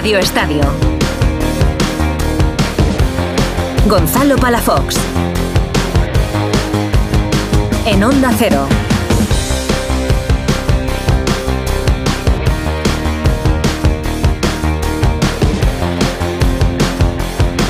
Radio 0.00 0.18
Estadio. 0.18 0.62
Gonzalo 3.86 4.36
Palafox. 4.38 4.96
En 7.84 8.02
Onda 8.02 8.30
Cero. 8.38 8.66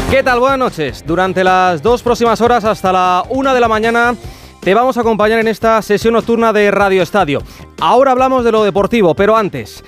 ¿Qué 0.09 0.23
tal? 0.23 0.39
Buenas 0.39 0.59
noches. 0.61 1.03
Durante 1.05 1.43
las 1.43 1.83
dos 1.83 2.01
próximas 2.05 2.41
horas 2.41 2.65
hasta 2.65 2.93
la 2.93 3.25
una 3.31 3.53
de 3.53 3.61
la 3.61 3.67
mañana 3.67 4.15
te 4.61 4.73
vamos 4.73 4.97
a 4.97 5.01
acompañar 5.01 5.41
en 5.41 5.49
esta 5.49 5.83
sesión 5.83 6.15
nocturna 6.15 6.53
de 6.53 6.71
Radio 6.71 7.03
Estadio. 7.03 7.43
Ahora 7.81 8.13
hablamos 8.13 8.45
de 8.45 8.53
lo 8.53 8.63
deportivo, 8.63 9.17
pero 9.17 9.37
antes, 9.37 9.83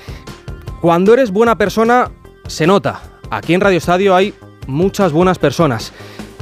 cuando 0.81 1.15
eres 1.15 1.31
buena 1.31 1.57
persona, 1.57 2.11
se 2.53 2.67
nota. 2.67 3.01
Aquí 3.31 3.55
en 3.55 3.63
Radio 3.63 3.79
Estadio 3.79 4.15
hay 4.15 4.35
muchas 4.67 5.11
buenas 5.11 5.39
personas. 5.39 5.91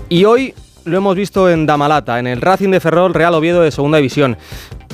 Y 0.09 0.25
hoy 0.25 0.55
lo 0.85 0.97
hemos 0.97 1.15
visto 1.15 1.49
en 1.49 1.67
Damalata, 1.67 2.19
en 2.19 2.27
el 2.27 2.41
Racing 2.41 2.71
de 2.71 2.81
Ferrol 2.81 3.15
Real 3.15 3.33
Oviedo 3.35 3.63
de 3.63 3.71
Segunda 3.71 3.99
División. 3.99 4.37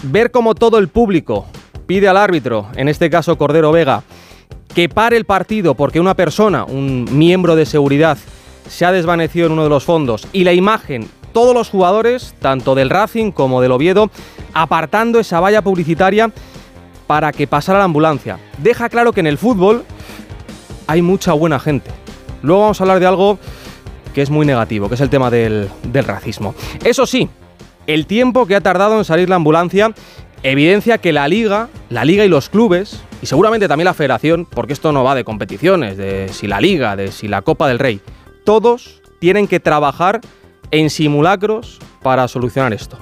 Ver 0.03 0.31
cómo 0.31 0.55
todo 0.55 0.77
el 0.79 0.89
público 0.89 1.47
pide 1.87 2.07
al 2.07 2.19
árbitro, 2.19 2.67
en 2.77 2.89
este 2.89 3.09
caso 3.09 3.39
Cordero 3.39 3.73
Vega, 3.73 4.03
que 4.75 4.91
pare 4.91 5.17
el 5.17 5.25
partido 5.25 5.75
porque 5.75 6.01
una 6.01 6.15
persona, 6.15 6.65
un 6.65 7.09
miembro 7.11 7.57
de 7.57 7.65
seguridad, 7.65 8.19
se 8.69 8.85
ha 8.85 8.93
desvanecido 8.93 9.47
en 9.47 9.53
uno 9.53 9.63
de 9.63 9.71
los 9.71 9.85
fondos 9.85 10.29
y 10.35 10.45
la 10.45 10.53
imagen, 10.53 11.09
todos 11.33 11.55
los 11.55 11.71
jugadores, 11.71 12.35
tanto 12.41 12.75
del 12.75 12.91
Racing 12.91 13.31
como 13.31 13.63
del 13.63 13.73
Oviedo, 13.73 14.11
apartando 14.53 15.19
esa 15.19 15.41
valla 15.41 15.63
publicitaria 15.63 16.31
para 17.07 17.33
que 17.33 17.47
pasara 17.47 17.79
la 17.79 17.87
ambulancia. 17.87 18.39
Deja 18.59 18.91
claro 18.91 19.15
que 19.15 19.21
en 19.21 19.29
el 19.29 19.39
fútbol 19.39 19.85
hay 20.87 21.03
mucha 21.03 21.33
buena 21.33 21.59
gente. 21.59 21.91
Luego 22.43 22.63
vamos 22.63 22.81
a 22.81 22.85
hablar 22.85 23.01
de 23.01 23.07
algo 23.07 23.39
que 24.15 24.23
es 24.23 24.31
muy 24.31 24.47
negativo, 24.47 24.89
que 24.89 24.95
es 24.95 25.01
el 25.01 25.11
tema 25.11 25.31
del, 25.31 25.69
racismo. 25.93 26.55
Eso 26.85 27.07
sí, 27.07 27.29
el 27.87 28.07
tiempo 28.07 28.47
que 28.47 28.57
ha 28.57 28.61
tardado 28.61 28.97
en 28.99 29.05
salir 29.05 29.29
la 29.29 29.37
ambulancia 29.37 29.93
evidencia 30.43 30.99
que 30.99 31.13
la 31.13 31.29
liga, 31.29 31.69
la 31.91 32.05
liga 32.05 32.25
y 32.25 32.29
los 32.29 32.49
clubes, 32.49 33.03
y 33.21 33.27
seguramente 33.27 33.69
también 33.69 33.87
la 33.87 33.95
federación, 33.95 34.47
porque 34.47 34.73
esto 34.73 34.93
no 34.93 35.03
va 35.03 35.15
de 35.15 35.25
competiciones, 35.25 35.97
de 35.97 36.29
si 36.29 36.47
la 36.47 36.61
liga, 36.61 36.95
de 36.95 37.11
si 37.11 37.27
la 37.27 37.43
Copa 37.43 37.69
del 37.69 37.79
Rey, 37.79 38.01
todos 38.45 39.03
tienen 39.19 39.49
que 39.49 39.61
trabajar 39.61 40.21
en 40.71 40.89
simulacros 40.91 41.79
para 42.03 42.29
solucionar 42.29 42.73
esto. 42.73 42.97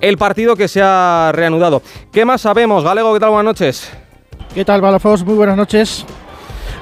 El 0.00 0.18
partido 0.18 0.56
que 0.56 0.68
se 0.68 0.82
ha 0.82 1.32
reanudado. 1.32 1.80
¿Qué 2.12 2.24
más 2.24 2.42
sabemos? 2.42 2.84
Galego, 2.84 3.14
¿qué 3.14 3.20
tal? 3.20 3.30
Buenas 3.30 3.44
noches. 3.46 3.90
¿Qué 4.54 4.64
tal, 4.64 4.80
Balafos? 4.80 5.24
Muy 5.24 5.34
buenas 5.34 5.56
noches. 5.56 6.04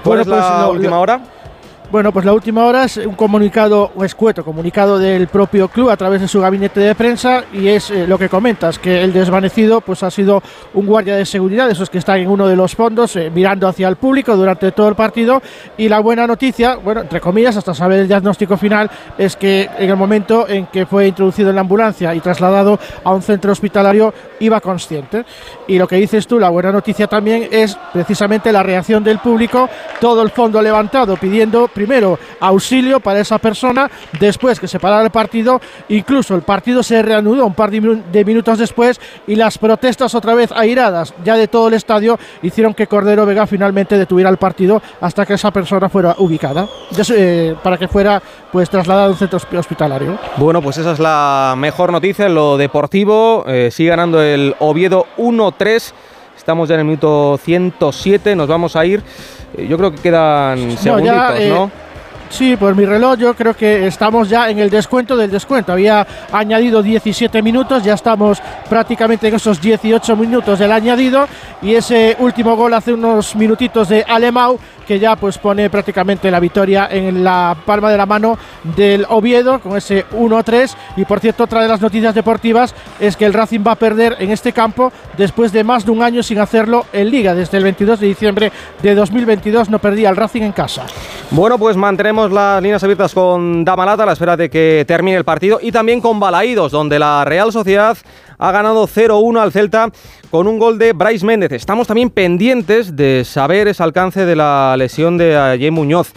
¿Cuál 0.03 0.21
es 0.21 0.27
la 0.27 0.63
lo- 0.63 0.71
última 0.73 0.99
hora? 0.99 1.21
Bueno, 1.93 2.11
pues 2.11 2.25
la 2.25 2.33
última 2.33 2.65
hora 2.65 2.85
es 2.85 2.97
un 2.97 3.15
comunicado, 3.17 3.93
un 3.95 4.07
escueto 4.07 4.43
comunicado 4.47 4.99
del 4.99 5.29
propio 5.29 5.69
club 5.69 5.91
a 5.91 5.97
través 5.99 6.23
de 6.23 6.27
su 6.27 6.41
gabinete 6.41 6.81
de 6.81 6.95
prensa 6.95 7.45
y 7.53 7.69
es 7.69 7.91
eh, 7.91 8.07
lo 8.07 8.17
que 8.17 8.31
comentas, 8.31 8.79
que 8.79 9.03
el 9.03 9.13
desvanecido 9.13 9.83
pues 9.83 10.03
ha 10.03 10.11
sido 10.11 10.43
un 10.73 10.87
guardia 10.87 11.17
de 11.17 11.27
seguridad, 11.27 11.71
esos 11.71 11.91
que 11.91 11.99
están 11.99 12.21
en 12.21 12.31
uno 12.31 12.49
de 12.49 12.57
los 12.57 12.75
fondos 12.75 13.15
eh, 13.17 13.29
mirando 13.29 13.69
hacia 13.69 13.89
el 13.89 13.97
público 13.97 14.35
durante 14.39 14.73
todo 14.73 14.89
el 14.89 14.95
partido 14.95 15.43
y 15.77 15.91
la 15.91 16.01
buena 16.01 16.27
noticia, 16.27 16.77
bueno, 16.77 17.03
entre 17.03 17.21
comillas, 17.21 17.59
hasta 17.59 17.75
saber 17.75 17.99
el 17.99 18.09
diagnóstico 18.09 18.57
final, 18.57 18.91
es 19.19 19.37
que 19.37 19.69
en 19.77 19.91
el 19.91 19.97
momento 19.97 20.49
en 20.49 20.69
que 20.69 20.87
fue 20.87 21.09
introducido 21.09 21.51
en 21.51 21.57
la 21.57 21.61
ambulancia 21.61 22.15
y 22.15 22.21
trasladado 22.21 22.79
a 23.05 23.13
un 23.13 23.21
centro 23.21 23.53
hospitalario 23.53 24.15
iba 24.41 24.63
consciente. 24.63 25.27
Y 25.69 25.77
lo 25.77 25.87
que 25.87 25.97
dices 25.97 26.27
tú, 26.27 26.39
la 26.39 26.49
buena 26.49 26.73
noticia 26.73 27.07
también 27.07 27.49
es 27.51 27.77
precisamente 27.93 28.51
la 28.51 28.63
reacción 28.63 29.05
del 29.05 29.19
público, 29.19 29.69
todo 30.01 30.23
el 30.23 30.31
fondo 30.31 30.63
levantado 30.63 31.19
pidiendo 31.19 31.69
primero 31.87 32.19
auxilio 32.41 33.01
para 33.01 33.19
esa 33.21 33.39
persona, 33.39 33.91
después 34.21 34.61
que 34.61 34.69
se 34.69 34.79
parara 34.79 35.03
el 35.03 35.11
partido, 35.11 35.61
incluso 35.89 36.35
el 36.37 36.43
partido 36.43 36.83
se 36.83 37.03
reanudó 37.03 37.45
un 37.45 37.55
par 37.55 37.71
de, 37.71 37.83
minu- 37.83 38.03
de 38.05 38.25
minutos 38.25 38.59
después 38.59 39.01
y 39.27 39.35
las 39.35 39.59
protestas 39.59 40.15
otra 40.15 40.35
vez 40.35 40.53
airadas 40.53 41.13
ya 41.25 41.35
de 41.37 41.49
todo 41.49 41.69
el 41.69 41.75
estadio 41.75 42.19
hicieron 42.43 42.73
que 42.75 42.87
Cordero 42.87 43.27
Vega 43.27 43.47
finalmente 43.47 43.99
detuviera 43.99 44.31
el 44.31 44.37
partido 44.37 44.81
hasta 45.01 45.27
que 45.27 45.35
esa 45.35 45.51
persona 45.51 45.89
fuera 45.89 46.15
ubicada, 46.19 46.69
eh, 47.17 47.57
para 47.63 47.77
que 47.77 47.89
fuera 47.89 48.23
pues 48.53 48.71
trasladada 48.71 49.07
a 49.07 49.11
un 49.11 49.17
centro 49.17 49.39
hosp- 49.41 49.59
hospitalario. 49.59 50.19
Bueno, 50.37 50.63
pues 50.63 50.79
esa 50.79 50.93
es 50.93 50.99
la 51.01 51.55
mejor 51.57 51.91
noticia 51.91 52.27
en 52.27 52.35
lo 52.35 52.57
deportivo. 52.57 53.45
Eh, 53.49 53.71
sigue 53.73 53.91
ganando 53.91 54.23
el 54.23 54.55
Oviedo 54.61 55.07
1-3. 55.19 55.93
Estamos 56.37 56.69
ya 56.69 56.75
en 56.75 56.81
el 56.81 56.87
minuto 56.87 57.39
107. 57.43 58.35
Nos 58.37 58.49
vamos 58.49 58.75
a 58.77 58.85
ir. 58.85 59.03
Eh, 59.57 59.67
yo 59.69 59.77
creo 59.77 59.91
que 59.91 60.01
quedan 60.01 60.77
segunditos, 60.77 61.39
eh, 61.39 61.49
¿no? 61.49 61.71
Sí, 62.33 62.57
por 62.57 62.75
mi 62.75 62.87
reloj 62.87 63.19
yo 63.19 63.35
creo 63.35 63.53
que 63.55 63.87
estamos 63.87 64.27
ya 64.27 64.49
en 64.49 64.59
el 64.59 64.71
descuento 64.71 65.19
del 65.19 65.31
descuento. 65.31 65.71
Había 65.71 66.07
añadido 66.33 66.83
17 66.83 67.43
minutos, 67.43 67.85
ya 67.85 67.93
estamos 67.93 68.41
prácticamente 68.71 69.29
en 69.29 69.35
esos 69.35 69.61
18 69.61 70.17
minutos 70.17 70.59
del 70.59 70.73
añadido 70.73 71.29
y 71.61 71.75
ese 71.75 72.17
último 72.21 72.57
gol 72.57 72.73
hace 72.73 72.95
unos 72.95 73.37
minutitos 73.37 73.91
de 73.91 74.03
Alemau 74.09 74.59
que 74.87 74.99
ya 74.99 75.17
pues 75.17 75.39
pone 75.39 75.71
prácticamente 75.71 76.31
la 76.31 76.41
victoria 76.41 76.89
en 76.91 77.25
la 77.25 77.57
palma 77.65 77.91
de 77.91 77.97
la 77.97 78.07
mano 78.07 78.39
del 78.77 79.07
Oviedo 79.09 79.61
con 79.61 79.77
ese 79.77 80.07
1-3 80.11 80.75
y 80.97 81.05
por 81.05 81.21
cierto 81.21 81.45
otra 81.45 81.63
de 81.63 81.69
las 81.69 81.81
noticias 81.81 82.15
deportivas 82.15 82.75
es 83.01 83.17
que 83.17 83.25
el 83.25 83.33
Racing 83.33 83.61
va 83.67 83.73
a 83.73 83.77
perder 83.77 84.17
en 84.19 84.31
este 84.31 84.53
campo 84.53 84.93
después 85.17 85.53
de 85.53 85.65
más 85.65 85.85
de 85.85 85.91
un 85.93 86.03
año 86.03 86.23
sin 86.23 86.39
hacerlo 86.39 86.87
en 86.93 87.11
liga 87.11 87.35
desde 87.35 87.59
el 87.59 87.65
22 87.65 88.01
de 88.01 88.07
diciembre 88.07 88.53
de 88.83 88.95
2022 88.95 89.71
no 89.71 89.79
perdía 89.79 90.11
el 90.11 90.17
Racing 90.17 90.43
en 90.43 90.53
casa. 90.53 90.85
Bueno, 91.31 91.59
pues 91.59 91.77
mantenemos 91.77 92.31
las 92.31 92.63
líneas 92.63 92.83
abiertas 92.83 93.15
con 93.15 93.65
Damalata 93.65 94.03
a 94.03 94.07
la 94.07 94.13
espera 94.13 94.37
de 94.37 94.51
que 94.51 94.85
termine 94.87 95.17
el 95.17 95.25
partido 95.25 95.59
y 95.63 95.73
también 95.73 96.01
con 96.01 96.21
Balaídos, 96.21 96.73
donde 96.73 96.99
la 96.99 97.25
Real 97.25 97.53
Sociedad 97.53 97.97
ha 98.39 98.51
ganado 98.51 98.89
0-1 98.89 99.41
al 99.41 99.53
Celta 99.53 99.89
con 100.31 100.49
un 100.49 100.59
gol 100.59 100.79
de 100.79 100.93
Bryce 100.93 101.25
Méndez. 101.25 101.53
Estamos 101.53 101.87
también 101.87 102.11
pendientes 102.11 102.97
de 102.97 103.25
saber 103.25 103.69
ese 103.69 103.83
alcance 103.83 104.27
de 104.27 104.35
la 104.35 104.72
lesión 104.77 105.19
de 105.19 105.37
Ayer 105.37 105.73
Muñoz. 105.73 106.13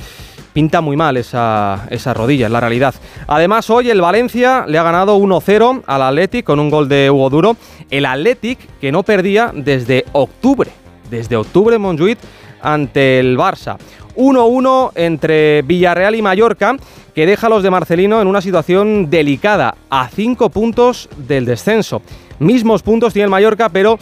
Pinta 0.53 0.79
muy 0.79 0.95
mal 0.95 1.17
esa, 1.17 1.85
esa 1.89 2.13
rodilla, 2.13 2.45
es 2.45 2.51
la 2.51 2.61
realidad. 2.61 2.95
Además, 3.27 3.69
hoy 3.69 3.89
el 3.89 3.99
Valencia 3.99 4.63
le 4.67 4.77
ha 4.77 4.83
ganado 4.83 5.17
1-0 5.17 5.83
al 5.85 6.01
Athletic 6.01 6.45
con 6.45 6.61
un 6.61 6.69
gol 6.69 6.87
de 6.87 7.11
Hugo 7.11 7.29
Duro. 7.29 7.57
El 7.89 8.05
Athletic 8.05 8.59
que 8.79 8.91
no 8.91 9.03
perdía 9.03 9.51
desde 9.53 10.05
octubre, 10.13 10.71
desde 11.09 11.35
octubre 11.35 11.77
Montjuic 11.77 12.19
ante 12.61 13.19
el 13.19 13.37
Barça. 13.37 13.77
1-1 14.15 14.91
entre 14.95 15.61
Villarreal 15.63 16.15
y 16.15 16.21
Mallorca, 16.21 16.77
que 17.13 17.25
deja 17.25 17.47
a 17.47 17.49
los 17.49 17.63
de 17.63 17.71
Marcelino 17.71 18.21
en 18.21 18.27
una 18.27 18.41
situación 18.41 19.09
delicada, 19.09 19.75
a 19.89 20.07
5 20.07 20.49
puntos 20.49 21.09
del 21.17 21.45
descenso. 21.45 22.01
Mismos 22.39 22.81
puntos 22.81 23.13
tiene 23.13 23.25
el 23.25 23.29
Mallorca, 23.29 23.69
pero 23.69 23.99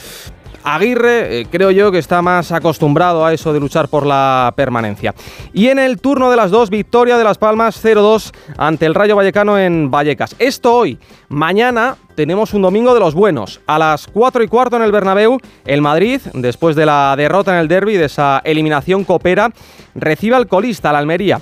Aguirre 0.63 1.41
eh, 1.41 1.47
creo 1.50 1.72
yo 1.72 1.91
que 1.91 1.97
está 1.97 2.22
más 2.22 2.51
acostumbrado 2.51 3.25
a 3.25 3.34
eso 3.34 3.53
de 3.53 3.59
luchar 3.59 3.88
por 3.88 4.06
la 4.06 4.53
permanencia. 4.56 5.13
Y 5.53 5.68
en 5.68 5.79
el 5.79 6.00
turno 6.00 6.29
de 6.29 6.38
las 6.38 6.51
dos, 6.51 6.69
victoria 6.69 7.18
de 7.18 7.24
Las 7.24 7.38
Palmas 7.38 7.84
0-2 7.84 8.31
ante 8.57 8.85
el 8.85 8.96
Rayo 8.96 9.16
Vallecano 9.16 9.57
en 9.57 9.91
Vallecas. 9.91 10.35
Esto 10.40 10.75
hoy. 10.75 10.97
Mañana 11.29 11.97
tenemos 12.16 12.53
un 12.53 12.62
domingo 12.62 12.94
de 12.94 13.00
los 13.00 13.13
buenos. 13.13 13.62
A 13.66 13.79
las 13.79 14.07
4 14.07 14.44
y 14.44 14.47
cuarto 14.47 14.75
en 14.75 14.84
el 14.84 14.91
Bernabéu, 14.91 15.40
el 15.66 15.81
Madrid, 15.81 16.22
después 16.34 16.75
de 16.75 16.85
la 16.85 17.16
derrota 17.18 17.53
en 17.53 17.59
el 17.59 17.68
derby, 17.68 17.97
de 17.97 18.06
esa 18.06 18.41
eliminación 18.44 19.03
copera, 19.03 19.51
recibe 19.95 20.35
al 20.35 20.47
colista, 20.47 20.91
al 20.91 20.97
Almería. 20.97 21.41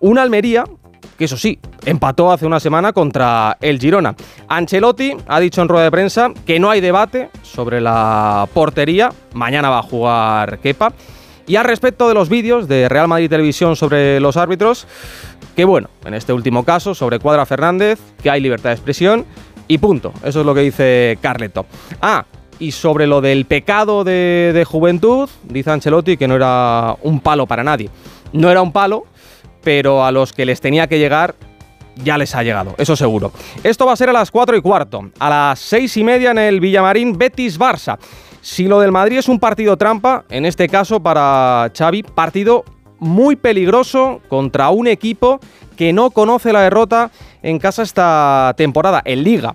Una 0.00 0.22
Almería 0.22 0.64
que 1.18 1.24
eso 1.24 1.36
sí, 1.36 1.58
empató 1.84 2.32
hace 2.32 2.46
una 2.46 2.60
semana 2.60 2.92
contra 2.92 3.56
el 3.60 3.78
Girona. 3.78 4.14
Ancelotti 4.48 5.16
ha 5.26 5.40
dicho 5.40 5.62
en 5.62 5.68
rueda 5.68 5.84
de 5.84 5.90
prensa 5.90 6.30
que 6.46 6.58
no 6.58 6.70
hay 6.70 6.80
debate 6.80 7.30
sobre 7.42 7.80
la 7.80 8.48
portería, 8.52 9.12
mañana 9.34 9.70
va 9.70 9.78
a 9.78 9.82
jugar 9.82 10.58
Kepa. 10.58 10.92
Y 11.46 11.56
al 11.56 11.64
respecto 11.64 12.08
de 12.08 12.14
los 12.14 12.28
vídeos 12.28 12.68
de 12.68 12.88
Real 12.88 13.08
Madrid 13.08 13.28
Televisión 13.28 13.74
sobre 13.76 14.20
los 14.20 14.36
árbitros, 14.36 14.86
que 15.56 15.64
bueno, 15.64 15.88
en 16.04 16.14
este 16.14 16.32
último 16.32 16.64
caso, 16.64 16.94
sobre 16.94 17.18
Cuadra 17.18 17.46
Fernández, 17.46 17.98
que 18.22 18.30
hay 18.30 18.40
libertad 18.40 18.70
de 18.70 18.74
expresión 18.74 19.26
y 19.68 19.78
punto. 19.78 20.12
Eso 20.24 20.40
es 20.40 20.46
lo 20.46 20.54
que 20.54 20.60
dice 20.60 21.18
Carleto. 21.20 21.66
Ah, 22.00 22.24
y 22.58 22.72
sobre 22.72 23.06
lo 23.06 23.20
del 23.20 23.44
pecado 23.44 24.04
de, 24.04 24.52
de 24.54 24.64
juventud, 24.64 25.28
dice 25.42 25.70
Ancelotti 25.70 26.16
que 26.16 26.28
no 26.28 26.36
era 26.36 26.96
un 27.02 27.20
palo 27.20 27.46
para 27.46 27.64
nadie. 27.64 27.90
No 28.32 28.50
era 28.50 28.62
un 28.62 28.72
palo, 28.72 29.04
pero 29.62 30.04
a 30.04 30.12
los 30.12 30.32
que 30.32 30.44
les 30.44 30.60
tenía 30.60 30.86
que 30.86 30.98
llegar 30.98 31.34
ya 31.96 32.16
les 32.16 32.34
ha 32.34 32.42
llegado, 32.42 32.74
eso 32.78 32.96
seguro. 32.96 33.32
Esto 33.62 33.86
va 33.86 33.92
a 33.92 33.96
ser 33.96 34.08
a 34.08 34.12
las 34.12 34.30
4 34.30 34.56
y 34.56 34.62
cuarto, 34.62 35.10
a 35.18 35.28
las 35.28 35.58
6 35.60 35.96
y 35.98 36.04
media 36.04 36.30
en 36.30 36.38
el 36.38 36.60
Villamarín 36.60 37.18
Betis-Barça. 37.18 37.98
Si 38.40 38.66
lo 38.66 38.80
del 38.80 38.92
Madrid 38.92 39.18
es 39.18 39.28
un 39.28 39.38
partido 39.38 39.76
trampa, 39.76 40.24
en 40.30 40.46
este 40.46 40.68
caso 40.68 41.00
para 41.00 41.70
Xavi, 41.76 42.02
partido 42.02 42.64
muy 42.98 43.36
peligroso 43.36 44.20
contra 44.28 44.70
un 44.70 44.86
equipo 44.86 45.40
que 45.76 45.92
no 45.92 46.10
conoce 46.10 46.52
la 46.52 46.62
derrota 46.62 47.10
en 47.42 47.58
casa 47.58 47.82
esta 47.82 48.54
temporada, 48.56 49.02
en 49.04 49.22
Liga. 49.22 49.54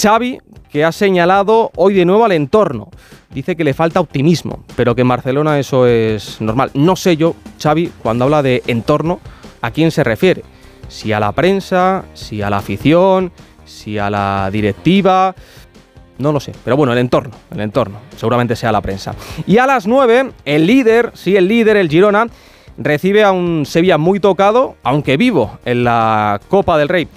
Xavi, 0.00 0.38
que 0.72 0.84
ha 0.84 0.90
señalado 0.90 1.70
hoy 1.76 1.92
de 1.94 2.06
nuevo 2.06 2.24
al 2.24 2.32
entorno. 2.32 2.88
Dice 3.30 3.56
que 3.56 3.64
le 3.64 3.74
falta 3.74 4.00
optimismo, 4.00 4.64
pero 4.74 4.94
que 4.94 5.02
en 5.02 5.08
Barcelona 5.08 5.58
eso 5.58 5.86
es 5.86 6.40
normal. 6.40 6.70
No 6.72 6.96
sé 6.96 7.16
yo, 7.16 7.34
Xavi, 7.62 7.92
cuando 8.02 8.24
habla 8.24 8.42
de 8.42 8.62
entorno, 8.66 9.20
a 9.60 9.70
quién 9.70 9.90
se 9.90 10.02
refiere. 10.02 10.42
Si 10.88 11.12
a 11.12 11.20
la 11.20 11.32
prensa, 11.32 12.04
si 12.14 12.40
a 12.40 12.48
la 12.48 12.56
afición, 12.58 13.32
si 13.66 13.98
a 13.98 14.08
la 14.08 14.48
directiva. 14.50 15.34
No 16.18 16.32
lo 16.32 16.40
sé, 16.40 16.52
pero 16.64 16.76
bueno, 16.76 16.92
el 16.92 16.98
entorno, 16.98 17.34
el 17.50 17.60
entorno, 17.60 17.98
seguramente 18.16 18.56
sea 18.56 18.72
la 18.72 18.80
prensa. 18.80 19.14
Y 19.46 19.58
a 19.58 19.66
las 19.66 19.86
9, 19.86 20.32
el 20.44 20.66
líder, 20.66 21.10
sí, 21.14 21.36
el 21.36 21.48
líder, 21.48 21.76
el 21.76 21.88
Girona, 21.88 22.28
recibe 22.78 23.24
a 23.24 23.32
un 23.32 23.64
Sevilla 23.66 23.98
muy 23.98 24.20
tocado, 24.20 24.76
aunque 24.82 25.16
vivo, 25.16 25.58
en 25.64 25.84
la 25.84 26.40
Copa 26.48 26.78
del 26.78 26.88
Rey. 26.88 27.08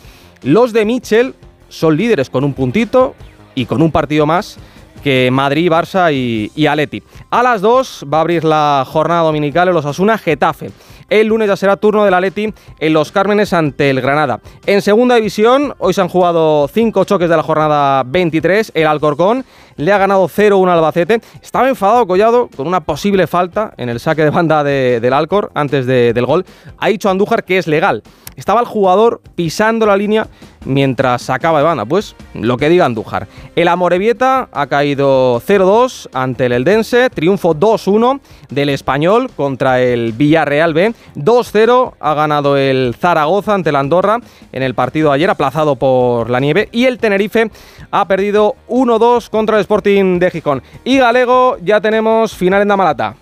Los 0.44 0.74
de 0.74 0.86
Mitchell 0.86 1.36
son 1.70 1.98
líderes 1.98 2.30
con 2.30 2.44
un 2.44 2.54
puntito 2.54 3.16
y 3.56 3.66
con 3.66 3.82
un 3.82 3.92
partido 3.92 4.26
más 4.26 4.58
que 5.04 5.30
Madrid, 5.32 5.72
Barça 5.72 6.12
y, 6.12 6.66
Aleti. 6.66 7.04
A 7.30 7.44
las 7.44 7.62
2 7.62 8.06
va 8.12 8.18
a 8.18 8.22
abrir 8.22 8.44
la 8.44 8.84
jornada 8.88 9.22
dominical 9.22 9.68
en 9.68 9.76
los 9.76 9.86
Asuna 9.86 10.18
Getafe. 10.18 10.72
El 11.10 11.28
lunes 11.28 11.48
ya 11.48 11.56
será 11.56 11.78
turno 11.78 12.04
del 12.04 12.16
Atleti 12.16 12.52
en 12.80 12.94
los 12.94 13.12
Cármenes 13.12 13.54
ante 13.54 13.92
el 13.92 14.02
Granada. 14.02 14.40
En 14.66 14.82
segunda 14.82 15.16
división, 15.16 15.76
hoy 15.78 15.94
se 15.94 16.02
han 16.02 16.10
jugado 16.10 16.68
cinco 16.68 17.04
choques 17.04 17.30
de 17.30 17.38
la 17.38 17.44
jornada 17.44 18.02
23. 18.04 18.72
El 18.74 18.88
Alcorcón 18.88 19.46
le 19.78 19.92
ha 19.92 20.00
ganado 20.00 20.28
0-1 20.28 20.64
al 20.64 20.78
Albacete. 20.78 21.22
Estaba 21.40 21.70
enfadado 21.70 22.08
Collado 22.08 22.50
con 22.56 22.68
una 22.68 22.80
posible 22.80 23.28
falta 23.28 23.76
en 23.78 23.90
el 23.90 24.00
saque 24.00 24.24
de 24.24 24.32
banda 24.32 24.64
del 24.64 25.14
Alcor 25.14 25.52
antes 25.54 25.86
del 25.86 26.26
gol. 26.26 26.46
Ha 26.80 26.88
dicho 26.88 27.12
Andújar 27.12 27.44
que 27.44 27.60
es 27.60 27.68
legal. 27.68 28.02
Estaba 28.36 28.60
el 28.60 28.66
jugador 28.66 29.22
pisando 29.36 29.86
la 29.86 29.96
línea 29.96 30.28
mientras 30.66 31.22
sacaba 31.22 31.60
de 31.60 31.66
banda. 31.66 31.86
Pues 31.86 32.16
lo 32.34 32.58
que 32.58 32.70
diga 32.70 32.86
Andújar. 32.86 33.28
El 33.56 33.68
Amorebieta 33.68 34.50
ha 34.52 34.68
caído 34.68 35.42
0-2 35.42 36.10
ante 36.14 36.48
el 36.48 36.52
Eldense. 36.52 37.10
Triunfo 37.10 37.56
2-1 37.56 38.20
del 38.50 38.70
Español 38.70 39.30
contra 39.36 39.82
el 39.82 40.14
Villarreal 40.14 40.74
B. 40.74 40.94
2-0 41.16 41.94
ha 42.00 42.14
ganado 42.14 42.58
el 42.58 42.96
Zaragoza 43.00 43.54
ante 43.54 43.70
el 43.70 43.76
Andorra 43.76 44.20
en 44.52 44.64
el 44.64 44.76
partido 44.76 45.12
ayer, 45.12 45.30
aplazado 45.30 45.76
por 45.76 46.30
la 46.30 46.40
nieve. 46.40 46.70
Y 46.72 46.86
el 46.86 46.98
Tenerife 46.98 47.50
ha 47.92 48.08
perdido 48.08 48.56
1-2 48.68 49.30
contra 49.30 49.58
el 49.58 49.62
Sporting 49.62 50.20
de 50.20 50.32
Gijón. 50.32 50.64
Y 50.84 50.98
Galego, 50.98 51.58
ya 51.62 51.80
tenemos 51.82 52.34
final 52.34 52.62
en 52.62 52.68
Damalata. 52.68 53.16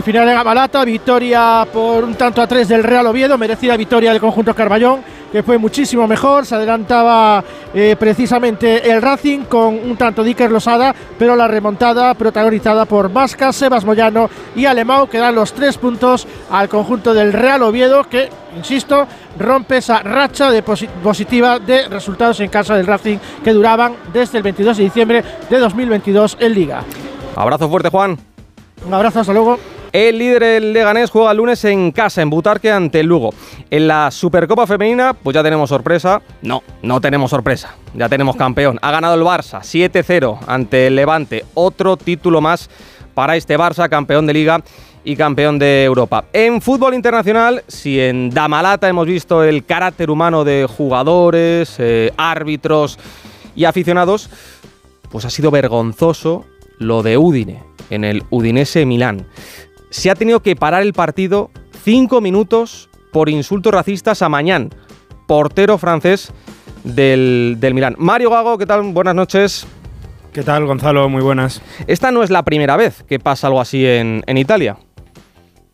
Final 0.00 0.26
de 0.26 0.32
Gamalata, 0.32 0.84
victoria 0.86 1.68
por 1.70 2.02
un 2.02 2.14
tanto 2.14 2.40
a 2.40 2.46
tres 2.46 2.66
del 2.66 2.82
Real 2.82 3.06
Oviedo, 3.06 3.36
merecida 3.36 3.76
victoria 3.76 4.10
del 4.10 4.22
conjunto 4.22 4.54
Carballón, 4.54 5.02
que 5.30 5.42
fue 5.42 5.58
muchísimo 5.58 6.08
mejor. 6.08 6.46
Se 6.46 6.54
adelantaba 6.54 7.44
eh, 7.74 7.94
precisamente 7.98 8.90
el 8.90 9.02
Racing 9.02 9.40
con 9.40 9.74
un 9.74 9.96
tanto 9.98 10.24
de 10.24 10.30
Iker 10.30 10.50
Losada, 10.50 10.94
pero 11.18 11.36
la 11.36 11.46
remontada 11.46 12.14
protagonizada 12.14 12.86
por 12.86 13.12
Vasca, 13.12 13.52
Sebas 13.52 13.84
Moyano 13.84 14.30
y 14.56 14.64
Alemão, 14.64 15.06
que 15.06 15.18
dan 15.18 15.34
los 15.34 15.52
tres 15.52 15.76
puntos 15.76 16.26
al 16.50 16.70
conjunto 16.70 17.12
del 17.12 17.34
Real 17.34 17.62
Oviedo, 17.62 18.04
que, 18.04 18.30
insisto, 18.56 19.06
rompe 19.38 19.76
esa 19.76 20.02
racha 20.02 20.50
de 20.50 20.62
positiva 20.62 21.58
de 21.58 21.86
resultados 21.88 22.40
en 22.40 22.48
casa 22.48 22.74
del 22.74 22.86
Racing 22.86 23.18
que 23.44 23.52
duraban 23.52 23.94
desde 24.10 24.38
el 24.38 24.42
22 24.42 24.78
de 24.78 24.84
diciembre 24.84 25.24
de 25.50 25.58
2022 25.58 26.38
en 26.40 26.54
Liga. 26.54 26.82
Abrazo 27.36 27.68
fuerte, 27.68 27.90
Juan. 27.90 28.31
Un 28.86 28.94
abrazo, 28.94 29.20
hasta 29.20 29.32
luego. 29.32 29.58
El 29.92 30.18
líder, 30.18 30.42
el 30.42 30.72
Leganés, 30.72 31.10
juega 31.10 31.30
el 31.30 31.36
lunes 31.36 31.64
en 31.66 31.92
casa, 31.92 32.22
en 32.22 32.30
Butarque, 32.30 32.70
ante 32.70 33.00
el 33.00 33.06
Lugo. 33.06 33.34
En 33.70 33.86
la 33.86 34.10
Supercopa 34.10 34.66
Femenina, 34.66 35.12
pues 35.12 35.34
ya 35.34 35.42
tenemos 35.42 35.68
sorpresa. 35.68 36.22
No, 36.40 36.62
no 36.82 37.00
tenemos 37.00 37.30
sorpresa. 37.30 37.76
Ya 37.94 38.08
tenemos 38.08 38.36
campeón. 38.36 38.78
Ha 38.80 38.90
ganado 38.90 39.14
el 39.14 39.20
Barça 39.20 39.60
7-0 39.60 40.38
ante 40.46 40.86
el 40.86 40.96
Levante. 40.96 41.44
Otro 41.54 41.98
título 41.98 42.40
más 42.40 42.70
para 43.14 43.36
este 43.36 43.58
Barça, 43.58 43.88
campeón 43.90 44.26
de 44.26 44.32
Liga 44.32 44.62
y 45.04 45.16
campeón 45.16 45.58
de 45.58 45.84
Europa. 45.84 46.24
En 46.32 46.62
fútbol 46.62 46.94
internacional, 46.94 47.62
si 47.68 48.00
en 48.00 48.30
Damalata 48.30 48.88
hemos 48.88 49.06
visto 49.06 49.44
el 49.44 49.64
carácter 49.64 50.10
humano 50.10 50.44
de 50.44 50.66
jugadores, 50.66 51.76
eh, 51.78 52.12
árbitros 52.16 52.98
y 53.54 53.64
aficionados, 53.64 54.30
pues 55.10 55.24
ha 55.24 55.30
sido 55.30 55.50
vergonzoso 55.50 56.46
lo 56.78 57.02
de 57.02 57.18
Udine, 57.18 57.62
en 57.94 58.04
el 58.04 58.22
Udinese 58.30 58.86
Milán 58.86 59.26
se 59.90 60.10
ha 60.10 60.14
tenido 60.14 60.40
que 60.40 60.56
parar 60.56 60.82
el 60.82 60.94
partido 60.94 61.50
cinco 61.84 62.20
minutos 62.20 62.88
por 63.12 63.28
insultos 63.28 63.74
racistas 63.74 64.22
a 64.22 64.28
Mañán, 64.28 64.70
portero 65.26 65.76
francés 65.76 66.32
del, 66.82 67.56
del 67.60 67.74
Milán. 67.74 67.94
Mario 67.98 68.30
Gago, 68.30 68.56
¿qué 68.56 68.66
tal? 68.66 68.82
Buenas 68.92 69.14
noches. 69.14 69.66
¿Qué 70.32 70.42
tal, 70.42 70.64
Gonzalo? 70.64 71.10
Muy 71.10 71.22
buenas. 71.22 71.60
Esta 71.86 72.10
no 72.10 72.22
es 72.22 72.30
la 72.30 72.42
primera 72.42 72.76
vez 72.78 73.02
que 73.02 73.18
pasa 73.18 73.48
algo 73.48 73.60
así 73.60 73.86
en, 73.86 74.24
en 74.26 74.38
Italia. 74.38 74.78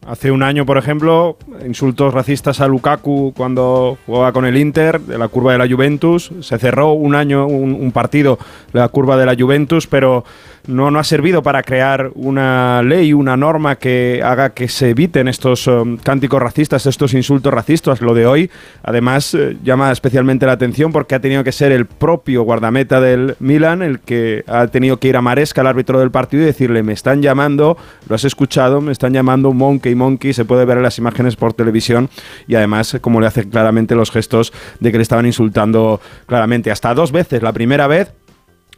Hace 0.04 0.30
un 0.30 0.42
año, 0.42 0.64
por 0.64 0.78
ejemplo, 0.78 1.36
insultos 1.66 2.14
racistas 2.14 2.60
a 2.60 2.66
Lukaku 2.66 3.34
cuando 3.36 3.98
jugaba 4.06 4.32
con 4.32 4.46
el 4.46 4.56
Inter, 4.56 5.00
de 5.00 5.18
la 5.18 5.28
curva 5.28 5.52
de 5.52 5.58
la 5.58 5.68
Juventus. 5.68 6.32
Se 6.40 6.58
cerró 6.58 6.92
un 6.92 7.14
año, 7.14 7.46
un, 7.46 7.74
un 7.74 7.92
partido, 7.92 8.38
la 8.72 8.88
curva 8.88 9.16
de 9.16 9.26
la 9.26 9.36
Juventus, 9.38 9.86
pero 9.86 10.24
no, 10.68 10.90
no 10.90 10.98
ha 10.98 11.04
servido 11.04 11.42
para 11.42 11.62
crear 11.62 12.10
una 12.14 12.82
ley, 12.82 13.12
una 13.12 13.36
norma 13.36 13.76
que 13.76 14.20
haga 14.22 14.50
que 14.50 14.68
se 14.68 14.90
eviten 14.90 15.26
estos 15.26 15.66
um, 15.66 15.96
cánticos 15.96 16.40
racistas, 16.40 16.86
estos 16.86 17.14
insultos 17.14 17.52
racistas. 17.52 18.00
Lo 18.00 18.14
de 18.14 18.26
hoy, 18.26 18.50
además, 18.82 19.34
eh, 19.34 19.56
llama 19.64 19.90
especialmente 19.90 20.46
la 20.46 20.52
atención 20.52 20.92
porque 20.92 21.14
ha 21.14 21.20
tenido 21.20 21.42
que 21.42 21.52
ser 21.52 21.72
el 21.72 21.86
propio 21.86 22.42
guardameta 22.42 23.00
del 23.00 23.34
Milan 23.40 23.82
el 23.82 24.00
que 24.00 24.44
ha 24.46 24.66
tenido 24.66 24.98
que 24.98 25.08
ir 25.08 25.16
a 25.16 25.22
Maresca, 25.22 25.62
el 25.62 25.66
árbitro 25.66 25.98
del 25.98 26.10
partido, 26.10 26.42
y 26.42 26.46
decirle, 26.46 26.82
me 26.82 26.92
están 26.92 27.22
llamando, 27.22 27.78
lo 28.06 28.14
has 28.14 28.24
escuchado, 28.24 28.80
me 28.80 28.92
están 28.92 29.14
llamando 29.14 29.52
Monkey 29.52 29.94
Monkey, 29.94 30.34
se 30.34 30.44
puede 30.44 30.66
ver 30.66 30.76
en 30.76 30.82
las 30.82 30.98
imágenes 30.98 31.36
por 31.36 31.54
televisión 31.54 32.10
y 32.46 32.54
además 32.54 32.98
como 33.00 33.20
le 33.20 33.26
hace 33.26 33.48
claramente 33.48 33.94
los 33.94 34.10
gestos 34.10 34.52
de 34.80 34.92
que 34.92 34.98
le 34.98 35.02
estaban 35.02 35.24
insultando 35.24 36.00
claramente. 36.26 36.70
Hasta 36.70 36.92
dos 36.92 37.10
veces, 37.10 37.42
la 37.42 37.52
primera 37.52 37.86
vez 37.86 38.12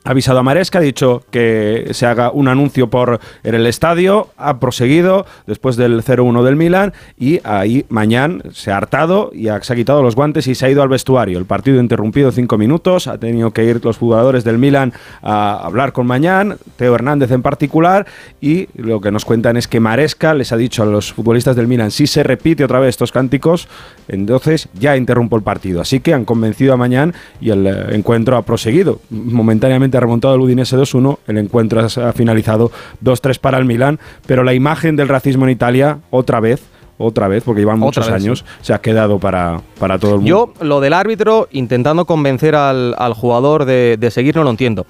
ha 0.05 0.11
avisado 0.11 0.38
a 0.38 0.43
Maresca, 0.43 0.79
ha 0.79 0.82
dicho 0.82 1.23
que 1.31 1.88
se 1.93 2.06
haga 2.06 2.31
un 2.31 2.49
anuncio 2.49 2.88
por 2.88 3.20
en 3.44 3.55
el 3.55 3.67
estadio, 3.67 4.29
ha 4.38 4.58
proseguido 4.58 5.26
después 5.47 5.76
del 5.76 6.02
0-1 6.02 6.43
del 6.43 6.56
Milan 6.56 6.94
y 7.19 7.41
ahí 7.44 7.85
mañana 7.91 8.43
se 8.52 8.73
ha 8.73 8.79
hartado 8.79 9.31
y 9.35 9.49
se 9.61 9.73
ha 9.73 9.76
quitado 9.76 10.02
los 10.02 10.17
guantes 10.17 10.47
y 10.47 10.55
se 10.55 10.67
ha 10.67 10.70
ido 10.70 10.82
al 10.82 10.88
vestuario. 10.88 11.38
El 11.38 11.44
partido 11.44 11.81
interrumpido 11.81 12.32
cinco 12.32 12.56
minutos, 12.56 13.08
ha 13.08 13.19
tenido 13.19 13.50
que 13.50 13.64
ir 13.64 13.85
los 13.85 13.99
jugadores 13.99 14.43
del 14.43 14.56
Milan 14.56 14.93
a 15.23 15.58
hablar 15.64 15.93
con 15.93 16.06
Mañán, 16.06 16.56
Teo 16.76 16.94
Hernández 16.94 17.31
en 17.31 17.43
particular, 17.43 18.06
y 18.41 18.69
lo 18.75 19.00
que 19.00 19.11
nos 19.11 19.25
cuentan 19.26 19.56
es 19.58 19.69
que 19.69 19.81
Maresca 19.81 20.33
les 20.33 20.52
ha 20.52 20.57
dicho 20.57 20.83
a 20.83 20.87
los 20.87 21.12
futbolistas 21.12 21.57
del 21.57 21.66
Milan, 21.66 21.90
si 21.90 22.07
se 22.07 22.23
repite 22.23 22.64
otra 22.64 22.80
vez 22.80 22.90
estos 22.90 23.12
cánticos, 23.12 23.69
entonces 24.09 24.69
ya 24.75 24.97
interrumpo 24.97 25.37
el 25.37 25.42
partido. 25.42 25.80
Así 25.80 26.00
que 26.00 26.14
han 26.14 26.25
convencido 26.25 26.73
a 26.73 26.76
Mañán 26.76 27.14
y 27.40 27.50
el 27.50 27.66
eh, 27.66 27.95
encuentro 27.95 28.37
ha 28.37 28.42
proseguido 28.42 29.00
momentáneamente 29.11 29.89
ha 29.97 30.00
remontado 30.00 30.35
el 30.35 30.40
Udinese 30.40 30.76
2-1, 30.76 31.18
el 31.26 31.38
encuentro 31.38 31.80
ha 31.80 32.12
finalizado 32.12 32.70
2-3 33.02 33.38
para 33.38 33.59
el 33.59 33.64
Milán, 33.64 33.99
pero 34.26 34.44
la 34.44 34.54
imagen 34.54 34.97
del 34.97 35.09
racismo 35.09 35.44
en 35.44 35.50
Italia, 35.50 35.99
otra 36.11 36.40
vez, 36.40 36.62
otra 36.99 37.28
vez, 37.28 37.42
porque 37.44 37.62
llevan 37.62 37.78
muchos 37.78 38.06
vez, 38.06 38.14
años, 38.14 38.44
se 38.61 38.75
ha 38.75 38.80
quedado 38.80 39.18
para, 39.18 39.62
para 39.78 39.99
todo 39.99 40.12
el 40.12 40.16
mundo. 40.18 40.28
Yo, 40.28 40.64
lo 40.64 40.80
del 40.80 40.92
árbitro, 40.92 41.49
intentando 41.50 42.04
convencer 42.04 42.54
al, 42.54 42.94
al 42.99 43.14
jugador 43.14 43.64
de, 43.64 43.97
de 43.99 44.11
seguir, 44.11 44.37
no 44.37 44.44
lo 44.44 44.50
entiendo. 44.50 44.87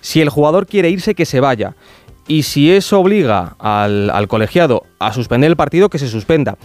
Si 0.00 0.20
el 0.22 0.30
jugador 0.30 0.66
quiere 0.66 0.88
irse, 0.88 1.14
que 1.14 1.26
se 1.26 1.40
vaya. 1.40 1.74
Y 2.26 2.44
si 2.44 2.70
eso 2.70 3.00
obliga 3.00 3.56
al, 3.58 4.08
al 4.08 4.28
colegiado 4.28 4.84
a 4.98 5.12
suspender 5.12 5.50
el 5.50 5.56
partido, 5.56 5.90
que 5.90 5.98
se 5.98 6.08
suspenda. 6.08 6.56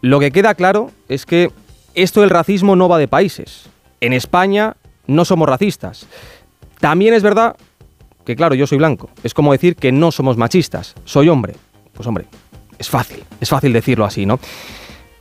Lo 0.00 0.20
que 0.20 0.30
queda 0.30 0.54
claro 0.54 0.90
es 1.08 1.26
que 1.26 1.50
esto 1.94 2.20
del 2.20 2.30
racismo 2.30 2.76
no 2.76 2.88
va 2.88 2.98
de 2.98 3.08
países. 3.08 3.64
En 4.00 4.12
España 4.12 4.76
no 5.06 5.24
somos 5.24 5.48
racistas. 5.48 6.06
También 6.80 7.14
es 7.14 7.22
verdad 7.22 7.56
que, 8.24 8.36
claro, 8.36 8.54
yo 8.54 8.66
soy 8.66 8.78
blanco. 8.78 9.10
Es 9.22 9.34
como 9.34 9.52
decir 9.52 9.76
que 9.76 9.92
no 9.92 10.10
somos 10.10 10.36
machistas. 10.36 10.94
Soy 11.04 11.28
hombre. 11.28 11.54
Pues 11.92 12.06
hombre, 12.06 12.26
es 12.78 12.88
fácil. 12.88 13.22
Es 13.40 13.50
fácil 13.50 13.72
decirlo 13.72 14.04
así, 14.04 14.26
¿no? 14.26 14.40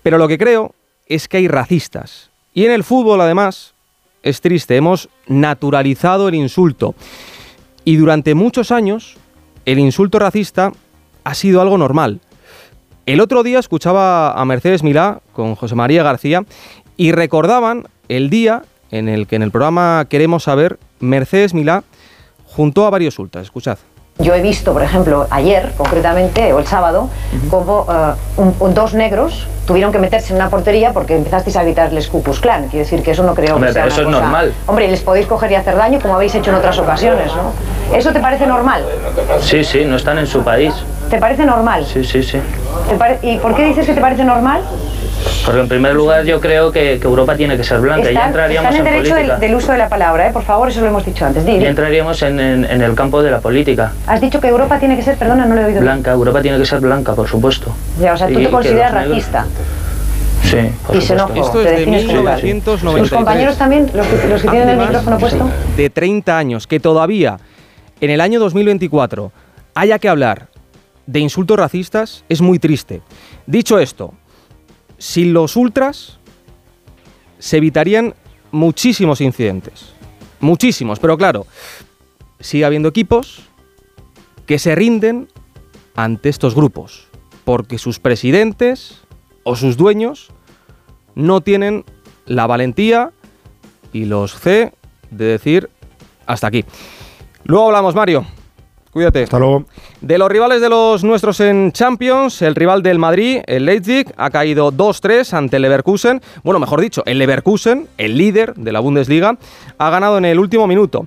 Pero 0.01 0.17
lo 0.17 0.27
que 0.27 0.37
creo 0.37 0.73
es 1.05 1.27
que 1.27 1.37
hay 1.37 1.47
racistas. 1.47 2.31
Y 2.53 2.65
en 2.65 2.71
el 2.71 2.83
fútbol, 2.83 3.21
además, 3.21 3.73
es 4.23 4.41
triste. 4.41 4.75
Hemos 4.75 5.09
naturalizado 5.27 6.29
el 6.29 6.35
insulto. 6.35 6.95
Y 7.83 7.97
durante 7.97 8.35
muchos 8.35 8.71
años, 8.71 9.17
el 9.65 9.79
insulto 9.79 10.19
racista 10.19 10.71
ha 11.23 11.33
sido 11.33 11.61
algo 11.61 11.77
normal. 11.77 12.21
El 13.05 13.21
otro 13.21 13.43
día 13.43 13.59
escuchaba 13.59 14.31
a 14.33 14.45
Mercedes 14.45 14.83
Milá 14.83 15.21
con 15.33 15.55
José 15.55 15.75
María 15.75 16.03
García 16.03 16.45
y 16.95 17.11
recordaban 17.11 17.87
el 18.07 18.29
día 18.29 18.63
en 18.91 19.09
el 19.09 19.27
que 19.27 19.35
en 19.35 19.43
el 19.43 19.51
programa 19.51 20.05
Queremos 20.09 20.43
Saber, 20.43 20.79
Mercedes 20.99 21.53
Milá 21.53 21.83
juntó 22.45 22.85
a 22.85 22.89
varios 22.89 23.17
ultras. 23.19 23.43
Escuchad. 23.45 23.77
Yo 24.21 24.33
he 24.35 24.41
visto, 24.41 24.73
por 24.73 24.83
ejemplo, 24.83 25.27
ayer, 25.29 25.71
concretamente, 25.77 26.51
o 26.51 26.59
el 26.59 26.67
sábado, 26.67 27.07
como 27.49 27.85
uh, 28.37 28.67
dos 28.73 28.93
negros 28.93 29.47
tuvieron 29.65 29.93
que 29.93 29.99
meterse 29.99 30.31
en 30.33 30.37
una 30.41 30.49
portería 30.49 30.91
porque 30.91 31.15
empezasteis 31.15 31.55
a 31.55 31.63
gritarles 31.63 32.09
Cucus 32.09 32.41
Clan. 32.41 32.63
Quiere 32.67 32.79
decir 32.79 33.01
que 33.01 33.11
eso 33.11 33.23
no 33.23 33.33
creo 33.33 33.55
Hombre, 33.55 33.69
que 33.69 33.73
sea 33.75 33.83
pero 33.83 33.93
eso 33.95 34.01
una 34.01 34.09
es 34.09 34.15
cosa- 34.15 34.25
normal. 34.25 34.53
Hombre, 34.67 34.87
les 34.89 34.99
podéis 35.01 35.25
coger 35.25 35.51
y 35.53 35.55
hacer 35.55 35.77
daño 35.77 36.01
como 36.01 36.15
habéis 36.15 36.35
hecho 36.35 36.49
en 36.49 36.57
otras 36.57 36.77
ocasiones, 36.79 37.31
¿no? 37.33 37.95
¿Eso 37.95 38.11
te 38.11 38.19
parece 38.19 38.45
normal? 38.45 38.83
Sí, 39.39 39.63
sí, 39.63 39.85
no 39.85 39.95
están 39.95 40.17
en 40.17 40.27
su 40.27 40.41
país. 40.43 40.73
¿Te 41.09 41.17
parece 41.17 41.45
normal? 41.45 41.85
Sí, 41.85 42.03
sí, 42.03 42.21
sí. 42.21 42.39
¿Te 42.89 42.95
pare- 42.95 43.19
¿Y 43.21 43.37
por 43.37 43.55
qué 43.55 43.63
dices 43.67 43.85
que 43.85 43.93
te 43.93 44.01
parece 44.01 44.25
normal? 44.25 44.63
Porque 45.45 45.61
en 45.61 45.67
primer 45.67 45.95
lugar 45.95 46.25
yo 46.25 46.39
creo 46.39 46.71
que, 46.71 46.99
que 46.99 47.07
Europa 47.07 47.35
tiene 47.35 47.57
que 47.57 47.63
ser 47.63 47.79
blanca. 47.79 48.03
ya 48.05 48.09
Están, 48.11 48.27
entraríamos 48.27 48.71
están 48.71 48.87
en 48.87 48.87
en 48.87 48.93
derecho 48.93 49.15
del, 49.15 49.25
política. 49.25 49.47
del 49.47 49.55
uso 49.55 49.71
de 49.71 49.77
la 49.77 49.89
palabra, 49.89 50.27
¿eh? 50.27 50.31
Por 50.33 50.43
favor, 50.43 50.69
eso 50.69 50.81
lo 50.81 50.87
hemos 50.87 51.05
dicho 51.05 51.25
antes. 51.25 51.45
Di, 51.45 51.53
di. 51.53 51.59
Ya 51.61 51.69
entraríamos 51.69 52.21
en, 52.21 52.39
en- 52.39 52.65
en 52.65 52.81
el 52.81 52.93
campo 52.95 53.21
de 53.23 53.31
la 53.31 53.39
política. 53.39 53.93
Has 54.07 54.21
dicho 54.21 54.39
que 54.39 54.47
Europa 54.47 54.79
tiene 54.79 54.95
que 54.95 55.01
ser, 55.01 55.17
perdona, 55.17 55.45
no 55.45 55.55
lo 55.55 55.61
he 55.61 55.65
oído. 55.65 55.81
bien. 55.81 55.83
Blanca, 55.83 56.11
Europa 56.11 56.41
tiene 56.41 56.57
que 56.57 56.65
ser 56.65 56.79
blanca, 56.81 57.13
por 57.13 57.27
supuesto. 57.27 57.73
Ya, 57.99 58.13
o 58.13 58.17
sea, 58.17 58.27
tú 58.27 58.39
Y 58.39 58.43
te 58.45 58.49
consideras 58.51 58.93
racista 58.93 59.45
Sí, 60.43 60.55
por 60.85 60.95
y 60.95 61.01
supuesto. 61.01 61.01
xenófobo. 61.01 61.41
Esto 61.45 61.59
es 61.61 61.65
te 61.65 61.71
de 61.71 61.77
defines 61.79 62.03
como 62.05 62.23
tal. 62.23 62.43
1993. 62.43 63.09
¿Tus 63.09 63.17
compañeros 63.17 63.57
también, 63.57 63.91
los 63.93 64.07
que, 64.07 64.27
los 64.27 64.41
que 64.41 64.47
tienen 64.47 64.69
el 64.69 64.77
micrófono 64.77 65.17
puesto? 65.17 65.49
de 65.77 65.89
30 65.89 66.37
años, 66.37 66.67
que 66.67 66.79
todavía 66.79 67.37
en 68.01 68.09
el 68.09 68.21
año 68.21 68.39
2024 68.39 69.31
haya 69.75 69.99
que 69.99 70.09
hablar 70.09 70.47
de 71.05 71.19
insultos 71.19 71.57
racistas, 71.57 72.23
es 72.29 72.41
muy 72.41 72.59
triste. 72.59 73.01
Dicho 73.47 73.79
esto, 73.79 74.13
sin 74.99 75.33
los 75.33 75.55
ultras 75.55 76.19
se 77.39 77.57
evitarían 77.57 78.13
muchísimos 78.51 79.21
incidentes. 79.21 79.93
Muchísimos, 80.39 80.99
pero 80.99 81.17
claro, 81.17 81.47
sigue 82.39 82.65
habiendo 82.65 82.89
equipos 82.89 83.41
que 84.45 84.59
se 84.59 84.75
rinden 84.75 85.27
ante 85.95 86.29
estos 86.29 86.55
grupos, 86.55 87.07
porque 87.43 87.77
sus 87.77 87.99
presidentes 87.99 89.01
o 89.43 89.55
sus 89.55 89.75
dueños 89.75 90.31
no 91.15 91.41
tienen 91.41 91.83
la 92.25 92.47
valentía 92.47 93.11
y 93.91 94.05
los 94.05 94.35
C 94.35 94.73
de 95.11 95.25
decir 95.25 95.69
hasta 96.25 96.47
aquí. 96.47 96.63
Luego 97.43 97.67
hablamos, 97.67 97.95
Mario. 97.95 98.25
Cuídate. 98.91 99.23
Hasta 99.23 99.37
luego. 99.37 99.65
De 100.01 100.17
los 100.17 100.29
rivales 100.29 100.61
de 100.61 100.69
los 100.69 101.03
nuestros 101.03 101.39
en 101.41 101.71
Champions, 101.71 102.41
el 102.41 102.55
rival 102.55 102.81
del 102.81 102.97
Madrid, 102.97 103.41
el 103.45 103.65
Leipzig, 103.65 104.11
ha 104.17 104.31
caído 104.31 104.71
2-3 104.71 105.33
ante 105.33 105.57
el 105.57 105.61
Leverkusen. 105.61 106.21
Bueno, 106.43 106.59
mejor 106.59 106.81
dicho, 106.81 107.03
el 107.05 107.19
Leverkusen, 107.19 107.87
el 107.97 108.17
líder 108.17 108.55
de 108.55 108.71
la 108.71 108.79
Bundesliga, 108.79 109.37
ha 109.77 109.89
ganado 109.91 110.17
en 110.17 110.25
el 110.25 110.39
último 110.39 110.65
minuto. 110.65 111.05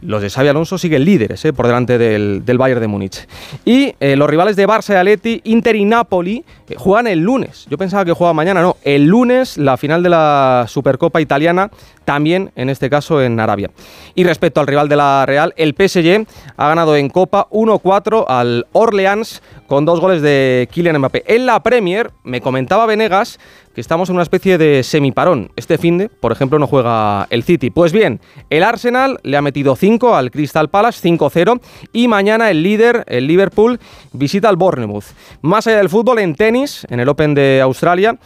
Los 0.00 0.22
de 0.22 0.30
Xavi 0.30 0.48
Alonso 0.48 0.78
siguen 0.78 1.04
líderes 1.04 1.44
eh, 1.44 1.52
por 1.52 1.66
delante 1.66 1.98
del, 1.98 2.42
del 2.44 2.56
Bayern 2.56 2.80
de 2.80 2.86
Múnich. 2.86 3.26
Y 3.64 3.94
eh, 4.00 4.16
los 4.16 4.30
rivales 4.30 4.56
de 4.56 4.66
Barça 4.66 4.92
y 4.92 4.96
Atleti, 4.96 5.40
Inter 5.44 5.76
y 5.76 5.84
Napoli, 5.84 6.44
juegan 6.76 7.06
el 7.06 7.20
lunes. 7.20 7.66
Yo 7.70 7.78
pensaba 7.78 8.04
que 8.04 8.12
jugaba 8.12 8.34
mañana, 8.34 8.62
no. 8.62 8.76
El 8.82 9.06
lunes 9.06 9.56
la 9.56 9.76
final 9.76 10.02
de 10.02 10.08
la 10.08 10.64
Supercopa 10.68 11.20
italiana, 11.20 11.70
también 12.04 12.50
en 12.56 12.70
este 12.70 12.90
caso 12.90 13.22
en 13.22 13.38
Arabia. 13.40 13.70
Y 14.14 14.24
respecto 14.24 14.60
al 14.60 14.66
rival 14.66 14.88
de 14.88 14.96
la 14.96 15.24
Real, 15.26 15.54
el 15.56 15.74
PSG 15.74 16.26
ha 16.56 16.68
ganado 16.68 16.96
en 16.96 17.08
Copa 17.08 17.48
1-4 17.50 18.24
al 18.28 18.66
Orleans 18.72 19.42
con 19.66 19.84
dos 19.84 20.00
goles 20.00 20.22
de 20.22 20.68
Kylian 20.72 20.98
Mbappé. 20.98 21.24
En 21.26 21.46
la 21.46 21.62
Premier, 21.62 22.10
me 22.24 22.40
comentaba 22.40 22.86
Venegas 22.86 23.38
que 23.78 23.80
estamos 23.80 24.08
en 24.08 24.16
una 24.16 24.24
especie 24.24 24.58
de 24.58 24.82
semiparón. 24.82 25.52
Este 25.54 25.78
fin 25.78 25.98
de, 25.98 26.08
por 26.08 26.32
ejemplo, 26.32 26.58
no 26.58 26.66
juega 26.66 27.28
el 27.30 27.44
City. 27.44 27.70
Pues 27.70 27.92
bien, 27.92 28.18
el 28.50 28.64
Arsenal 28.64 29.20
le 29.22 29.36
ha 29.36 29.40
metido 29.40 29.76
5 29.76 30.16
al 30.16 30.32
Crystal 30.32 30.68
Palace, 30.68 31.08
5-0, 31.08 31.60
y 31.92 32.08
mañana 32.08 32.50
el 32.50 32.64
líder, 32.64 33.04
el 33.06 33.28
Liverpool, 33.28 33.78
visita 34.12 34.48
al 34.48 34.56
Bournemouth. 34.56 35.04
Más 35.42 35.68
allá 35.68 35.76
del 35.76 35.88
fútbol, 35.90 36.18
en 36.18 36.34
tenis, 36.34 36.57
en 36.88 37.00
el 37.00 37.08
Open 37.08 37.34
de 37.34 37.60
Australia, 37.62 38.18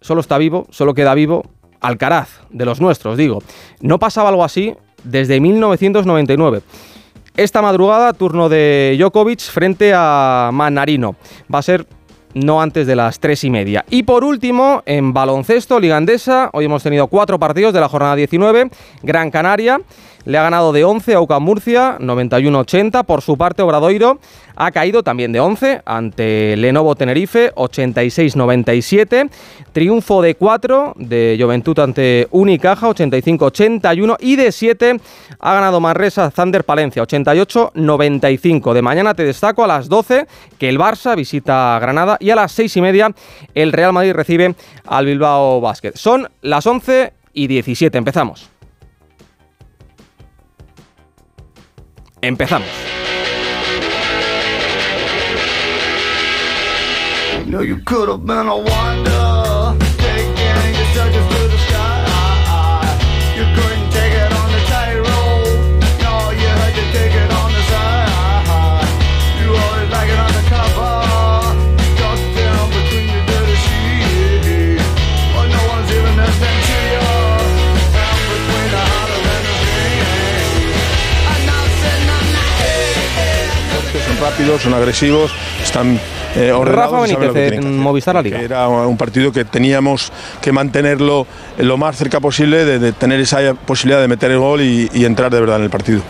solo 0.00 0.20
está 0.20 0.38
vivo, 0.38 0.66
solo 0.70 0.94
queda 0.94 1.14
vivo 1.14 1.44
Alcaraz, 1.80 2.40
de 2.50 2.64
los 2.64 2.80
nuestros, 2.80 3.16
digo. 3.16 3.42
No 3.80 3.98
pasaba 3.98 4.30
algo 4.30 4.44
así 4.44 4.74
desde 5.04 5.40
1999. 5.40 6.62
Esta 7.36 7.62
madrugada, 7.62 8.12
turno 8.12 8.48
de 8.48 8.96
Djokovic 8.98 9.40
frente 9.40 9.92
a 9.94 10.50
Manarino. 10.52 11.14
Va 11.52 11.60
a 11.60 11.62
ser 11.62 11.86
no 12.34 12.60
antes 12.60 12.86
de 12.86 12.96
las 12.96 13.20
tres 13.20 13.44
y 13.44 13.50
media. 13.50 13.84
Y 13.90 14.02
por 14.02 14.24
último, 14.24 14.82
en 14.86 15.12
baloncesto, 15.12 15.78
ligandesa, 15.78 16.50
hoy 16.52 16.64
hemos 16.64 16.82
tenido 16.82 17.06
cuatro 17.06 17.38
partidos 17.38 17.72
de 17.72 17.80
la 17.80 17.88
jornada 17.88 18.16
19. 18.16 18.70
Gran 19.02 19.30
Canaria 19.30 19.80
le 20.28 20.36
ha 20.36 20.42
ganado 20.42 20.72
de 20.72 20.84
11 20.84 21.14
a 21.14 21.22
UCAM 21.22 21.42
Murcia, 21.42 21.96
91-80. 21.98 23.02
Por 23.04 23.22
su 23.22 23.38
parte, 23.38 23.62
Obradoiro 23.62 24.20
ha 24.56 24.70
caído 24.72 25.02
también 25.02 25.32
de 25.32 25.40
11 25.40 25.80
ante 25.86 26.54
Lenovo 26.58 26.94
Tenerife, 26.96 27.54
86-97. 27.54 29.30
Triunfo 29.72 30.20
de 30.20 30.34
4 30.34 30.92
de 30.96 31.38
Juventud 31.40 31.78
ante 31.78 32.28
Unicaja, 32.30 32.90
85-81. 32.90 34.16
Y 34.20 34.36
de 34.36 34.52
7 34.52 35.00
ha 35.40 35.54
ganado 35.54 35.80
Manresa 35.80 36.30
Thunder 36.30 36.62
Palencia, 36.62 37.02
88-95. 37.04 38.74
De 38.74 38.82
mañana 38.82 39.14
te 39.14 39.24
destaco 39.24 39.64
a 39.64 39.66
las 39.66 39.88
12 39.88 40.26
que 40.58 40.68
el 40.68 40.78
Barça 40.78 41.16
visita 41.16 41.78
Granada 41.80 42.18
y 42.20 42.28
a 42.28 42.36
las 42.36 42.52
6 42.52 42.76
y 42.76 42.80
media 42.82 43.14
el 43.54 43.72
Real 43.72 43.94
Madrid 43.94 44.12
recibe 44.12 44.54
al 44.84 45.06
Bilbao 45.06 45.62
Basket. 45.62 45.92
Son 45.94 46.28
las 46.42 46.66
11 46.66 47.14
y 47.32 47.46
17. 47.46 47.96
Empezamos. 47.96 48.57
Empezamos. 52.20 52.68
You 57.44 57.52
know 57.52 57.62
you 57.62 57.80
rápidos, 84.38 84.62
son 84.62 84.74
agresivos, 84.74 85.32
están 85.62 85.98
eh, 86.36 86.52
ordenados 86.52 86.92
Rafa 86.92 87.00
Benítez 87.00 87.32
que 87.32 87.56
en. 87.56 87.78
Movistar 87.78 88.14
La 88.14 88.22
Liga. 88.22 88.40
Era 88.40 88.68
un 88.68 88.96
partido 88.96 89.32
que 89.32 89.44
teníamos 89.44 90.12
que 90.40 90.52
mantenerlo 90.52 91.26
lo 91.58 91.76
más 91.76 91.96
cerca 91.96 92.20
posible, 92.20 92.64
de, 92.64 92.78
de 92.78 92.92
tener 92.92 93.18
esa 93.20 93.54
posibilidad 93.54 94.00
de 94.00 94.08
meter 94.08 94.30
el 94.30 94.38
gol 94.38 94.60
y, 94.60 94.88
y 94.94 95.04
entrar 95.04 95.32
de 95.32 95.40
verdad 95.40 95.56
en 95.56 95.64
el 95.64 95.70
partido. 95.70 96.02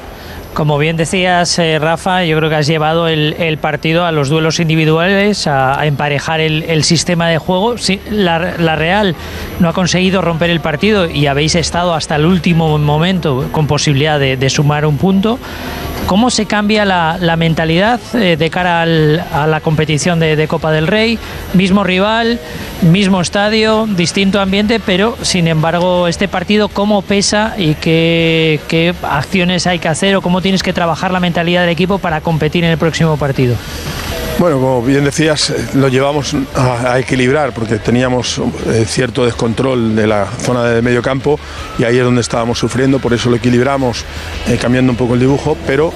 Como 0.54 0.76
bien 0.76 0.96
decías, 0.96 1.56
eh, 1.60 1.78
Rafa, 1.78 2.24
yo 2.24 2.36
creo 2.38 2.50
que 2.50 2.56
has 2.56 2.66
llevado 2.66 3.06
el, 3.06 3.34
el 3.38 3.58
partido 3.58 4.04
a 4.04 4.10
los 4.12 4.28
duelos 4.28 4.58
individuales, 4.58 5.46
a, 5.46 5.78
a 5.78 5.86
emparejar 5.86 6.40
el, 6.40 6.64
el 6.64 6.82
sistema 6.82 7.28
de 7.28 7.38
juego. 7.38 7.78
Sí, 7.78 8.00
la, 8.10 8.54
la 8.58 8.74
Real 8.74 9.14
no 9.60 9.68
ha 9.68 9.72
conseguido 9.72 10.20
romper 10.20 10.50
el 10.50 10.58
partido 10.60 11.08
y 11.08 11.26
habéis 11.26 11.54
estado 11.54 11.94
hasta 11.94 12.16
el 12.16 12.26
último 12.26 12.76
momento 12.78 13.48
con 13.52 13.68
posibilidad 13.68 14.18
de, 14.18 14.36
de 14.36 14.50
sumar 14.50 14.84
un 14.84 14.96
punto. 14.98 15.38
¿Cómo 16.06 16.30
se 16.30 16.46
cambia 16.46 16.86
la, 16.86 17.18
la 17.20 17.36
mentalidad 17.36 18.00
eh, 18.14 18.36
de 18.38 18.50
cara 18.50 18.80
al- 18.80 19.22
a 19.30 19.46
la 19.46 19.60
competición 19.60 20.18
de, 20.18 20.36
de 20.36 20.48
Copa 20.48 20.72
del 20.72 20.86
Rey? 20.86 21.18
Mismo 21.52 21.84
rival, 21.84 22.40
mismo 22.80 23.20
estadio, 23.20 23.86
distinto 23.86 24.40
ambiente, 24.40 24.80
pero 24.80 25.18
sin 25.20 25.46
embargo 25.48 26.08
este 26.08 26.26
partido 26.26 26.68
cómo 26.68 27.02
pesa 27.02 27.54
y 27.58 27.74
qué, 27.74 28.58
qué 28.68 28.94
acciones 29.02 29.66
hay 29.66 29.80
que 29.80 29.88
hacer 29.88 30.16
o 30.16 30.22
cómo 30.22 30.37
tienes 30.40 30.62
que 30.62 30.72
trabajar 30.72 31.10
la 31.10 31.20
mentalidad 31.20 31.62
del 31.62 31.70
equipo 31.70 31.98
para 31.98 32.20
competir 32.20 32.64
en 32.64 32.70
el 32.70 32.78
próximo 32.78 33.16
partido. 33.16 33.56
Bueno, 34.38 34.60
como 34.60 34.82
bien 34.82 35.02
decías, 35.02 35.50
eh, 35.50 35.56
lo 35.74 35.88
llevamos 35.88 36.32
a, 36.54 36.96
equilibrar 37.00 37.52
porque 37.52 37.78
teníamos 37.78 38.40
eh, 38.68 38.84
cierto 38.86 39.24
descontrol 39.24 39.96
de 39.96 40.06
la 40.06 40.26
zona 40.26 40.62
de 40.62 40.80
medio 40.80 41.02
campo 41.02 41.40
y 41.76 41.82
ahí 41.82 41.98
es 41.98 42.04
donde 42.04 42.20
estábamos 42.20 42.56
sufriendo, 42.56 43.00
por 43.00 43.12
eso 43.12 43.30
lo 43.30 43.36
equilibramos 43.36 44.04
eh, 44.46 44.56
cambiando 44.56 44.92
un 44.92 44.96
poco 44.96 45.14
el 45.14 45.20
dibujo, 45.20 45.56
pero 45.66 45.92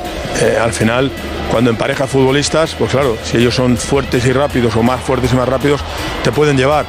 al 0.61 0.73
final 0.73 1.13
cuando 1.53 1.71
emparejas 1.71 2.11
futbolistas, 2.11 2.75
pues 2.75 2.91
claro, 2.91 3.17
si 3.23 3.37
ellos 3.37 3.55
son 3.55 3.77
fuertes 3.77 4.27
y 4.27 4.33
rápidos 4.33 4.75
o 4.75 4.83
más 4.83 5.01
fuertes 5.01 5.33
y 5.33 5.37
más 5.37 5.49
rápidos, 5.49 5.81
te 6.25 6.33
pueden 6.33 6.57
llevar. 6.57 6.85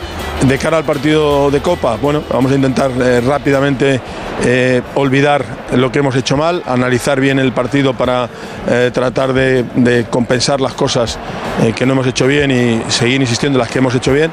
De 0.48 0.57
cara 0.57 0.77
al 0.77 0.86
partido 0.86 1.51
de 1.51 1.62
Copa, 1.62 1.98
bueno, 1.98 2.24
vamos 2.31 2.51
a 2.51 2.55
intentar 2.55 2.89
rápidamente 3.24 4.01
olvidar 4.95 5.45
lo 5.75 5.91
que 5.91 6.00
hemos 6.00 6.15
hecho 6.15 6.36
mal, 6.36 6.63
analizar 6.65 7.19
bien 7.19 7.38
el 7.43 7.53
partido 7.53 7.93
para 7.93 8.29
eh, 8.67 8.91
tratar 8.93 9.33
de, 9.33 9.63
de 9.75 10.05
compensar 10.05 10.62
las 10.62 10.73
cosas 10.73 11.17
eh, 11.62 11.73
que 11.73 11.85
no 11.85 11.93
hemos 11.93 12.07
hecho 12.07 12.27
bien 12.27 12.51
y 12.51 12.81
seguir 12.91 13.21
insistiendo 13.21 13.57
en 13.57 13.62
las 13.62 13.69
que 13.69 13.79
hemos 13.79 13.93
hecho 13.95 14.13
bien. 14.13 14.31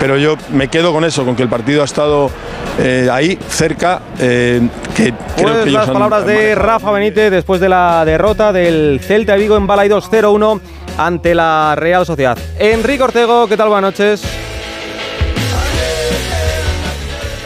Pero 0.00 0.16
yo 0.16 0.36
me 0.50 0.68
quedo 0.68 0.92
con 0.92 1.04
eso, 1.04 1.24
con 1.24 1.36
que 1.36 1.42
el 1.42 1.48
partido 1.48 1.82
ha 1.82 1.84
estado 1.84 2.30
eh, 2.78 3.08
ahí, 3.12 3.38
cerca, 3.48 4.00
eh, 4.18 4.60
que 4.96 5.12
creo 5.36 5.52
Pues 5.52 5.64
que 5.64 5.70
las 5.70 5.90
palabras 5.90 6.22
han 6.22 6.26
de 6.26 6.34
manejado. 6.34 6.66
Rafa 6.66 6.90
Benítez 6.92 7.30
después 7.30 7.60
de 7.60 7.68
la 7.68 8.04
derrota 8.04 8.52
del 8.52 9.00
Celta 9.02 9.32
de 9.32 9.38
Vigo 9.38 9.56
en 9.56 9.66
Balaidos 9.66 10.10
0-1 10.10 10.60
ante 10.98 11.34
la 11.34 11.74
Real 11.76 12.06
Sociedad. 12.06 12.38
Enrique 12.58 13.02
Ortego, 13.02 13.46
¿qué 13.48 13.56
tal? 13.56 13.68
Buenas 13.68 13.92
noches. 13.92 14.22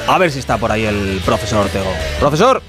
A 0.09 0.19
ver 0.19 0.31
si 0.31 0.39
está 0.39 0.57
por 0.57 0.71
ahí 0.71 0.85
el 0.85 1.21
profesor 1.25 1.65
Ortego. 1.65 1.91
Profesor. 2.21 2.63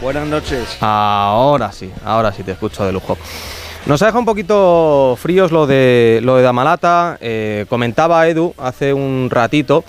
Buenas 0.00 0.26
noches. 0.26 0.78
Ahora 0.80 1.72
sí, 1.72 1.90
ahora 2.04 2.32
sí 2.32 2.42
te 2.42 2.52
escucho 2.52 2.84
de 2.84 2.92
lujo. 2.92 3.18
Nos 3.84 4.00
ha 4.00 4.06
dejado 4.06 4.20
un 4.20 4.26
poquito 4.26 5.16
fríos 5.20 5.52
lo 5.52 5.66
de 5.66 6.20
lo 6.22 6.36
de 6.36 6.42
Damalata. 6.42 7.18
Eh, 7.20 7.66
comentaba 7.68 8.26
Edu 8.26 8.54
hace 8.58 8.94
un 8.94 9.28
ratito 9.30 9.84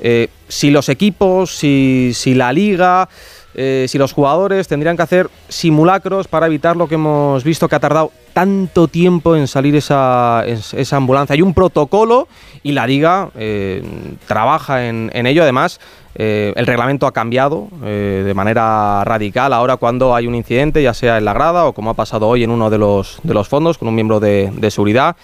eh, 0.00 0.28
si 0.48 0.70
los 0.70 0.88
equipos, 0.88 1.56
si, 1.56 2.12
si 2.14 2.34
la 2.34 2.52
liga, 2.52 3.08
eh, 3.56 3.86
si 3.88 3.98
los 3.98 4.12
jugadores 4.12 4.66
tendrían 4.66 4.96
que 4.96 5.02
hacer 5.02 5.30
simulacros 5.48 6.26
para 6.26 6.46
evitar 6.46 6.76
lo 6.76 6.88
que 6.88 6.96
hemos 6.96 7.44
visto 7.44 7.68
que 7.68 7.76
ha 7.76 7.80
tardado 7.80 8.10
tanto 8.32 8.88
tiempo 8.88 9.36
en 9.36 9.46
salir 9.46 9.76
esa, 9.76 10.42
es- 10.44 10.74
esa 10.74 10.96
ambulancia. 10.96 11.34
Hay 11.34 11.42
un 11.42 11.54
protocolo 11.54 12.26
y 12.64 12.72
la 12.72 12.86
liga 12.86 13.30
eh, 13.36 13.82
trabaja 14.26 14.86
en, 14.86 15.10
ello. 15.26 15.42
Además, 15.44 15.78
eh, 16.16 16.52
el 16.56 16.66
reglamento 16.66 17.06
ha 17.06 17.12
cambiado 17.12 17.68
de 17.80 18.32
manera 18.34 19.04
radical 19.04 19.52
ahora 19.52 19.76
cuando 19.76 20.14
hay 20.14 20.26
un 20.26 20.34
incidente, 20.34 20.82
ya 20.82 20.94
sea 20.94 21.18
en 21.18 21.24
la 21.24 21.32
grada 21.32 21.66
o 21.66 21.72
como 21.72 21.90
ha 21.90 21.94
pasado 21.94 22.26
hoy 22.26 22.42
en 22.42 22.50
uno 22.50 22.70
de 22.70 22.78
los, 22.78 23.20
fondos 23.48 23.78
con 23.78 23.86
un 23.88 23.94
miembro 23.94 24.18
de, 24.18 24.50
seguridad. 24.70 25.16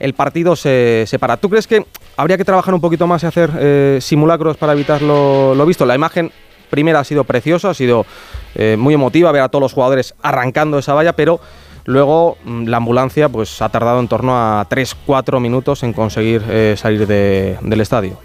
El 0.00 0.14
partido 0.14 0.56
se 0.56 1.04
separa. 1.06 1.36
¿Tú 1.36 1.50
crees 1.50 1.66
que 1.66 1.84
habría 2.16 2.36
que 2.36 2.44
trabajar 2.44 2.74
un 2.74 2.80
poquito 2.80 3.06
más 3.06 3.22
y 3.22 3.26
hacer 3.26 4.02
simulacros 4.02 4.56
para 4.56 4.72
evitar 4.72 5.02
lo 5.02 5.66
visto? 5.66 5.84
La 5.84 5.94
imagen 5.94 6.32
primera 6.70 7.00
ha 7.00 7.04
sido 7.04 7.24
preciosa, 7.24 7.70
ha 7.70 7.74
sido 7.74 8.06
eh, 8.54 8.76
muy 8.78 8.94
emotiva 8.94 9.30
ver 9.32 9.42
a 9.42 9.48
todos 9.48 9.62
los 9.62 9.72
jugadores 9.74 10.14
arrancando 10.22 10.78
esa 10.78 10.94
valla, 10.94 11.12
pero 11.14 11.40
luego 11.84 12.38
mm, 12.44 12.66
la 12.66 12.76
ambulancia 12.78 13.28
pues 13.28 13.60
ha 13.62 13.68
tardado 13.68 14.00
en 14.00 14.08
torno 14.08 14.36
a 14.36 14.66
3-4 14.68 15.40
minutos 15.40 15.82
en 15.82 15.92
conseguir 15.92 16.42
eh, 16.48 16.74
salir 16.78 17.06
de- 17.06 17.58
del 17.60 17.80
estadio. 17.80 18.18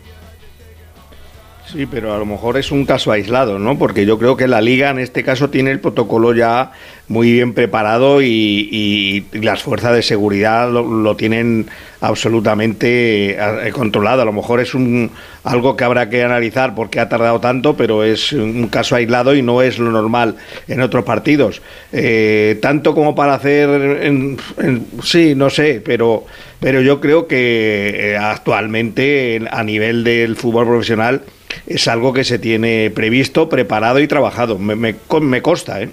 Sí, 1.67 1.87
pero 1.87 2.13
a 2.13 2.19
lo 2.19 2.27
mejor 2.27 2.57
es 2.57 2.71
un 2.71 2.85
caso 2.85 3.11
aislado, 3.11 3.57
¿no? 3.57 3.77
Porque 3.79 4.05
yo 4.05 4.19
creo 4.19 4.37
que 4.37 4.47
la 4.47 4.61
liga 4.61 4.91
en 4.91 4.99
este 4.99 5.23
caso 5.23 5.49
tiene 5.49 5.71
el 5.71 5.79
protocolo 5.79 6.31
ya 6.33 6.71
muy 7.07 7.31
bien 7.31 7.53
preparado 7.55 8.21
y, 8.21 8.27
y- 8.71 9.25
y 9.33 9.41
las 9.41 9.63
fuerzas 9.63 9.95
de 9.95 10.03
seguridad 10.03 10.69
lo, 10.71 10.83
lo 10.83 11.15
tienen 11.15 11.67
absolutamente 12.01 13.31
eh, 13.31 13.71
controlado. 13.73 14.21
A 14.21 14.25
lo 14.25 14.31
mejor 14.31 14.59
es 14.59 14.75
un 14.75 15.09
algo 15.43 15.75
que 15.75 15.83
habrá 15.83 16.07
que 16.07 16.23
analizar 16.23 16.75
porque 16.75 16.99
ha 16.99 17.09
tardado 17.09 17.39
tanto, 17.39 17.75
pero 17.75 18.03
es 18.03 18.31
un 18.31 18.67
caso 18.67 18.95
aislado 18.95 19.35
y 19.35 19.41
no 19.41 19.63
es 19.63 19.79
lo 19.79 19.89
normal 19.91 20.35
en 20.67 20.81
otros 20.81 21.03
partidos. 21.03 21.63
Eh, 21.91 22.59
tanto 22.61 22.93
como 22.93 23.15
para 23.15 23.33
hacer, 23.33 23.69
en- 24.03 24.37
en- 24.61 24.85
sí, 25.03 25.33
no 25.35 25.49
sé, 25.49 25.81
pero 25.83 26.25
pero 26.59 26.81
yo 26.81 27.01
creo 27.01 27.27
que 27.27 28.13
eh, 28.13 28.17
actualmente 28.17 29.35
en- 29.35 29.47
a 29.51 29.63
nivel 29.63 30.03
del 30.03 30.35
fútbol 30.35 30.65
profesional 30.67 31.21
es 31.67 31.87
algo 31.87 32.13
que 32.13 32.23
se 32.23 32.39
tiene 32.39 32.91
previsto, 32.93 33.49
preparado 33.49 33.99
y 33.99 34.07
trabajado. 34.07 34.57
Me, 34.57 34.75
me, 34.75 34.95
me 35.21 35.41
consta, 35.41 35.81
¿eh? 35.81 35.89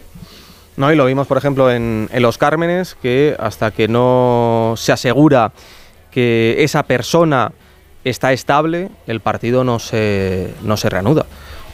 ¿no? 0.76 0.92
Y 0.92 0.96
lo 0.96 1.06
vimos, 1.06 1.26
por 1.26 1.36
ejemplo, 1.38 1.70
en, 1.70 2.08
en 2.12 2.22
Los 2.22 2.38
Cármenes, 2.38 2.96
que 3.00 3.36
hasta 3.38 3.70
que 3.70 3.88
no 3.88 4.74
se 4.76 4.92
asegura 4.92 5.52
que 6.10 6.56
esa 6.58 6.82
persona 6.84 7.52
está 8.04 8.32
estable, 8.32 8.88
el 9.06 9.20
partido 9.20 9.64
no 9.64 9.78
se, 9.78 10.48
no 10.62 10.76
se 10.76 10.88
reanuda. 10.90 11.26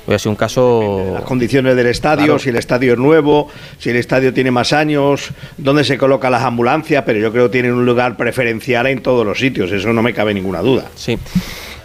Hubiera 0.07 0.19
sido 0.19 0.31
un 0.31 0.37
caso... 0.37 1.11
Las 1.15 1.23
condiciones 1.25 1.77
del 1.77 1.87
estadio, 1.87 2.25
Claro. 2.25 2.39
si 2.39 2.49
el 2.49 2.57
estadio 2.57 2.95
es 2.95 2.99
nuevo, 2.99 3.49
si 3.79 3.91
el 3.91 3.97
estadio 3.97 4.33
tiene 4.33 4.51
más 4.51 4.73
años, 4.73 5.31
dónde 5.59 5.85
se 5.85 5.99
colocan 5.99 6.33
las 6.33 6.43
ambulancias, 6.45 7.03
pero 7.05 7.19
yo 7.19 7.31
creo 7.31 7.45
que 7.47 7.53
tienen 7.53 7.75
un 7.75 7.85
lugar 7.85 8.17
preferencial 8.17 8.87
en 8.87 9.03
todos 9.03 9.27
los 9.27 9.39
sitios, 9.39 9.71
eso 9.71 9.93
no 9.93 10.03
me 10.03 10.15
cabe 10.15 10.33
ninguna 10.33 10.61
duda. 10.61 10.87
Sí. 10.95 11.19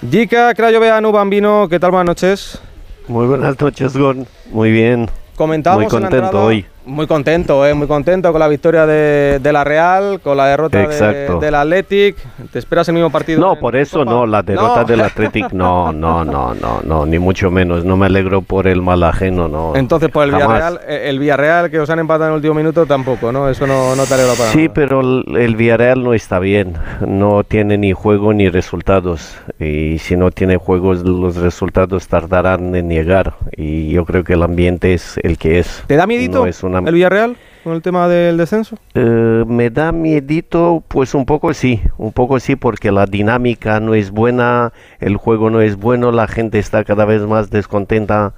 Jica 0.10 0.54
Crayoveanu 0.54 1.12
Bambino, 1.12 1.68
¿qué 1.70 1.80
tal? 1.80 1.92
Buenas 1.92 2.08
noches. 2.08 2.60
Muy 3.08 3.26
buenas 3.28 3.60
noches, 3.60 3.96
Gon. 3.96 4.28
Muy 4.52 4.72
bien. 4.72 5.10
Comentábamos 5.36 5.92
Muy 5.92 5.98
en 5.98 6.04
la 6.04 6.10
contento 6.10 6.26
entrada- 6.28 6.46
hoy. 6.46 6.66
Muy 6.86 7.08
contento, 7.08 7.66
¿eh? 7.66 7.74
muy 7.74 7.88
contento 7.88 8.32
con 8.32 8.40
la 8.40 8.48
victoria 8.50 8.86
de, 8.86 9.40
de 9.42 9.54
la 9.54 9.64
Real, 9.64 10.20
con 10.22 10.36
la 10.36 10.48
derrota 10.48 10.80
de- 10.86 11.30
del 11.40 11.56
Athletic. 11.56 12.18
¿Te 12.52 12.60
esperas 12.60 12.90
el 12.90 12.96
mismo 12.96 13.10
partido? 13.10 13.40
No, 13.40 13.56
por 13.58 13.78
eso 13.78 14.00
Copa? 14.00 14.12
no, 14.12 14.26
la 14.26 14.42
derrota 14.44 14.82
No. 14.82 14.86
del 14.86 15.00
Athletic, 15.02 15.54
no, 15.54 15.94
no, 15.94 16.26
no, 16.26 16.54
no, 16.54 16.82
no, 16.84 17.06
ni 17.06 17.20
mucho 17.20 17.50
menos. 17.50 17.86
No 17.86 17.96
me 17.96 18.08
alegro 18.08 18.42
por 18.42 18.68
el 18.68 18.82
mal 18.82 19.02
ajeno, 19.04 19.48
no. 19.48 19.74
Entonces, 19.78 20.10
por 20.10 20.26
el 20.26 20.32
jamás. 20.32 20.48
Villarreal, 20.48 20.80
eh, 20.86 21.10
el 21.10 21.20
Villarreal 21.20 21.72
que 21.72 21.80
os 21.80 21.90
han 21.90 22.00
empatado 22.00 22.26
en 22.26 22.30
el 22.32 22.36
último 22.38 22.54
minuto 22.56 22.86
tampoco, 22.86 23.32
¿no? 23.32 23.48
Eso 23.48 23.66
no, 23.66 23.96
no 23.96 24.04
te 24.06 24.14
alegra 24.16 24.34
para 24.34 24.50
Sí, 24.52 24.64
nada. 24.64 24.74
pero 24.74 25.00
el, 25.00 25.24
el 25.38 25.56
Villarreal 25.56 26.04
no 26.04 26.14
está 26.14 26.40
bien. 26.40 26.74
No 27.08 27.46
tiene 27.46 27.78
ni 27.78 27.94
juego 27.94 28.34
ni 28.34 28.50
resultados. 28.50 29.38
Y 29.58 30.00
si 30.00 30.18
no 30.18 30.32
tiene 30.32 30.58
juegos, 30.58 31.02
los 31.04 31.38
resultados 31.38 32.10
tardarán 32.10 32.76
en 32.76 32.90
llegar. 32.90 33.36
Y 33.56 33.90
yo 33.92 34.04
creo 34.04 34.26
que 34.26 34.34
el 34.34 34.44
ambiente 34.44 34.94
es 34.94 35.18
el 35.24 35.38
que 35.38 35.60
es. 35.60 35.84
¿Te 35.88 35.96
da 35.96 36.06
miedito 36.08 36.40
No 36.40 36.46
es 36.48 36.62
el 36.80 36.94
Villarreal 36.94 37.38
con 37.64 37.74
el 37.74 37.82
tema 37.82 38.08
del 38.08 38.38
descenso? 38.38 38.78
Eh, 38.94 39.44
me 39.48 39.70
da 39.70 39.92
miedito, 39.92 40.84
pues 40.88 41.14
un 41.14 41.26
poco 41.26 41.54
sí, 41.54 41.82
un 41.98 42.12
poco 42.12 42.40
sí, 42.40 42.56
porque 42.56 42.92
la 42.92 43.06
dinámica 43.06 43.80
no 43.80 43.94
es 43.94 44.12
buena, 44.12 44.74
el 45.00 45.18
juego 45.18 45.50
no 45.50 45.62
es 45.62 45.78
bueno, 45.78 46.12
la 46.12 46.28
gente 46.28 46.60
está 46.60 46.84
cada 46.84 47.06
vez 47.06 47.22
más 47.22 47.50
descontenta 47.50 48.34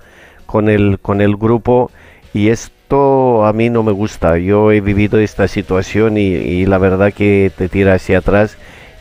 con 0.45 0.69
el, 0.69 0.99
con 0.99 1.21
el 1.21 1.35
grupo 1.35 1.91
y 2.33 2.49
esto 2.49 3.45
a 3.45 3.53
mí 3.53 3.69
no 3.69 3.83
me 3.83 3.91
gusta. 3.91 4.37
Yo 4.37 4.71
he 4.71 4.81
vivido 4.81 5.19
esta 5.19 5.47
situación 5.47 6.17
y, 6.17 6.27
y 6.27 6.65
la 6.65 6.77
verdad 6.77 7.13
que 7.13 7.51
te 7.57 7.69
tira 7.69 7.95
hacia 7.95 8.19
atrás 8.19 8.57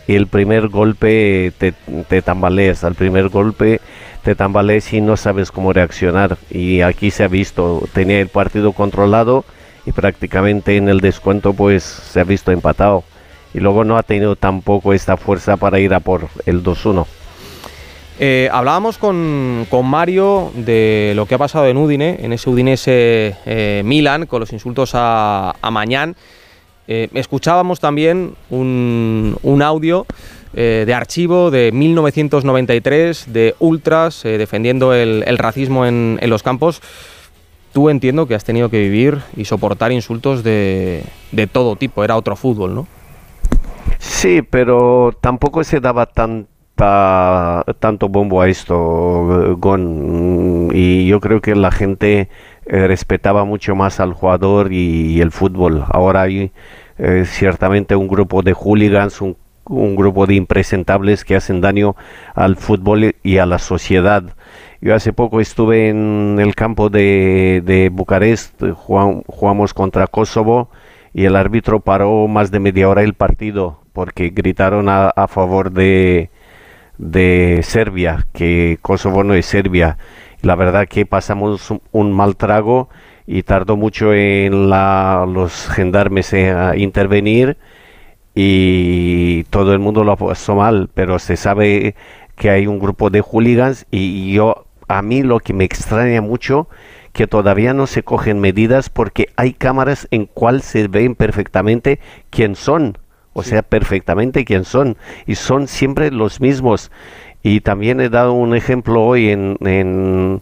y 0.06 0.14
el 0.14 0.26
primer 0.26 0.68
golpe 0.68 1.52
te, 1.58 1.72
te 2.08 2.22
tambaleas, 2.22 2.84
al 2.84 2.94
primer 2.94 3.28
golpe 3.28 3.80
te 4.22 4.34
tambaleas 4.34 4.92
y 4.92 5.00
no 5.00 5.16
sabes 5.16 5.50
cómo 5.50 5.72
reaccionar. 5.72 6.38
Y 6.50 6.80
aquí 6.80 7.10
se 7.10 7.24
ha 7.24 7.28
visto, 7.28 7.82
tenía 7.92 8.20
el 8.20 8.28
partido 8.28 8.72
controlado 8.72 9.44
y 9.86 9.92
prácticamente 9.92 10.76
en 10.76 10.88
el 10.88 11.00
descuento 11.00 11.52
pues 11.52 11.84
se 11.84 12.20
ha 12.20 12.24
visto 12.24 12.50
empatado. 12.50 13.04
Y 13.52 13.60
luego 13.60 13.84
no 13.84 13.96
ha 13.96 14.02
tenido 14.02 14.34
tampoco 14.34 14.92
esta 14.94 15.16
fuerza 15.16 15.56
para 15.56 15.78
ir 15.78 15.94
a 15.94 16.00
por 16.00 16.28
el 16.46 16.64
2-1. 16.64 17.06
Eh, 18.18 18.48
hablábamos 18.52 18.96
con, 18.96 19.66
con 19.68 19.86
Mario 19.86 20.52
de 20.54 21.12
lo 21.16 21.26
que 21.26 21.34
ha 21.34 21.38
pasado 21.38 21.66
en 21.66 21.76
Udine, 21.76 22.18
en 22.20 22.32
ese 22.32 22.48
Udinese 22.48 23.36
eh, 23.44 23.82
Milan, 23.84 24.26
con 24.26 24.40
los 24.40 24.52
insultos 24.52 24.92
a, 24.94 25.54
a 25.60 25.70
Mañán. 25.70 26.16
Eh, 26.86 27.08
escuchábamos 27.14 27.80
también 27.80 28.34
un, 28.50 29.36
un 29.42 29.62
audio 29.62 30.06
eh, 30.54 30.84
de 30.86 30.94
archivo 30.94 31.50
de 31.50 31.72
1993 31.72 33.32
de 33.32 33.54
ultras 33.58 34.24
eh, 34.24 34.38
defendiendo 34.38 34.92
el, 34.92 35.24
el 35.26 35.38
racismo 35.38 35.86
en, 35.86 36.18
en 36.20 36.30
los 36.30 36.42
campos. 36.42 36.82
Tú 37.72 37.90
entiendo 37.90 38.26
que 38.26 38.34
has 38.34 38.44
tenido 38.44 38.68
que 38.68 38.78
vivir 38.78 39.20
y 39.36 39.46
soportar 39.46 39.90
insultos 39.90 40.44
de, 40.44 41.02
de 41.32 41.46
todo 41.46 41.74
tipo, 41.74 42.04
era 42.04 42.16
otro 42.16 42.36
fútbol, 42.36 42.74
¿no? 42.74 42.86
Sí, 43.98 44.42
pero 44.42 45.16
tampoco 45.20 45.64
se 45.64 45.80
daba 45.80 46.06
tanta, 46.06 47.64
tanto 47.80 48.08
bombo 48.08 48.42
a 48.42 48.48
esto, 48.48 49.56
Gon. 49.58 50.70
Y 50.72 51.06
yo 51.06 51.18
creo 51.20 51.40
que 51.40 51.56
la 51.56 51.72
gente 51.72 52.28
eh, 52.66 52.86
respetaba 52.86 53.44
mucho 53.44 53.74
más 53.74 54.00
al 54.00 54.12
jugador 54.12 54.72
y, 54.72 55.20
el 55.20 55.30
fútbol. 55.32 55.84
Ahora 55.88 56.22
hay 56.22 56.52
eh, 56.98 57.24
ciertamente 57.26 57.96
un 57.96 58.08
grupo 58.08 58.42
de 58.42 58.52
hooligans, 58.52 59.20
un, 59.20 59.36
grupo 59.96 60.26
de 60.26 60.34
impresentables 60.34 61.24
que 61.24 61.36
hacen 61.36 61.60
daño 61.60 61.96
al 62.34 62.56
fútbol 62.56 63.14
y 63.22 63.38
a 63.38 63.46
la 63.46 63.58
sociedad. 63.58 64.22
Yo 64.80 64.94
hace 64.94 65.12
poco 65.12 65.40
estuve 65.40 65.88
en 65.88 66.36
el 66.38 66.54
campo 66.54 66.90
de, 66.90 67.62
de 67.64 67.88
Bucarest, 67.88 68.60
jugam- 68.62 69.22
jugamos 69.26 69.72
contra 69.72 70.06
Kosovo 70.06 70.68
y 71.14 71.24
el 71.24 71.36
árbitro 71.36 71.80
paró 71.80 72.28
más 72.28 72.50
de 72.50 72.60
media 72.60 72.88
hora 72.88 73.02
el 73.02 73.14
partido 73.14 73.80
porque 73.94 74.30
gritaron 74.30 74.88
a, 74.88 75.12
favor 75.28 75.70
de 75.72 76.28
Serbia, 77.62 78.26
que 78.32 78.78
Kosovo 78.82 79.24
no 79.24 79.34
es 79.34 79.46
Serbia. 79.46 79.96
La 80.44 80.56
verdad 80.56 80.86
que 80.88 81.06
pasamos 81.06 81.72
un, 81.92 82.12
mal 82.12 82.36
trago 82.36 82.88
y 83.26 83.42
tardó 83.42 83.76
mucho 83.76 84.12
en 84.14 84.68
la, 84.70 85.26
los 85.28 85.68
gendarmes 85.68 86.32
en- 86.34 86.56
a 86.56 86.76
intervenir 86.76 87.56
y 88.34 89.44
todo 89.44 89.72
el 89.72 89.78
mundo 89.80 90.04
lo 90.04 90.16
pasó 90.16 90.56
mal, 90.56 90.90
pero 90.94 91.18
se 91.18 91.36
sabe 91.36 91.94
que 92.36 92.50
hay 92.50 92.66
un 92.66 92.78
grupo 92.78 93.10
de 93.10 93.20
hooligans 93.22 93.86
y 93.90 94.32
yo 94.34 94.66
a 94.88 95.02
mí 95.02 95.22
lo 95.22 95.40
que 95.40 95.54
me 95.54 95.64
extraña 95.64 96.20
mucho 96.20 96.68
que 97.12 97.26
todavía 97.26 97.74
no 97.74 97.86
se 97.86 98.02
cogen 98.02 98.40
medidas 98.40 98.90
porque 98.90 99.28
hay 99.36 99.52
cámaras 99.54 100.08
en 100.10 100.26
cual 100.26 100.62
se 100.62 100.88
ven 100.88 101.14
perfectamente 101.14 102.00
quién 102.30 102.56
son. 102.56 102.98
o 103.36 103.42
sea, 103.42 103.62
perfectamente 103.62 104.44
quién 104.44 104.64
son, 104.64 104.96
y 105.26 105.34
son 105.34 105.66
siempre 105.66 106.12
los 106.12 106.40
mismos. 106.40 106.92
Y 107.44 107.60
también 107.60 108.00
he 108.00 108.08
dado 108.08 108.32
un 108.32 108.56
ejemplo 108.56 109.02
hoy 109.04 109.28
en, 109.28 109.58
en, 109.60 110.40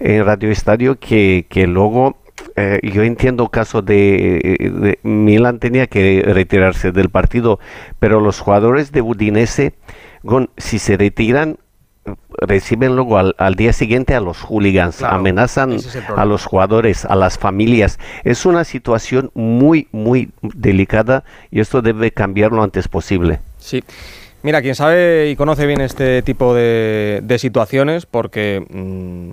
en 0.00 0.24
Radio 0.24 0.50
Estadio 0.50 0.98
que, 0.98 1.44
que 1.50 1.66
luego 1.66 2.16
eh, 2.56 2.80
yo 2.82 3.02
entiendo 3.02 3.50
caso 3.50 3.82
de, 3.82 4.56
de 4.58 4.98
Milan 5.02 5.58
tenía 5.58 5.86
que 5.88 6.22
retirarse 6.24 6.90
del 6.90 7.10
partido, 7.10 7.60
pero 7.98 8.18
los 8.18 8.40
jugadores 8.40 8.92
de 8.92 9.02
Udinese, 9.02 9.74
Gon, 10.22 10.48
si 10.56 10.78
se 10.78 10.96
retiran, 10.96 11.58
reciben 12.30 12.96
luego 12.96 13.18
al, 13.18 13.34
al 13.36 13.54
día 13.54 13.74
siguiente 13.74 14.14
a 14.14 14.20
los 14.20 14.40
hooligans, 14.40 14.96
Claro, 14.96 15.16
amenazan 15.16 15.72
es 15.72 15.98
a 16.16 16.24
los 16.24 16.46
jugadores, 16.46 17.04
a 17.04 17.14
las 17.14 17.36
familias. 17.36 17.98
Es 18.24 18.46
una 18.46 18.64
situación 18.64 19.30
muy, 19.34 19.86
muy 19.92 20.30
delicada 20.40 21.24
y 21.50 21.60
esto 21.60 21.82
debe 21.82 22.10
cambiar 22.10 22.52
lo 22.52 22.62
antes 22.62 22.88
posible. 22.88 23.40
Sí. 23.58 23.84
Mira, 24.42 24.60
quien 24.60 24.74
sabe 24.74 25.30
y 25.30 25.36
conoce 25.36 25.66
bien 25.66 25.80
este 25.80 26.22
tipo 26.22 26.54
de, 26.54 27.20
de 27.22 27.38
situaciones, 27.38 28.06
porque 28.06 28.64
mm, 28.68 29.30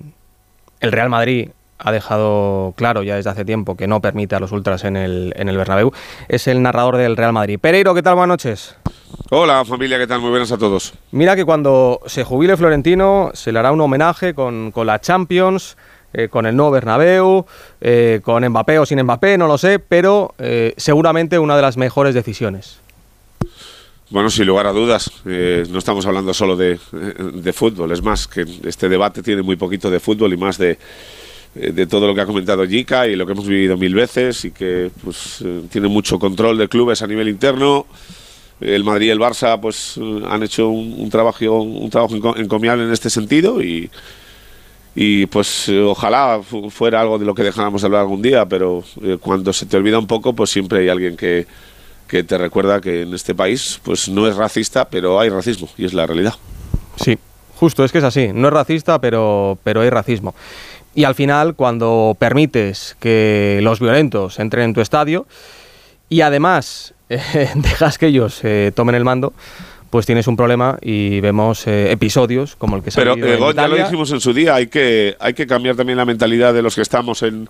el 0.82 0.92
Real 0.92 1.10
Madrid 1.10 1.50
ha 1.80 1.92
dejado 1.92 2.74
claro 2.76 3.04
ya 3.04 3.16
desde 3.16 3.30
hace 3.30 3.46
tiempo 3.46 3.76
que 3.76 3.88
no 3.88 4.02
permite 4.02 4.36
a 4.36 4.40
los 4.40 4.52
ultras 4.52 4.84
en 4.84 4.98
el, 4.98 5.34
en 5.36 5.50
el 5.50 5.58
Bernabéu, 5.58 5.92
es 6.28 6.48
el 6.48 6.62
narrador 6.62 6.98
del 6.98 7.18
Real 7.18 7.34
Madrid. 7.34 7.58
Pereiro, 7.60 7.96
¿qué 7.96 8.04
tal? 8.04 8.16
Buenas 8.16 8.30
noches. 8.30 8.76
Hola 9.32 9.64
familia, 9.66 9.98
¿qué 9.98 10.06
tal? 10.06 10.20
Muy 10.20 10.30
buenas 10.30 10.52
a 10.52 10.58
todos. 10.58 10.94
Mira 11.12 11.36
que 11.36 11.46
cuando 11.46 12.02
se 12.06 12.24
jubile 12.24 12.58
Florentino 12.58 13.32
se 13.34 13.52
le 13.52 13.60
hará 13.60 13.72
un 13.72 13.82
homenaje 13.82 14.34
con, 14.34 14.72
con 14.72 14.86
la 14.88 15.00
Champions, 15.00 15.78
eh, 16.14 16.28
con 16.28 16.46
el 16.46 16.56
nuevo 16.56 16.72
Bernabéu, 16.72 17.46
eh, 17.82 18.20
con 18.24 18.48
Mbappé 18.48 18.80
o 18.80 18.86
sin 18.86 19.02
Mbappé, 19.02 19.38
no 19.38 19.48
lo 19.48 19.58
sé, 19.58 19.80
pero 19.80 20.34
eh, 20.38 20.74
seguramente 20.78 21.40
una 21.40 21.56
de 21.56 21.62
las 21.62 21.78
mejores 21.78 22.14
decisiones. 22.14 22.82
Bueno, 24.10 24.30
sin 24.32 24.48
lugar 24.48 24.66
a 24.66 24.72
dudas, 24.72 25.12
eh, 25.28 25.64
no 25.70 25.78
estamos 25.78 26.04
hablando 26.08 26.34
solo 26.34 26.56
de, 26.56 26.80
de 27.34 27.54
fútbol, 27.54 27.92
es 27.92 28.02
más, 28.02 28.28
que 28.28 28.44
este 28.64 28.90
debate 28.90 29.22
tiene 29.22 29.44
muy 29.44 29.56
poquito 29.56 29.92
de 29.92 30.00
fútbol 30.00 30.34
y 30.34 30.38
más 30.38 30.58
de, 30.58 30.80
eh, 31.56 31.72
de 31.72 31.86
todo 31.86 32.08
lo 32.08 32.16
que 32.16 32.22
ha 32.22 32.26
comentado 32.26 32.66
Jica 32.66 33.08
y 33.08 33.16
lo 33.16 33.28
que 33.28 33.34
hemos 33.34 33.48
vivido 33.48 33.78
mil 33.78 33.94
veces 33.94 34.46
y 34.46 34.52
que 34.52 34.90
pues, 35.04 35.42
eh, 35.46 35.62
tiene 35.72 35.90
mucho 35.90 36.18
control 36.18 36.58
de 36.58 36.68
clubes 36.68 37.04
a 37.04 37.08
nivel 37.08 37.30
interno. 37.30 37.86
El 38.60 38.84
Madrid 38.84 39.08
y 39.08 39.10
el 39.12 39.20
Barça 39.20 39.60
pues 39.62 39.96
eh, 39.98 40.22
han 40.28 40.42
hecho 40.42 40.70
un, 40.70 40.96
un 40.98 41.10
trabajo, 41.12 41.62
un 41.62 41.90
trabajo 41.92 42.16
enco- 42.16 42.38
encomiable 42.40 42.86
en 42.86 42.92
este 42.92 43.12
sentido 43.12 43.62
y, 43.62 43.92
y 44.96 45.28
pues 45.28 45.70
ojalá 45.70 46.42
fu- 46.44 46.72
fuera 46.72 47.00
algo 47.02 47.20
de 47.20 47.26
lo 47.26 47.36
que 47.36 47.44
dejáramos 47.44 47.82
de 47.82 47.86
hablar 47.86 48.02
algún 48.02 48.24
día, 48.24 48.48
pero 48.48 48.84
eh, 49.04 49.18
cuando 49.22 49.54
se 49.54 49.68
te 49.68 49.78
olvida 49.78 50.00
un 50.00 50.08
poco, 50.08 50.34
pues 50.34 50.50
siempre 50.50 50.80
hay 50.80 50.90
alguien 50.90 51.16
que, 51.16 51.46
que 52.10 52.24
te 52.24 52.38
recuerda 52.38 52.82
que 52.82 53.04
en 53.04 53.14
este 53.14 53.36
país 53.36 53.80
pues 53.84 54.10
no 54.10 54.28
es 54.28 54.36
racista, 54.36 54.90
pero 54.90 55.20
hay 55.20 55.30
racismo 55.30 55.70
y 55.78 55.86
es 55.86 55.94
la 55.94 56.06
realidad. 56.08 56.34
Sí, 56.98 57.18
justo, 57.56 57.86
es 57.86 57.92
que 57.92 58.00
es 58.00 58.04
así. 58.04 58.32
No 58.34 58.48
es 58.48 58.54
racista, 58.54 59.00
pero, 59.00 59.58
pero 59.64 59.82
hay 59.82 59.90
racismo. 59.90 60.36
Y 60.96 61.04
al 61.04 61.16
final, 61.16 61.56
cuando 61.56 62.18
permites 62.20 62.98
que 63.00 63.60
los 63.62 63.80
violentos 63.80 64.40
entren 64.40 64.66
en 64.66 64.74
tu 64.74 64.82
estadio 64.82 65.28
y 66.10 66.22
además 66.22 66.94
eh, 67.10 67.50
dejas 67.56 67.98
que 67.98 68.08
ellos 68.08 68.40
eh, 68.44 68.72
tomen 68.74 68.96
el 68.96 69.06
mando, 69.06 69.34
pues 69.92 70.06
tienes 70.06 70.28
un 70.28 70.36
problema 70.36 70.78
y 70.82 71.20
vemos 71.20 71.68
eh, 71.68 71.92
episodios 71.92 72.56
como 72.56 72.76
el 72.76 72.84
que 72.84 72.92
se 72.92 73.02
ha 73.02 73.04
Pero 73.04 73.38
Gon, 73.38 73.56
ya 73.56 73.68
lo 73.68 73.76
dijimos 73.76 74.12
en 74.12 74.20
su 74.20 74.34
día, 74.34 74.56
hay 74.56 74.68
que, 74.68 75.16
hay 75.20 75.34
que 75.34 75.46
cambiar 75.46 75.76
también 75.76 75.98
la 75.98 76.06
mentalidad 76.06 76.54
de 76.54 76.64
los 76.64 76.76
que 76.76 76.82
estamos 76.82 77.22
en, 77.24 77.50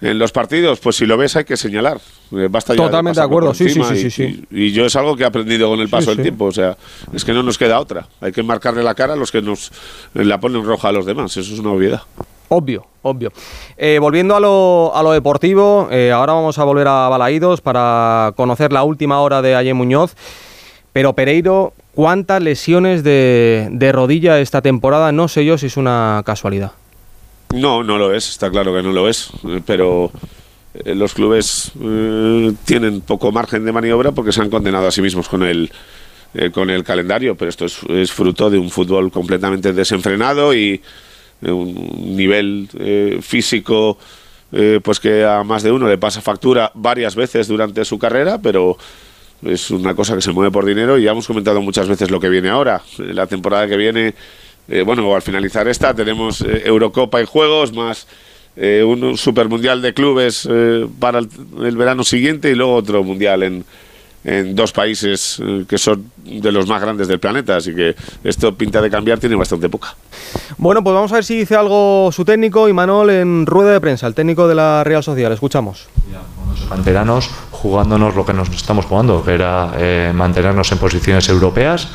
en 0.00 0.18
los 0.18 0.32
partidos. 0.32 0.80
Pues 0.80 0.96
si 0.96 1.06
lo 1.06 1.16
ves 1.16 1.36
hay 1.36 1.44
que 1.44 1.56
señalar. 1.56 1.98
Eh, 2.32 2.48
basta 2.50 2.74
ya 2.74 2.82
Totalmente 2.82 3.20
de 3.20 3.26
pasarlo 3.26 3.48
acuerdo, 3.48 3.54
sí, 3.54 3.68
sí, 3.68 3.80
sí, 3.82 4.06
y, 4.06 4.10
sí. 4.10 4.44
Y, 4.50 4.62
y 4.64 4.72
yo 4.72 4.86
es 4.86 4.96
algo 4.96 5.16
que 5.16 5.22
he 5.22 5.26
aprendido 5.26 5.68
con 5.68 5.80
el 5.80 5.88
paso 5.88 6.02
Sí, 6.02 6.08
del 6.08 6.16
sí. 6.18 6.22
tiempo. 6.22 6.46
O 6.46 6.52
sea, 6.52 6.76
es 7.12 7.24
que 7.24 7.32
no 7.32 7.42
nos 7.42 7.56
queda 7.58 7.78
otra. 7.80 8.06
Hay 8.20 8.32
que 8.32 8.42
marcarle 8.42 8.82
la 8.82 8.94
cara 8.94 9.12
a 9.14 9.16
los 9.16 9.30
que 9.32 9.42
nos 9.42 9.70
eh, 10.14 10.24
la 10.24 10.38
ponen 10.40 10.64
roja 10.64 10.88
a 10.88 10.92
los 10.92 11.06
demás. 11.06 11.36
Eso 11.36 11.52
es 11.54 11.58
una 11.60 11.70
obviedad. 11.70 12.02
Obvio, 12.48 12.86
obvio. 13.02 13.32
Eh, 13.76 13.98
volviendo 14.00 14.36
a 14.36 14.40
lo, 14.40 14.92
a 14.94 15.02
lo 15.02 15.10
deportivo, 15.12 15.88
eh, 15.90 16.12
ahora 16.12 16.32
vamos 16.34 16.58
a 16.60 16.64
volver 16.64 16.86
a 16.86 17.08
Balaídos 17.08 17.60
para 17.60 18.32
conocer 18.36 18.72
la 18.72 18.84
última 18.84 19.20
hora 19.20 19.42
de 19.42 19.56
Ayer 19.56 19.74
Muñoz. 19.74 20.14
Pero 20.92 21.12
Pereiro, 21.14 21.72
¿cuántas 21.94 22.40
lesiones 22.40 23.02
de, 23.02 23.68
de 23.72 23.92
rodilla 23.92 24.38
esta 24.38 24.62
temporada? 24.62 25.10
No 25.12 25.26
sé 25.28 25.44
yo 25.44 25.58
si 25.58 25.66
es 25.66 25.76
una 25.76 26.22
casualidad. 26.24 26.72
No, 27.54 27.82
no 27.82 27.98
lo 27.98 28.12
es, 28.12 28.28
está 28.28 28.50
claro 28.50 28.74
que 28.74 28.82
no 28.82 28.92
lo 28.92 29.08
es, 29.08 29.30
pero 29.64 30.10
eh, 30.84 30.94
los 30.94 31.14
clubes 31.14 31.72
eh, 31.80 32.52
tienen 32.64 33.00
poco 33.00 33.32
margen 33.32 33.64
de 33.64 33.72
maniobra 33.72 34.12
porque 34.12 34.32
se 34.32 34.42
han 34.42 34.50
condenado 34.50 34.86
a 34.86 34.90
sí 34.90 35.00
mismos 35.00 35.28
con 35.28 35.42
el, 35.42 35.70
eh, 36.34 36.50
con 36.50 36.70
el 36.70 36.84
calendario, 36.84 37.36
pero 37.36 37.48
esto 37.48 37.64
es, 37.64 38.12
fruto 38.12 38.50
de 38.50 38.58
un 38.58 38.70
fútbol 38.70 39.10
completamente 39.10 39.72
desenfrenado 39.72 40.54
y 40.54 40.80
eh, 41.42 41.50
un 41.50 42.16
nivel 42.16 42.68
físico 43.22 43.98
pues 44.82 45.00
que 45.00 45.22
a 45.22 45.42
más 45.42 45.62
de 45.64 45.72
uno 45.72 45.86
le 45.86 45.98
pasa 45.98 46.22
factura 46.22 46.70
varias 46.72 47.14
veces 47.14 47.46
durante 47.46 47.84
su 47.84 47.98
carrera, 47.98 48.40
pero 48.40 48.78
es 49.42 49.70
una 49.70 49.94
cosa 49.94 50.14
que 50.14 50.22
se 50.22 50.32
mueve 50.32 50.50
por 50.50 50.64
dinero 50.64 50.96
y 50.98 51.02
ya 51.02 51.10
hemos 51.10 51.26
comentado 51.26 51.60
muchas 51.60 51.88
veces 51.88 52.10
lo 52.10 52.20
que 52.20 52.28
viene 52.28 52.48
ahora. 52.48 52.80
La 52.98 53.26
temporada 53.26 53.66
que 53.66 53.76
viene, 53.76 54.14
eh, 54.68 54.82
bueno, 54.82 55.14
al 55.14 55.22
finalizar 55.22 55.68
esta 55.68 55.94
tenemos 55.94 56.40
eh, 56.40 56.62
Eurocopa 56.64 57.20
y 57.20 57.26
Juegos 57.26 57.72
más 57.72 58.06
eh, 58.56 58.82
un 58.82 59.16
Super 59.16 59.48
Mundial 59.48 59.82
de 59.82 59.92
clubes 59.94 60.48
eh, 60.50 60.86
para 60.98 61.18
el, 61.18 61.28
el 61.62 61.76
verano 61.76 62.04
siguiente 62.04 62.50
y 62.50 62.54
luego 62.54 62.74
otro 62.74 63.02
Mundial 63.04 63.42
en, 63.42 63.64
en 64.24 64.56
dos 64.56 64.72
países 64.72 65.40
eh, 65.44 65.64
que 65.68 65.78
son 65.78 66.10
de 66.24 66.50
los 66.50 66.66
más 66.66 66.80
grandes 66.80 67.06
del 67.06 67.20
planeta, 67.20 67.56
así 67.56 67.74
que 67.74 67.94
esto 68.24 68.54
pinta 68.54 68.80
de 68.80 68.90
cambiar, 68.90 69.18
tiene 69.20 69.36
bastante 69.36 69.68
poca. 69.68 69.94
Bueno, 70.58 70.82
pues 70.82 70.94
vamos 70.94 71.12
a 71.12 71.16
ver 71.16 71.24
si 71.24 71.36
dice 71.38 71.54
algo 71.54 72.10
su 72.10 72.24
técnico, 72.24 72.68
Imanol, 72.68 73.10
en 73.10 73.46
rueda 73.46 73.72
de 73.72 73.80
prensa, 73.80 74.06
el 74.06 74.14
técnico 74.14 74.48
de 74.48 74.54
la 74.56 74.82
Real 74.82 75.02
Sociedad. 75.04 75.30
Le 75.30 75.34
escuchamos. 76.56 76.68
canteranos 76.68 77.30
jugándonos 77.66 78.14
lo 78.14 78.24
que 78.24 78.32
nos 78.32 78.48
estamos 78.50 78.84
jugando, 78.84 79.24
que 79.24 79.34
era 79.34 79.72
eh, 79.76 80.12
mantenernos 80.14 80.70
en 80.72 80.78
posiciones 80.78 81.28
europeas. 81.28 81.88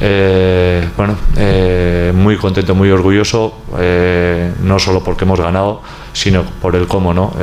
Eh, 0.00 0.88
bueno, 0.96 1.16
eh, 1.36 2.12
muy 2.14 2.36
contento, 2.36 2.74
muy 2.74 2.90
orgulloso, 2.90 3.54
eh, 3.78 4.52
no 4.62 4.78
solo 4.78 5.02
porque 5.02 5.24
hemos 5.24 5.40
ganado, 5.40 5.82
sino 6.12 6.44
por 6.44 6.76
el 6.76 6.86
cómo, 6.86 7.12
¿no? 7.12 7.34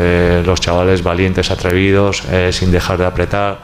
Los 0.45 0.61
chavales 0.61 1.03
valientes, 1.03 1.51
atrevidos, 1.51 2.23
sin 2.51 2.71
dejar 2.71 2.97
de 2.97 3.05
apretar. 3.05 3.59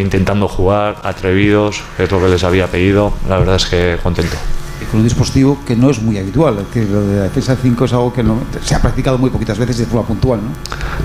intentando 0.00 0.48
jugar, 0.48 0.96
atrevidos, 1.02 1.82
es 1.98 2.10
lo 2.10 2.20
que 2.20 2.28
les 2.28 2.44
había 2.44 2.66
pedido. 2.66 3.12
La 3.28 3.38
verdad 3.38 3.56
es 3.56 3.66
que 3.66 3.98
contento. 4.02 4.36
Con 4.90 5.00
un 5.00 5.04
dispositivo 5.04 5.58
que 5.66 5.76
no 5.76 5.90
es 5.90 6.00
muy 6.02 6.18
habitual. 6.18 6.64
Que 6.72 6.82
lo 6.84 7.00
de 7.02 7.16
la 7.18 7.22
defensa 7.24 7.56
5 7.60 7.84
es 7.84 7.92
algo 7.92 8.12
que 8.12 8.22
no, 8.22 8.40
se 8.62 8.74
ha 8.74 8.82
practicado 8.82 9.18
muy 9.18 9.30
poquitas 9.30 9.58
veces 9.58 9.78
de 9.78 9.86
forma 9.86 10.06
puntual. 10.06 10.40
¿no? 10.42 10.48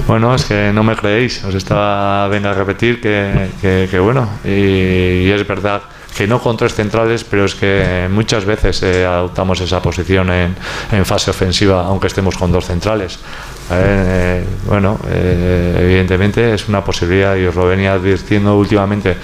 Bueno, 0.08 0.34
es 0.36 0.46
que 0.46 0.72
no 0.74 0.84
me 0.84 0.96
creéis, 0.96 1.44
os 1.44 1.56
estaba 1.56 2.28
venga 2.28 2.52
a 2.52 2.54
repetir 2.54 3.00
que, 3.02 3.50
que- 3.62 3.88
que 3.90 4.00
bueno, 4.00 4.28
y, 4.44 4.50
y 4.50 5.32
es 5.32 5.48
verdad 5.48 5.82
que 6.16 6.28
no 6.28 6.40
con 6.42 6.56
tres 6.56 6.74
centrales, 6.74 7.26
pero 7.26 7.44
es 7.44 7.56
que 7.56 8.08
muchas 8.10 8.46
veces 8.46 8.82
eh, 8.84 9.06
adoptamos 9.06 9.60
esa 9.60 9.82
posición 9.82 10.32
en, 10.32 10.56
en 10.94 11.06
fase 11.06 11.30
ofensiva, 11.32 11.86
aunque 11.86 12.08
estemos 12.08 12.38
con 12.38 12.54
dos 12.54 12.66
centrales. 12.66 13.20
Eh, 13.70 14.46
bueno, 14.66 14.98
eh, 15.10 15.78
evidentemente 15.82 16.54
es 16.54 16.70
una 16.70 16.86
posibilidad 16.86 17.36
y 17.36 17.46
os 17.46 17.56
lo 17.56 17.66
venía 17.68 17.94
advirtiendo 17.94 18.56
últimamente. 18.58 19.18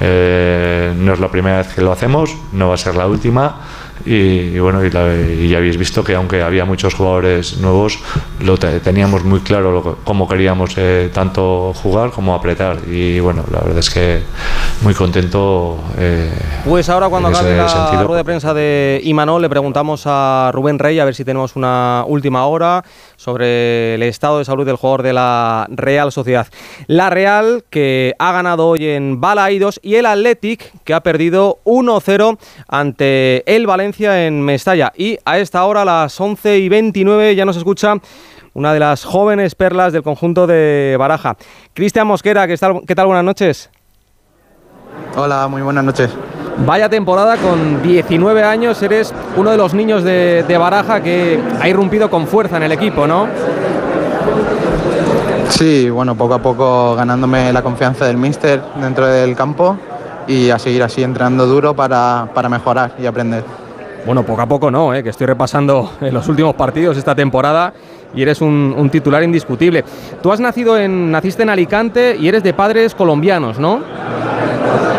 Eh, 0.00 0.94
no 0.96 1.14
es 1.14 1.18
la 1.18 1.28
primera 1.30 1.58
vez 1.58 1.68
que 1.74 1.80
lo 1.82 1.90
hacemos, 1.90 2.30
no 2.52 2.68
va 2.68 2.74
a 2.74 2.78
ser 2.78 2.94
la 2.94 3.08
última. 3.08 3.56
Y, 4.06 4.58
bueno, 4.60 4.84
y, 4.84 4.90
la- 4.90 5.14
y 5.16 5.48
ya 5.48 5.58
habéis 5.58 5.76
visto 5.76 6.04
que 6.04 6.14
aunque 6.14 6.42
había 6.42 6.64
muchos 6.64 6.94
jugadores 6.94 7.58
nuevos, 7.58 7.98
lo 8.40 8.56
te- 8.56 8.78
teníamos 8.80 9.24
muy 9.24 9.40
claro 9.40 9.72
lo 9.72 9.82
que- 9.82 10.00
cómo 10.04 10.28
queríamos 10.28 10.74
eh, 10.76 11.10
tanto 11.12 11.72
jugar 11.74 12.10
como 12.10 12.34
apretar. 12.34 12.78
Y 12.88 13.18
bueno, 13.20 13.44
la 13.50 13.58
verdad 13.60 13.78
es 13.78 13.90
que 13.90 14.22
muy 14.82 14.94
contento. 14.94 15.78
eh, 15.98 16.30
Pues 16.64 16.88
ahora 16.88 17.08
cuando 17.08 17.28
acabe 17.30 17.56
la 17.56 17.68
sentido. 17.68 18.04
rueda 18.04 18.18
de 18.18 18.24
prensa 18.24 18.54
de 18.54 19.00
Imanol 19.04 19.42
le 19.42 19.48
preguntamos 19.48 20.02
a 20.06 20.50
Rubén 20.52 20.78
Rey 20.78 20.98
a 21.00 21.04
ver 21.04 21.14
si 21.14 21.24
tenemos 21.24 21.56
una 21.56 22.04
última 22.06 22.46
hora 22.46 22.84
sobre 23.16 23.94
el 23.94 24.02
estado 24.02 24.38
de 24.38 24.44
salud 24.44 24.66
del 24.66 24.76
jugador 24.76 25.02
de 25.02 25.12
la 25.12 25.66
Real 25.70 26.12
Sociedad. 26.12 26.46
La 26.86 27.10
Real 27.10 27.64
que 27.70 28.14
ha 28.18 28.32
ganado 28.32 28.68
hoy 28.68 28.86
en 28.86 29.20
Balaídos 29.20 29.80
y 29.82 29.96
el 29.96 30.06
Athletic 30.06 30.72
que 30.84 30.94
ha 30.94 31.00
perdido 31.00 31.58
1-0 31.64 32.38
ante 32.68 33.42
el 33.54 33.66
Valencia 33.66 34.26
en 34.26 34.42
Mestalla. 34.42 34.92
Y 34.96 35.18
a 35.24 35.38
esta 35.38 35.64
hora, 35.64 35.82
a 35.82 35.84
las 35.84 36.20
11 36.20 36.58
y 36.58 36.68
29, 36.68 37.34
ya 37.34 37.44
nos 37.44 37.56
escucha 37.56 37.94
una 38.54 38.72
de 38.72 38.80
las 38.80 39.04
jóvenes 39.04 39.54
perlas 39.54 39.92
del 39.92 40.02
conjunto 40.02 40.46
de 40.46 40.96
Baraja. 40.98 41.36
Cristian 41.74 42.06
Mosquera, 42.06 42.46
¿qué 42.46 42.56
tal? 42.56 42.80
¿Qué 42.86 42.94
tal? 42.94 43.06
Buenas 43.06 43.24
noches. 43.24 43.70
Hola, 45.14 45.46
muy 45.48 45.62
buenas 45.62 45.84
noches. 45.84 46.10
Vaya 46.64 46.88
temporada 46.88 47.36
con 47.36 47.82
19 47.82 48.42
años, 48.42 48.82
eres 48.82 49.12
uno 49.36 49.50
de 49.50 49.56
los 49.58 49.74
niños 49.74 50.02
de, 50.02 50.44
de 50.46 50.58
Baraja 50.58 51.02
que 51.02 51.38
ha 51.60 51.68
irrumpido 51.68 52.08
con 52.08 52.26
fuerza 52.26 52.56
en 52.56 52.62
el 52.62 52.72
equipo, 52.72 53.06
¿no? 53.06 53.28
Sí, 55.50 55.88
bueno, 55.90 56.14
poco 56.14 56.34
a 56.34 56.38
poco 56.38 56.94
ganándome 56.96 57.52
la 57.52 57.62
confianza 57.62 58.06
del 58.06 58.16
míster 58.16 58.60
dentro 58.80 59.06
del 59.06 59.36
campo 59.36 59.76
y 60.26 60.50
a 60.50 60.58
seguir 60.58 60.82
así 60.82 61.02
entrenando 61.02 61.46
duro 61.46 61.74
para, 61.74 62.28
para 62.34 62.48
mejorar 62.48 62.94
y 62.98 63.06
aprender. 63.06 63.44
Bueno, 64.04 64.22
poco 64.22 64.42
a 64.42 64.46
poco 64.46 64.70
no, 64.70 64.94
¿eh? 64.94 65.02
que 65.02 65.10
estoy 65.10 65.26
repasando 65.26 65.92
en 66.00 66.14
los 66.14 66.28
últimos 66.28 66.54
partidos 66.54 66.96
esta 66.96 67.14
temporada 67.14 67.72
y 68.14 68.22
eres 68.22 68.40
un, 68.40 68.74
un 68.76 68.88
titular 68.88 69.22
indiscutible. 69.22 69.84
Tú 70.22 70.32
has 70.32 70.40
nacido 70.40 70.78
en, 70.78 71.10
naciste 71.10 71.42
en 71.42 71.50
Alicante 71.50 72.16
y 72.18 72.28
eres 72.28 72.42
de 72.42 72.54
padres 72.54 72.94
colombianos, 72.94 73.58
¿no? 73.58 73.80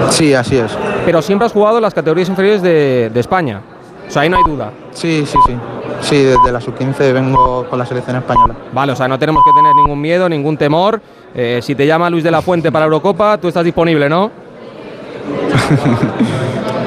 Sí, 0.10 0.34
así 0.34 0.58
es. 0.58 0.72
Pero 1.06 1.22
siempre 1.22 1.46
has 1.46 1.54
jugado 1.54 1.78
en 1.78 1.84
las 1.84 1.94
categorías 1.94 2.30
inferiores 2.30 2.62
de, 2.62 3.10
de 3.14 3.20
España. 3.20 3.62
O 4.08 4.12
sea, 4.12 4.22
ahí 4.22 4.30
no 4.30 4.38
hay 4.38 4.44
duda. 4.44 4.72
Sí, 4.92 5.24
sí, 5.26 5.38
sí. 5.46 5.54
Sí, 6.02 6.24
desde 6.24 6.52
la 6.52 6.62
sub-15 6.62 7.14
vengo 7.14 7.66
con 7.70 7.80
la 7.80 7.86
selección 7.86 8.18
española. 8.18 8.56
Vale, 8.72 8.92
o 8.94 8.96
sea, 8.96 9.08
no 9.08 9.18
tenemos 9.18 9.44
que 9.44 9.52
tener 9.52 9.74
ningún 9.76 10.00
miedo, 10.00 10.30
ningún 10.30 10.58
temor. 10.58 11.02
Eh, 11.34 11.60
si 11.62 11.76
te 11.76 11.86
llama 11.86 12.10
Luis 12.10 12.24
de 12.24 12.32
la 12.32 12.42
Fuente 12.42 12.72
para 12.72 12.86
Eurocopa, 12.86 13.38
tú 13.38 13.48
estás 13.48 13.64
disponible, 13.64 14.10
¿no? 14.10 14.32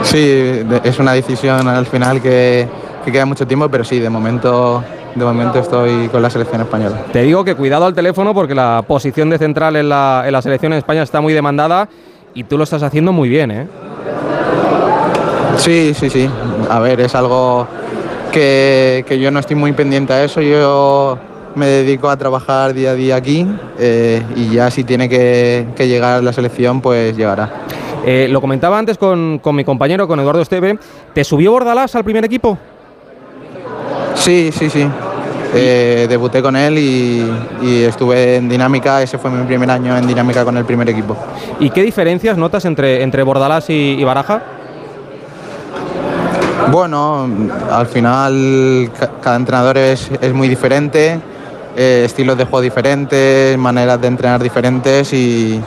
Sí, 0.02 0.62
es 0.82 0.98
una 0.98 1.12
decisión 1.12 1.68
al 1.68 1.84
final 1.84 2.22
que, 2.22 2.66
que 3.04 3.12
queda 3.12 3.26
mucho 3.26 3.46
tiempo, 3.46 3.68
pero 3.68 3.84
sí, 3.84 4.00
de 4.00 4.08
momento, 4.08 4.82
de 5.14 5.24
momento 5.24 5.58
estoy 5.58 6.08
con 6.08 6.22
la 6.22 6.30
selección 6.30 6.62
española. 6.62 7.02
Te 7.12 7.22
digo 7.22 7.44
que 7.44 7.54
cuidado 7.54 7.84
al 7.84 7.94
teléfono 7.94 8.32
porque 8.32 8.54
la 8.54 8.82
posición 8.88 9.28
de 9.28 9.36
central 9.36 9.76
en 9.76 9.90
la, 9.90 10.22
en 10.26 10.32
la 10.32 10.40
selección 10.40 10.72
en 10.72 10.78
España 10.78 11.02
está 11.02 11.20
muy 11.20 11.34
demandada 11.34 11.86
y 12.34 12.44
tú 12.44 12.56
lo 12.56 12.64
estás 12.64 12.82
haciendo 12.82 13.12
muy 13.12 13.28
bien, 13.28 13.50
¿eh? 13.50 13.66
Sí, 15.56 15.92
sí, 15.94 16.08
sí. 16.08 16.28
A 16.68 16.78
ver, 16.78 17.00
es 17.00 17.14
algo 17.14 17.66
que, 18.32 19.04
que 19.06 19.18
yo 19.18 19.30
no 19.30 19.40
estoy 19.40 19.56
muy 19.56 19.72
pendiente 19.72 20.12
a 20.12 20.24
eso. 20.24 20.40
Yo 20.40 21.18
me 21.54 21.66
dedico 21.66 22.08
a 22.08 22.16
trabajar 22.16 22.72
día 22.72 22.92
a 22.92 22.94
día 22.94 23.16
aquí 23.16 23.46
eh, 23.78 24.22
y 24.36 24.50
ya 24.50 24.70
si 24.70 24.84
tiene 24.84 25.08
que, 25.08 25.66
que 25.76 25.88
llegar 25.88 26.22
la 26.22 26.32
selección, 26.32 26.80
pues 26.80 27.16
llegará. 27.16 27.50
Eh, 28.06 28.28
lo 28.30 28.40
comentaba 28.40 28.78
antes 28.78 28.96
con, 28.96 29.38
con 29.40 29.54
mi 29.54 29.64
compañero, 29.64 30.08
con 30.08 30.18
Eduardo 30.20 30.40
Esteve. 30.40 30.78
¿Te 31.12 31.24
subió 31.24 31.52
Bordalás 31.52 31.94
al 31.94 32.04
primer 32.04 32.24
equipo? 32.24 32.56
Sí, 34.14 34.50
sí, 34.52 34.70
sí. 34.70 34.86
Eh, 35.52 36.06
debuté 36.08 36.42
con 36.42 36.54
él 36.54 36.78
y, 36.78 37.28
y 37.62 37.82
estuve 37.82 38.36
en 38.36 38.48
dinámica. 38.48 39.02
Ese 39.02 39.18
fue 39.18 39.30
mi 39.30 39.44
primer 39.44 39.70
año 39.70 39.96
en 39.96 40.06
dinámica 40.06 40.44
con 40.44 40.56
el 40.56 40.64
primer 40.64 40.88
equipo. 40.88 41.16
¿Y 41.58 41.70
qué 41.70 41.82
diferencias 41.82 42.36
notas 42.36 42.64
entre, 42.64 43.02
entre 43.02 43.22
Bordalás 43.24 43.68
y, 43.68 43.96
y 43.98 44.04
Baraja? 44.04 44.42
Bueno, 46.70 47.28
al 47.72 47.86
final 47.86 48.90
ca- 48.96 49.10
cada 49.20 49.36
entrenador 49.36 49.76
es, 49.76 50.08
es 50.20 50.32
muy 50.32 50.46
diferente, 50.48 51.18
eh, 51.76 52.02
estilos 52.04 52.38
de 52.38 52.44
juego 52.44 52.60
diferentes, 52.60 53.58
maneras 53.58 54.00
de 54.00 54.06
entrenar 54.06 54.40
diferentes, 54.40 55.12
y, 55.12 55.60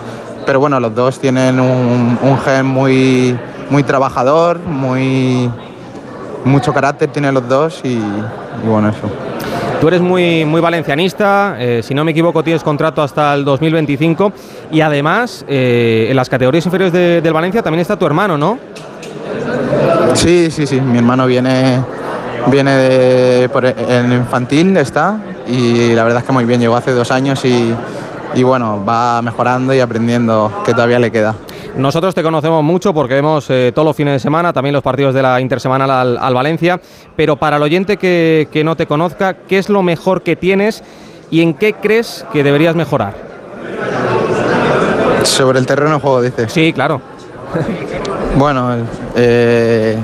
pero 0.45 0.61
bueno, 0.61 0.79
los 0.79 0.95
dos 0.95 1.19
tienen 1.19 1.59
un, 1.59 2.17
un 2.21 2.37
gen 2.39 2.65
muy, 2.67 3.37
muy 3.69 3.83
trabajador, 3.83 4.59
muy, 4.59 5.49
mucho 6.45 6.73
carácter 6.73 7.09
tienen 7.09 7.33
los 7.33 7.49
dos 7.49 7.81
y, 7.83 7.95
y 7.95 8.67
bueno, 8.67 8.87
eso. 8.89 9.09
Tú 9.83 9.89
eres 9.89 9.99
muy, 9.99 10.45
muy 10.45 10.61
valencianista, 10.61 11.57
eh, 11.59 11.81
si 11.83 11.93
no 11.93 12.05
me 12.05 12.11
equivoco 12.11 12.41
tienes 12.41 12.63
contrato 12.63 13.01
hasta 13.01 13.33
el 13.33 13.43
2025 13.43 14.31
y 14.71 14.79
además 14.79 15.43
eh, 15.45 16.07
en 16.09 16.15
las 16.15 16.29
categorías 16.29 16.63
inferiores 16.65 16.93
de- 16.93 17.19
del 17.19 17.33
Valencia 17.33 17.61
también 17.61 17.81
está 17.81 17.97
tu 17.99 18.05
hermano, 18.05 18.37
¿no? 18.37 18.57
Sí, 20.13 20.49
sí, 20.51 20.65
sí, 20.65 20.79
mi 20.79 20.99
hermano 20.99 21.25
viene, 21.25 21.81
viene 22.47 22.71
de, 22.71 23.49
en 23.89 24.13
infantil, 24.13 24.77
está, 24.77 25.17
y 25.47 25.93
la 25.93 26.05
verdad 26.05 26.19
es 26.21 26.27
que 26.27 26.31
muy 26.31 26.45
bien, 26.45 26.61
llegó 26.61 26.77
hace 26.77 26.91
dos 26.93 27.11
años 27.11 27.43
y, 27.43 27.73
y 28.35 28.43
bueno, 28.43 28.85
va 28.87 29.21
mejorando 29.21 29.73
y 29.73 29.81
aprendiendo, 29.81 30.49
que 30.65 30.71
todavía 30.73 30.99
le 30.99 31.11
queda. 31.11 31.35
Nosotros 31.75 32.13
te 32.13 32.21
conocemos 32.21 32.63
mucho 32.63 32.93
porque 32.93 33.15
vemos 33.15 33.49
eh, 33.49 33.71
todos 33.73 33.85
los 33.85 33.95
fines 33.95 34.13
de 34.13 34.19
semana, 34.19 34.53
también 34.53 34.73
los 34.73 34.83
partidos 34.83 35.13
de 35.13 35.21
la 35.21 35.41
intersemanal 35.41 35.89
al, 35.89 36.17
al 36.17 36.33
Valencia, 36.33 36.79
pero 37.15 37.35
para 37.35 37.57
el 37.57 37.63
oyente 37.63 37.97
que, 37.97 38.47
que 38.51 38.63
no 38.63 38.75
te 38.75 38.85
conozca, 38.85 39.33
¿qué 39.33 39.57
es 39.57 39.69
lo 39.69 39.81
mejor 39.81 40.21
que 40.21 40.35
tienes 40.35 40.83
y 41.31 41.41
en 41.41 41.55
qué 41.55 41.73
crees 41.73 42.25
que 42.31 42.43
deberías 42.43 42.75
mejorar? 42.75 43.13
Sobre 45.23 45.57
el 45.57 45.65
terreno 45.65 45.95
de 45.95 45.99
juego, 46.01 46.21
dices. 46.21 46.51
Sí, 46.51 46.73
claro. 46.73 47.01
Bueno, 48.35 48.75
eh, 49.15 49.95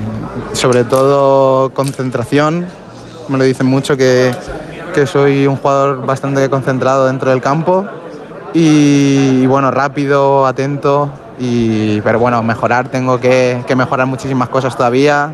sobre 0.52 0.84
todo 0.84 1.70
concentración. 1.70 2.64
Me 3.28 3.38
lo 3.38 3.42
dicen 3.42 3.66
mucho 3.66 3.96
que, 3.96 4.32
que 4.94 5.04
soy 5.04 5.48
un 5.48 5.56
jugador 5.56 6.06
bastante 6.06 6.48
concentrado 6.48 7.08
dentro 7.08 7.30
del 7.30 7.40
campo 7.40 7.86
y, 8.54 9.46
bueno, 9.46 9.70
rápido, 9.72 10.46
atento. 10.46 11.10
Y, 11.42 12.02
pero 12.02 12.18
bueno, 12.18 12.42
mejorar, 12.42 12.88
tengo 12.88 13.18
que, 13.18 13.62
que 13.66 13.74
mejorar 13.74 14.06
muchísimas 14.06 14.50
cosas 14.50 14.76
todavía. 14.76 15.32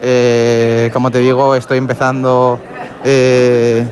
Eh, 0.00 0.90
como 0.92 1.10
te 1.10 1.18
digo, 1.18 1.54
estoy 1.54 1.76
empezando 1.78 2.58
eh, 3.04 3.86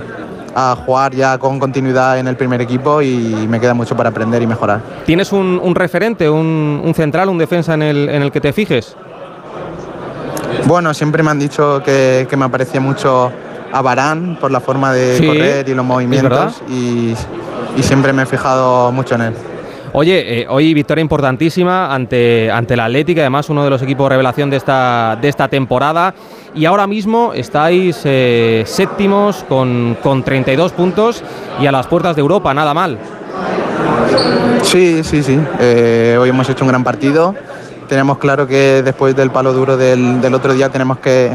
a 0.54 0.74
jugar 0.84 1.14
ya 1.14 1.36
con 1.36 1.58
continuidad 1.60 2.18
en 2.18 2.26
el 2.26 2.36
primer 2.36 2.62
equipo 2.62 3.02
y 3.02 3.46
me 3.48 3.60
queda 3.60 3.74
mucho 3.74 3.94
para 3.94 4.08
aprender 4.08 4.40
y 4.40 4.46
mejorar. 4.46 4.80
¿Tienes 5.04 5.30
un, 5.32 5.60
un 5.62 5.74
referente, 5.74 6.28
un, 6.30 6.80
un 6.82 6.94
central, 6.94 7.28
un 7.28 7.36
defensa 7.38 7.74
en 7.74 7.82
el, 7.82 8.08
en 8.08 8.22
el 8.22 8.32
que 8.32 8.40
te 8.40 8.52
fijes? 8.54 8.96
Bueno, 10.66 10.94
siempre 10.94 11.22
me 11.22 11.30
han 11.30 11.38
dicho 11.38 11.82
que, 11.84 12.26
que 12.30 12.36
me 12.36 12.48
parecía 12.48 12.80
mucho 12.80 13.30
a 13.72 13.82
Barán 13.82 14.38
por 14.40 14.50
la 14.50 14.60
forma 14.60 14.92
de 14.92 15.18
Sí, 15.18 15.26
correr 15.26 15.68
y 15.68 15.74
los 15.74 15.84
¿es 15.84 15.88
movimientos 15.88 16.62
y 16.68 17.14
siempre 17.82 18.12
me 18.14 18.22
he 18.22 18.26
fijado 18.26 18.90
mucho 18.92 19.16
en 19.16 19.20
él. 19.22 19.34
Oye, 19.94 20.40
eh, 20.40 20.46
hoy 20.48 20.72
victoria 20.72 21.02
importantísima 21.02 21.94
ante, 21.94 22.50
ante 22.50 22.76
la 22.76 22.87
Atlética, 22.87 23.20
además 23.20 23.50
uno 23.50 23.62
de 23.62 23.68
los 23.68 23.83
equipos 23.83 24.09
revelación 24.09 24.48
de 24.48 24.57
esta, 24.57 25.18
de 25.20 25.28
esta 25.28 25.48
temporada. 25.48 26.14
Y 26.55 26.64
ahora 26.64 26.87
mismo 26.87 27.33
estáis 27.35 28.00
eh, 28.05 28.62
séptimos 28.66 29.44
con, 29.46 29.98
con 30.02 30.22
32 30.22 30.72
puntos 30.72 31.22
y 31.61 31.66
a 31.66 31.72
las 31.72 31.87
puertas 31.88 32.16
de 32.16 32.20
Europa, 32.20 32.55
nada 32.55 32.72
mal. 32.72 32.98
Sí, 34.62 35.05
sí, 35.05 35.22
sí. 35.22 35.38
Eh, 35.61 36.16
hoy 36.18 36.31
hemos 36.31 36.48
hecho 36.48 36.64
un 36.64 36.68
gran 36.68 36.85
partido. 36.85 37.35
Tenemos 37.87 38.16
claro 38.16 38.46
que 38.46 38.83
después 38.83 39.14
del 39.14 39.31
palo 39.31 39.52
duro 39.52 39.76
del, 39.76 40.22
del 40.22 40.33
otro 40.33 40.55
día 40.55 40.70
tenemos 40.70 41.00
que, 41.00 41.33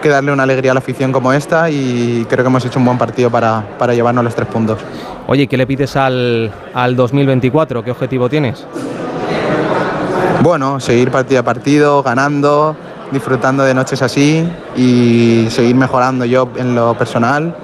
que 0.00 0.08
darle 0.08 0.32
una 0.32 0.44
alegría 0.44 0.70
a 0.70 0.74
la 0.74 0.78
afición 0.78 1.12
como 1.12 1.32
esta 1.32 1.70
y 1.70 2.26
creo 2.28 2.44
que 2.44 2.48
hemos 2.48 2.64
hecho 2.64 2.78
un 2.78 2.84
buen 2.84 2.98
partido 2.98 3.30
para, 3.30 3.64
para 3.78 3.94
llevarnos 3.94 4.24
los 4.24 4.34
tres 4.34 4.48
puntos. 4.48 4.78
Oye, 5.26 5.46
¿qué 5.46 5.56
le 5.56 5.66
pides 5.66 5.96
al, 5.96 6.50
al 6.74 6.96
2024? 6.96 7.84
¿Qué 7.84 7.90
objetivo 7.90 8.28
tienes? 8.28 8.64
Bueno, 10.42 10.78
seguir 10.80 11.10
partido 11.10 11.40
a 11.40 11.42
partido, 11.42 12.02
ganando, 12.02 12.76
disfrutando 13.10 13.64
de 13.64 13.74
noches 13.74 14.00
así 14.02 14.48
y 14.76 15.46
seguir 15.50 15.74
mejorando 15.74 16.24
yo 16.24 16.48
en 16.56 16.74
lo 16.74 16.94
personal 16.96 17.54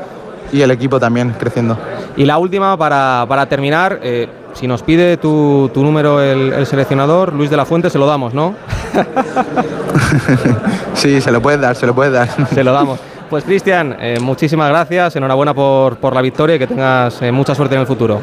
y 0.53 0.61
el 0.61 0.71
equipo 0.71 0.99
también 0.99 1.35
creciendo. 1.39 1.79
Y 2.17 2.25
la 2.25 2.39
última, 2.39 2.77
para, 2.77 3.25
para 3.29 3.47
terminar, 3.47 4.01
eh, 4.03 4.29
si 4.53 4.67
nos 4.67 4.83
pide 4.83 5.17
tu, 5.17 5.71
tu 5.73 5.83
número 5.83 6.21
el, 6.21 6.53
el 6.53 6.67
seleccionador, 6.67 7.33
Luis 7.33 7.51
de 7.51 7.57
la 7.57 7.65
Fuente, 7.65 7.91
se 7.91 7.99
lo 7.99 8.07
damos, 8.07 8.35
¿no? 8.35 8.55
Sí, 10.95 11.21
se 11.21 11.31
lo 11.31 11.43
puedes 11.43 11.61
dar, 11.61 11.77
se 11.77 11.87
lo 11.87 11.95
puedes 11.95 12.13
dar. 12.13 12.29
Se 12.49 12.65
lo 12.65 12.73
damos. 12.73 13.01
Pues 13.31 13.45
Cristian, 13.45 13.97
eh, 14.01 14.19
muchísimas 14.21 14.69
gracias, 14.69 15.17
enhorabuena 15.17 15.55
por, 15.55 15.97
por 15.97 16.15
la 16.15 16.23
victoria 16.23 16.57
y 16.57 16.59
que 16.59 16.67
tengas 16.67 17.21
eh, 17.23 17.33
mucha 17.33 17.55
suerte 17.55 17.75
en 17.75 17.81
el 17.81 17.87
futuro. 17.87 18.21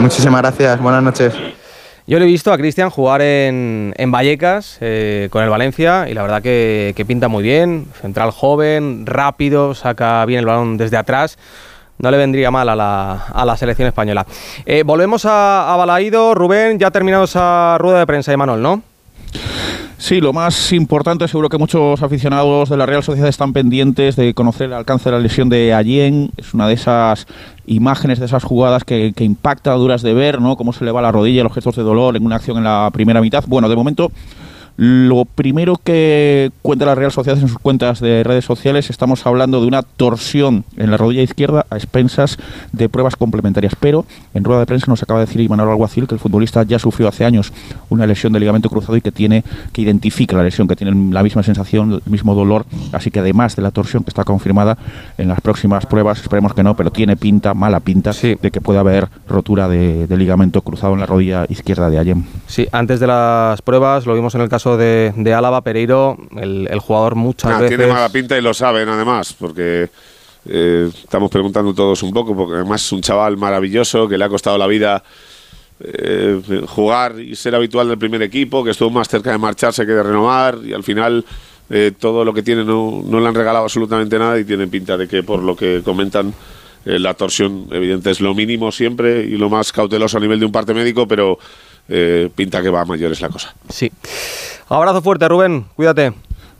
Muchísimas 0.00 0.42
gracias, 0.42 0.80
buenas 0.80 1.02
noches. 1.02 1.34
Yo 2.06 2.18
le 2.18 2.26
he 2.26 2.28
visto 2.28 2.52
a 2.52 2.58
Cristian 2.58 2.90
jugar 2.90 3.22
en, 3.22 3.94
en 3.96 4.12
Vallecas 4.12 4.76
eh, 4.82 5.28
con 5.30 5.42
el 5.42 5.48
Valencia 5.48 6.06
y 6.08 6.12
la 6.12 6.20
verdad 6.22 6.42
que, 6.42 6.92
que 6.94 7.06
pinta 7.06 7.28
muy 7.28 7.42
bien. 7.42 7.86
Central 8.02 8.30
joven, 8.30 9.06
rápido, 9.06 9.74
saca 9.74 10.24
bien 10.26 10.40
el 10.40 10.46
balón 10.46 10.76
desde 10.76 10.98
atrás. 10.98 11.38
No 11.96 12.10
le 12.10 12.18
vendría 12.18 12.50
mal 12.50 12.68
a 12.68 12.76
la, 12.76 13.24
a 13.32 13.44
la 13.46 13.56
selección 13.56 13.88
española. 13.88 14.26
Eh, 14.66 14.82
volvemos 14.84 15.24
a, 15.24 15.72
a 15.72 15.76
Balaído. 15.76 16.34
Rubén, 16.34 16.78
ya 16.78 16.88
ha 16.88 16.90
terminado 16.90 17.24
esa 17.24 17.78
rueda 17.78 18.00
de 18.00 18.06
prensa, 18.06 18.32
Emanuel, 18.32 18.60
¿no? 18.60 18.82
Sí, 20.04 20.20
lo 20.20 20.34
más 20.34 20.70
importante, 20.74 21.26
seguro 21.28 21.48
que 21.48 21.56
muchos 21.56 22.02
aficionados 22.02 22.68
de 22.68 22.76
la 22.76 22.84
Real 22.84 23.02
Sociedad 23.02 23.30
están 23.30 23.54
pendientes 23.54 24.16
de 24.16 24.34
conocer 24.34 24.66
el 24.66 24.74
alcance 24.74 25.08
de 25.08 25.16
la 25.16 25.18
lesión 25.18 25.48
de 25.48 25.72
Allen. 25.72 26.30
Es 26.36 26.52
una 26.52 26.68
de 26.68 26.74
esas 26.74 27.26
imágenes, 27.64 28.18
de 28.18 28.26
esas 28.26 28.44
jugadas 28.44 28.84
que, 28.84 29.14
que 29.16 29.24
impacta, 29.24 29.72
duras 29.72 30.02
de 30.02 30.12
ver, 30.12 30.42
¿no? 30.42 30.58
Cómo 30.58 30.74
se 30.74 30.84
le 30.84 30.90
va 30.90 31.00
la 31.00 31.10
rodilla, 31.10 31.42
los 31.42 31.54
gestos 31.54 31.76
de 31.76 31.84
dolor 31.84 32.18
en 32.18 32.26
una 32.26 32.36
acción 32.36 32.58
en 32.58 32.64
la 32.64 32.90
primera 32.92 33.22
mitad. 33.22 33.44
Bueno, 33.46 33.70
de 33.70 33.76
momento 33.76 34.12
Lo 34.76 35.24
primero 35.24 35.76
que 35.82 36.50
cuenta 36.62 36.84
la 36.84 36.96
Real 36.96 37.12
Sociedad 37.12 37.38
en 37.38 37.48
sus 37.48 37.58
cuentas 37.58 38.00
de 38.00 38.24
redes 38.24 38.44
sociales, 38.44 38.90
estamos 38.90 39.24
hablando 39.24 39.60
de 39.60 39.68
una 39.68 39.82
torsión 39.82 40.64
en 40.76 40.90
la 40.90 40.96
rodilla 40.96 41.22
izquierda 41.22 41.64
a 41.70 41.76
expensas 41.76 42.38
de 42.72 42.88
pruebas 42.88 43.14
complementarias. 43.14 43.74
Pero 43.78 44.04
en 44.34 44.42
rueda 44.42 44.60
de 44.60 44.66
prensa 44.66 44.86
nos 44.88 45.02
acaba 45.02 45.20
de 45.20 45.26
decir 45.26 45.40
Imanol 45.40 45.70
Alguacil 45.70 46.08
que 46.08 46.14
el 46.14 46.20
futbolista 46.20 46.64
ya 46.64 46.80
sufrió 46.80 47.08
hace 47.08 47.24
años 47.24 47.52
una 47.88 48.06
lesión 48.06 48.32
de 48.32 48.40
ligamento 48.40 48.68
cruzado 48.68 48.96
y 48.96 49.00
que 49.00 49.12
tiene 49.12 49.44
que 49.72 49.82
identifica 49.82 50.36
la 50.36 50.42
lesión, 50.42 50.66
que 50.66 50.74
tiene 50.74 51.12
la 51.12 51.22
misma 51.22 51.42
sensación, 51.42 51.92
el 52.04 52.10
mismo 52.10 52.34
dolor. 52.34 52.66
Así 52.92 53.12
que 53.12 53.20
además 53.20 53.54
de 53.54 53.62
la 53.62 53.70
torsión 53.70 54.02
que 54.02 54.10
está 54.10 54.24
confirmada 54.24 54.76
en 55.18 55.28
las 55.28 55.40
próximas 55.40 55.86
pruebas, 55.86 56.20
esperemos 56.20 56.52
que 56.52 56.64
no, 56.64 56.74
pero 56.74 56.90
tiene 56.90 57.16
pinta, 57.16 57.54
mala 57.54 57.80
pinta, 57.80 58.10
de 58.12 58.50
que 58.50 58.60
puede 58.60 58.78
haber 58.78 59.08
rotura 59.28 59.68
de, 59.68 60.06
de 60.06 60.16
ligamento 60.16 60.62
cruzado 60.62 60.94
en 60.94 61.00
la 61.00 61.06
rodilla 61.06 61.46
izquierda 61.48 61.90
de 61.90 61.98
Ayem. 61.98 62.24
Sí, 62.46 62.66
antes 62.72 63.00
de 63.00 63.06
las 63.06 63.62
pruebas, 63.62 64.06
lo 64.06 64.14
vimos 64.14 64.34
en 64.34 64.40
el 64.40 64.48
caso 64.48 64.63
de, 64.76 65.12
de 65.16 65.34
Álava, 65.34 65.62
Pereiro, 65.62 66.16
el, 66.36 66.68
el 66.70 66.78
jugador 66.80 67.14
muchas 67.14 67.52
Ah, 67.52 67.60
veces... 67.60 67.76
Tiene 67.76 67.92
mala 67.92 68.08
pinta 68.08 68.36
y 68.36 68.40
lo 68.42 68.52
saben 68.54 68.88
además, 68.88 69.34
porque 69.38 69.88
eh, 70.46 70.90
estamos 71.02 71.30
preguntando 71.30 71.72
todos 71.74 72.02
un 72.02 72.12
poco, 72.12 72.34
porque 72.36 72.56
además 72.56 72.84
es 72.84 72.92
un 72.92 73.00
chaval 73.00 73.36
maravilloso 73.36 74.08
que 74.08 74.18
le 74.18 74.24
ha 74.24 74.28
costado 74.28 74.58
la 74.58 74.66
vida 74.66 75.02
eh, 75.80 76.40
jugar 76.68 77.18
y 77.20 77.34
ser 77.36 77.54
habitual 77.54 77.88
del 77.88 77.98
primer 77.98 78.22
equipo, 78.22 78.62
que 78.64 78.70
estuvo 78.70 78.90
más 78.90 79.08
cerca 79.08 79.30
de 79.32 79.38
marcharse 79.38 79.84
que 79.86 79.92
de 79.92 80.02
renovar 80.02 80.58
y 80.64 80.72
al 80.72 80.82
final 80.82 81.24
eh, 81.70 81.92
todo 81.98 82.24
lo 82.24 82.32
que 82.32 82.42
tiene 82.42 82.64
no, 82.64 83.02
no 83.04 83.20
le 83.20 83.26
han 83.26 83.34
regalado 83.34 83.64
absolutamente 83.64 84.18
nada 84.18 84.38
y 84.38 84.44
tiene 84.44 84.66
pinta 84.68 84.96
de 84.96 85.08
que 85.08 85.22
por 85.22 85.42
lo 85.42 85.56
que 85.56 85.82
comentan 85.84 86.32
eh, 86.84 86.98
la 86.98 87.14
torsión 87.14 87.66
evidente 87.72 88.10
es 88.10 88.20
lo 88.20 88.34
mínimo 88.34 88.70
siempre 88.70 89.24
y 89.24 89.36
lo 89.36 89.48
más 89.48 89.72
cauteloso 89.72 90.18
a 90.18 90.20
nivel 90.20 90.38
de 90.38 90.46
un 90.46 90.52
parte 90.52 90.74
médico, 90.74 91.08
pero 91.08 91.38
eh, 91.88 92.30
pinta 92.34 92.62
que 92.62 92.70
va 92.70 92.82
a 92.82 92.84
mayores 92.84 93.20
la 93.20 93.28
cosa. 93.28 93.54
Sí. 93.68 93.90
Abrazo 94.68 95.02
fuerte, 95.02 95.28
Rubén. 95.28 95.66
Cuídate. 95.76 96.12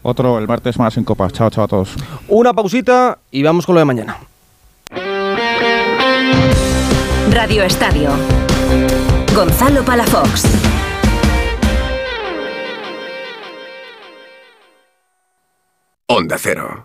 Otro 0.02 0.38
el 0.38 0.46
martes 0.46 0.78
más 0.78 0.96
en 0.96 1.04
Copa. 1.04 1.30
Chao, 1.30 1.48
chao 1.50 1.64
a 1.64 1.68
todos. 1.68 1.94
Una 2.28 2.52
pausita 2.52 3.18
y 3.30 3.42
vamos 3.42 3.64
con 3.64 3.74
lo 3.74 3.78
de 3.78 3.84
mañana. 3.86 4.18
Radio 7.30 7.62
Estadio. 7.64 8.10
Gonzalo 9.34 9.84
Palafox. 9.84 10.44
Onda 16.06 16.36
Cero. 16.38 16.84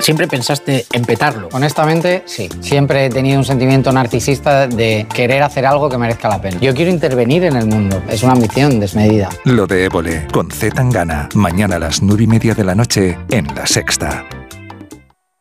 ¿Siempre 0.00 0.26
pensaste 0.28 0.86
en 0.92 1.04
petarlo? 1.04 1.48
Honestamente, 1.52 2.22
sí. 2.26 2.48
Siempre 2.60 3.06
he 3.06 3.10
tenido 3.10 3.38
un 3.38 3.44
sentimiento 3.44 3.92
narcisista 3.92 4.66
de 4.66 5.06
querer 5.12 5.42
hacer 5.42 5.66
algo 5.66 5.88
que 5.88 5.98
merezca 5.98 6.28
la 6.28 6.40
pena. 6.40 6.58
Yo 6.60 6.74
quiero 6.74 6.90
intervenir 6.90 7.44
en 7.44 7.56
el 7.56 7.66
mundo. 7.66 8.02
Es 8.08 8.22
una 8.22 8.32
ambición 8.32 8.80
desmedida. 8.80 9.28
Lo 9.44 9.66
de 9.66 9.84
Évole, 9.84 10.26
con 10.32 10.50
Z 10.50 10.74
Tangana. 10.74 11.28
Mañana 11.34 11.76
a 11.76 11.78
las 11.78 12.02
nueve 12.02 12.22
y 12.22 12.26
media 12.26 12.54
de 12.54 12.64
la 12.64 12.74
noche 12.74 13.18
en 13.30 13.46
La 13.54 13.66
Sexta. 13.66 14.24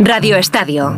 Radio 0.00 0.36
Estadio. 0.36 0.96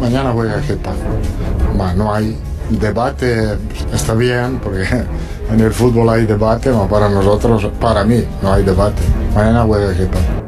Mañana 0.00 0.32
voy 0.32 0.48
a 0.48 0.60
Getafe. 0.60 0.98
No 1.96 2.12
hay 2.12 2.36
debate, 2.70 3.58
está 3.92 4.14
bien, 4.14 4.58
porque 4.60 4.82
en 5.52 5.60
el 5.60 5.72
fútbol 5.72 6.08
hay 6.08 6.26
debate, 6.26 6.70
pero 6.70 6.88
para 6.88 7.08
nosotros, 7.08 7.68
para 7.80 8.02
mí, 8.02 8.24
no 8.42 8.52
hay 8.52 8.64
debate. 8.64 9.02
Mañana 9.36 9.62
voy 9.62 9.84
a 9.84 9.94
Getafe. 9.94 10.42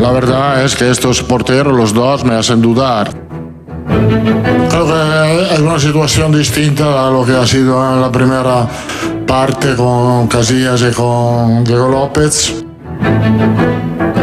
La 0.00 0.12
verdad 0.12 0.64
es 0.64 0.76
que 0.76 0.90
estos 0.90 1.24
porteros, 1.24 1.76
los 1.76 1.92
dos, 1.92 2.24
me 2.24 2.34
hacen 2.34 2.62
dudar. 2.62 3.10
Creo 4.70 4.86
que 4.86 5.54
es 5.54 5.58
una 5.58 5.78
situación 5.80 6.30
distinta 6.30 7.08
a 7.08 7.10
lo 7.10 7.24
que 7.26 7.32
ha 7.32 7.46
sido 7.46 7.94
en 7.94 8.00
la 8.00 8.12
primera 8.12 8.68
parte 9.30 9.76
con 9.76 10.26
Casillas 10.26 10.82
y 10.82 10.92
con 10.92 11.62
Diego 11.62 11.86
López. 11.88 12.64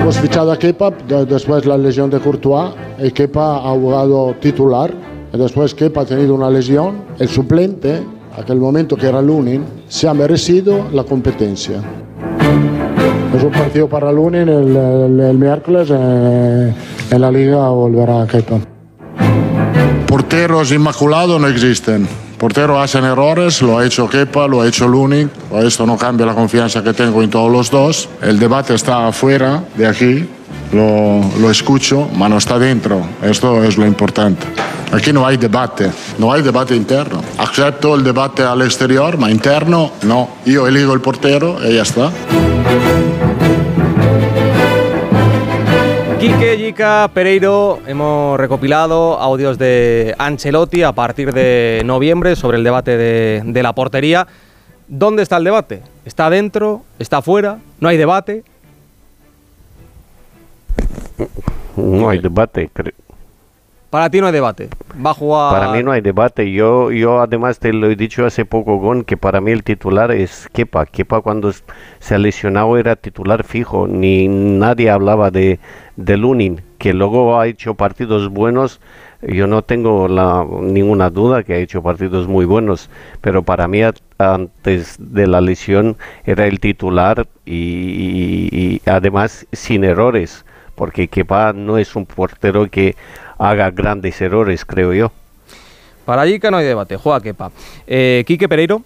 Hemos 0.01 0.17
fichado 0.19 0.51
a 0.51 0.59
Kepa, 0.59 0.91
de- 1.07 1.25
después 1.25 1.65
la 1.65 1.77
lesión 1.77 2.09
de 2.09 2.19
Courtois, 2.19 2.71
y 3.01 3.11
Kepa 3.11 3.55
ha 3.55 3.69
jugado 3.71 4.35
titular, 4.41 4.93
después 5.31 5.73
Kepa 5.73 6.01
ha 6.01 6.05
tenido 6.05 6.35
una 6.35 6.49
lesión, 6.49 6.97
el 7.19 7.29
suplente, 7.29 8.01
aquel 8.37 8.57
momento 8.59 8.97
que 8.97 9.07
era 9.07 9.21
Lunin, 9.21 9.63
se 9.87 10.09
ha 10.09 10.13
merecido 10.13 10.87
la 10.91 11.05
competencia. 11.05 11.77
Es 13.33 13.41
un 13.41 13.51
partido 13.51 13.87
para 13.87 14.11
Lunin 14.11 14.49
el, 14.49 14.75
el, 14.75 15.19
el 15.21 15.37
miércoles. 15.37 15.87
eh, 15.89 16.73
en 17.11 17.21
la 17.21 17.31
liga 17.31 17.69
volverá 17.69 18.23
a 18.23 18.27
Kepa. 18.27 18.59
Porteros 20.05 20.69
inmaculados 20.73 21.39
no 21.39 21.47
existen. 21.47 22.05
Porteros 22.37 22.79
hacen 22.79 23.03
errores, 23.03 23.61
lo 23.63 23.79
ha 23.79 23.85
hecho 23.85 24.07
Kepa, 24.07 24.47
lo 24.47 24.61
ha 24.61 24.67
hecho 24.67 24.87
Lunin. 24.87 25.29
Esto 25.63 25.85
no 25.87 25.97
cambia 25.97 26.25
la 26.25 26.35
confianza 26.35 26.83
que 26.83 26.93
tengo 26.93 27.23
en 27.23 27.29
todos 27.29 27.51
los 27.51 27.71
dos. 27.71 28.09
El 28.21 28.37
debate 28.37 28.75
está 28.75 29.07
afuera 29.07 29.63
de 29.75 29.87
aquí, 29.87 30.29
lo, 30.71 31.21
lo 31.39 31.49
escucho, 31.49 32.07
pero 32.13 32.29
no 32.29 32.37
está 32.37 32.59
dentro. 32.59 33.01
Esto 33.23 33.63
es 33.63 33.77
lo 33.77 33.87
importante. 33.87 34.45
Aquí 34.91 35.11
no 35.11 35.25
hay 35.25 35.37
debate, 35.37 35.91
no 36.19 36.31
hay 36.31 36.43
debate 36.43 36.75
interno. 36.75 37.21
Acepto 37.39 37.95
el 37.95 38.03
debate 38.03 38.43
al 38.43 38.61
exterior, 38.61 39.17
pero 39.17 39.31
interno 39.31 39.91
no. 40.03 40.29
Yo 40.45 40.67
elijo 40.67 40.93
el 40.93 41.01
portero 41.01 41.57
y 41.67 41.73
ya 41.73 41.81
está. 41.81 42.11
Quique, 46.27 46.57
Yica, 46.57 47.09
Pereiro, 47.13 47.79
hemos 47.87 48.37
recopilado 48.37 49.17
audios 49.17 49.57
de 49.57 50.13
Ancelotti 50.17 50.83
a 50.83 50.91
partir 50.91 51.31
de 51.31 51.81
noviembre 51.85 52.35
sobre 52.35 52.57
el 52.57 52.65
debate 52.65 52.97
de, 52.97 53.41
de 53.45 53.63
la 53.63 53.71
portería. 53.71 54.27
¿Dónde 54.89 55.23
está 55.23 55.37
el 55.37 55.45
debate? 55.45 55.83
¿Está 56.03 56.29
dentro? 56.29 56.81
¿Está 56.99 57.21
fuera? 57.21 57.59
¿No 57.79 57.87
hay 57.87 57.95
debate? 57.95 58.43
No 61.77 62.09
hay 62.09 62.19
debate. 62.19 62.69
cre- 62.75 62.93
Para 63.89 64.09
ti 64.09 64.19
no 64.19 64.27
hay 64.27 64.33
debate. 64.33 64.67
Va 65.03 65.11
a 65.11 65.13
jugar. 65.13 65.53
Para 65.53 65.71
mí 65.71 65.81
no 65.81 65.91
hay 65.93 66.01
debate. 66.01 66.51
Yo, 66.51 66.91
yo 66.91 67.21
además 67.21 67.57
te 67.59 67.71
lo 67.71 67.89
he 67.89 67.95
dicho 67.95 68.25
hace 68.25 68.43
poco, 68.43 68.77
Gon, 68.79 69.05
que 69.05 69.15
para 69.15 69.39
mí 69.39 69.51
el 69.51 69.63
titular 69.63 70.11
es 70.11 70.49
Kepa. 70.51 70.85
Kepa 70.87 71.21
cuando 71.21 71.53
se 71.99 72.15
ha 72.15 72.17
lesionado 72.17 72.77
era 72.77 72.97
titular 72.97 73.45
fijo. 73.45 73.87
Ni 73.87 74.27
nadie 74.27 74.89
hablaba 74.89 75.31
de, 75.31 75.59
de 75.97 76.15
Lunin, 76.15 76.61
que 76.77 76.93
luego 76.93 77.39
ha 77.39 77.47
hecho 77.47 77.73
partidos 77.73 78.29
buenos. 78.29 78.79
Yo 79.21 79.47
no 79.47 79.63
tengo 79.63 80.07
la, 80.07 80.45
ninguna 80.61 81.09
duda 81.09 81.43
que 81.43 81.55
ha 81.55 81.57
hecho 81.57 81.81
partidos 81.81 82.27
muy 82.27 82.45
buenos, 82.45 82.89
pero 83.19 83.43
para 83.43 83.67
mí 83.67 83.81
antes 84.19 84.95
de 84.99 85.27
la 85.27 85.41
lesión 85.41 85.97
era 86.23 86.45
el 86.45 86.59
titular 86.59 87.27
y, 87.45 88.79
además 88.85 89.47
sin 89.51 89.83
errores, 89.83 90.45
porque 90.75 91.07
Kepa 91.07 91.51
no 91.53 91.79
es 91.79 91.95
un 91.95 92.05
portero 92.05 92.69
que 92.69 92.95
haga 93.39 93.71
grandes 93.71 94.21
errores, 94.21 94.63
creo 94.65 94.93
yo. 94.93 95.11
Para 96.05 96.25
Yica 96.25 96.49
no 96.51 96.57
hay 96.57 96.65
debate. 96.65 96.95
Juega 96.95 97.19
Kepa. 97.19 97.51
Eh, 97.85 98.23
Quique 98.25 98.47
Pereiro. 98.47 98.81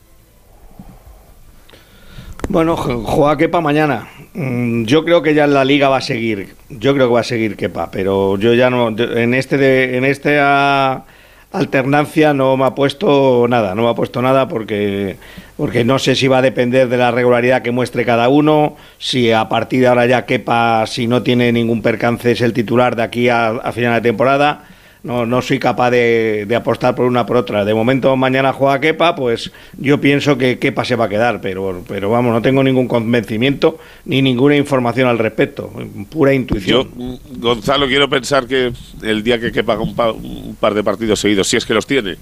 Bueno, 2.51 2.75
ju- 2.75 3.03
juega 3.05 3.37
Kepa 3.37 3.61
mañana. 3.61 4.07
Mm, 4.33 4.83
Yo 4.85 5.05
creo 5.05 5.21
que 5.21 5.33
ya 5.33 5.45
en 5.45 5.53
la 5.53 5.63
liga 5.63 5.87
va 5.89 5.97
a 5.97 6.01
seguir. 6.01 6.55
Yo 6.69 6.93
creo 6.93 7.07
que 7.07 7.13
va 7.13 7.19
a 7.21 7.23
seguir 7.23 7.55
Kepa, 7.55 7.89
pero 7.91 8.37
yo 8.37 8.53
ya 8.53 8.69
no. 8.69 8.89
En 8.89 9.33
este 9.33 9.57
de, 9.57 9.97
en 9.97 10.03
esta 10.05 11.05
alternancia 11.53 12.33
no 12.33 12.55
me 12.57 12.65
ha 12.65 12.71
puesto 12.75 13.45
nada, 13.49 13.75
no 13.75 13.83
me 13.83 13.89
ha 13.89 13.93
puesto 13.93 14.21
nada 14.21 14.47
porque 14.47 15.17
porque 15.57 15.83
no 15.83 15.99
sé 15.99 16.15
si 16.15 16.27
va 16.29 16.37
a 16.37 16.41
depender 16.41 16.87
de 16.87 16.95
la 16.97 17.11
regularidad 17.11 17.61
que 17.61 17.71
muestre 17.71 18.05
cada 18.05 18.29
uno, 18.29 18.75
si 18.97 19.31
a 19.31 19.47
partir 19.49 19.81
de 19.81 19.87
ahora 19.87 20.05
ya 20.05 20.25
Kepa, 20.25 20.85
si 20.87 21.07
no 21.07 21.23
tiene 21.23 21.51
ningún 21.51 21.81
percance, 21.81 22.31
es 22.31 22.41
el 22.41 22.53
titular 22.53 22.95
de 22.95 23.03
aquí 23.03 23.29
a 23.29 23.71
final 23.73 23.95
de 23.95 24.01
temporada. 24.09 24.63
No, 25.03 25.25
no 25.25 25.41
soy 25.41 25.57
capaz 25.57 25.89
de, 25.89 26.45
de 26.47 26.55
apostar 26.55 26.93
por 26.93 27.05
una 27.05 27.25
por 27.25 27.35
otra. 27.37 27.65
De 27.65 27.73
momento 27.73 28.15
mañana 28.15 28.53
juega 28.53 28.79
Kepa, 28.79 29.15
pues 29.15 29.51
yo 29.79 29.99
pienso 29.99 30.37
que 30.37 30.59
Kepa 30.59 30.85
se 30.85 30.95
va 30.95 31.05
a 31.05 31.09
quedar, 31.09 31.41
pero, 31.41 31.83
pero 31.87 32.11
vamos, 32.11 32.31
no 32.31 32.41
tengo 32.43 32.63
ningún 32.63 32.87
convencimiento 32.87 33.79
ni 34.05 34.21
ninguna 34.21 34.55
información 34.57 35.07
al 35.07 35.17
respecto, 35.17 35.71
pura 36.11 36.31
Yo, 36.33 36.35
intuición. 36.35 36.89
mm, 36.95 37.13
Gonzalo, 37.39 37.87
quiero 37.87 38.07
pensar 38.09 38.45
que 38.45 38.71
el 39.01 39.23
día 39.23 39.39
que 39.39 39.51
quepa 39.51 39.75
un, 39.79 39.95
pa- 39.95 40.11
un 40.11 40.55
par 40.59 40.75
de 40.75 40.83
partidos 40.83 41.19
seguidos, 41.19 41.47
si 41.47 41.57
es 41.57 41.65
que 41.65 41.73
los 41.73 41.87
tiene, 41.87 42.17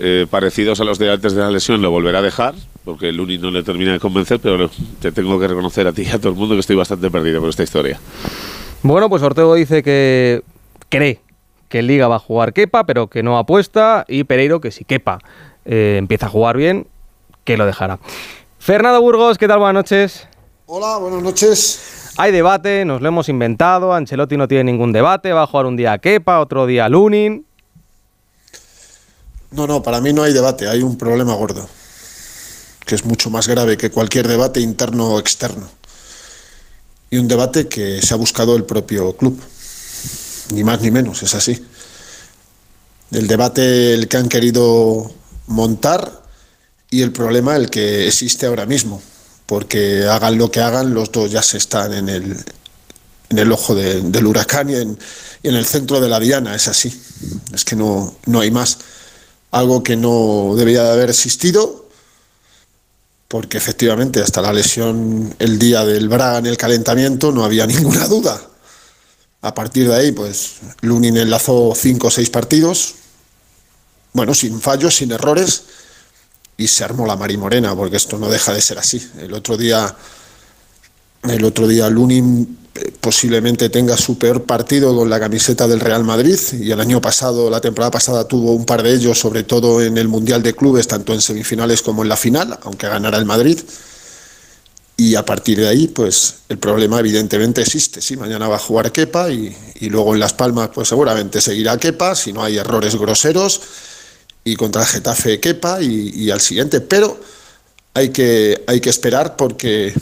eh, 0.00 0.26
parecidos 0.28 0.80
a 0.80 0.84
los 0.84 0.98
de 0.98 1.12
antes 1.12 1.32
de 1.34 1.42
la 1.42 1.50
lesión, 1.52 1.80
lo 1.80 1.92
volverá 1.92 2.18
a 2.18 2.22
dejar, 2.22 2.54
porque 2.84 3.10
el 3.10 3.20
Uni 3.20 3.38
no 3.38 3.52
le 3.52 3.62
termina 3.62 3.92
de 3.92 4.00
convencer, 4.00 4.40
pero 4.40 4.68
te 5.00 5.12
tengo 5.12 5.38
que 5.38 5.46
reconocer 5.46 5.86
a 5.86 5.92
ti 5.92 6.02
y 6.02 6.08
a 6.08 6.18
todo 6.18 6.30
el 6.30 6.34
mundo 6.38 6.54
que 6.56 6.60
estoy 6.60 6.74
bastante 6.74 7.08
perdido 7.08 7.38
por 7.38 7.50
esta 7.50 7.62
historia. 7.62 8.00
Bueno, 8.82 9.08
pues 9.08 9.22
Ortego 9.22 9.54
dice 9.54 9.84
que 9.84 10.42
cree 10.88 11.20
que 11.70 11.80
Liga 11.80 12.08
va 12.08 12.16
a 12.16 12.18
jugar 12.18 12.52
Kepa, 12.52 12.84
pero 12.84 13.06
que 13.06 13.22
no 13.22 13.38
apuesta. 13.38 14.04
Y 14.06 14.24
Pereiro 14.24 14.60
que 14.60 14.72
si 14.72 14.84
Kepa 14.84 15.20
eh, 15.64 15.96
empieza 15.98 16.26
a 16.26 16.28
jugar 16.28 16.58
bien, 16.58 16.86
que 17.44 17.56
lo 17.56 17.64
dejará. 17.64 17.98
Fernando 18.58 19.00
Burgos, 19.00 19.38
¿qué 19.38 19.48
tal? 19.48 19.60
Buenas 19.60 19.74
noches. 19.74 20.28
Hola, 20.66 20.98
buenas 20.98 21.22
noches. 21.22 22.12
Hay 22.18 22.32
debate, 22.32 22.84
nos 22.84 23.00
lo 23.00 23.08
hemos 23.08 23.28
inventado. 23.30 23.94
Ancelotti 23.94 24.36
no 24.36 24.48
tiene 24.48 24.64
ningún 24.64 24.92
debate. 24.92 25.32
Va 25.32 25.44
a 25.44 25.46
jugar 25.46 25.66
un 25.66 25.76
día 25.76 25.96
Kepa, 25.96 26.40
otro 26.40 26.66
día 26.66 26.88
Lunin. 26.88 27.46
No, 29.52 29.66
no, 29.66 29.82
para 29.82 30.00
mí 30.00 30.12
no 30.12 30.22
hay 30.22 30.32
debate, 30.32 30.68
hay 30.68 30.82
un 30.82 30.96
problema 30.96 31.34
gordo, 31.34 31.68
que 32.86 32.94
es 32.94 33.04
mucho 33.04 33.30
más 33.30 33.48
grave 33.48 33.76
que 33.76 33.90
cualquier 33.90 34.28
debate 34.28 34.60
interno 34.60 35.14
o 35.14 35.18
externo. 35.18 35.68
Y 37.10 37.18
un 37.18 37.26
debate 37.26 37.68
que 37.68 38.00
se 38.00 38.14
ha 38.14 38.16
buscado 38.16 38.54
el 38.54 38.64
propio 38.64 39.16
club, 39.16 39.40
ni 40.52 40.64
más 40.64 40.80
ni 40.80 40.90
menos, 40.90 41.22
es 41.22 41.34
así. 41.34 41.64
El 43.10 43.26
debate 43.26 43.94
el 43.94 44.08
que 44.08 44.16
han 44.16 44.28
querido 44.28 45.10
montar 45.48 46.22
y 46.90 47.02
el 47.02 47.12
problema 47.12 47.56
el 47.56 47.70
que 47.70 48.06
existe 48.06 48.46
ahora 48.46 48.66
mismo, 48.66 49.02
porque 49.46 50.06
hagan 50.06 50.38
lo 50.38 50.50
que 50.50 50.60
hagan, 50.60 50.94
los 50.94 51.10
dos 51.10 51.30
ya 51.30 51.42
se 51.42 51.58
están 51.58 51.92
en 51.92 52.08
el, 52.08 52.36
en 53.30 53.38
el 53.38 53.50
ojo 53.52 53.74
de- 53.74 54.00
del 54.02 54.26
huracán 54.26 54.70
y 54.70 54.74
en, 54.76 54.98
en 55.42 55.54
el 55.54 55.66
centro 55.66 56.00
de 56.00 56.08
la 56.08 56.20
diana, 56.20 56.54
es 56.54 56.68
así. 56.68 57.00
Es 57.52 57.64
que 57.64 57.74
no, 57.76 58.14
no 58.26 58.40
hay 58.40 58.50
más. 58.50 58.78
Algo 59.52 59.82
que 59.82 59.96
no 59.96 60.54
debía 60.56 60.84
de 60.84 60.90
haber 60.92 61.10
existido, 61.10 61.88
porque 63.26 63.58
efectivamente 63.58 64.20
hasta 64.20 64.40
la 64.42 64.52
lesión 64.52 65.34
el 65.38 65.58
día 65.58 65.84
del 65.84 66.08
Braga 66.08 66.38
en 66.38 66.46
el 66.46 66.56
calentamiento 66.56 67.32
no 67.32 67.44
había 67.44 67.66
ninguna 67.68 68.06
duda. 68.06 68.40
A 69.42 69.54
partir 69.54 69.88
de 69.88 69.94
ahí, 69.94 70.12
pues 70.12 70.56
Lunin 70.82 71.16
enlazó 71.16 71.72
cinco 71.74 72.08
o 72.08 72.10
seis 72.10 72.28
partidos, 72.28 72.94
bueno, 74.12 74.34
sin 74.34 74.60
fallos, 74.60 74.96
sin 74.96 75.12
errores, 75.12 75.62
y 76.58 76.68
se 76.68 76.84
armó 76.84 77.06
la 77.06 77.16
marimorena, 77.16 77.74
porque 77.74 77.96
esto 77.96 78.18
no 78.18 78.28
deja 78.28 78.52
de 78.52 78.60
ser 78.60 78.78
así. 78.78 79.10
El 79.18 79.32
otro 79.32 79.56
día, 79.56 79.96
el 81.22 81.44
otro 81.44 81.66
día 81.66 81.88
Lunin 81.88 82.58
eh, 82.74 82.92
posiblemente 83.00 83.70
tenga 83.70 83.96
su 83.96 84.18
peor 84.18 84.44
partido 84.44 84.94
con 84.94 85.08
la 85.08 85.18
camiseta 85.18 85.66
del 85.66 85.80
Real 85.80 86.04
Madrid, 86.04 86.38
y 86.60 86.70
el 86.70 86.80
año 86.80 87.00
pasado, 87.00 87.48
la 87.48 87.62
temporada 87.62 87.90
pasada, 87.90 88.28
tuvo 88.28 88.52
un 88.52 88.66
par 88.66 88.82
de 88.82 88.92
ellos, 88.92 89.18
sobre 89.18 89.44
todo 89.44 89.80
en 89.80 89.96
el 89.96 90.08
Mundial 90.08 90.42
de 90.42 90.54
Clubes, 90.54 90.86
tanto 90.86 91.14
en 91.14 91.22
semifinales 91.22 91.80
como 91.80 92.02
en 92.02 92.10
la 92.10 92.16
final, 92.18 92.58
aunque 92.62 92.88
ganara 92.88 93.16
el 93.16 93.24
Madrid. 93.24 93.58
Y 95.00 95.14
a 95.14 95.24
partir 95.24 95.58
de 95.58 95.66
ahí, 95.66 95.88
pues 95.88 96.40
el 96.50 96.58
problema 96.58 97.00
evidentemente 97.00 97.62
existe. 97.62 98.02
Sí, 98.02 98.18
mañana 98.18 98.48
va 98.48 98.56
a 98.56 98.58
jugar 98.58 98.92
Kepa 98.92 99.30
y, 99.30 99.56
y 99.76 99.88
luego 99.88 100.12
en 100.12 100.20
Las 100.20 100.34
Palmas, 100.34 100.68
pues 100.74 100.88
seguramente 100.88 101.40
seguirá 101.40 101.78
Kepa, 101.78 102.14
si 102.14 102.34
no 102.34 102.44
hay 102.44 102.58
errores 102.58 102.96
groseros, 102.96 103.62
y 104.44 104.56
contra 104.56 104.84
Getafe 104.84 105.40
Kepa 105.40 105.80
y, 105.80 106.10
y 106.14 106.30
al 106.30 106.42
siguiente. 106.42 106.82
Pero 106.82 107.18
hay 107.94 108.10
que, 108.10 108.62
hay 108.66 108.82
que 108.82 108.90
esperar 108.90 109.36
porque 109.36 109.94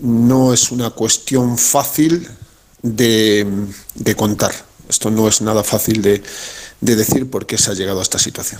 no 0.00 0.54
es 0.54 0.70
una 0.70 0.88
cuestión 0.88 1.58
fácil 1.58 2.26
de, 2.80 3.46
de 3.94 4.16
contar. 4.16 4.54
Esto 4.88 5.10
no 5.10 5.28
es 5.28 5.42
nada 5.42 5.62
fácil 5.62 6.00
de, 6.00 6.22
de 6.80 6.96
decir 6.96 7.28
por 7.28 7.44
qué 7.44 7.58
se 7.58 7.72
ha 7.72 7.74
llegado 7.74 8.00
a 8.00 8.04
esta 8.04 8.18
situación. 8.18 8.58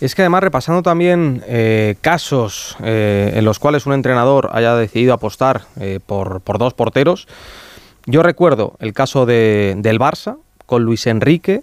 Es 0.00 0.14
que 0.14 0.22
además 0.22 0.44
repasando 0.44 0.82
también 0.82 1.42
eh, 1.48 1.96
casos 2.00 2.76
eh, 2.84 3.32
en 3.34 3.44
los 3.44 3.58
cuales 3.58 3.84
un 3.84 3.94
entrenador 3.94 4.50
haya 4.52 4.76
decidido 4.76 5.12
apostar 5.12 5.62
eh, 5.80 5.98
por, 6.04 6.40
por 6.40 6.58
dos 6.58 6.72
porteros, 6.72 7.26
yo 8.06 8.22
recuerdo 8.22 8.74
el 8.78 8.92
caso 8.92 9.26
de, 9.26 9.74
del 9.78 9.98
Barça 9.98 10.36
con 10.66 10.84
Luis 10.84 11.06
Enrique, 11.08 11.62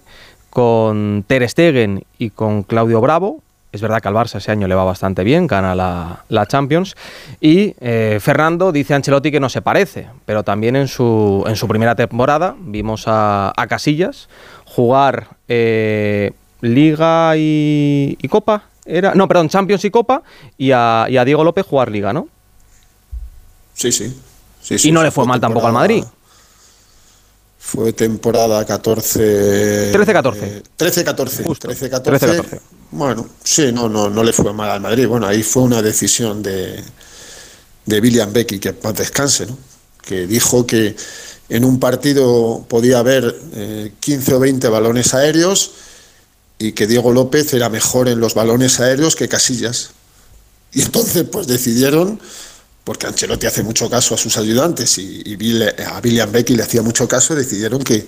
con 0.49 1.23
Ter 1.25 1.47
Stegen 1.49 2.03
y 2.17 2.31
con 2.31 2.63
Claudio 2.63 2.99
Bravo. 2.99 3.41
Es 3.71 3.81
verdad 3.81 4.01
que 4.01 4.09
al 4.09 4.13
Barça 4.13 4.37
ese 4.37 4.51
año 4.51 4.67
le 4.67 4.75
va 4.75 4.83
bastante 4.83 5.23
bien, 5.23 5.47
gana 5.47 5.73
la, 5.73 6.23
la 6.27 6.45
Champions. 6.45 6.95
Y 7.41 7.73
Fernando 8.19 8.71
dice 8.71 8.93
a 8.93 8.95
Ancelotti 8.97 9.31
que 9.31 9.41
no 9.41 9.49
se 9.49 9.61
parece, 9.61 10.07
pero 10.25 10.43
también 10.43 10.77
en 10.77 10.87
su, 10.87 11.43
en 11.45 11.57
su 11.57 11.67
primera 11.67 11.95
temporada 11.95 12.55
vimos 12.57 13.05
a, 13.07 13.51
a 13.55 13.67
Casillas 13.67 14.29
jugar 14.65 15.27
Liga 16.73 17.35
y, 17.37 18.17
y 18.21 18.27
Copa. 18.27 18.69
Era, 18.85 19.15
no, 19.15 19.27
perdón, 19.27 19.49
Champions 19.49 19.83
y 19.85 19.91
Copa. 19.91 20.23
Y 20.57 20.71
a, 20.71 21.07
y 21.09 21.17
a 21.17 21.25
Diego 21.25 21.43
López 21.43 21.65
jugar 21.65 21.91
Liga, 21.91 22.13
¿no? 22.13 22.27
Sí, 23.73 23.91
sí. 23.91 24.15
sí, 24.61 24.75
y 24.75 24.79
sí, 24.79 24.91
no 24.91 25.01
sí, 25.01 25.05
le 25.05 25.11
fue 25.11 25.25
mal 25.25 25.39
tampoco 25.39 25.67
al 25.67 25.73
Madrid. 25.73 26.03
Fue 27.59 27.93
temporada 27.93 28.63
14. 28.63 29.91
13-14. 29.91 30.35
eh, 30.41 30.63
13-14. 30.77 31.45
13-14. 31.59 32.01
13-14. 32.03 32.59
Bueno, 32.91 33.27
sí, 33.43 33.71
no, 33.73 33.89
no, 33.89 34.09
no 34.09 34.23
le 34.23 34.31
fue 34.31 34.53
mal 34.53 34.69
al 34.69 34.81
Madrid. 34.81 35.07
Bueno, 35.07 35.27
ahí 35.27 35.41
fue 35.41 35.63
una 35.63 35.81
decisión 35.81 36.43
de, 36.43 36.81
de 37.85 37.99
William 37.99 38.31
Becky, 38.31 38.59
que 38.59 38.75
más 38.83 38.93
descanse, 38.93 39.47
¿no? 39.47 39.57
que 40.05 40.27
dijo 40.27 40.65
que 40.65 40.95
en 41.49 41.65
un 41.65 41.79
partido 41.79 42.65
podía 42.67 42.99
haber 42.99 43.35
eh, 43.53 43.91
15 43.99 44.35
o 44.35 44.39
20 44.39 44.67
balones 44.69 45.13
aéreos 45.13 45.71
y 46.57 46.71
que 46.71 46.87
Diego 46.87 47.11
López 47.11 47.53
era 47.53 47.69
mejor 47.69 48.07
en 48.07 48.19
los 48.19 48.33
balones 48.33 48.79
aéreos 48.79 49.15
que 49.15 49.27
Casillas. 49.27 49.89
Y 50.73 50.81
entonces 50.81 51.23
pues 51.31 51.47
decidieron, 51.47 52.19
porque 52.83 53.07
Ancelotti 53.07 53.47
hace 53.47 53.63
mucho 53.63 53.89
caso 53.89 54.15
a 54.15 54.17
sus 54.17 54.37
ayudantes 54.37 54.97
y, 54.97 55.21
y 55.25 55.35
Bill- 55.35 55.73
a 55.85 55.99
William 56.03 56.31
Becky 56.31 56.55
le 56.55 56.63
hacía 56.63 56.81
mucho 56.81 57.07
caso, 57.07 57.35
decidieron 57.35 57.83
que, 57.83 58.07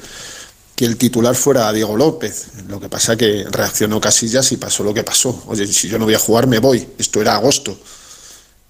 que 0.76 0.86
el 0.86 0.98
titular 0.98 1.36
fuera 1.36 1.72
Diego 1.74 1.98
López. 1.98 2.48
Lo 2.68 2.80
que 2.80 2.90
pasa 2.90 3.16
que 3.16 3.46
reaccionó 3.50 4.00
Casillas 4.00 4.52
y 4.52 4.58
pasó 4.58 4.84
lo 4.84 4.94
que 4.94 5.04
pasó. 5.04 5.44
Oye, 5.48 5.66
si 5.68 5.88
yo 5.90 5.98
no 6.00 6.06
voy 6.06 6.14
a 6.16 6.20
jugar, 6.20 6.48
me 6.48 6.60
voy. 6.60 6.88
Esto 6.98 7.22
era 7.22 7.36
agosto. 7.36 7.78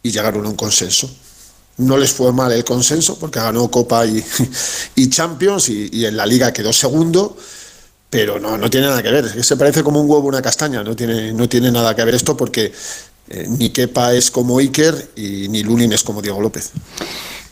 Y 0.03 0.11
llegaron 0.11 0.45
a 0.45 0.49
un 0.49 0.55
consenso. 0.55 1.09
No 1.77 1.97
les 1.97 2.11
fue 2.11 2.31
mal 2.33 2.51
el 2.51 2.63
consenso 2.63 3.19
porque 3.19 3.39
ganó 3.39 3.69
Copa 3.69 4.05
y, 4.05 4.23
y 4.95 5.09
Champions 5.09 5.69
y 5.69 6.05
en 6.05 6.17
la 6.17 6.25
liga 6.25 6.51
quedó 6.53 6.73
segundo, 6.73 7.37
pero 8.09 8.39
no, 8.39 8.57
no 8.57 8.69
tiene 8.69 8.87
nada 8.87 9.03
que 9.03 9.11
ver. 9.11 9.43
Se 9.43 9.57
parece 9.57 9.83
como 9.83 10.01
un 10.01 10.09
huevo 10.09 10.27
una 10.27 10.41
castaña. 10.41 10.83
No 10.83 10.95
tiene, 10.95 11.33
no 11.33 11.49
tiene 11.49 11.71
nada 11.71 11.95
que 11.95 12.03
ver 12.03 12.15
esto 12.15 12.37
porque 12.37 12.71
eh, 13.29 13.45
ni 13.49 13.69
Kepa 13.69 14.13
es 14.13 14.31
como 14.31 14.59
Iker 14.59 15.11
y 15.15 15.47
ni 15.49 15.63
Lunin 15.63 15.91
es 15.93 16.03
como 16.03 16.21
Diego 16.21 16.41
López. 16.41 16.71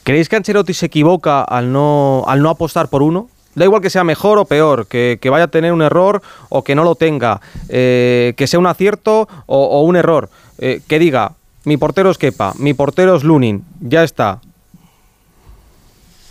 ¿Creéis 0.03 0.29
que 0.29 0.35
Ancelotti 0.35 0.73
se 0.73 0.85
equivoca 0.85 1.41
al 1.41 1.71
no, 1.71 2.23
al 2.27 2.41
no 2.41 2.49
apostar 2.49 2.89
por 2.89 3.01
uno? 3.01 3.29
Da 3.55 3.63
igual 3.65 3.81
que 3.81 3.89
sea 3.89 4.03
mejor 4.03 4.37
o 4.37 4.45
peor, 4.45 4.85
que, 4.85 5.17
que 5.21 5.29
vaya 5.29 5.45
a 5.45 5.47
tener 5.47 5.71
un 5.71 5.81
error 5.81 6.21
o 6.49 6.63
que 6.63 6.75
no 6.75 6.83
lo 6.83 6.95
tenga, 6.95 7.39
eh, 7.69 8.33
que 8.35 8.47
sea 8.47 8.59
un 8.59 8.67
acierto 8.67 9.29
o, 9.45 9.65
o 9.65 9.81
un 9.81 9.95
error. 9.95 10.29
Eh, 10.57 10.81
que 10.87 10.99
diga, 10.99 11.31
mi 11.63 11.77
portero 11.77 12.11
es 12.11 12.17
Kepa, 12.17 12.53
mi 12.59 12.73
portero 12.73 13.15
es 13.15 13.23
Lunin, 13.23 13.63
ya 13.79 14.03
está. 14.03 14.41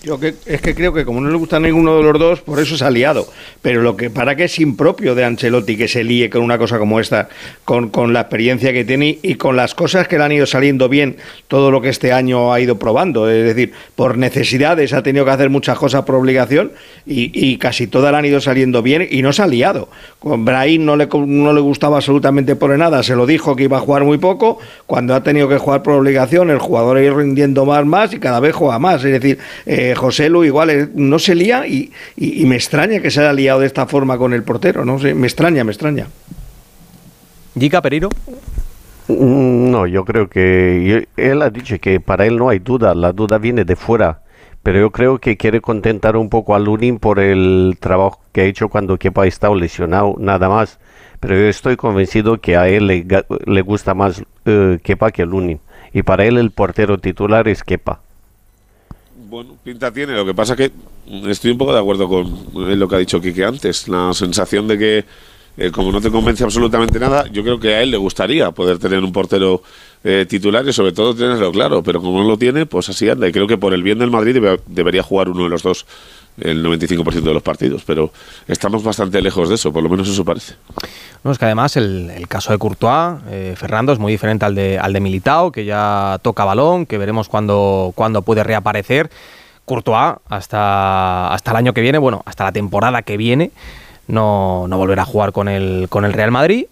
Yo 0.04 0.20
que, 0.20 0.34
es 0.44 0.60
que 0.60 0.74
creo 0.74 0.92
que 0.92 1.06
como 1.06 1.22
no 1.22 1.30
le 1.30 1.36
gusta 1.38 1.58
ninguno 1.58 1.96
de 1.96 2.02
los 2.02 2.18
dos, 2.18 2.40
por 2.42 2.60
eso 2.60 2.76
se 2.76 2.84
ha 2.84 2.90
liado. 2.90 3.26
Pero 3.62 3.80
lo 3.80 3.96
que 3.96 4.10
para 4.10 4.36
que 4.36 4.44
es 4.44 4.58
impropio 4.58 5.14
de 5.14 5.24
Ancelotti 5.24 5.78
que 5.78 5.88
se 5.88 6.04
líe 6.04 6.28
con 6.28 6.42
una 6.42 6.58
cosa 6.58 6.78
como 6.78 7.00
esta, 7.00 7.30
con, 7.64 7.88
con 7.88 8.12
la 8.12 8.20
experiencia 8.20 8.74
que 8.74 8.84
tiene 8.84 9.18
y 9.22 9.36
con 9.36 9.56
las 9.56 9.74
cosas 9.74 10.06
que 10.06 10.18
le 10.18 10.24
han 10.24 10.32
ido 10.32 10.44
saliendo 10.44 10.90
bien, 10.90 11.16
todo 11.48 11.70
lo 11.70 11.80
que 11.80 11.88
este 11.88 12.12
año 12.12 12.52
ha 12.52 12.60
ido 12.60 12.78
probando. 12.78 13.30
Es 13.30 13.44
decir, 13.44 13.72
por 13.96 14.18
necesidades 14.18 14.92
ha 14.92 15.02
tenido 15.02 15.24
que 15.24 15.30
hacer 15.30 15.48
muchas 15.48 15.78
cosas 15.78 16.02
por 16.02 16.16
obligación 16.16 16.72
y, 17.06 17.30
y 17.32 17.56
casi 17.56 17.86
todas 17.86 18.12
le 18.12 18.18
han 18.18 18.26
ido 18.26 18.42
saliendo 18.42 18.82
bien 18.82 19.08
y 19.10 19.22
no 19.22 19.32
se 19.32 19.40
ha 19.40 19.46
liado. 19.46 19.88
Con 20.18 20.44
Brahim 20.44 20.84
no 20.84 20.96
le, 20.96 21.08
no 21.10 21.54
le 21.54 21.60
gustaba 21.62 21.96
absolutamente 21.96 22.56
por 22.56 22.76
nada, 22.76 23.02
se 23.02 23.16
lo 23.16 23.24
dijo 23.24 23.56
que 23.56 23.64
iba 23.64 23.78
a 23.78 23.80
jugar 23.80 24.04
muy 24.04 24.18
poco. 24.18 24.58
Cuando 24.86 25.14
ha 25.14 25.22
tenido 25.22 25.48
que 25.48 25.56
jugar 25.56 25.82
por 25.82 25.94
obligación, 25.94 26.50
el 26.50 26.58
jugador 26.58 26.98
ha 26.98 27.02
ido 27.02 27.16
rindiendo 27.16 27.64
más, 27.64 27.86
más 27.86 28.12
y 28.12 28.18
cada 28.18 28.40
vez 28.40 28.54
juega 28.54 28.78
más. 28.78 29.02
Es 29.02 29.12
decir, 29.12 29.38
eh, 29.64 29.93
José 29.94 30.28
Lu 30.28 30.44
igual 30.44 30.70
eh, 30.70 30.88
no 30.94 31.18
se 31.18 31.34
lía 31.34 31.66
y, 31.66 31.90
y- 32.16 32.42
y 32.42 32.46
me 32.46 32.56
extraña 32.56 33.00
que 33.00 33.10
se 33.10 33.20
haya 33.20 33.32
liado 33.32 33.60
de 33.60 33.66
esta 33.66 33.86
forma 33.86 34.18
con 34.18 34.32
el 34.32 34.42
portero, 34.42 34.84
no 34.84 34.98
sé, 34.98 35.14
me 35.14 35.26
extraña, 35.26 35.64
me 35.64 35.72
extraña. 35.72 36.06
Gica 37.58 37.80
Periro. 37.82 38.08
Mm, 39.08 39.70
No, 39.70 39.86
yo 39.86 40.04
creo 40.04 40.28
que 40.28 41.06
él 41.16 41.42
ha 41.42 41.50
dicho 41.50 41.78
que 41.80 42.00
para 42.00 42.26
él 42.26 42.36
no 42.36 42.48
hay 42.48 42.58
duda, 42.58 42.94
la 42.94 43.12
duda 43.12 43.38
viene 43.38 43.64
de 43.64 43.76
fuera. 43.76 44.20
Pero 44.62 44.78
yo 44.80 44.90
creo 44.90 45.18
que 45.18 45.36
quiere 45.36 45.60
contentar 45.60 46.16
un 46.16 46.30
poco 46.30 46.54
a 46.54 46.58
Lunin 46.58 46.98
por 46.98 47.18
el 47.20 47.76
trabajo 47.80 48.20
que 48.32 48.40
ha 48.40 48.44
hecho 48.44 48.70
cuando 48.70 48.96
Kepa 48.96 49.24
ha 49.24 49.26
estado 49.26 49.54
lesionado, 49.54 50.16
nada 50.18 50.48
más. 50.48 50.78
Pero 51.20 51.34
yo 51.34 51.48
estoy 51.48 51.76
convencido 51.76 52.40
que 52.40 52.56
a 52.56 52.66
él 52.68 52.86
le, 52.86 53.04
le 53.44 53.60
gusta 53.62 53.92
más 53.92 54.22
eh, 54.46 54.78
Kepa 54.82 55.10
que 55.10 55.26
Lunin. 55.26 55.60
Y 55.92 56.02
para 56.02 56.24
él 56.24 56.38
el 56.38 56.50
portero 56.50 56.96
titular 56.98 57.46
es 57.46 57.62
Kepa. 57.62 58.00
Bueno, 59.34 59.56
pinta 59.64 59.92
tiene. 59.92 60.12
Lo 60.14 60.24
que 60.24 60.32
pasa 60.32 60.54
que 60.54 60.70
mm, 61.08 61.28
estoy 61.28 61.50
un 61.50 61.58
poco 61.58 61.72
de 61.72 61.80
acuerdo 61.80 62.08
con 62.08 62.26
eh, 62.70 62.76
lo 62.76 62.86
que 62.86 62.94
ha 62.94 62.98
dicho 63.00 63.20
Quique 63.20 63.44
antes. 63.44 63.88
La 63.88 64.14
sensación 64.14 64.68
de 64.68 64.78
que, 64.78 65.04
eh, 65.56 65.72
como 65.72 65.90
no 65.90 66.00
te 66.00 66.08
convence 66.08 66.44
absolutamente 66.44 67.00
nada, 67.00 67.26
yo 67.32 67.42
creo 67.42 67.58
que 67.58 67.74
a 67.74 67.82
él 67.82 67.90
le 67.90 67.96
gustaría 67.96 68.52
poder 68.52 68.78
tener 68.78 69.00
un 69.00 69.10
portero 69.10 69.60
eh, 70.04 70.24
titular 70.28 70.64
y 70.68 70.72
sobre 70.72 70.92
todo 70.92 71.16
tenerlo 71.16 71.50
claro. 71.50 71.82
Pero 71.82 72.00
como 72.00 72.22
no 72.22 72.28
lo 72.28 72.38
tiene, 72.38 72.64
pues 72.64 72.88
así 72.90 73.08
anda. 73.08 73.26
Y 73.26 73.32
creo 73.32 73.48
que 73.48 73.58
por 73.58 73.74
el 73.74 73.82
bien 73.82 73.98
del 73.98 74.12
Madrid 74.12 74.34
debe- 74.36 74.60
debería 74.68 75.02
jugar 75.02 75.28
uno 75.28 75.42
de 75.42 75.50
los 75.50 75.64
dos 75.64 75.84
el 76.38 76.64
95% 76.64 77.22
de 77.22 77.34
los 77.34 77.42
partidos. 77.42 77.82
Pero 77.84 78.10
estamos 78.48 78.82
bastante 78.82 79.20
lejos 79.20 79.48
de 79.48 79.54
eso, 79.54 79.72
por 79.72 79.82
lo 79.82 79.88
menos 79.88 80.08
eso 80.08 80.24
parece. 80.24 80.54
No, 81.22 81.30
es 81.30 81.38
que 81.38 81.44
además 81.44 81.76
el, 81.76 82.26
caso 82.28 82.52
de 82.52 82.58
Courtois, 82.58 83.20
eh, 83.28 83.54
Fernando, 83.56 83.92
es 83.92 83.98
muy 83.98 84.12
diferente 84.12 84.44
al 84.44 84.54
de, 84.54 84.78
al 84.78 84.92
de 84.92 85.00
Militao, 85.00 85.52
que 85.52 85.64
ya 85.64 86.18
toca 86.22 86.44
balón, 86.44 86.86
que 86.86 86.98
veremos 86.98 87.28
cuándo, 87.28 87.92
cuándo 87.94 88.22
puede 88.22 88.44
reaparecer. 88.44 89.10
Courtois, 89.64 90.16
hasta, 90.28 91.32
hasta 91.32 91.50
el 91.52 91.56
año 91.56 91.72
que 91.72 91.80
viene, 91.80 91.98
bueno, 91.98 92.22
hasta 92.26 92.44
la 92.44 92.52
temporada 92.52 93.02
que 93.02 93.16
viene, 93.16 93.50
no, 94.06 94.66
no 94.68 94.76
volverá 94.76 95.02
a 95.02 95.06
jugar 95.06 95.32
con 95.32 95.48
el, 95.48 95.86
con 95.88 96.04
el 96.04 96.12
Real 96.12 96.30
Madrid. 96.30 96.66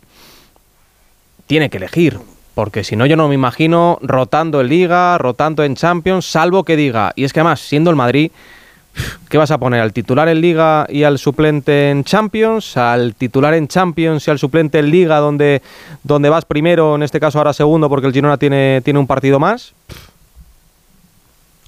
Tiene 1.47 1.71
que 1.71 1.79
elegir, 1.79 2.19
porque 2.55 2.85
si 2.85 2.97
no 2.97 3.07
yo 3.07 3.17
no 3.17 3.29
me 3.29 3.35
imagino 3.35 3.99
rotando 4.03 4.61
en 4.61 4.69
Liga, 4.69 5.17
rotando 5.19 5.65
en 5.65 5.75
Champions, 5.75 6.27
salvo 6.27 6.65
que 6.65 6.77
diga, 6.77 7.13
y 7.17 7.25
es 7.25 7.33
que 7.33 7.41
además, 7.41 7.61
siendo 7.61 7.91
el 7.91 7.97
Madrid, 7.97 8.31
¿Qué 9.29 9.39
vas 9.39 9.51
a 9.51 9.59
poner? 9.59 9.81
¿Al 9.81 9.93
titular 9.93 10.29
en 10.29 10.41
Liga 10.41 10.87
y 10.89 11.05
al 11.05 11.19
suplente 11.19 11.91
en 11.91 12.05
Champions? 12.05 12.77
¿Al 12.77 13.15
titular 13.15 13.55
en 13.55 13.67
Champions 13.67 14.27
y 14.29 14.31
al 14.31 14.39
suplente 14.39 14.79
en 14.79 14.91
Liga 14.91 15.19
donde, 15.19 15.63
vas 16.05 16.45
primero, 16.45 16.95
en 16.95 17.03
este 17.03 17.19
caso 17.19 17.39
ahora 17.39 17.53
segundo 17.53 17.89
porque 17.89 18.07
el 18.07 18.13
Girona 18.13 18.37
tiene, 18.37 18.83
tiene 18.85 18.99
un 18.99 19.07
partido 19.07 19.39
más? 19.39 19.73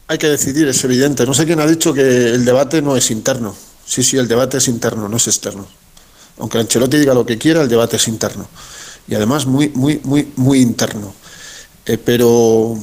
Hay 0.07 0.19
que 0.19 0.29
decidir, 0.29 0.69
es 0.69 0.85
evidente. 0.85 1.25
No 1.25 1.33
sé 1.33 1.47
quién 1.47 1.61
ha 1.61 1.67
dicho 1.67 1.95
que 1.95 2.01
el 2.03 2.45
debate 2.45 2.83
no 2.83 2.97
es 2.97 3.11
interno. 3.11 3.55
Sí, 3.87 4.03
sí, 4.03 4.19
el 4.19 4.29
debate 4.29 4.59
es 4.59 4.69
interno, 4.69 5.09
no 5.09 5.17
es 5.17 5.27
externo. 5.27 5.67
Aunque 6.39 6.59
Ancelotti 6.59 6.99
diga 6.99 7.15
lo 7.15 7.25
que 7.25 7.39
quiera, 7.39 7.63
el 7.63 7.69
debate 7.69 7.97
es 7.97 8.09
interno. 8.09 8.47
Y 9.09 9.15
además 9.15 9.47
muy, 9.47 9.71
muy, 9.71 10.01
muy, 10.05 10.31
muy 10.37 10.61
interno. 10.61 11.15
Eh, 11.87 11.99
pero 11.99 12.79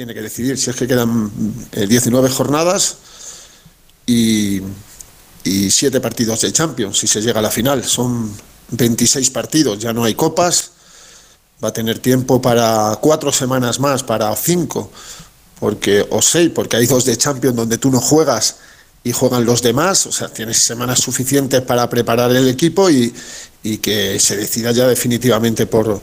tiene 0.00 0.14
que 0.14 0.22
decidir 0.22 0.56
si 0.56 0.70
es 0.70 0.76
que 0.76 0.86
quedan 0.86 1.30
eh, 1.72 1.86
19 1.86 2.30
jornadas 2.30 2.96
y, 4.06 4.62
y 5.44 5.70
7 5.70 6.00
partidos 6.00 6.40
de 6.40 6.50
Champions 6.54 6.96
si 6.96 7.06
se 7.06 7.20
llega 7.20 7.40
a 7.40 7.42
la 7.42 7.50
final. 7.50 7.84
Son 7.84 8.32
26 8.70 9.28
partidos, 9.28 9.78
ya 9.78 9.92
no 9.92 10.04
hay 10.04 10.14
copas. 10.14 10.70
Va 11.62 11.68
a 11.68 11.72
tener 11.74 11.98
tiempo 11.98 12.40
para 12.40 12.96
cuatro 13.02 13.30
semanas 13.30 13.78
más, 13.78 14.02
para 14.02 14.34
cinco, 14.36 14.90
porque, 15.58 16.06
o 16.08 16.22
seis, 16.22 16.50
porque 16.54 16.78
hay 16.78 16.86
dos 16.86 17.04
de 17.04 17.18
Champions 17.18 17.54
donde 17.54 17.76
tú 17.76 17.90
no 17.90 18.00
juegas 18.00 18.56
y 19.04 19.12
juegan 19.12 19.44
los 19.44 19.60
demás. 19.60 20.06
O 20.06 20.12
sea, 20.12 20.28
tienes 20.28 20.56
semanas 20.60 21.00
suficientes 21.00 21.60
para 21.60 21.90
preparar 21.90 22.34
el 22.34 22.48
equipo 22.48 22.88
y 22.88 23.12
que 23.82 24.18
se 24.18 24.38
decida 24.38 24.72
ya 24.72 24.88
definitivamente 24.88 25.66
por, 25.66 26.00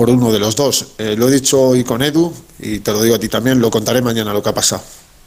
por 0.00 0.08
uno 0.08 0.32
de 0.32 0.38
los 0.38 0.56
dos. 0.56 0.86
Eh, 0.96 1.14
lo 1.14 1.28
he 1.28 1.30
dicho 1.30 1.60
hoy 1.60 1.84
con 1.84 2.00
Edu 2.00 2.32
y 2.58 2.78
te 2.78 2.90
lo 2.90 3.02
digo 3.02 3.16
a 3.16 3.18
ti 3.18 3.28
también, 3.28 3.60
lo 3.60 3.70
contaré 3.70 4.00
mañana 4.00 4.32
lo 4.32 4.42
que 4.42 4.48
ha 4.48 4.54
pasado. 4.54 4.80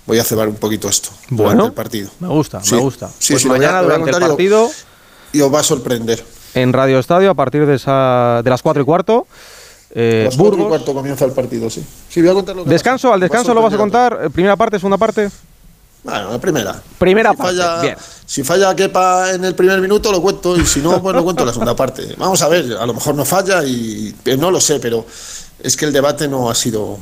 Voy 0.07 0.17
a 0.17 0.23
cebar 0.23 0.47
un 0.49 0.55
poquito 0.55 0.89
esto 0.89 1.09
Bueno, 1.29 1.51
durante 1.51 1.67
el 1.67 1.73
partido. 1.73 2.09
Me 2.19 2.27
gusta, 2.29 2.59
Sí, 2.63 2.73
me 2.73 2.81
gusta. 2.81 3.07
sí, 3.19 3.33
pues 3.33 3.43
sí, 3.43 3.47
mañana 3.49 3.83
lo 3.83 3.87
voy 3.89 3.93
a 3.93 3.97
durante 3.99 4.17
el 4.17 4.29
partido 4.29 4.69
Y 5.31 5.41
os 5.41 5.53
va 5.53 5.59
a 5.59 5.63
sorprender. 5.63 6.25
en 6.55 6.73
Radio 6.73 6.97
Estadio 6.97 7.29
a 7.29 7.35
partir 7.35 7.67
de, 7.67 7.75
esa, 7.75 8.41
de 8.43 8.49
las 8.49 8.63
4 8.63 8.81
y 8.81 8.85
cuarto. 8.85 9.27
eh, 9.91 10.23
las 10.25 10.35
cuatro 10.37 10.53
y 10.55 10.57
Burgos. 10.61 10.69
cuarto 10.69 10.93
comienza 10.95 11.23
el 11.25 11.33
partido, 11.33 11.69
sí. 11.69 11.83
Sí, 12.09 12.21
voy 12.23 12.31
a 12.31 12.33
contar 12.33 12.55
lo 12.55 12.63
que 12.63 12.71
Descanso, 12.71 13.09
pasa. 13.09 13.13
al 13.13 13.19
descanso 13.19 13.53
lo 13.53 13.61
vas 13.61 13.73
a 13.75 13.77
contar. 13.77 14.21
eh, 14.23 14.29
Primera 14.31 14.55
parte, 14.55 14.77
segunda 14.79 14.97
parte. 14.97 15.29
Bueno, 16.03 16.31
la 16.31 16.39
primera. 16.39 16.81
Primera 16.99 17.31
si 17.31 17.37
parte, 17.37 17.55
Falla, 17.55 17.81
bien. 17.81 17.97
Si 18.25 18.43
falla 18.43 18.75
Kepa 18.75 19.31
en 19.31 19.45
el 19.45 19.55
primer 19.55 19.79
minuto, 19.79 20.11
lo 20.11 20.21
cuento. 20.21 20.57
Y 20.57 20.65
si 20.65 20.81
no, 20.81 21.01
pues 21.01 21.15
lo 21.15 21.23
cuento 21.23 21.43
en 21.43 21.47
la 21.47 21.53
segunda 21.53 21.75
parte. 21.75 22.15
Vamos 22.17 22.41
a 22.41 22.49
ver, 22.49 22.73
a 22.73 22.85
lo 22.85 22.93
mejor 22.93 23.15
no 23.15 23.23
falla 23.25 23.63
y 23.63 24.13
eh, 24.25 24.37
no 24.37 24.51
lo 24.51 24.59
sé, 24.59 24.79
pero 24.79 25.05
es 25.59 25.77
que 25.77 25.85
el 25.85 25.93
debate 25.93 26.27
no 26.27 26.49
ha 26.49 26.55
sido, 26.55 26.97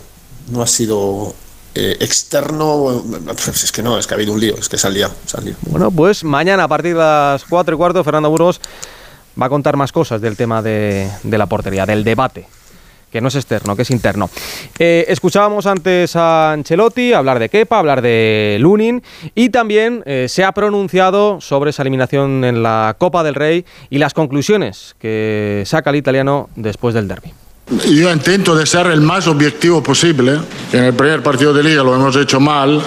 no 0.52 0.62
ha 0.62 0.68
sido 0.68 1.34
eh, 1.74 1.98
externo. 2.00 3.04
Pues 3.26 3.64
es 3.64 3.72
que 3.72 3.82
no, 3.82 3.98
es 3.98 4.06
que 4.06 4.14
ha 4.14 4.18
habido 4.18 4.34
un 4.34 4.40
lío, 4.40 4.56
es 4.58 4.70
que 4.70 4.78
se 4.78 4.86
ha 4.86 4.90
liado, 4.92 5.14
se 5.26 5.38
ha 5.38 5.42
liado. 5.42 5.58
Bueno, 5.64 5.90
pues 5.90 6.24
mañana 6.24 6.66
a 6.66 6.68
partir 6.68 6.94
de 6.94 7.00
las 7.00 7.44
4 7.46 7.74
y 7.74 7.78
cuarto, 7.78 8.04
Fernando 8.04 8.30
Burgos 8.30 8.62
va 9.42 9.48
a 9.48 9.50
contar 9.50 9.78
más 9.78 9.92
cosas 9.92 10.22
del 10.22 10.38
tema 10.38 10.62
de, 10.62 11.10
de 11.24 11.38
la 11.38 11.48
portería, 11.48 11.86
del 11.86 12.04
debate, 12.04 12.48
que 13.12 13.22
no 13.22 13.28
es 13.28 13.36
externo, 13.36 13.76
que 13.76 13.84
es 13.84 13.92
interno. 13.92 14.30
Eh, 14.80 15.06
escuchábamos 15.10 15.66
antes 15.66 16.16
a 16.16 16.54
Ancelotti 16.54 17.14
hablar 17.14 17.40
de 17.40 17.50
Kepa, 17.50 17.80
hablar 17.80 18.02
de 18.02 18.58
Lunin 18.60 19.04
y 19.36 19.50
también 19.50 20.04
eh, 20.06 20.28
se 20.30 20.44
ha 20.44 20.52
pronunciado 20.52 21.42
sobre 21.42 21.72
esa 21.72 21.84
eliminación 21.84 22.44
en 22.44 22.64
la 22.64 22.96
Copa 22.98 23.24
del 23.24 23.36
Rey 23.36 23.66
y 23.90 23.98
las 23.98 24.14
conclusiones 24.14 24.96
que 25.00 25.64
saca 25.66 25.90
el 25.90 25.98
italiano 25.98 26.50
después 26.56 26.96
del 26.96 27.08
derby. 27.08 27.34
Yo 27.90 28.12
intento 28.12 28.56
de 28.56 28.66
ser 28.66 28.88
el 28.88 29.00
más 29.00 29.28
objetivo 29.28 29.82
posible. 29.82 30.40
En 30.74 30.84
el 30.84 30.94
primer 30.94 31.24
partido 31.24 31.54
de 31.54 31.64
liga 31.64 31.84
lo 31.84 31.96
hemos 31.96 32.16
hecho 32.18 32.40
mal. 32.40 32.82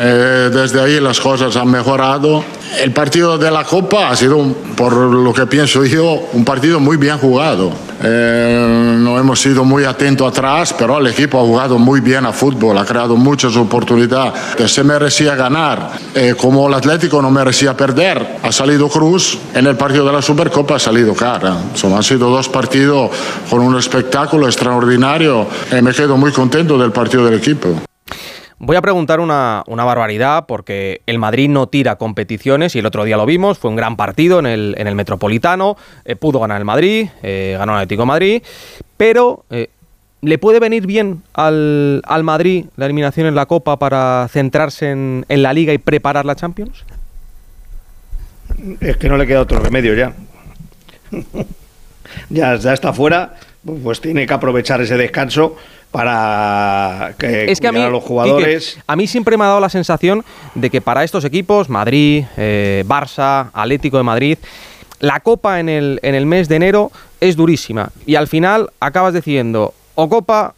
Eh, 0.00 0.50
desde 0.52 0.80
ahí 0.80 1.00
las 1.00 1.18
cosas 1.18 1.56
han 1.56 1.68
mejorado. 1.68 2.44
El 2.80 2.92
partido 2.92 3.36
de 3.36 3.50
la 3.50 3.64
Copa 3.64 4.10
ha 4.10 4.16
sido, 4.16 4.38
por 4.76 4.92
lo 4.92 5.32
que 5.32 5.46
pienso 5.46 5.84
yo, 5.84 6.28
un 6.34 6.44
partido 6.44 6.78
muy 6.78 6.96
bien 6.96 7.18
jugado. 7.18 7.72
Eh, 8.00 8.96
no 9.00 9.18
hemos 9.18 9.40
sido 9.40 9.64
muy 9.64 9.84
atentos 9.84 10.28
atrás, 10.28 10.72
pero 10.78 10.98
el 10.98 11.08
equipo 11.08 11.40
ha 11.40 11.42
jugado 11.42 11.78
muy 11.78 12.00
bien 12.00 12.26
a 12.26 12.32
fútbol, 12.32 12.78
ha 12.78 12.84
creado 12.84 13.16
muchas 13.16 13.56
oportunidades. 13.56 14.34
Se 14.70 14.84
merecía 14.84 15.34
ganar, 15.34 15.90
eh, 16.14 16.34
como 16.38 16.68
el 16.68 16.74
Atlético 16.74 17.20
no 17.20 17.30
merecía 17.32 17.76
perder. 17.76 18.36
Ha 18.42 18.52
salido 18.52 18.88
Cruz, 18.88 19.36
en 19.52 19.66
el 19.66 19.76
partido 19.76 20.06
de 20.06 20.12
la 20.12 20.22
Supercopa 20.22 20.76
ha 20.76 20.78
salido 20.78 21.12
cara. 21.14 21.56
Son, 21.74 21.92
han 21.92 22.04
sido 22.04 22.30
dos 22.30 22.48
partidos 22.48 23.10
con 23.50 23.60
un 23.62 23.76
espectáculo 23.76 24.46
extraordinario. 24.46 25.48
y 25.76 25.82
me 25.82 25.92
quedo 25.92 26.16
muy 26.16 26.30
contento 26.30 26.78
del 26.78 26.92
partido 26.92 27.24
del 27.24 27.34
equipo. 27.34 27.87
Voy 28.60 28.74
a 28.74 28.82
preguntar 28.82 29.20
una, 29.20 29.62
una, 29.68 29.84
barbaridad 29.84 30.46
porque 30.46 31.00
el 31.06 31.20
Madrid 31.20 31.48
no 31.48 31.68
tira 31.68 31.94
competiciones 31.94 32.74
y 32.74 32.80
el 32.80 32.86
otro 32.86 33.04
día 33.04 33.16
lo 33.16 33.24
vimos, 33.24 33.58
fue 33.58 33.70
un 33.70 33.76
gran 33.76 33.96
partido 33.96 34.40
en 34.40 34.46
el, 34.46 34.74
en 34.78 34.88
el 34.88 34.96
Metropolitano, 34.96 35.76
eh, 36.04 36.16
pudo 36.16 36.40
ganar 36.40 36.58
el 36.58 36.64
Madrid, 36.64 37.08
eh, 37.22 37.54
ganó 37.56 37.74
el 37.74 37.78
Atlético 37.78 38.04
Madrid, 38.04 38.42
pero 38.96 39.44
eh, 39.50 39.70
¿le 40.22 40.38
puede 40.38 40.58
venir 40.58 40.88
bien 40.88 41.22
al, 41.34 42.02
al, 42.04 42.24
Madrid 42.24 42.64
la 42.76 42.86
eliminación 42.86 43.28
en 43.28 43.36
la 43.36 43.46
Copa 43.46 43.78
para 43.78 44.26
centrarse 44.28 44.90
en, 44.90 45.24
en 45.28 45.42
la 45.44 45.52
Liga 45.52 45.72
y 45.72 45.78
preparar 45.78 46.24
la 46.24 46.34
Champions? 46.34 46.84
Es 48.80 48.96
que 48.96 49.08
no 49.08 49.16
le 49.16 49.28
queda 49.28 49.42
otro 49.42 49.60
remedio 49.60 49.94
ya. 49.94 50.14
ya, 52.28 52.56
ya 52.56 52.72
está 52.72 52.92
fuera, 52.92 53.36
pues 53.84 54.00
tiene 54.00 54.26
que 54.26 54.34
aprovechar 54.34 54.80
ese 54.80 54.96
descanso 54.96 55.56
para 55.90 57.14
que, 57.18 57.50
es 57.50 57.60
que 57.60 57.68
a, 57.68 57.72
mí, 57.72 57.80
a 57.80 57.88
los 57.88 58.02
jugadores. 58.02 58.70
Quique, 58.70 58.82
a 58.86 58.96
mí 58.96 59.06
siempre 59.06 59.36
me 59.36 59.44
ha 59.44 59.48
dado 59.48 59.60
la 59.60 59.68
sensación 59.68 60.24
de 60.54 60.70
que 60.70 60.80
para 60.80 61.04
estos 61.04 61.24
equipos, 61.24 61.68
Madrid, 61.68 62.24
eh, 62.36 62.84
Barça, 62.86 63.50
Atlético 63.52 63.96
de 63.96 64.02
Madrid, 64.02 64.38
la 65.00 65.20
Copa 65.20 65.60
en 65.60 65.68
el, 65.68 66.00
en 66.02 66.14
el 66.14 66.26
mes 66.26 66.48
de 66.48 66.56
enero 66.56 66.90
es 67.20 67.36
durísima. 67.36 67.90
Y 68.06 68.16
al 68.16 68.28
final 68.28 68.70
acabas 68.80 69.14
decidiendo 69.14 69.74
o 69.94 70.08
Copa 70.08 70.54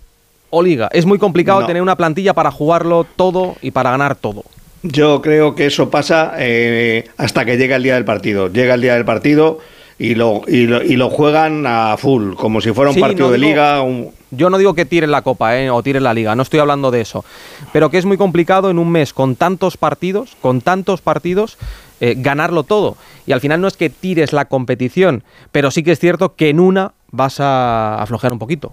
o 0.50 0.62
Liga. 0.62 0.88
Es 0.92 1.06
muy 1.06 1.18
complicado 1.18 1.60
no. 1.60 1.66
tener 1.66 1.82
una 1.82 1.96
plantilla 1.96 2.34
para 2.34 2.50
jugarlo 2.50 3.06
todo 3.16 3.56
y 3.62 3.70
para 3.70 3.90
ganar 3.90 4.16
todo. 4.16 4.44
Yo 4.82 5.20
creo 5.20 5.54
que 5.54 5.66
eso 5.66 5.90
pasa 5.90 6.32
eh, 6.38 7.08
hasta 7.18 7.44
que 7.44 7.56
llega 7.56 7.76
el 7.76 7.82
día 7.82 7.94
del 7.94 8.04
partido. 8.04 8.48
Llega 8.48 8.74
el 8.74 8.80
día 8.80 8.94
del 8.94 9.04
partido 9.04 9.58
y 10.00 10.14
lo, 10.14 10.40
y 10.48 10.66
lo, 10.66 10.82
y 10.82 10.96
lo 10.96 11.10
juegan 11.10 11.66
a 11.66 11.94
full, 11.98 12.32
como 12.34 12.60
si 12.62 12.72
fuera 12.72 12.88
un 12.90 12.94
Sí, 12.94 13.00
partido 13.00 13.26
no 13.26 13.32
de 13.32 13.38
digo- 13.38 13.48
liga. 13.50 13.82
un- 13.82 14.08
Yo 14.30 14.48
no 14.48 14.56
digo 14.58 14.74
que 14.74 14.86
tiren 14.86 15.10
la 15.10 15.20
copa 15.22 15.58
¿eh? 15.58 15.68
o 15.70 15.82
tiren 15.82 16.02
la 16.04 16.14
liga, 16.14 16.34
no 16.34 16.42
estoy 16.42 16.58
hablando 16.60 16.90
de 16.90 17.02
eso. 17.02 17.24
Pero 17.72 17.90
que 17.90 17.98
es 17.98 18.06
muy 18.06 18.16
complicado 18.16 18.70
en 18.70 18.78
un 18.78 18.90
mes 18.90 19.12
con 19.12 19.36
tantos 19.36 19.76
partidos, 19.76 20.36
con 20.40 20.62
tantos 20.62 21.00
partidos, 21.02 21.58
eh, 22.00 22.14
ganarlo 22.16 22.62
todo. 22.62 22.96
Y 23.26 23.32
al 23.32 23.40
final 23.42 23.60
no 23.60 23.68
es 23.68 23.76
que 23.76 23.90
tires 23.90 24.32
la 24.32 24.46
competición, 24.46 25.22
pero 25.52 25.70
sí 25.70 25.82
que 25.82 25.92
es 25.92 25.98
cierto 25.98 26.34
que 26.34 26.48
en 26.48 26.60
una 26.60 26.92
vas 27.10 27.38
a 27.40 28.00
aflojar 28.00 28.32
un 28.32 28.38
poquito. 28.38 28.72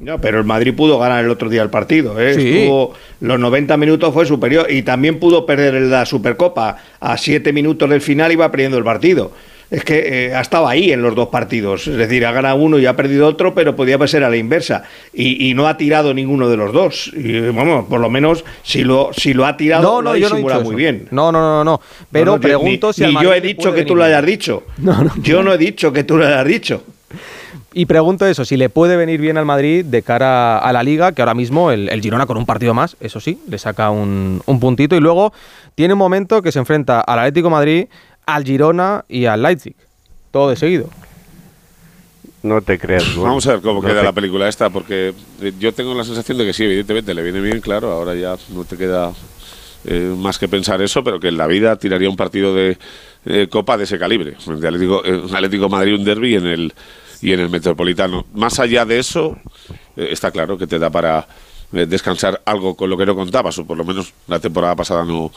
No, 0.00 0.20
pero 0.20 0.38
el 0.38 0.44
Madrid 0.44 0.74
pudo 0.74 0.98
ganar 0.98 1.24
el 1.24 1.30
otro 1.30 1.48
día 1.48 1.62
el 1.62 1.70
partido. 1.70 2.18
¿eh? 2.20 2.34
Sí. 2.34 2.58
Estuvo- 2.60 2.94
los 3.20 3.38
90 3.38 3.76
minutos 3.76 4.12
fue 4.14 4.26
superior 4.26 4.66
y 4.70 4.82
también 4.82 5.18
pudo 5.20 5.44
perder 5.44 5.74
la 5.82 6.06
Supercopa. 6.06 6.78
A 7.00 7.16
7 7.16 7.52
minutos 7.52 7.88
del 7.90 8.00
final 8.00 8.32
iba 8.32 8.50
perdiendo 8.50 8.78
el 8.78 8.84
partido. 8.84 9.32
Es 9.70 9.84
que 9.84 10.28
eh, 10.28 10.34
ha 10.34 10.40
estado 10.40 10.66
ahí 10.66 10.92
en 10.92 11.02
los 11.02 11.14
dos 11.14 11.28
partidos. 11.28 11.86
Es 11.86 11.96
decir, 11.96 12.24
ha 12.24 12.32
ganado 12.32 12.56
uno 12.56 12.78
y 12.78 12.86
ha 12.86 12.96
perdido 12.96 13.26
otro, 13.26 13.54
pero 13.54 13.76
podía 13.76 13.98
ser 14.08 14.24
a 14.24 14.30
la 14.30 14.36
inversa. 14.38 14.84
Y, 15.12 15.50
y 15.50 15.52
no 15.52 15.68
ha 15.68 15.76
tirado 15.76 16.14
ninguno 16.14 16.48
de 16.48 16.56
los 16.56 16.72
dos. 16.72 17.10
Y 17.14 17.38
vamos, 17.50 17.84
por 17.86 18.00
lo 18.00 18.08
menos 18.08 18.44
si 18.62 18.82
lo, 18.82 19.10
si 19.12 19.34
lo 19.34 19.44
ha 19.44 19.58
tirado, 19.58 19.82
No, 19.82 19.96
lo 20.00 20.02
no, 20.02 20.10
ha 20.10 20.18
yo 20.18 20.28
no 20.30 20.34
he 20.34 20.38
disimulado 20.38 20.60
dicho 20.62 20.72
muy 20.72 20.82
eso. 20.84 20.92
bien. 20.92 21.08
No, 21.10 21.30
no, 21.30 21.40
no, 21.40 21.64
no. 21.64 21.80
Pero 22.10 22.32
No, 22.36 22.40
pregunto 22.40 22.88
ni, 22.88 22.92
si 22.94 23.06
ni 23.06 23.22
yo 23.22 23.34
he 23.34 23.40
dicho 23.42 23.72
que 23.74 23.84
tú 23.84 23.94
lo 23.94 24.04
hayas 24.04 24.24
dicho. 24.24 24.62
Yo 25.22 25.42
no 25.42 25.52
he 25.52 25.58
dicho 25.58 25.92
que 25.92 26.02
tú 26.04 26.16
lo 26.16 26.26
hayas 26.26 26.46
dicho. 26.46 26.82
Y 27.74 27.86
pregunto 27.86 28.26
eso, 28.26 28.44
si 28.44 28.56
le 28.56 28.70
puede 28.70 28.96
venir 28.96 29.20
bien 29.20 29.36
al 29.36 29.44
Madrid 29.44 29.84
de 29.84 30.02
cara 30.02 30.58
a 30.58 30.72
la 30.72 30.82
liga, 30.82 31.12
que 31.12 31.20
ahora 31.22 31.34
mismo 31.34 31.70
el, 31.70 31.88
el 31.90 32.00
Girona 32.00 32.26
con 32.26 32.36
un 32.38 32.46
partido 32.46 32.72
más, 32.74 32.96
eso 33.00 33.20
sí, 33.20 33.38
le 33.48 33.58
saca 33.58 33.90
un, 33.90 34.40
un 34.46 34.58
puntito 34.60 34.96
y 34.96 35.00
luego 35.00 35.32
tiene 35.74 35.92
un 35.94 35.98
momento 35.98 36.40
que 36.42 36.50
se 36.50 36.58
enfrenta 36.58 37.00
al 37.00 37.18
Atlético 37.20 37.50
Madrid, 37.50 37.86
al 38.28 38.44
Girona 38.44 39.04
y 39.08 39.24
al 39.24 39.42
Leipzig. 39.42 39.74
Todo 40.30 40.50
de 40.50 40.56
seguido. 40.56 40.90
No 42.42 42.60
te 42.60 42.78
creas. 42.78 43.16
Vamos 43.16 43.46
a 43.46 43.52
ver 43.52 43.62
cómo 43.62 43.80
No 43.80 43.88
queda 43.88 44.00
te- 44.00 44.04
la 44.04 44.12
película 44.12 44.48
esta, 44.48 44.68
porque 44.70 45.14
eh, 45.40 45.52
yo 45.58 45.72
tengo 45.72 45.94
la 45.94 46.04
sensación 46.04 46.36
de 46.38 46.44
que 46.44 46.52
sí, 46.52 46.64
evidentemente 46.64 47.14
le 47.14 47.22
viene 47.22 47.40
bien, 47.40 47.60
claro, 47.60 47.90
ahora 47.90 48.14
ya 48.14 48.36
no 48.50 48.64
te 48.64 48.76
queda 48.76 49.12
eh, 49.86 50.14
más 50.16 50.38
que 50.38 50.46
pensar 50.46 50.80
eso, 50.82 51.02
pero 51.02 51.18
que 51.18 51.28
en 51.28 51.38
la 51.38 51.46
vida 51.46 51.76
tiraría 51.76 52.08
un 52.10 52.16
partido 52.16 52.54
de 52.54 52.76
eh, 53.24 53.48
Copa 53.50 53.76
de 53.78 53.84
ese 53.84 53.98
calibre, 53.98 54.36
de 54.46 54.68
Atlético, 54.68 55.02
eh, 55.04 55.22
Atlético 55.32 55.68
Madrid, 55.70 55.94
un 55.94 56.04
derby 56.04 56.34
en 56.36 56.46
el, 56.46 56.74
y 57.22 57.32
en 57.32 57.40
el 57.40 57.48
Metropolitano. 57.48 58.26
Más 58.34 58.60
allá 58.60 58.84
de 58.84 58.98
eso, 58.98 59.38
eh, 59.96 60.08
está 60.12 60.30
claro 60.30 60.58
que 60.58 60.66
te 60.66 60.78
da 60.78 60.90
para 60.90 61.26
descansar 61.70 62.40
algo 62.46 62.74
con 62.76 62.88
lo 62.88 62.96
que 62.96 63.04
no 63.04 63.14
contabas, 63.14 63.58
o 63.58 63.66
por 63.66 63.76
lo 63.76 63.84
menos 63.84 64.12
la 64.26 64.38
temporada 64.38 64.74
pasada 64.74 65.04
no, 65.04 65.30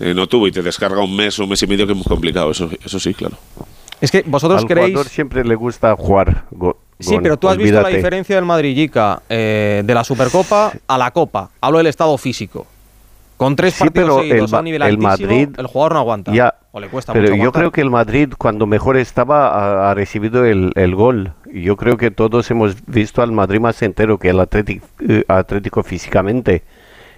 eh, 0.00 0.14
no 0.14 0.26
tuvo, 0.26 0.46
y 0.46 0.52
te 0.52 0.62
descarga 0.62 1.02
un 1.02 1.14
mes 1.16 1.38
o 1.38 1.44
un 1.44 1.50
mes 1.50 1.62
y 1.62 1.66
medio 1.66 1.86
que 1.86 1.92
es 1.92 1.96
muy 1.98 2.04
complicado, 2.06 2.50
eso, 2.50 2.68
eso 2.84 2.98
sí, 3.00 3.14
claro. 3.14 3.36
Es 4.00 4.10
que 4.10 4.22
vosotros 4.26 4.62
Al 4.62 4.68
creéis... 4.68 4.90
jugador 4.92 5.10
siempre 5.10 5.44
le 5.44 5.54
gusta 5.56 5.94
jugar. 5.96 6.44
Go- 6.50 6.78
Sí, 7.00 7.16
pero 7.22 7.36
tú 7.36 7.48
has 7.48 7.56
visto 7.56 7.80
la 7.80 7.88
diferencia 7.90 8.34
del 8.34 8.44
Madrid, 8.44 8.74
Yica, 8.74 9.22
eh, 9.28 9.82
de 9.84 9.94
la 9.94 10.02
Supercopa 10.02 10.72
a 10.88 10.98
la 10.98 11.12
Copa. 11.12 11.48
Hablo 11.60 11.78
del 11.78 11.86
estado 11.86 12.18
físico. 12.18 12.66
Con 13.36 13.54
tres 13.54 13.74
Sí, 13.74 13.84
partidos 13.84 14.08
pero 14.08 14.18
seguidos 14.20 14.50
el 14.50 14.56
a 14.56 14.58
un 14.58 14.64
nivel 14.64 14.82
el 14.82 14.88
altísimo, 15.06 15.30
Madrid- 15.32 15.48
el 15.56 15.66
jugador 15.68 15.92
no 15.92 15.98
aguanta. 16.00 16.32
Ya, 16.32 16.54
o 16.72 16.80
le 16.80 16.88
cuesta 16.88 17.12
pero 17.12 17.22
mucho 17.26 17.34
yo 17.36 17.42
aguantar. 17.42 17.60
creo 17.62 17.70
que 17.72 17.80
el 17.82 17.90
Madrid 17.90 18.32
cuando 18.36 18.66
mejor 18.66 18.96
estaba 18.96 19.46
ha, 19.86 19.90
ha 19.92 19.94
recibido 19.94 20.44
el, 20.44 20.72
el 20.74 20.96
gol. 20.96 21.34
Y 21.52 21.62
Yo 21.62 21.76
creo 21.76 21.96
que 21.96 22.10
todos 22.10 22.50
hemos 22.50 22.74
visto 22.86 23.22
al 23.22 23.30
Madrid 23.30 23.60
más 23.60 23.80
entero 23.82 24.18
que 24.18 24.30
el 24.30 24.40
Atlético, 24.40 24.84
eh, 25.08 25.22
Atlético 25.28 25.84
físicamente. 25.84 26.64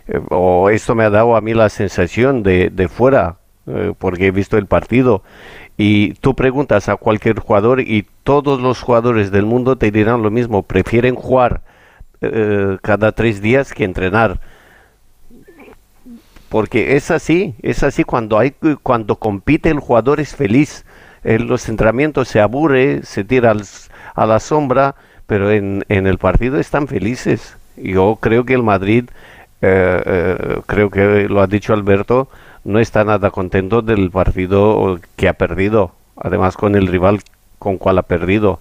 Eh, 0.09 0.21
o 0.31 0.71
esto 0.71 0.95
me 0.95 1.05
ha 1.05 1.11
dado 1.11 1.37
a 1.37 1.41
mí 1.41 1.55
la 1.55 1.69
sensación 1.69 2.43
de, 2.43 2.71
de 2.71 2.89
fuera, 2.89 3.37
eh, 3.67 3.93
porque 3.99 4.29
he 4.29 4.31
visto 4.31 4.59
el 4.59 4.67
partido. 4.67 5.23
Y 5.77 6.15
tú 6.15 6.35
preguntas 6.35 6.89
a 6.89 6.97
cualquier 6.97 7.39
jugador 7.39 7.81
y 7.81 8.07
todos 8.23 8.61
los 8.61 8.83
jugadores 8.83 9.31
del 9.31 9.47
mundo 9.47 9.77
te 9.77 9.91
dirán 9.91 10.23
lo 10.23 10.31
mismo. 10.31 10.63
Prefieren 10.63 11.15
jugar 11.15 11.63
eh, 12.21 12.77
cada 12.83 13.13
tres 13.13 13.41
días 13.41 13.73
que 13.73 13.85
entrenar 13.85 14.41
porque 16.51 16.97
es 16.97 17.13
así, 17.13 17.55
es 17.63 17.85
así 17.85 18.03
cuando 18.03 18.37
hay 18.37 18.53
cuando 18.83 19.17
compite 19.17 19.71
el 19.71 19.79
jugador 19.79 20.21
es 20.21 20.35
feliz. 20.35 20.85
En 21.23 21.47
los 21.47 21.69
entrenamientos 21.69 22.29
se 22.29 22.41
aburre, 22.41 23.03
se 23.05 23.23
tira 23.25 23.55
a 24.15 24.27
la 24.27 24.41
sombra, 24.41 24.97
pero 25.27 25.53
en, 25.53 25.85
en 25.89 26.09
el 26.09 26.19
partido 26.19 26.59
están 26.59 26.89
felices. 26.89 27.57
Yo 27.77 28.19
creo 28.21 28.45
que 28.45 28.55
el 28.55 28.65
Madrid, 28.65 29.05
eh, 29.63 30.03
eh, 30.05 30.61
creo 30.67 30.91
que 30.91 31.29
lo 31.29 31.41
ha 31.41 31.47
dicho 31.47 31.73
Alberto, 31.73 32.29
no 32.65 32.79
está 32.79 33.05
nada 33.05 33.31
contento 33.31 33.83
del 33.83 34.11
partido 34.11 34.99
que 35.17 35.29
ha 35.29 35.35
perdido, 35.35 35.93
además 36.17 36.57
con 36.57 36.75
el 36.75 36.87
rival 36.87 37.21
con 37.59 37.79
cual 37.79 37.99
ha 37.99 38.03
perdido. 38.03 38.59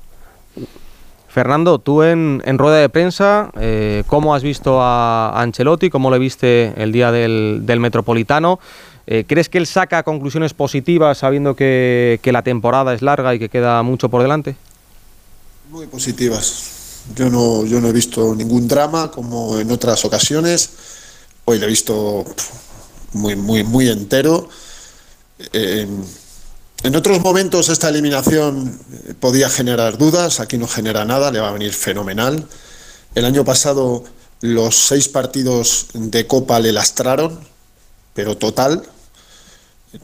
Fernando, 1.27 1.77
tú 1.77 2.01
en, 2.01 2.41
en 2.45 2.57
rueda 2.57 2.77
de 2.77 2.89
prensa, 2.89 3.51
eh, 3.59 4.03
¿cómo 4.07 4.33
has 4.33 4.41
visto 4.41 4.81
a, 4.81 5.29
a 5.29 5.41
Ancelotti? 5.41 5.89
¿Cómo 5.89 6.09
le 6.09 6.17
viste 6.17 6.73
el 6.75 6.91
día 6.91 7.11
del, 7.11 7.61
del 7.63 7.79
Metropolitano? 7.79 8.59
Eh, 9.05 9.25
¿Crees 9.27 9.47
que 9.47 9.59
él 9.59 9.67
saca 9.67 10.03
conclusiones 10.03 10.53
positivas 10.53 11.19
sabiendo 11.19 11.55
que, 11.55 12.19
que 12.23 12.31
la 12.31 12.41
temporada 12.41 12.93
es 12.93 13.01
larga 13.01 13.35
y 13.35 13.39
que 13.39 13.49
queda 13.49 13.81
mucho 13.83 14.09
por 14.09 14.21
delante? 14.21 14.55
Muy 15.69 15.85
positivas. 15.85 16.78
Yo 17.15 17.29
no, 17.29 17.65
yo 17.65 17.81
no 17.81 17.87
he 17.87 17.93
visto 17.93 18.35
ningún 18.35 18.67
drama 18.67 19.11
como 19.11 19.59
en 19.59 19.71
otras 19.71 20.03
ocasiones. 20.05 20.69
Hoy 21.45 21.59
lo 21.59 21.65
he 21.65 21.69
visto 21.69 22.25
muy, 23.13 23.35
muy, 23.35 23.63
muy 23.63 23.89
entero. 23.89 24.49
En 26.81 26.95
otros 26.95 27.19
momentos 27.19 27.67
esta 27.67 27.89
eliminación 27.89 28.79
eh, 28.91 29.13
podía 29.19 29.49
generar 29.49 29.97
dudas, 29.97 30.39
aquí 30.39 30.57
no 30.57 30.65
genera 30.65 31.03
nada, 31.03 31.29
le 31.29 31.41
va 31.41 31.49
a 31.49 31.51
venir 31.51 31.73
fenomenal. 31.73 32.47
El 33.15 33.25
año 33.25 33.43
pasado 33.43 34.05
los 34.39 34.75
seis 34.75 35.09
partidos 35.09 35.87
de 35.93 36.25
Copa 36.25 36.57
le 36.61 36.71
lastraron, 36.71 37.37
pero 38.13 38.37
total, 38.37 38.83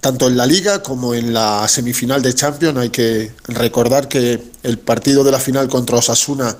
tanto 0.02 0.28
en 0.28 0.36
la 0.36 0.46
liga 0.46 0.84
como 0.84 1.14
en 1.14 1.34
la 1.34 1.66
semifinal 1.70 2.22
de 2.22 2.36
Champions. 2.36 2.78
Hay 2.78 2.89
que 2.89 3.32
recordar 3.48 4.10
que 4.10 4.43
el 4.64 4.78
partido 4.78 5.24
de 5.24 5.32
la 5.32 5.39
final 5.39 5.70
contra 5.70 5.98
Osasuna 5.98 6.58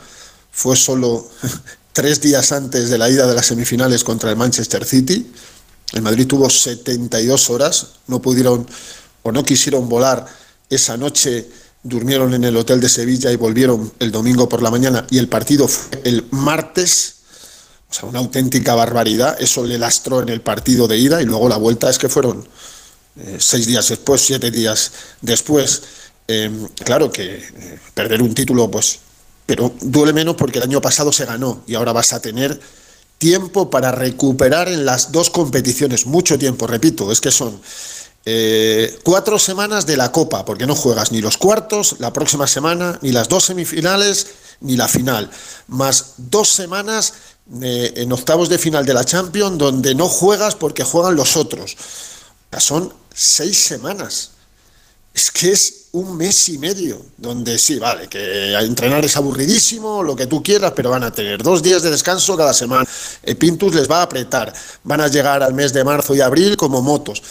fue 0.56 0.78
solo 0.78 1.28
tres 1.93 2.22
días 2.22 2.53
antes 2.53 2.89
de 2.89 2.97
la 2.97 3.10
ida 3.10 3.28
de 3.28 3.36
las 3.36 3.47
semifinales 3.47 4.06
contra 4.06 4.30
el 4.30 4.38
Manchester 4.38 4.86
City. 4.86 5.30
El 5.91 6.01
Madrid 6.01 6.26
tuvo 6.26 6.49
72 6.49 7.49
horas, 7.49 7.88
no 8.08 8.22
pudieron 8.22 8.66
o 9.22 9.32
no 9.32 9.43
quisieron 9.43 9.89
volar 9.89 10.26
esa 10.70 10.95
noche, 10.95 11.49
durmieron 11.84 12.34
en 12.34 12.45
el 12.45 12.56
hotel 12.56 12.80
de 12.80 12.88
Sevilla 12.88 13.32
y 13.32 13.36
volvieron 13.36 13.91
el 13.99 14.12
domingo 14.12 14.47
por 14.47 14.62
la 14.62 14.72
mañana 14.72 15.06
y 15.10 15.18
el 15.18 15.28
partido 15.28 15.68
fue 15.68 16.01
el 16.06 16.26
martes. 16.32 17.16
O 17.89 17.93
sea, 17.93 18.10
una 18.10 18.20
auténtica 18.20 18.76
barbaridad. 18.76 19.36
Eso 19.39 19.66
le 19.66 19.78
lastró 19.78 20.22
en 20.22 20.30
el 20.30 20.41
partido 20.41 20.88
de 20.88 20.97
ida 20.97 21.22
y 21.22 21.26
luego 21.26 21.49
la 21.49 21.58
vuelta 21.58 21.89
es 21.89 21.97
que 21.97 22.08
fueron 22.08 22.47
eh, 23.18 23.38
seis 23.39 23.68
días 23.68 23.89
después, 23.89 24.22
siete 24.22 24.51
días 24.51 24.91
después. 25.22 25.82
Eh, 26.28 26.49
claro 26.84 27.12
que 27.12 27.36
eh, 27.36 27.80
perder 27.93 28.22
un 28.22 28.34
título, 28.34 28.72
pues 28.72 28.99
pero 29.46 29.74
duele 29.82 30.14
menos 30.14 30.36
porque 30.36 30.60
el 30.60 30.66
año 30.66 30.82
pasado 30.82 31.12
se 31.12 31.26
ganó 31.26 31.62
y 31.68 31.76
ahora 31.76 31.93
vas 31.93 32.14
a 32.14 32.22
tener 32.22 32.60
tiempo 33.18 33.70
para 33.70 33.91
recuperar 33.91 34.68
en 34.68 34.86
las 34.86 35.12
dos 35.12 35.30
competiciones, 35.30 36.06
mucho 36.06 36.38
tiempo, 36.38 36.68
repito, 36.68 37.12
es 37.12 37.22
que 37.22 37.32
son 37.32 37.60
eh, 38.26 39.00
cuatro 39.04 39.38
semanas 39.38 39.86
de 39.86 39.98
la 39.98 40.12
Copa, 40.12 40.43
porque 40.46 40.66
no 40.66 40.76
juegas 40.76 41.12
ni 41.12 41.22
los 41.22 41.38
cuartos 41.38 41.96
la 42.00 42.12
próxima 42.12 42.48
semana, 42.48 43.00
ni 43.02 43.12
las 43.12 43.30
dos 43.30 43.46
semifinales, 43.46 44.28
ni 44.62 44.76
la 44.76 44.88
final, 44.88 45.30
más 45.68 46.14
dos 46.18 46.50
semanas 46.50 47.14
eh, 47.62 47.93
en 47.98 48.12
octavos 48.12 48.50
de 48.50 48.58
final 48.58 48.86
de 48.86 48.96
la 48.96 49.06
Champions 49.06 49.60
donde 49.60 49.93
no 49.93 50.10
juegas 50.10 50.56
porque 50.56 50.84
juegan 50.84 51.16
los 51.16 51.38
otros. 51.38 51.78
Son 52.58 52.91
seis 53.14 53.58
semanas. 53.58 54.32
Es 55.14 55.30
que 55.30 55.52
es 55.52 55.85
un 55.96 56.18
mes 56.18 56.50
y 56.50 56.58
medio, 56.58 57.02
donde 57.18 57.58
sí, 57.58 57.80
vale, 57.80 58.08
que 58.08 58.54
entrenar 58.54 59.06
es 59.06 59.16
aburridísimo, 59.16 60.04
lo 60.04 60.14
que 60.14 60.28
tú 60.28 60.43
quieras, 60.43 60.74
pero 60.76 60.89
van 60.89 61.04
a 61.04 61.12
tener 61.12 61.41
dos 61.41 61.64
días 61.64 61.84
de 61.84 61.89
descanso 61.89 62.36
cada 62.36 62.54
semana. 62.54 62.86
El 63.24 63.38
Pintus 63.38 63.74
les 63.74 63.89
va 63.89 64.00
a 64.00 64.02
apretar, 64.04 64.52
van 64.84 65.00
a 65.00 65.08
llegar 65.08 65.41
al 65.41 65.54
mes 65.54 65.72
de 65.72 65.86
marzo 65.86 66.14
y 66.14 66.20
abril 66.20 66.58
como 66.58 66.82
motos. 66.82 67.24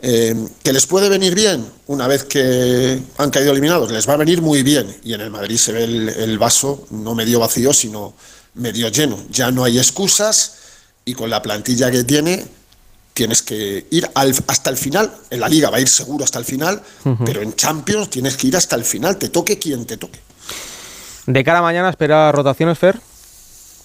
Eh, 0.00 0.34
¿Que 0.62 0.72
les 0.72 0.86
puede 0.86 1.10
venir 1.10 1.34
bien 1.34 1.66
una 1.88 2.06
vez 2.06 2.24
que 2.24 3.02
han 3.18 3.30
caído 3.30 3.52
eliminados? 3.52 3.90
Les 3.90 4.08
va 4.08 4.14
a 4.14 4.18
venir 4.18 4.40
muy 4.40 4.62
bien. 4.62 4.96
Y 5.04 5.12
en 5.12 5.20
el 5.20 5.30
Madrid 5.30 5.58
se 5.58 5.72
ve 5.72 5.84
el, 5.84 6.08
el 6.08 6.38
vaso 6.38 6.86
no 6.90 7.14
medio 7.14 7.40
vacío, 7.40 7.74
sino 7.74 8.14
medio 8.54 8.88
lleno. 8.88 9.18
Ya 9.30 9.50
no 9.50 9.62
hay 9.62 9.78
excusas 9.78 10.54
y 11.04 11.12
con 11.14 11.28
la 11.28 11.42
plantilla 11.42 11.90
que 11.90 12.04
tiene 12.04 12.46
tienes 13.16 13.40
que 13.40 13.86
ir 13.90 14.08
al- 14.14 14.34
hasta 14.46 14.68
el 14.68 14.76
final. 14.76 15.10
En 15.30 15.40
la 15.40 15.48
liga 15.48 15.70
va 15.70 15.78
a 15.78 15.80
ir 15.80 15.88
seguro 15.88 16.22
hasta 16.22 16.38
el 16.38 16.44
final, 16.44 16.82
pero 17.24 17.40
en 17.40 17.54
Champions 17.56 18.10
tienes 18.10 18.36
que 18.36 18.48
ir 18.48 18.56
hasta 18.56 18.76
el 18.76 18.84
final, 18.84 19.16
te 19.16 19.30
toque 19.30 19.58
quien 19.58 19.86
te 19.86 19.96
toque. 19.96 20.20
De 21.26 21.42
cara 21.42 21.60
a 21.60 21.62
mañana, 21.62 21.88
espera 21.88 22.30
rotaciones, 22.30 22.78
Fer. 22.78 23.00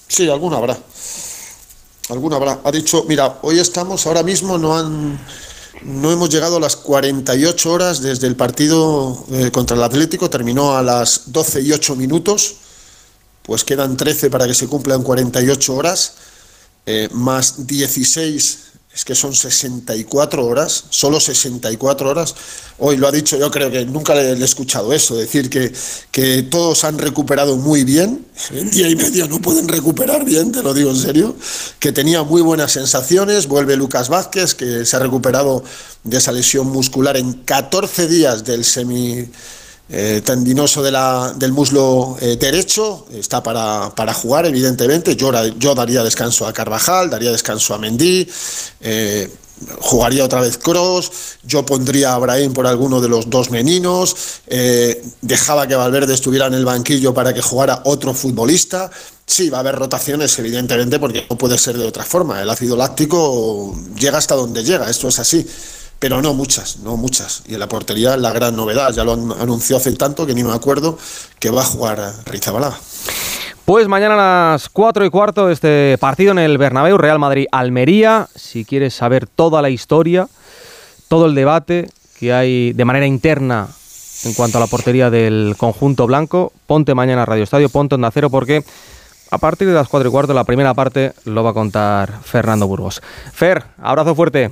Sí, 0.10 0.30
alguna 0.30 0.58
habrá. 0.58 0.78
Alguna 2.10 2.36
habrá. 2.36 2.60
Ha 2.66 2.72
dicho, 2.72 3.06
mira, 3.08 3.40
hoy 3.44 3.58
estamos, 3.60 4.06
ahora 4.06 4.22
mismo 4.22 4.58
no 4.58 4.78
han 4.78 5.18
no 5.84 6.12
hemos 6.12 6.30
llegado 6.30 6.58
a 6.58 6.60
las 6.60 6.76
48 6.76 7.72
horas 7.72 8.02
desde 8.02 8.28
el 8.28 8.36
partido 8.36 9.26
eh, 9.32 9.50
contra 9.50 9.76
el 9.78 9.82
Atlético, 9.82 10.30
terminó 10.30 10.76
a 10.78 10.84
las 10.84 11.24
12 11.32 11.62
y 11.62 11.72
8 11.72 11.96
minutos, 11.96 12.56
pues 13.42 13.64
quedan 13.64 13.98
13 13.98 14.30
para 14.30 14.46
que 14.46 14.54
se 14.54 14.68
cumplan 14.68 15.02
48 15.02 15.74
horas, 15.74 16.14
eh, 16.86 17.10
más 17.14 17.66
16, 17.66 18.71
es 18.94 19.06
que 19.06 19.16
son 19.16 19.34
64 19.34 20.46
horas, 20.46 20.84
solo 20.90 21.22
64 21.22 22.10
horas. 22.10 22.36
Hoy 22.78 22.98
lo 22.98 23.08
ha 23.08 23.12
dicho, 23.12 23.38
yo 23.38 23.50
creo 23.50 23.72
que 23.72 23.86
nunca 23.86 24.14
le, 24.14 24.32
he 24.32 24.44
escuchado 24.44 24.92
eso, 24.92 25.16
decir 25.16 25.50
que, 25.50 25.72
que 26.12 26.44
todos 26.44 26.84
han 26.84 26.98
recuperado 26.98 27.56
muy 27.56 27.86
bien, 27.86 28.26
en 28.50 28.70
día 28.70 28.90
y 28.90 28.96
medio 28.98 29.28
no 29.28 29.40
pueden 29.40 29.70
recuperar 29.70 30.26
bien, 30.26 30.52
te 30.52 30.62
lo 30.62 30.74
digo 30.74 30.90
en 30.90 30.98
serio, 30.98 31.36
que 31.80 31.94
tenía 31.94 32.24
muy 32.24 32.42
buenas 32.42 32.74
sensaciones, 32.74 33.48
vuelve 33.48 33.78
Lucas 33.78 34.10
Vázquez, 34.10 34.56
que 34.56 34.86
se 34.86 34.96
ha 34.98 35.00
recuperado 35.00 35.64
de 36.04 36.18
esa 36.18 36.34
lesión 36.34 36.68
muscular 36.68 37.16
en 37.16 37.34
14 37.34 38.08
días 38.10 38.44
del 38.44 38.66
semi 38.66 39.30
eh, 39.92 40.22
tendinoso 40.24 40.82
de 40.82 40.92
la- 40.92 41.34
del 41.36 41.52
muslo 41.52 42.16
eh, 42.22 42.38
derecho, 42.38 43.06
está 43.14 43.44
para, 43.44 43.94
para 43.96 44.14
jugar, 44.14 44.46
evidentemente. 44.46 45.16
Yo, 45.16 45.32
yo 45.60 45.76
daría 45.76 46.04
descanso 46.04 46.48
a 46.48 46.54
Carvajal, 46.54 47.10
daría 47.10 47.32
descanso 47.32 47.74
a 47.74 47.78
Mendy, 47.78 48.28
eh, 48.80 49.30
jugaría 49.80 50.24
otra 50.26 50.42
vez 50.42 50.58
Cross, 50.58 51.12
yo 51.44 51.66
pondría 51.66 52.14
a 52.14 52.18
Brahim 52.20 52.54
por 52.54 52.66
alguno 52.66 53.00
de 53.02 53.10
los 53.10 53.30
dos 53.30 53.52
meninos, 53.52 54.16
eh, 54.48 55.04
dejaba 55.22 55.68
que 55.68 55.76
Valverde 55.76 56.14
estuviera 56.14 56.48
en 56.48 56.54
el 56.56 56.66
banquillo 56.66 57.14
para 57.14 57.34
que 57.34 57.42
jugara 57.42 57.82
otro 57.86 58.14
futbolista. 58.14 58.90
Sí, 59.26 59.50
va 59.50 59.58
a 59.58 59.60
haber 59.62 59.76
rotaciones, 59.76 60.38
evidentemente, 60.40 61.00
porque 61.00 61.26
no 61.30 61.38
puede 61.38 61.58
ser 61.58 61.78
de 61.78 61.86
otra 61.86 62.04
forma. 62.04 62.42
El 62.42 62.50
ácido 62.50 62.76
láctico 62.76 63.76
llega 63.96 64.18
hasta 64.18 64.36
donde 64.36 64.64
llega, 64.64 64.90
esto 64.90 65.08
es 65.10 65.20
así 65.20 65.46
pero 66.02 66.20
no 66.22 66.34
muchas, 66.34 66.80
no 66.80 66.98
muchas. 66.98 67.44
Y 67.48 67.54
en 67.54 67.60
la 67.60 67.70
portería 67.70 68.18
la 68.18 68.32
gran 68.32 68.56
novedad, 68.56 68.92
ya 68.92 69.04
lo 69.04 69.14
an- 69.14 69.34
anunció 69.40 69.78
hace 69.78 69.92
tanto 69.94 70.26
que 70.26 70.34
ni 70.34 70.44
me 70.44 70.52
acuerdo, 70.52 70.98
que 71.40 71.52
va 71.52 71.62
a 71.62 71.66
jugar 71.66 72.12
Rizabalaga. 72.26 72.76
Pues 73.66 73.88
mañana 73.88 74.16
a 74.16 74.52
las 74.54 74.68
4 74.70 75.06
y 75.06 75.10
cuarto 75.12 75.50
este 75.52 75.96
partido 76.00 76.32
en 76.32 76.40
el 76.40 76.58
Bernabéu, 76.58 76.98
Real 76.98 77.20
Madrid-Almería. 77.20 78.28
Si 78.36 78.66
quieres 78.66 78.96
saber 78.96 79.28
toda 79.28 79.62
la 79.62 79.70
historia, 79.70 80.28
todo 81.08 81.28
el 81.28 81.36
debate 81.36 81.90
que 82.20 82.34
hay 82.34 82.74
de 82.74 82.84
manera 82.84 83.06
interna 83.06 83.68
en 84.24 84.34
cuanto 84.34 84.58
a 84.58 84.62
la 84.62 84.68
portería 84.68 85.10
del 85.12 85.54
conjunto 85.58 86.08
blanco, 86.08 86.52
ponte 86.66 86.96
mañana 86.96 87.22
a 87.22 87.26
Radio 87.26 87.44
Estadio, 87.44 87.70
ponte 87.70 87.96
Onda 87.96 88.10
Cero, 88.12 88.30
porque 88.32 88.64
a 89.30 89.38
partir 89.38 89.68
de 89.68 89.74
las 89.76 89.88
4 89.88 90.10
y 90.10 90.12
cuarto 90.12 90.34
la 90.34 90.44
primera 90.44 90.74
parte 90.74 91.14
lo 91.26 91.44
va 91.44 91.52
a 91.52 91.54
contar 91.54 92.20
Fernando 92.24 92.68
Burgos. 92.68 93.02
Fer, 93.34 93.64
abrazo 93.82 94.16
fuerte. 94.16 94.52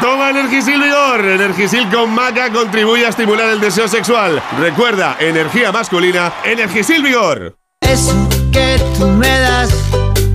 Toma 0.00 0.30
Energisil 0.30 0.80
Vigor. 0.80 1.24
Energisil 1.24 1.88
con 1.90 2.10
maca 2.10 2.50
contribuye 2.50 3.06
a 3.06 3.08
estimular 3.10 3.48
el 3.50 3.60
deseo 3.60 3.88
sexual. 3.88 4.42
Recuerda, 4.58 5.16
energía 5.18 5.72
masculina, 5.72 6.32
Energisil 6.44 7.02
Vigor. 7.02 7.56
Eso 7.80 8.28
que 8.52 8.80
tú 8.98 9.06
me 9.06 9.38
das 9.40 9.70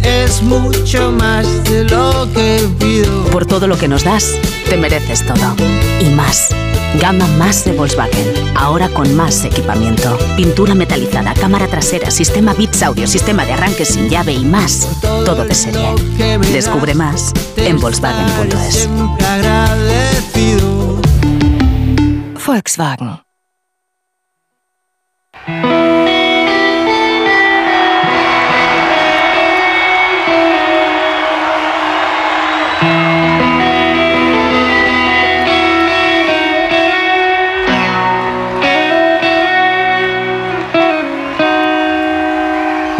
es 0.07 0.41
mucho 0.41 1.11
más 1.11 1.63
de 1.65 1.83
lo 1.83 2.27
que 2.33 2.67
pido. 2.79 3.25
Por 3.25 3.45
todo 3.45 3.67
lo 3.67 3.77
que 3.77 3.87
nos 3.87 4.03
das, 4.03 4.35
te 4.69 4.77
mereces 4.77 5.25
todo. 5.25 5.55
Y 5.99 6.09
más. 6.09 6.49
Gama 7.01 7.27
más 7.37 7.65
de 7.65 7.73
Volkswagen. 7.73 8.33
Ahora 8.55 8.89
con 8.89 9.15
más 9.15 9.43
equipamiento. 9.43 10.17
Pintura 10.35 10.73
metalizada, 10.73 11.33
cámara 11.33 11.67
trasera, 11.67 12.09
sistema 12.09 12.53
Bits 12.53 12.81
Audio, 12.83 13.07
sistema 13.07 13.45
de 13.45 13.53
arranque 13.53 13.85
sin 13.85 14.09
llave 14.09 14.33
y 14.33 14.45
más. 14.45 14.87
Todo 15.01 15.43
de 15.43 15.53
serie. 15.53 15.93
Descubre 16.51 16.93
más 16.93 17.33
en 17.57 17.79
Volkswagen.es. 17.79 18.89
Volkswagen. 22.45 23.27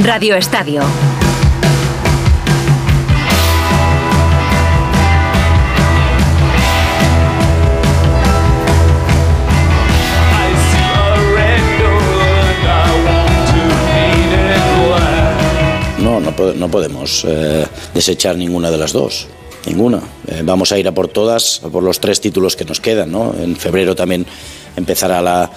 Radio 0.07 0.35
Estadio. 0.37 0.81
No, 15.99 16.19
no, 16.19 16.35
po- 16.35 16.53
no 16.55 16.69
podemos 16.69 17.25
eh, 17.27 17.65
desechar 17.93 18.37
ninguna 18.37 18.69
de 18.71 18.77
las 18.77 18.93
dos. 18.93 19.27
Ninguna. 19.65 19.99
Eh, 20.27 20.41
vamos 20.45 20.71
a 20.71 20.77
ir 20.79 20.87
a 20.87 20.93
por 20.93 21.07
todas, 21.09 21.59
por 21.71 21.83
los 21.83 21.99
tres 21.99 22.21
títulos 22.21 22.55
que 22.55 22.63
nos 22.65 22.79
quedan. 22.79 23.11
¿no? 23.11 23.33
En 23.37 23.55
febrero 23.55 23.95
también 23.95 24.25
empezará 24.75 25.21
la, 25.21 25.49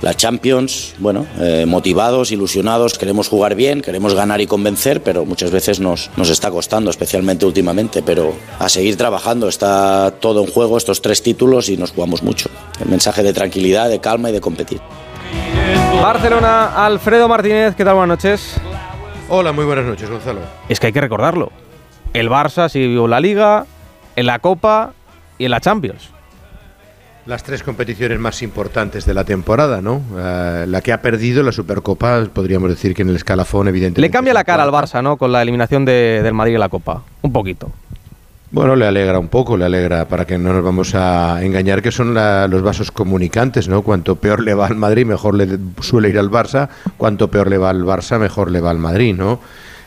la 0.00 0.14
Champions, 0.14 0.94
bueno, 0.98 1.26
eh, 1.40 1.64
motivados, 1.66 2.30
ilusionados, 2.30 2.98
queremos 2.98 3.28
jugar 3.28 3.54
bien, 3.54 3.80
queremos 3.80 4.14
ganar 4.14 4.40
y 4.40 4.46
convencer, 4.46 5.02
pero 5.02 5.24
muchas 5.24 5.50
veces 5.50 5.80
nos, 5.80 6.10
nos 6.16 6.30
está 6.30 6.50
costando, 6.50 6.90
especialmente 6.90 7.46
últimamente, 7.46 8.02
pero 8.02 8.32
a 8.58 8.68
seguir 8.68 8.96
trabajando, 8.96 9.48
está 9.48 10.12
todo 10.20 10.44
en 10.44 10.50
juego, 10.50 10.76
estos 10.78 11.02
tres 11.02 11.22
títulos 11.22 11.68
y 11.68 11.76
nos 11.76 11.92
jugamos 11.92 12.22
mucho. 12.22 12.48
El 12.80 12.88
mensaje 12.88 13.22
de 13.22 13.32
tranquilidad, 13.32 13.88
de 13.88 14.00
calma 14.00 14.30
y 14.30 14.32
de 14.32 14.40
competir. 14.40 14.80
Barcelona, 16.00 16.86
Alfredo 16.86 17.28
Martínez, 17.28 17.74
¿qué 17.74 17.84
tal? 17.84 17.94
Buenas 17.96 18.18
noches. 18.18 18.54
Hola, 19.28 19.52
muy 19.52 19.64
buenas 19.64 19.84
noches, 19.84 20.08
Gonzalo. 20.08 20.40
Es 20.68 20.78
que 20.78 20.86
hay 20.86 20.92
que 20.92 21.00
recordarlo. 21.00 21.50
El 22.14 22.30
Barça 22.30 22.68
siguió 22.68 23.04
en 23.04 23.10
la 23.10 23.20
Liga, 23.20 23.66
en 24.16 24.26
la 24.26 24.38
Copa 24.38 24.92
y 25.38 25.44
en 25.44 25.50
la 25.50 25.60
Champions. 25.60 26.10
Las 27.28 27.42
tres 27.42 27.62
competiciones 27.62 28.18
más 28.18 28.40
importantes 28.40 29.04
de 29.04 29.12
la 29.12 29.22
temporada, 29.22 29.82
¿no? 29.82 30.00
Eh, 30.18 30.64
la 30.66 30.80
que 30.80 30.94
ha 30.94 31.02
perdido 31.02 31.42
la 31.42 31.52
Supercopa, 31.52 32.24
podríamos 32.32 32.70
decir 32.70 32.94
que 32.94 33.02
en 33.02 33.10
el 33.10 33.16
escalafón, 33.16 33.68
evidentemente. 33.68 34.00
Le 34.00 34.10
cambia 34.10 34.32
la 34.32 34.44
cara 34.44 34.62
al 34.62 34.70
Barça, 34.70 35.02
¿no? 35.02 35.18
Con 35.18 35.30
la 35.30 35.42
eliminación 35.42 35.84
de, 35.84 36.20
del 36.22 36.32
Madrid 36.32 36.54
en 36.54 36.60
la 36.60 36.70
Copa. 36.70 37.02
Un 37.20 37.30
poquito. 37.30 37.70
Bueno, 38.50 38.74
le 38.76 38.86
alegra 38.86 39.18
un 39.18 39.28
poco, 39.28 39.58
le 39.58 39.66
alegra, 39.66 40.06
para 40.08 40.24
que 40.24 40.38
no 40.38 40.54
nos 40.54 40.64
vamos 40.64 40.94
a 40.94 41.44
engañar, 41.44 41.82
que 41.82 41.92
son 41.92 42.14
la- 42.14 42.48
los 42.48 42.62
vasos 42.62 42.90
comunicantes, 42.90 43.68
¿no? 43.68 43.82
Cuanto 43.82 44.16
peor 44.16 44.42
le 44.42 44.54
va 44.54 44.66
al 44.66 44.76
Madrid, 44.76 45.04
mejor 45.04 45.34
le 45.34 45.58
suele 45.82 46.08
ir 46.08 46.18
al 46.18 46.30
Barça, 46.30 46.70
cuanto 46.96 47.28
peor 47.30 47.50
le 47.50 47.58
va 47.58 47.68
al 47.68 47.84
Barça, 47.84 48.18
mejor 48.18 48.50
le 48.50 48.62
va 48.62 48.70
al 48.70 48.78
Madrid, 48.78 49.14
¿no? 49.14 49.38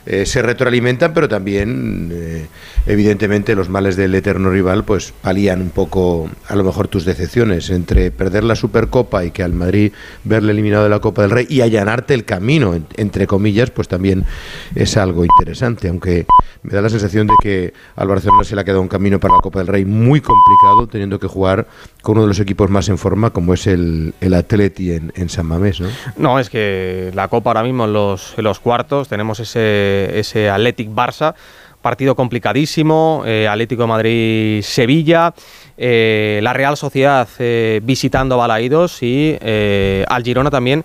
Eh, 0.05 0.25
se 0.25 0.41
retroalimentan, 0.41 1.13
pero 1.13 1.29
también, 1.29 2.09
eh, 2.11 2.47
evidentemente, 2.87 3.55
los 3.55 3.69
males 3.69 3.95
del 3.95 4.15
eterno 4.15 4.49
rival, 4.49 4.83
pues 4.83 5.13
palían 5.21 5.61
un 5.61 5.69
poco, 5.69 6.29
a 6.47 6.55
lo 6.55 6.63
mejor, 6.63 6.87
tus 6.87 7.05
decepciones 7.05 7.69
entre 7.69 8.09
perder 8.11 8.43
la 8.43 8.55
Supercopa 8.55 9.23
y 9.23 9.31
que 9.31 9.43
al 9.43 9.53
Madrid 9.53 9.91
verle 10.23 10.53
eliminado 10.53 10.83
de 10.83 10.89
la 10.89 10.99
Copa 10.99 11.21
del 11.21 11.31
Rey 11.31 11.45
y 11.49 11.61
allanarte 11.61 12.13
el 12.13 12.25
camino, 12.25 12.73
en- 12.73 12.87
entre 12.97 13.27
comillas, 13.27 13.69
pues 13.69 13.87
también 13.87 14.25
es 14.75 14.97
algo 14.97 15.23
interesante, 15.23 15.87
aunque 15.87 16.25
me 16.63 16.73
da 16.73 16.81
la 16.81 16.89
sensación 16.89 17.27
de 17.27 17.33
que 17.41 17.73
al 17.95 18.07
Barcelona 18.07 18.43
se 18.43 18.55
le 18.55 18.61
ha 18.61 18.63
quedado 18.63 18.81
un 18.81 18.87
camino 18.87 19.19
para 19.19 19.35
la 19.35 19.41
Copa 19.41 19.59
del 19.59 19.67
Rey 19.67 19.85
muy 19.85 20.21
complicado, 20.21 20.87
teniendo 20.87 21.19
que 21.19 21.27
jugar 21.27 21.67
con 22.01 22.13
uno 22.13 22.23
de 22.23 22.27
los 22.29 22.39
equipos 22.39 22.69
más 22.71 22.89
en 22.89 22.97
forma, 22.97 23.29
como 23.29 23.53
es 23.53 23.67
el, 23.67 24.13
el 24.19 24.33
Atleti 24.33 24.93
en, 24.93 25.11
en 25.15 25.29
San 25.29 25.45
Mamés, 25.45 25.79
¿no? 25.79 25.87
No, 26.17 26.39
es 26.39 26.49
que 26.49 27.11
la 27.13 27.27
Copa 27.27 27.51
ahora 27.51 27.63
mismo 27.63 27.85
en 27.85 27.93
los, 27.93 28.33
en 28.37 28.43
los 28.43 28.59
cuartos 28.59 29.07
tenemos 29.07 29.39
ese, 29.39 29.90
ese 30.19 30.49
Athletic 30.49 30.89
Barça, 30.89 31.33
partido 31.81 32.15
complicadísimo, 32.15 33.23
eh, 33.25 33.47
Atlético 33.47 33.83
de 33.83 33.87
Madrid-Sevilla, 33.87 35.33
eh, 35.77 36.39
la 36.43 36.53
Real 36.53 36.77
Sociedad 36.77 37.27
eh, 37.39 37.79
visitando 37.83 38.35
a 38.35 38.37
Balaídos 38.39 39.01
y 39.01 39.35
al 40.07 40.23
Girona 40.23 40.49
también 40.51 40.83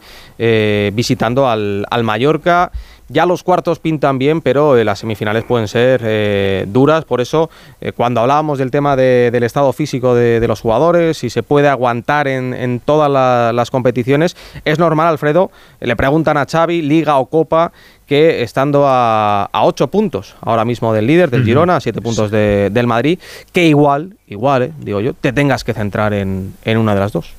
visitando 0.93 1.49
al, 1.49 1.85
al 1.91 2.03
Mallorca. 2.05 2.71
Ya 3.09 3.25
los 3.25 3.45
cuartos 3.45 3.79
pintan 3.79 4.19
bien, 4.19 4.41
pero 4.41 4.83
las 4.83 4.99
semifinales 4.99 5.45
pueden 5.45 5.69
ser 5.69 6.67
duras. 6.69 7.05
Por 7.05 7.21
eso, 7.21 7.51
cuando 7.97 8.21
hablábamos 8.21 8.59
del 8.59 8.73
tema 8.73 8.97
de- 8.97 9.31
del 9.31 9.45
estado 9.45 9.73
físico 9.73 10.17
de, 10.17 10.45
los 10.49 10.61
jugadores, 10.61 11.17
si 11.19 11.31
se 11.31 11.45
puede 11.45 11.69
aguantar 11.69 12.27
en, 12.27 12.81
todas 12.85 13.09
la- 13.09 13.53
las 13.55 13.71
competiciones, 13.71 14.37
es 14.65 14.81
normal, 14.81 15.07
Alfredo. 15.07 15.53
Le 15.79 15.95
preguntan 15.95 16.37
a 16.37 16.47
Xavi, 16.47 16.83
Liga 16.83 17.17
o 17.19 17.27
Copa, 17.27 17.71
que 18.07 18.43
estando 18.43 18.85
a, 18.87 19.45
a 19.53 19.65
ocho 19.65 19.89
puntos 19.89 20.37
ahora 20.41 20.65
mismo 20.65 20.93
del 20.95 21.07
líder, 21.07 21.31
del. 21.31 21.45
Girona, 21.45 21.77
a 21.77 21.81
siete 21.81 22.01
puntos 22.01 22.31
de- 22.31 22.71
del 22.73 22.87
Madrid, 22.87 23.19
que 23.53 23.67
igual, 23.67 24.17
igual, 24.29 24.63
eh, 24.63 24.73
digo 24.81 25.01
yo, 25.01 25.13
te 25.15 25.33
tengas 25.33 25.65
que 25.65 25.75
centrar 25.75 26.13
en, 26.15 26.55
en 26.65 26.79
una 26.79 26.95
de 26.95 27.01
las 27.01 27.13
dos. 27.13 27.33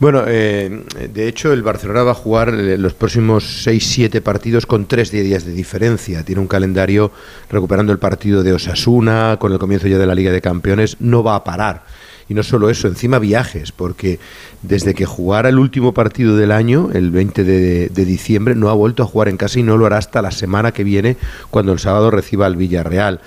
Bueno, 0.00 0.22
eh, 0.28 0.84
de 1.12 1.26
hecho 1.26 1.52
el 1.52 1.62
Barcelona 1.64 2.04
va 2.04 2.12
a 2.12 2.14
jugar 2.14 2.50
eh, 2.50 2.78
los 2.78 2.94
próximos 2.94 3.66
6-7 3.66 4.20
partidos 4.22 4.64
con 4.64 4.86
3 4.86 5.10
días 5.10 5.44
de 5.44 5.50
diferencia. 5.52 6.22
Tiene 6.22 6.40
un 6.40 6.46
calendario 6.46 7.10
recuperando 7.50 7.92
el 7.92 7.98
partido 7.98 8.44
de 8.44 8.52
Osasuna, 8.52 9.38
con 9.40 9.52
el 9.52 9.58
comienzo 9.58 9.88
ya 9.88 9.98
de 9.98 10.06
la 10.06 10.14
Liga 10.14 10.30
de 10.30 10.40
Campeones, 10.40 10.96
no 11.00 11.24
va 11.24 11.34
a 11.34 11.42
parar. 11.42 11.82
Y 12.28 12.34
no 12.34 12.42
solo 12.42 12.68
eso, 12.68 12.88
encima 12.88 13.18
viajes, 13.18 13.72
porque 13.72 14.18
desde 14.62 14.94
que 14.94 15.06
jugara 15.06 15.48
el 15.48 15.58
último 15.58 15.94
partido 15.94 16.36
del 16.36 16.52
año, 16.52 16.90
el 16.92 17.10
20 17.10 17.44
de, 17.44 18.04
diciembre, 18.04 18.54
no 18.54 18.68
ha 18.68 18.74
vuelto 18.74 19.02
a 19.02 19.06
jugar 19.06 19.28
en 19.28 19.38
casa 19.38 19.58
y 19.58 19.62
no 19.62 19.78
lo 19.78 19.86
hará 19.86 19.96
hasta 19.96 20.20
la 20.20 20.30
semana 20.30 20.72
que 20.72 20.84
viene, 20.84 21.16
cuando 21.50 21.72
el 21.72 21.78
sábado 21.78 22.10
reciba 22.10 22.46
al 22.46 22.56
Villarreal. 22.56 23.20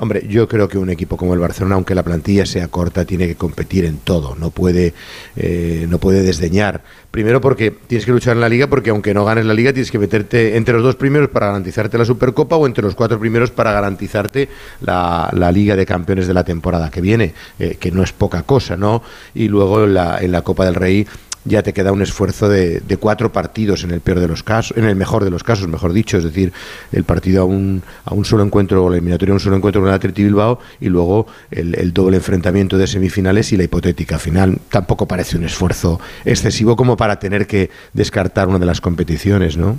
Hombre, 0.00 0.24
yo 0.28 0.46
creo 0.46 0.68
que 0.68 0.78
un 0.78 0.90
equipo 0.90 1.16
como 1.16 1.34
el 1.34 1.40
Barcelona, 1.40 1.74
aunque 1.74 1.92
la 1.92 2.04
plantilla 2.04 2.46
sea 2.46 2.68
corta, 2.68 3.04
tiene 3.04 3.26
que 3.26 3.34
competir 3.34 3.84
en 3.84 3.98
todo. 3.98 4.36
No 4.36 4.50
puede, 4.50 4.94
eh, 5.34 5.86
no 5.90 5.98
puede 5.98 6.22
desdeñar. 6.22 6.82
Primero 7.10 7.40
porque 7.40 7.72
tienes 7.72 8.06
que 8.06 8.12
luchar 8.12 8.36
en 8.36 8.40
la 8.40 8.48
liga, 8.48 8.68
porque 8.68 8.90
aunque 8.90 9.12
no 9.12 9.24
ganes 9.24 9.44
la 9.44 9.54
liga, 9.54 9.72
tienes 9.72 9.90
que 9.90 9.98
meterte 9.98 10.56
entre 10.56 10.74
los 10.74 10.84
dos 10.84 10.94
primeros 10.94 11.30
para 11.30 11.46
garantizarte 11.46 11.98
la 11.98 12.04
Supercopa 12.04 12.54
o 12.54 12.66
entre 12.66 12.84
los 12.84 12.94
cuatro 12.94 13.18
primeros 13.18 13.50
para 13.50 13.72
garantizarte 13.72 14.48
la, 14.82 15.30
Liga 15.52 15.74
de 15.74 15.84
Campeones 15.84 16.28
de 16.28 16.34
la 16.34 16.44
temporada 16.44 16.90
que 16.90 17.00
viene, 17.00 17.34
eh, 17.58 17.76
que 17.80 17.90
no 17.90 18.04
es 18.04 18.12
poca 18.12 18.42
cosa, 18.42 18.76
¿no? 18.76 19.02
Y 19.34 19.48
luego 19.48 19.82
en 19.82 19.94
la, 19.94 20.18
en 20.20 20.30
la 20.30 20.42
Copa 20.42 20.64
del 20.64 20.76
Rey 20.76 21.06
ya 21.44 21.62
te 21.62 21.72
queda 21.72 21.92
un 21.92 22.02
esfuerzo 22.02 22.48
de, 22.48 22.80
de 22.80 22.96
cuatro 22.96 23.32
partidos 23.32 23.84
en 23.84 23.90
el 23.90 24.00
peor 24.00 24.20
de 24.20 24.28
los 24.28 24.42
casos, 24.42 24.76
en 24.76 24.84
el 24.84 24.96
mejor 24.96 25.24
de 25.24 25.30
los 25.30 25.42
casos, 25.42 25.68
mejor 25.68 25.92
dicho, 25.92 26.18
es 26.18 26.24
decir, 26.24 26.52
el 26.92 27.04
partido 27.04 27.42
a 27.42 27.44
un, 27.44 27.82
a 28.04 28.14
un 28.14 28.24
solo 28.24 28.42
encuentro, 28.42 28.84
o 28.84 28.90
la 28.90 28.96
eliminatoria 28.96 29.32
a 29.32 29.36
un 29.36 29.40
solo 29.40 29.56
encuentro 29.56 29.80
con 29.80 29.88
el 29.88 29.94
Atleti 29.94 30.24
Bilbao 30.24 30.58
y 30.80 30.88
luego 30.88 31.26
el, 31.50 31.92
doble 31.92 32.16
enfrentamiento 32.18 32.76
de 32.76 32.86
semifinales 32.86 33.52
y 33.52 33.56
la 33.56 33.64
hipotética 33.64 34.18
final. 34.18 34.58
Tampoco 34.70 35.06
parece 35.06 35.36
un 35.36 35.44
esfuerzo 35.44 36.00
excesivo 36.24 36.76
como 36.76 36.96
para 36.96 37.18
tener 37.18 37.46
que 37.46 37.70
descartar 37.92 38.48
una 38.48 38.58
de 38.58 38.66
las 38.66 38.80
competiciones, 38.80 39.56
¿no? 39.56 39.78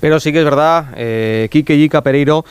Pero 0.00 0.20
sí 0.20 0.32
que 0.32 0.38
es 0.38 0.44
verdad, 0.44 0.94
eh, 0.96 1.48
Quique 1.50 1.76
Yica 1.76 2.02
Pereiro, 2.02 2.44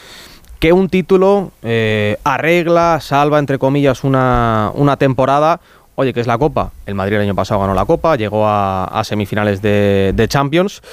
que 0.60 0.74
un 0.74 0.90
título 0.90 1.52
eh, 1.62 2.18
arregla, 2.24 3.00
salva, 3.00 3.40
entre 3.40 3.60
comillas, 3.60 4.04
una, 4.04 4.72
una 4.74 4.98
temporada. 4.98 5.62
Oye, 6.00 6.14
que 6.14 6.20
es 6.20 6.28
la 6.28 6.38
Copa. 6.38 6.72
El 6.86 6.94
Madrid 6.94 7.16
el 7.16 7.24
año 7.24 7.34
pasado 7.34 7.60
ganó 7.60 7.74
la 7.74 7.86
Copa, 7.86 8.16
llegó 8.16 8.46
a, 8.48 8.84
a 8.86 9.04
semifinales 9.04 9.64
de, 9.64 10.14
de 10.16 10.28
Champions 10.28 10.84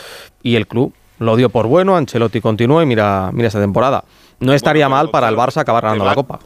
y 0.42 0.56
el 0.56 0.66
club 0.66 0.94
lo 1.18 1.36
dio 1.36 1.50
por 1.50 1.66
bueno. 1.66 1.94
Ancelotti 1.96 2.40
continuó 2.40 2.80
y 2.82 2.86
mira, 2.86 3.28
mira 3.34 3.48
esta 3.48 3.60
temporada. 3.60 4.02
No 4.40 4.54
estaría 4.54 4.88
mal 4.88 5.10
para 5.10 5.28
el 5.28 5.36
Barça 5.36 5.58
acabar 5.58 5.82
ganando 5.84 6.06
la 6.06 6.14
Copa. 6.14 6.38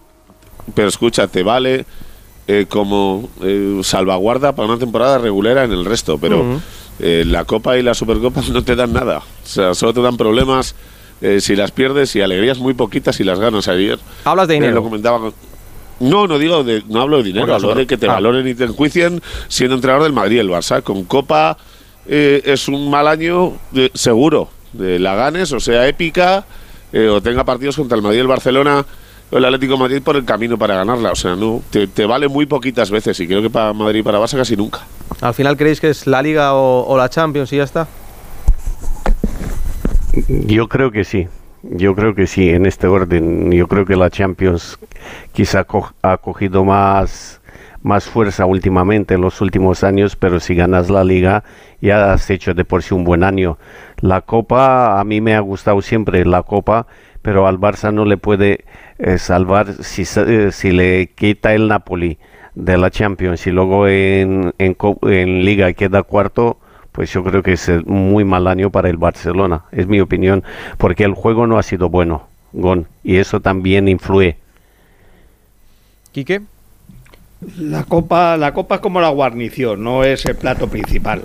Pero 0.74 0.88
escucha, 0.88 1.28
te 1.28 1.44
vale 1.44 1.86
eh, 2.48 2.66
como 2.68 3.28
eh, 3.42 3.78
salvaguarda 3.84 4.52
para 4.56 4.66
una 4.68 4.78
temporada 4.78 5.18
regulera 5.18 5.62
en 5.62 5.70
el 5.70 5.84
resto, 5.84 6.18
pero 6.18 6.60
eh, 6.98 7.22
la 7.26 7.44
Copa 7.44 7.78
y 7.78 7.82
la 7.82 7.94
Supercopa 7.94 8.40
no 8.52 8.64
te 8.64 8.74
dan 8.74 8.92
nada. 8.92 9.18
O 9.18 9.46
sea, 9.46 9.72
solo 9.74 9.94
te 9.94 10.02
dan 10.02 10.16
problemas 10.16 10.74
si 11.40 11.56
las 11.56 11.70
pierdes 11.72 12.14
y 12.16 12.20
alegrías 12.22 12.58
muy 12.58 12.74
poquitas 12.74 13.14
si 13.16 13.22
las 13.24 13.38
ganas 13.40 13.66
ayer. 13.68 13.98
Hablas 14.24 14.46
de 14.48 14.54
dinero. 14.54 14.74
lo 14.74 14.82
comentaba 14.82 15.18
con- 15.20 15.34
No, 16.00 16.26
no 16.26 16.38
digo 16.38 16.62
de, 16.64 16.82
no 16.88 17.00
hablo 17.00 17.18
de 17.18 17.24
dinero, 17.24 17.54
hablo 17.54 17.74
de 17.74 17.86
que 17.86 17.96
te 17.96 18.06
Ah. 18.08 18.14
valoren 18.14 18.46
y 18.46 18.54
te 18.54 18.64
enjuicien 18.64 19.20
siendo 19.48 19.74
entrenador 19.74 20.04
del 20.04 20.12
Madrid 20.12 20.36
y 20.36 20.38
el 20.40 20.48
Barça. 20.48 20.82
Con 20.82 21.04
Copa 21.04 21.56
eh, 22.06 22.40
es 22.44 22.68
un 22.68 22.88
mal 22.90 23.08
año 23.08 23.54
de- 23.72 23.90
seguro. 23.94 24.48
De 24.72 24.98
la 24.98 25.14
ganes 25.14 25.50
o 25.52 25.60
sea 25.60 25.88
épica 25.88 26.44
eh, 26.92 27.08
o 27.08 27.20
tenga 27.22 27.42
partidos 27.44 27.74
contra 27.76 27.96
el 27.96 28.02
Madrid 28.02 28.18
y 28.18 28.20
el 28.20 28.26
Barcelona 28.26 28.84
o 29.30 29.36
el 29.38 29.44
Atlético 29.44 29.72
de 29.74 29.78
Madrid 29.80 30.02
por 30.02 30.14
el 30.16 30.24
camino 30.24 30.56
para 30.58 30.74
ganarla. 30.76 31.10
O 31.12 31.16
sea, 31.16 31.34
no, 31.36 31.62
te, 31.70 31.86
te 31.86 32.06
vale 32.06 32.28
muy 32.28 32.46
poquitas 32.46 32.90
veces 32.90 33.18
y 33.20 33.26
creo 33.26 33.42
que 33.42 33.50
para 33.50 33.72
Madrid 33.72 34.00
y 34.00 34.02
para 34.02 34.20
Barça 34.20 34.36
casi 34.36 34.56
nunca. 34.56 34.80
Al 35.20 35.34
final 35.34 35.56
creéis 35.56 35.80
que 35.80 35.90
es 35.90 36.06
la 36.06 36.22
Liga 36.22 36.54
o, 36.54 36.86
o 36.86 36.96
la 36.96 37.08
Champions 37.08 37.52
y 37.52 37.56
ya 37.56 37.64
está. 37.64 37.88
Yo 40.28 40.68
creo 40.68 40.90
que 40.90 41.04
sí. 41.04 41.26
Yo 41.62 41.94
creo 41.94 42.14
que 42.14 42.26
sí, 42.26 42.50
en 42.50 42.66
este 42.66 42.86
orden. 42.86 43.50
Yo 43.52 43.66
creo 43.66 43.84
que 43.84 43.96
la 43.96 44.10
Champions 44.10 44.78
quizá 45.32 45.64
co- 45.64 45.92
ha 46.02 46.16
cogido 46.18 46.64
más, 46.64 47.40
más 47.82 48.04
fuerza 48.08 48.46
últimamente 48.46 49.14
en 49.14 49.22
los 49.22 49.40
últimos 49.40 49.82
años, 49.82 50.14
pero 50.16 50.38
si 50.40 50.54
ganas 50.54 50.88
la 50.88 51.02
liga 51.04 51.42
ya 51.80 52.12
has 52.12 52.30
hecho 52.30 52.54
de 52.54 52.64
por 52.64 52.82
sí 52.82 52.94
un 52.94 53.04
buen 53.04 53.24
año. 53.24 53.58
La 54.00 54.20
Copa 54.20 55.00
a 55.00 55.04
mí 55.04 55.20
me 55.20 55.34
ha 55.34 55.40
gustado 55.40 55.82
siempre 55.82 56.24
la 56.24 56.42
Copa, 56.44 56.86
pero 57.22 57.46
al 57.48 57.58
Barça 57.58 57.92
no 57.92 58.04
le 58.04 58.16
puede 58.16 58.64
eh, 58.98 59.18
salvar 59.18 59.72
si, 59.82 60.02
eh, 60.16 60.50
si 60.52 60.70
le 60.70 61.08
quita 61.14 61.54
el 61.54 61.66
Napoli 61.68 62.18
de 62.54 62.78
la 62.78 62.90
Champions 62.90 63.46
y 63.46 63.50
luego 63.50 63.88
en, 63.88 64.52
en 64.58 65.44
liga 65.44 65.72
queda 65.72 66.02
cuarto 66.04 66.58
pues 66.98 67.12
yo 67.12 67.22
creo 67.22 67.44
que 67.44 67.52
es 67.52 67.68
eh, 67.68 67.80
muy 67.86 68.24
mal 68.24 68.48
año 68.48 68.70
para 68.70 68.88
el 68.88 68.96
Barcelona, 68.96 69.62
es 69.70 69.86
mi 69.86 70.00
opinión, 70.00 70.42
porque 70.78 71.04
el 71.04 71.14
juego 71.14 71.46
no 71.46 71.56
ha 71.56 71.62
sido 71.62 71.88
bueno, 71.88 72.26
Gon, 72.52 72.88
y 73.04 73.18
eso 73.18 73.38
también 73.38 73.86
influye. 73.86 74.36
Quique. 76.10 76.40
La 77.56 77.84
copa, 77.84 78.36
la 78.36 78.52
copa 78.52 78.74
es 78.74 78.80
como 78.80 79.00
la 79.00 79.10
guarnición, 79.10 79.84
no 79.84 80.02
es 80.02 80.26
el 80.26 80.34
plato 80.34 80.66
principal. 80.66 81.22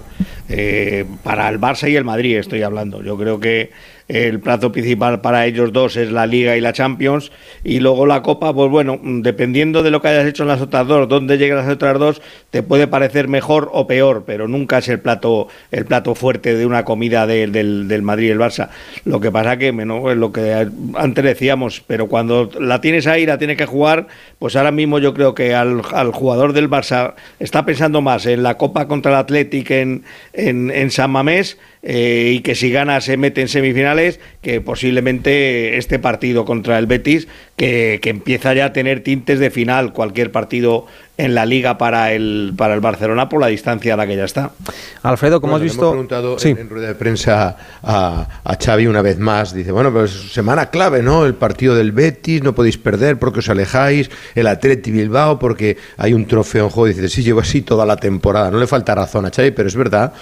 Eh, 0.48 1.06
para 1.24 1.50
el 1.50 1.60
Barça 1.60 1.90
y 1.90 1.96
el 1.96 2.04
Madrid 2.04 2.38
estoy 2.38 2.62
hablando. 2.62 3.02
Yo 3.02 3.18
creo 3.18 3.40
que 3.40 3.72
el 4.08 4.40
plazo 4.40 4.72
principal 4.72 5.22
para 5.22 5.46
ellos 5.46 5.72
dos 5.72 5.96
es 5.96 6.12
la 6.12 6.26
Liga 6.26 6.58
y 6.58 6.62
la 6.62 6.74
Champions. 6.74 7.32
Y 7.64 7.80
luego 7.80 8.06
la 8.06 8.22
Copa, 8.22 8.54
pues 8.54 8.70
bueno, 8.70 9.00
dependiendo 9.02 9.84
de 9.84 9.92
lo 9.92 10.02
que 10.02 10.10
hayas 10.10 10.26
hecho 10.26 10.44
en 10.44 10.50
las 10.50 10.62
otras 10.62 10.88
dos, 10.88 11.08
dónde 11.08 11.38
lleguen 11.38 11.58
las 11.58 11.70
otras 11.70 11.98
dos, 12.00 12.22
te 12.50 12.64
puede 12.64 12.88
parecer 12.88 13.28
mejor 13.28 13.70
o 13.74 13.88
peor, 13.88 14.24
pero 14.26 14.48
nunca 14.48 14.80
es 14.80 14.90
el 14.90 15.00
plato, 15.00 15.48
el 15.72 15.86
plato 15.86 16.16
fuerte 16.16 16.56
de 16.56 16.66
una 16.66 16.86
comida 16.86 17.26
del, 17.28 17.52
del 17.52 18.02
Madrid 18.02 18.28
y 18.28 18.32
el 18.32 18.40
Barça. 18.40 18.70
Lo 19.06 19.20
que 19.20 19.32
pasa 19.32 19.58
que, 19.58 19.72
bueno, 19.72 20.12
es 20.12 20.18
lo 20.18 20.32
que 20.32 20.68
antes 20.96 21.24
decíamos, 21.24 21.84
pero 21.86 22.08
cuando 22.08 22.50
la 22.60 22.82
tienes 22.82 23.08
ahí, 23.08 23.26
la 23.26 23.38
tienes 23.38 23.58
que 23.58 23.66
jugar, 23.66 24.08
pues 24.40 24.56
ahora 24.56 24.72
mismo 24.72 25.00
yo 25.00 25.14
creo 25.14 25.34
que 25.34 25.56
al, 25.56 25.82
al 25.94 26.12
jugador 26.12 26.54
del 26.54 26.70
Barça 26.70 27.14
está 27.40 27.66
pensando 27.66 28.02
más 28.02 28.26
en 28.26 28.44
la 28.44 28.58
Copa 28.58 28.88
contra 28.88 29.12
el 29.12 29.18
Athletic 29.18 29.72
en, 29.72 30.04
en, 30.34 30.72
en 30.72 30.92
San 30.92 31.12
Mamés 31.12 31.58
eh, 31.84 32.32
y 32.36 32.40
que 32.40 32.56
si 32.56 32.72
gana 32.72 33.02
se 33.02 33.18
mete 33.18 33.42
en 33.42 33.50
semifinales, 33.50 34.20
que 34.42 34.62
posiblemente 34.62 35.78
este 35.78 36.00
partido 36.00 36.46
contra 36.46 36.80
el 36.80 36.88
Betis, 36.88 37.28
que, 37.58 38.00
que, 38.02 38.10
empieza 38.10 38.54
ya 38.54 38.66
a 38.66 38.74
tener 38.74 39.04
tintes 39.04 39.38
de 39.40 39.52
final, 39.52 39.92
cualquier 39.92 40.32
partido 40.32 40.86
en 41.16 41.36
la 41.36 41.46
liga 41.46 41.78
para 41.78 42.12
el, 42.12 42.54
para 42.58 42.74
el 42.74 42.80
Barcelona 42.80 43.30
por 43.30 43.40
la 43.40 43.48
distancia 43.48 43.94
a 43.94 43.98
la 43.98 44.08
que 44.08 44.16
ya 44.16 44.26
está. 44.26 44.52
Alfredo, 45.04 45.40
como 45.42 45.56
has 45.56 45.62
visto... 45.62 45.82
Hemos 45.82 45.92
preguntado 45.92 46.40
sí. 46.40 46.50
en, 46.50 46.58
en, 46.58 46.70
rueda 46.70 46.88
de 46.88 46.96
prensa 46.96 47.56
a, 47.84 48.28
a, 48.44 48.56
Xavi 48.56 48.88
una 48.88 49.04
vez 49.04 49.20
más, 49.20 49.54
dice, 49.54 49.72
bueno, 49.72 49.94
pues 49.94 50.12
semana 50.34 50.72
clave, 50.72 51.04
¿no? 51.04 51.26
El 51.26 51.36
partido 51.36 51.76
del 51.76 51.92
Betis, 51.92 52.42
no 52.42 52.56
podéis 52.56 52.78
perder 52.78 53.20
porque 53.20 53.40
os 53.40 53.50
alejáis, 53.50 54.10
el 54.34 54.48
Atleti 54.48 54.92
Bilbao 54.92 55.38
porque 55.38 55.78
hay 55.98 56.14
un 56.14 56.26
trofeo 56.26 56.66
en 56.66 56.70
juego, 56.72 56.88
dice, 56.88 57.08
sí, 57.10 57.22
llevo 57.22 57.42
así 57.42 57.62
toda 57.62 57.86
la 57.86 57.98
temporada, 57.98 58.50
no 58.50 58.60
le 58.60 58.66
falta 58.66 58.96
razón 58.96 59.26
a 59.28 59.32
Xavi, 59.32 59.52
pero 59.52 59.68
es 59.68 59.76
verdad 59.76 60.14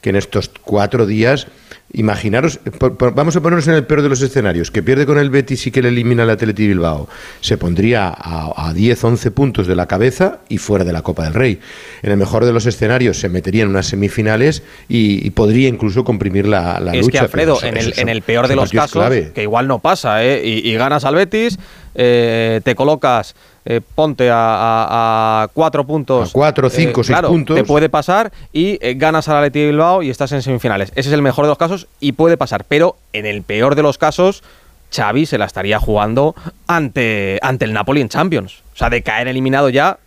que 0.00 0.10
en 0.10 0.16
estos 0.16 0.50
cuatro 0.62 1.04
días, 1.04 1.46
imaginaros, 1.92 2.58
por, 2.78 2.96
por, 2.96 3.14
vamos 3.14 3.36
a 3.36 3.40
ponernos 3.40 3.66
en 3.68 3.74
el 3.74 3.84
peor 3.84 4.02
de 4.02 4.08
los 4.08 4.20
escenarios, 4.20 4.70
que 4.70 4.82
pierde 4.82 5.06
con 5.06 5.18
el 5.18 5.30
Betis 5.30 5.66
y 5.66 5.70
que 5.70 5.80
le 5.80 5.88
elimina 5.88 6.24
el 6.24 6.30
Atleti 6.30 6.66
Bilbao, 6.66 7.08
se 7.40 7.56
pondría 7.56 8.08
a, 8.08 8.68
a 8.68 8.74
10, 8.74 9.04
11 9.04 9.30
puntos 9.30 9.66
de 9.66 9.74
la 9.74 9.86
cabeza 9.86 10.40
y 10.48 10.58
fuera 10.58 10.84
de 10.84 10.92
la 10.92 11.02
Copa 11.02 11.24
del 11.24 11.34
Rey. 11.34 11.60
En 12.02 12.10
el 12.10 12.18
mejor 12.18 12.44
de 12.44 12.52
los 12.52 12.66
escenarios 12.66 13.18
se 13.18 13.28
metería 13.28 13.62
en 13.62 13.70
unas 13.70 13.86
semifinales 13.86 14.62
y, 14.88 15.26
y 15.26 15.30
podría 15.30 15.68
incluso 15.68 16.04
comprimir 16.04 16.46
la, 16.46 16.78
la 16.80 16.92
es 16.92 17.06
lucha. 17.06 17.20
que 17.20 17.24
Alfredo, 17.24 17.58
en, 17.62 17.76
el, 17.76 17.94
en 17.96 18.08
el, 18.08 18.22
peor 18.22 18.48
de 18.48 18.56
los 18.56 18.70
casos, 18.70 18.92
clave. 18.92 19.32
que 19.34 19.42
igual 19.42 19.66
no 19.66 19.78
pasa, 19.78 20.24
¿eh? 20.24 20.42
y, 20.44 20.68
y 20.68 20.74
ganas 20.74 21.04
al 21.04 21.14
Betis, 21.14 21.58
eh, 21.94 22.60
te 22.64 22.74
colocas 22.74 23.34
eh, 23.70 23.82
ponte 23.82 24.30
a, 24.30 24.34
a, 24.34 25.42
a, 25.42 25.48
cuatro 25.48 25.84
puntos. 25.84 26.30
A 26.30 26.32
cuatro, 26.32 26.70
cinco, 26.70 27.02
eh, 27.02 27.04
seis 27.04 27.08
claro, 27.08 27.28
puntos. 27.28 27.54
Te 27.54 27.64
puede 27.64 27.90
pasar 27.90 28.32
y 28.50 28.78
eh, 28.80 28.94
ganas 28.94 29.28
al 29.28 29.36
Atleti 29.36 29.66
Bilbao 29.66 30.02
y 30.02 30.08
estás 30.08 30.32
en 30.32 30.40
semifinales. 30.40 30.90
Ese 30.96 31.10
es 31.10 31.12
el 31.12 31.20
mejor 31.20 31.44
de 31.44 31.50
los 31.50 31.58
casos 31.58 31.86
y 32.00 32.12
puede 32.12 32.38
pasar. 32.38 32.64
Pero 32.64 32.96
en 33.12 33.26
el 33.26 33.42
peor 33.42 33.74
de 33.74 33.82
los 33.82 33.98
casos, 33.98 34.42
Xavi 34.90 35.26
se 35.26 35.36
la 35.36 35.44
estaría 35.44 35.78
jugando 35.78 36.34
ante, 36.66 37.38
ante 37.42 37.66
el 37.66 37.74
Napoli 37.74 38.00
en 38.00 38.08
Champions. 38.08 38.62
O 38.72 38.78
sea, 38.78 38.88
de 38.88 39.02
caer 39.02 39.28
eliminado 39.28 39.68
ya. 39.68 39.98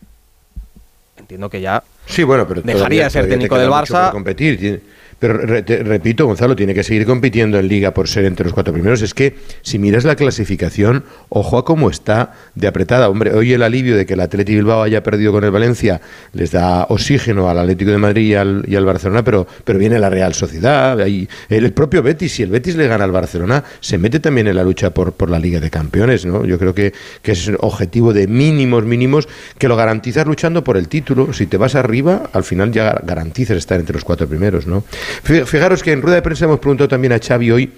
Entiendo 1.17 1.51
que 1.51 1.61
ya. 1.61 1.83
Sí, 2.07 2.23
bueno, 2.23 2.47
pero 2.47 2.63
dejaría 2.63 3.03
de 3.03 3.09
ser 3.11 3.29
técnico 3.29 3.59
del 3.59 3.69
Barça. 3.69 4.09
competir. 4.09 4.81
Pero 5.21 5.37
re, 5.37 5.61
te, 5.61 5.83
repito, 5.83 6.25
Gonzalo, 6.25 6.55
tiene 6.55 6.73
que 6.73 6.83
seguir 6.83 7.05
compitiendo 7.05 7.59
en 7.59 7.67
Liga 7.67 7.93
por 7.93 8.07
ser 8.07 8.25
entre 8.25 8.43
los 8.43 8.53
cuatro 8.53 8.73
primeros. 8.73 9.03
Es 9.03 9.13
que 9.13 9.35
si 9.61 9.77
miras 9.77 10.03
la 10.03 10.15
clasificación, 10.15 11.03
ojo 11.29 11.59
a 11.59 11.63
cómo 11.63 11.91
está 11.91 12.33
de 12.55 12.67
apretada. 12.67 13.07
Hombre, 13.07 13.31
hoy 13.31 13.53
el 13.53 13.61
alivio 13.61 13.95
de 13.95 14.07
que 14.07 14.15
el 14.15 14.19
Atlético 14.19 14.55
Bilbao 14.55 14.81
haya 14.81 15.03
perdido 15.03 15.31
con 15.31 15.43
el 15.43 15.51
Valencia 15.51 16.01
les 16.33 16.49
da 16.49 16.87
oxígeno 16.89 17.47
al 17.47 17.59
Atlético 17.59 17.91
de 17.91 17.99
Madrid 17.99 18.29
y 18.29 18.33
al, 18.33 18.65
y 18.67 18.75
al 18.75 18.83
Barcelona, 18.83 19.23
pero, 19.23 19.45
pero 19.63 19.77
viene 19.77 19.99
la 19.99 20.09
Real 20.09 20.33
Sociedad, 20.33 20.99
el 20.99 21.73
propio 21.73 22.01
Betis. 22.01 22.31
Si 22.31 22.41
el 22.41 22.49
Betis 22.49 22.75
le 22.75 22.87
gana 22.87 23.03
al 23.03 23.11
Barcelona, 23.11 23.63
se 23.79 23.99
mete 23.99 24.19
también 24.19 24.47
en 24.47 24.55
la 24.55 24.63
lucha 24.63 24.89
por, 24.89 25.29
la 25.29 25.37
Liga 25.37 25.59
de 25.59 25.69
Campeones. 25.69 26.25
¿no? 26.25 26.45
Yo 26.45 26.57
creo 26.57 26.73
que, 26.73 26.93
que 27.21 27.33
es 27.33 27.51
objetivo 27.59 28.11
de 28.11 28.25
mínimos, 28.25 28.85
mínimos, 28.85 29.29
que 29.59 29.67
lo 29.67 29.75
garantizas 29.75 30.25
luchando 30.25 30.63
por 30.63 30.77
el 30.77 30.87
título. 30.87 31.31
Si 31.31 31.45
te 31.45 31.57
vas 31.57 31.75
arriba, 31.75 32.23
al 32.33 32.43
final 32.43 32.71
ya 32.71 32.99
garantizas 33.03 33.57
estar 33.57 33.79
entre 33.79 33.93
los 33.93 34.03
cuatro 34.03 34.27
primeros. 34.27 34.65
¿no? 34.65 34.83
Fijaros 35.23 35.83
que 35.83 35.91
en 35.91 36.01
rueda 36.01 36.15
de 36.15 36.21
prensa 36.21 36.45
hemos 36.45 36.59
preguntado 36.59 36.87
también 36.87 37.13
a 37.13 37.19
Xavi 37.19 37.51
hoy 37.51 37.71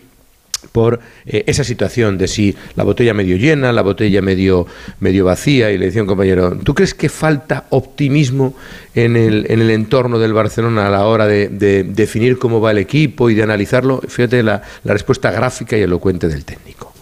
por 0.71 0.99
eh, 1.25 1.43
esa 1.47 1.63
situación 1.63 2.17
de 2.17 2.27
si 2.27 2.55
la 2.75 2.83
botella 2.83 3.13
medio 3.13 3.35
llena, 3.37 3.71
la 3.71 3.81
botella 3.81 4.21
medio, 4.21 4.65
medio 4.99 5.25
vacía, 5.25 5.71
y 5.71 5.77
le 5.77 5.87
decía 5.87 6.01
un 6.01 6.07
compañero, 6.07 6.57
¿tú 6.63 6.73
crees 6.73 6.93
que 6.93 7.09
falta 7.09 7.65
optimismo 7.69 8.55
en 8.95 9.17
el, 9.17 9.45
en 9.49 9.61
el 9.61 9.69
entorno 9.69 10.19
del 10.19 10.33
Barcelona 10.33 10.87
a 10.87 10.89
la 10.89 11.05
hora 11.05 11.27
de, 11.27 11.49
de, 11.49 11.83
definir 11.83 12.37
cómo 12.37 12.61
va 12.61 12.71
el 12.71 12.77
equipo 12.77 13.29
y 13.29 13.35
de 13.35 13.43
analizarlo? 13.43 14.01
Fíjate 14.07 14.43
la, 14.43 14.61
la 14.83 14.93
respuesta 14.93 15.31
gráfica 15.31 15.77
y 15.77 15.81
elocuente 15.81 16.27
del 16.27 16.45
técnico. 16.45 16.93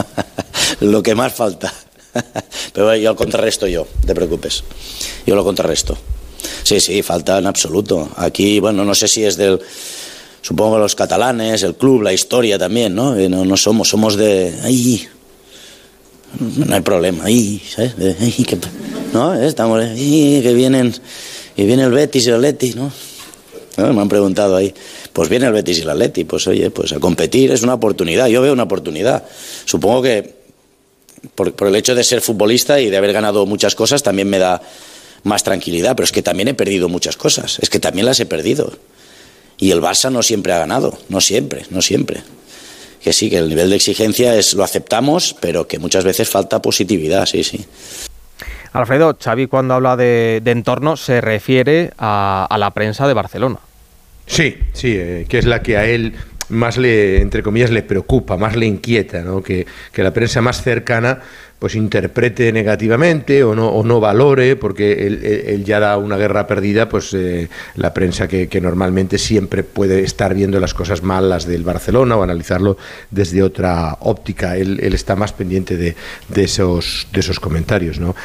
lo 0.80 1.02
que 1.02 1.14
más 1.14 1.32
falta. 1.32 1.72
Pero 2.74 2.94
yo 2.96 3.10
lo 3.10 3.16
contrarresto 3.16 3.66
yo, 3.66 3.86
te 4.04 4.14
preocupes. 4.14 4.64
Yo 5.26 5.36
lo 5.36 5.44
contrarresto. 5.44 5.96
Sí, 6.62 6.80
sí, 6.80 7.02
falta 7.02 7.38
en 7.38 7.46
absoluto. 7.46 8.08
Aquí, 8.16 8.60
bueno, 8.60 8.84
no 8.84 8.94
sé 8.94 9.08
si 9.08 9.24
es 9.24 9.36
del, 9.36 9.60
supongo 10.42 10.78
los 10.78 10.94
catalanes, 10.94 11.62
el 11.62 11.74
club, 11.74 12.02
la 12.02 12.12
historia 12.12 12.58
también, 12.58 12.94
¿no? 12.94 13.14
No, 13.14 13.44
no 13.44 13.56
somos, 13.56 13.88
somos 13.88 14.16
de, 14.16 14.54
ahí, 14.62 15.06
no 16.38 16.74
hay 16.74 16.80
problema, 16.80 17.24
ahí, 17.24 17.60
¿sabes? 17.68 17.94
¿no? 19.12 19.34
Estamos, 19.34 19.82
ahí, 19.82 20.40
que 20.42 20.54
vienen, 20.54 20.94
y 21.56 21.64
viene 21.64 21.84
el 21.84 21.92
Betis 21.92 22.26
y 22.26 22.28
el 22.28 22.36
Atleti, 22.36 22.74
¿no? 22.74 22.92
Me 23.76 24.00
han 24.00 24.08
preguntado 24.08 24.56
ahí, 24.56 24.74
pues 25.12 25.28
viene 25.28 25.46
el 25.46 25.52
Betis 25.52 25.78
y 25.78 25.82
el 25.82 25.90
Atleti, 25.90 26.24
pues 26.24 26.46
oye, 26.46 26.70
pues 26.70 26.92
a 26.92 27.00
competir 27.00 27.50
es 27.50 27.62
una 27.62 27.74
oportunidad, 27.74 28.26
yo 28.26 28.42
veo 28.42 28.52
una 28.52 28.64
oportunidad. 28.64 29.24
Supongo 29.64 30.02
que 30.02 30.40
por 31.34 31.68
el 31.68 31.76
hecho 31.76 31.94
de 31.94 32.04
ser 32.04 32.20
futbolista 32.20 32.80
y 32.80 32.90
de 32.90 32.96
haber 32.96 33.12
ganado 33.12 33.46
muchas 33.46 33.74
cosas 33.74 34.02
también 34.02 34.28
me 34.28 34.38
da 34.38 34.60
más 35.24 35.42
tranquilidad, 35.42 35.96
pero 35.96 36.04
es 36.04 36.12
que 36.12 36.22
también 36.22 36.48
he 36.48 36.54
perdido 36.54 36.88
muchas 36.88 37.16
cosas, 37.16 37.58
es 37.60 37.70
que 37.70 37.78
también 37.78 38.06
las 38.06 38.20
he 38.20 38.26
perdido. 38.26 38.72
Y 39.58 39.72
el 39.72 39.80
Barça 39.82 40.10
no 40.10 40.22
siempre 40.22 40.52
ha 40.52 40.58
ganado, 40.58 40.98
no 41.08 41.20
siempre, 41.20 41.64
no 41.70 41.82
siempre. 41.82 42.22
Que 43.02 43.12
sí, 43.12 43.30
que 43.30 43.38
el 43.38 43.48
nivel 43.48 43.70
de 43.70 43.76
exigencia 43.76 44.34
es 44.34 44.54
lo 44.54 44.64
aceptamos, 44.64 45.36
pero 45.40 45.66
que 45.66 45.78
muchas 45.78 46.04
veces 46.04 46.28
falta 46.28 46.62
positividad, 46.62 47.26
sí, 47.26 47.44
sí. 47.44 47.64
Alfredo, 48.72 49.16
Xavi 49.22 49.48
cuando 49.48 49.74
habla 49.74 49.96
de, 49.96 50.40
de 50.42 50.50
entorno 50.50 50.96
se 50.96 51.20
refiere 51.20 51.92
a, 51.98 52.46
a, 52.48 52.58
la 52.58 52.70
prensa 52.70 53.08
de 53.08 53.14
Barcelona. 53.14 53.58
Sí, 54.26 54.56
sí, 54.72 54.94
eh, 54.96 55.26
que 55.28 55.38
es 55.38 55.44
la 55.44 55.60
que 55.60 55.76
a 55.76 55.86
él 55.86 56.14
más 56.50 56.76
le, 56.76 57.20
entre 57.20 57.42
comillas, 57.42 57.70
le 57.70 57.82
preocupa, 57.82 58.36
más 58.36 58.56
le 58.56 58.66
inquieta, 58.66 59.22
¿no? 59.22 59.42
que, 59.42 59.66
que 59.92 60.02
la 60.02 60.12
prensa 60.12 60.40
más 60.40 60.62
cercana 60.62 61.20
pues 61.60 61.74
interprete 61.74 62.52
negativamente 62.52 63.44
o 63.44 63.54
no, 63.54 63.68
o 63.68 63.84
no 63.84 64.00
valore, 64.00 64.56
porque 64.56 65.06
él, 65.06 65.22
él, 65.22 65.62
ya 65.62 65.78
da 65.78 65.98
una 65.98 66.16
guerra 66.16 66.46
perdida, 66.46 66.88
pues 66.88 67.12
eh, 67.12 67.48
la 67.76 67.92
prensa 67.92 68.26
que, 68.26 68.48
que, 68.48 68.62
normalmente 68.62 69.18
siempre 69.18 69.62
puede 69.62 70.00
estar 70.00 70.34
viendo 70.34 70.58
las 70.58 70.72
cosas 70.72 71.02
malas 71.02 71.46
del 71.46 71.62
Barcelona 71.62 72.16
o 72.16 72.22
analizarlo 72.22 72.78
desde 73.10 73.42
otra 73.42 73.98
óptica. 74.00 74.56
Él, 74.56 74.80
él 74.82 74.94
está 74.94 75.16
más 75.16 75.34
pendiente 75.34 75.76
de, 75.76 75.94
de, 76.28 76.42
esos, 76.42 77.06
de 77.12 77.20
esos 77.20 77.38
comentarios. 77.38 78.00
¿no? 78.00 78.16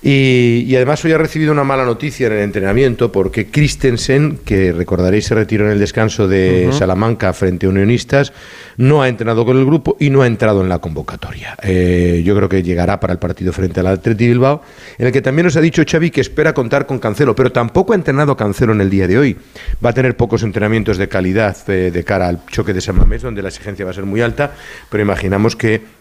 Y, 0.00 0.64
y, 0.68 0.76
además 0.76 1.04
hoy 1.04 1.10
ha 1.10 1.18
recibido 1.18 1.50
una 1.50 1.64
mala 1.64 1.84
noticia 1.84 2.28
en 2.28 2.34
el 2.34 2.38
entrenamiento 2.40 3.10
porque 3.10 3.48
Christensen, 3.48 4.38
que 4.44 4.70
recordaréis 4.70 5.26
se 5.26 5.34
retiró 5.34 5.66
en 5.66 5.72
el 5.72 5.80
descanso 5.80 6.28
de 6.28 6.68
uh 6.68 6.70
-huh. 6.70 6.78
Salamanca 6.78 7.32
frente 7.32 7.66
a 7.66 7.70
Unionistas, 7.70 8.32
no 8.76 9.02
ha 9.02 9.08
entrenado 9.08 9.44
con 9.44 9.58
el 9.58 9.66
grupo 9.66 9.96
y 9.98 10.10
no 10.10 10.22
ha 10.22 10.28
entrado 10.28 10.62
en 10.62 10.68
la 10.68 10.78
convocatoria. 10.78 11.56
Eh, 11.64 12.22
yo 12.24 12.36
creo 12.36 12.48
que 12.48 12.62
llegará 12.68 13.00
para 13.00 13.12
el 13.12 13.18
partido 13.18 13.52
frente 13.52 13.80
al 13.80 13.88
Atleti 13.88 14.28
Bilbao, 14.28 14.62
en 14.98 15.06
el 15.06 15.12
que 15.12 15.22
también 15.22 15.46
nos 15.46 15.56
ha 15.56 15.60
dicho 15.60 15.82
Xavi 15.88 16.10
que 16.10 16.20
espera 16.20 16.52
contar 16.52 16.86
con 16.86 16.98
Cancelo, 16.98 17.34
pero 17.34 17.50
tampoco 17.50 17.92
ha 17.92 17.96
entrenado 17.96 18.36
Cancelo 18.36 18.72
en 18.72 18.80
el 18.80 18.90
día 18.90 19.08
de 19.08 19.18
hoy. 19.18 19.36
Va 19.84 19.90
a 19.90 19.92
tener 19.92 20.16
pocos 20.16 20.42
entrenamientos 20.42 20.98
de 20.98 21.08
calidad 21.08 21.56
eh, 21.68 21.90
de 21.90 22.04
cara 22.04 22.28
al 22.28 22.44
choque 22.46 22.72
de 22.72 22.80
San 22.80 22.96
Mamés, 22.96 23.22
donde 23.22 23.42
la 23.42 23.48
exigencia 23.48 23.84
va 23.84 23.90
a 23.90 23.94
ser 23.94 24.04
muy 24.04 24.20
alta, 24.20 24.52
pero 24.90 25.02
imaginamos 25.02 25.56
que 25.56 25.97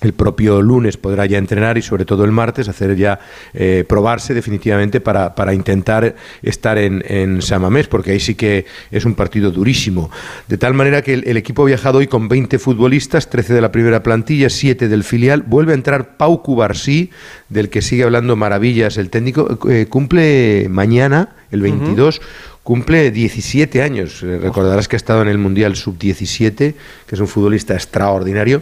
el 0.00 0.12
propio 0.12 0.62
lunes 0.62 0.96
podrá 0.96 1.26
ya 1.26 1.38
entrenar 1.38 1.76
y 1.78 1.82
sobre 1.82 2.04
todo 2.04 2.24
el 2.24 2.32
martes 2.32 2.68
hacer 2.68 2.96
ya 2.96 3.18
eh, 3.52 3.84
probarse 3.88 4.34
definitivamente 4.34 5.00
para, 5.00 5.34
para 5.34 5.54
intentar 5.54 6.14
estar 6.42 6.78
en, 6.78 7.02
en, 7.06 7.42
Samamés, 7.42 7.88
porque 7.88 8.12
ahí 8.12 8.20
sí 8.20 8.34
que 8.34 8.66
es 8.90 9.04
un 9.04 9.14
partido 9.14 9.50
durísimo. 9.50 10.10
De 10.46 10.58
tal 10.58 10.74
manera 10.74 11.02
que 11.02 11.14
el, 11.14 11.36
equipo 11.36 11.62
ha 11.62 11.66
viajado 11.66 11.98
hoy 11.98 12.06
con 12.06 12.28
20 12.28 12.58
futbolistas, 12.58 13.28
13 13.30 13.54
de 13.54 13.60
la 13.60 13.72
primera 13.72 14.02
plantilla, 14.02 14.50
7 14.50 14.88
del 14.88 15.04
filial. 15.04 15.42
Vuelve 15.42 15.72
a 15.72 15.74
entrar 15.74 16.16
Pau 16.16 16.42
Cubarsí, 16.42 17.10
del 17.48 17.68
que 17.68 17.82
sigue 17.82 18.04
hablando 18.04 18.36
maravillas 18.36 18.98
el 18.98 19.10
técnico. 19.10 19.58
Eh, 19.68 19.86
cumple 19.88 20.68
mañana, 20.68 21.30
el 21.50 21.62
22. 21.62 22.18
Uh 22.18 22.20
-huh 22.20 22.24
cumple 22.68 23.10
17 23.10 23.80
años. 23.80 24.20
Recordarás 24.20 24.88
que 24.88 24.96
ha 24.96 24.98
estado 24.98 25.22
en 25.22 25.28
el 25.28 25.38
Mundial 25.38 25.74
Sub-17, 25.74 26.74
que 27.06 27.14
es 27.14 27.18
un 27.18 27.26
futbolista 27.26 27.72
extraordinario. 27.72 28.60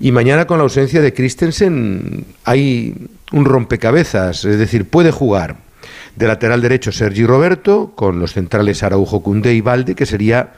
Y 0.00 0.10
mañana, 0.10 0.48
con 0.48 0.58
la 0.58 0.64
ausencia 0.64 1.00
de 1.00 1.14
Christensen, 1.14 2.24
hay 2.42 2.92
un 3.30 3.44
rompecabezas, 3.44 4.44
es 4.44 4.58
decir, 4.58 4.86
puede 4.86 5.12
jugar 5.12 5.58
de 6.16 6.26
lateral 6.26 6.60
derecho 6.60 6.90
Sergi 6.90 7.24
Roberto, 7.24 7.92
con 7.94 8.18
los 8.18 8.32
centrales 8.32 8.82
Araujo, 8.82 9.22
Cundé 9.22 9.54
y 9.54 9.60
Valde, 9.60 9.94
que 9.94 10.06
sería 10.06 10.54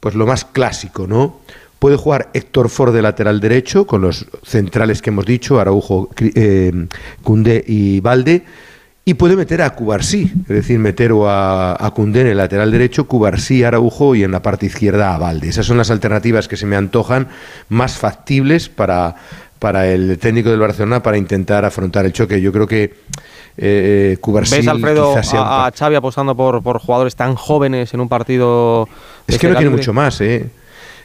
pues 0.00 0.14
lo 0.14 0.24
más 0.24 0.46
clásico, 0.46 1.06
¿no? 1.06 1.40
Puede 1.78 1.96
jugar 1.96 2.30
Héctor 2.32 2.70
Ford 2.70 2.94
de 2.94 3.02
lateral 3.02 3.40
derecho, 3.40 3.86
con 3.86 4.00
los 4.00 4.26
centrales 4.44 5.02
que 5.02 5.10
hemos 5.10 5.26
dicho, 5.26 5.60
Araujo, 5.60 6.08
eh, 6.18 6.86
Cundé 7.22 7.62
y 7.66 8.00
Valde. 8.00 8.44
Y 9.10 9.14
puede 9.14 9.34
meter 9.34 9.60
a 9.60 9.70
Cubarsí, 9.70 10.32
es 10.42 10.46
decir, 10.46 10.78
meter 10.78 11.10
a, 11.26 11.84
a 11.84 11.90
Cundé 11.90 12.20
en 12.20 12.28
el 12.28 12.36
lateral 12.36 12.70
derecho, 12.70 13.08
Cubarsí, 13.08 13.64
Araujo 13.64 14.14
y 14.14 14.22
en 14.22 14.30
la 14.30 14.40
parte 14.40 14.66
izquierda 14.66 15.16
a 15.16 15.18
Valde. 15.18 15.48
Esas 15.48 15.66
son 15.66 15.78
las 15.78 15.90
alternativas 15.90 16.46
que 16.46 16.56
se 16.56 16.64
me 16.64 16.76
antojan 16.76 17.26
más 17.70 17.98
factibles 17.98 18.68
para, 18.68 19.16
para 19.58 19.88
el 19.88 20.16
técnico 20.20 20.50
del 20.50 20.60
Barcelona 20.60 21.02
para 21.02 21.18
intentar 21.18 21.64
afrontar 21.64 22.06
el 22.06 22.12
choque. 22.12 22.40
Yo 22.40 22.52
creo 22.52 22.68
que 22.68 22.94
eh, 23.56 24.16
Cubarsí 24.20 24.58
¿Ves, 24.58 24.68
Alfredo, 24.68 25.20
sea 25.24 25.42
un 25.42 25.48
a, 25.48 25.72
Xavi 25.76 25.96
apostando 25.96 26.36
por, 26.36 26.62
por 26.62 26.78
jugadores 26.78 27.16
tan 27.16 27.34
jóvenes 27.34 27.92
en 27.92 27.98
un 27.98 28.08
partido? 28.08 28.88
Es 29.26 29.38
que 29.38 29.48
no 29.48 29.56
tiene 29.56 29.72
mucho 29.72 29.92
más, 29.92 30.20
¿eh? 30.20 30.46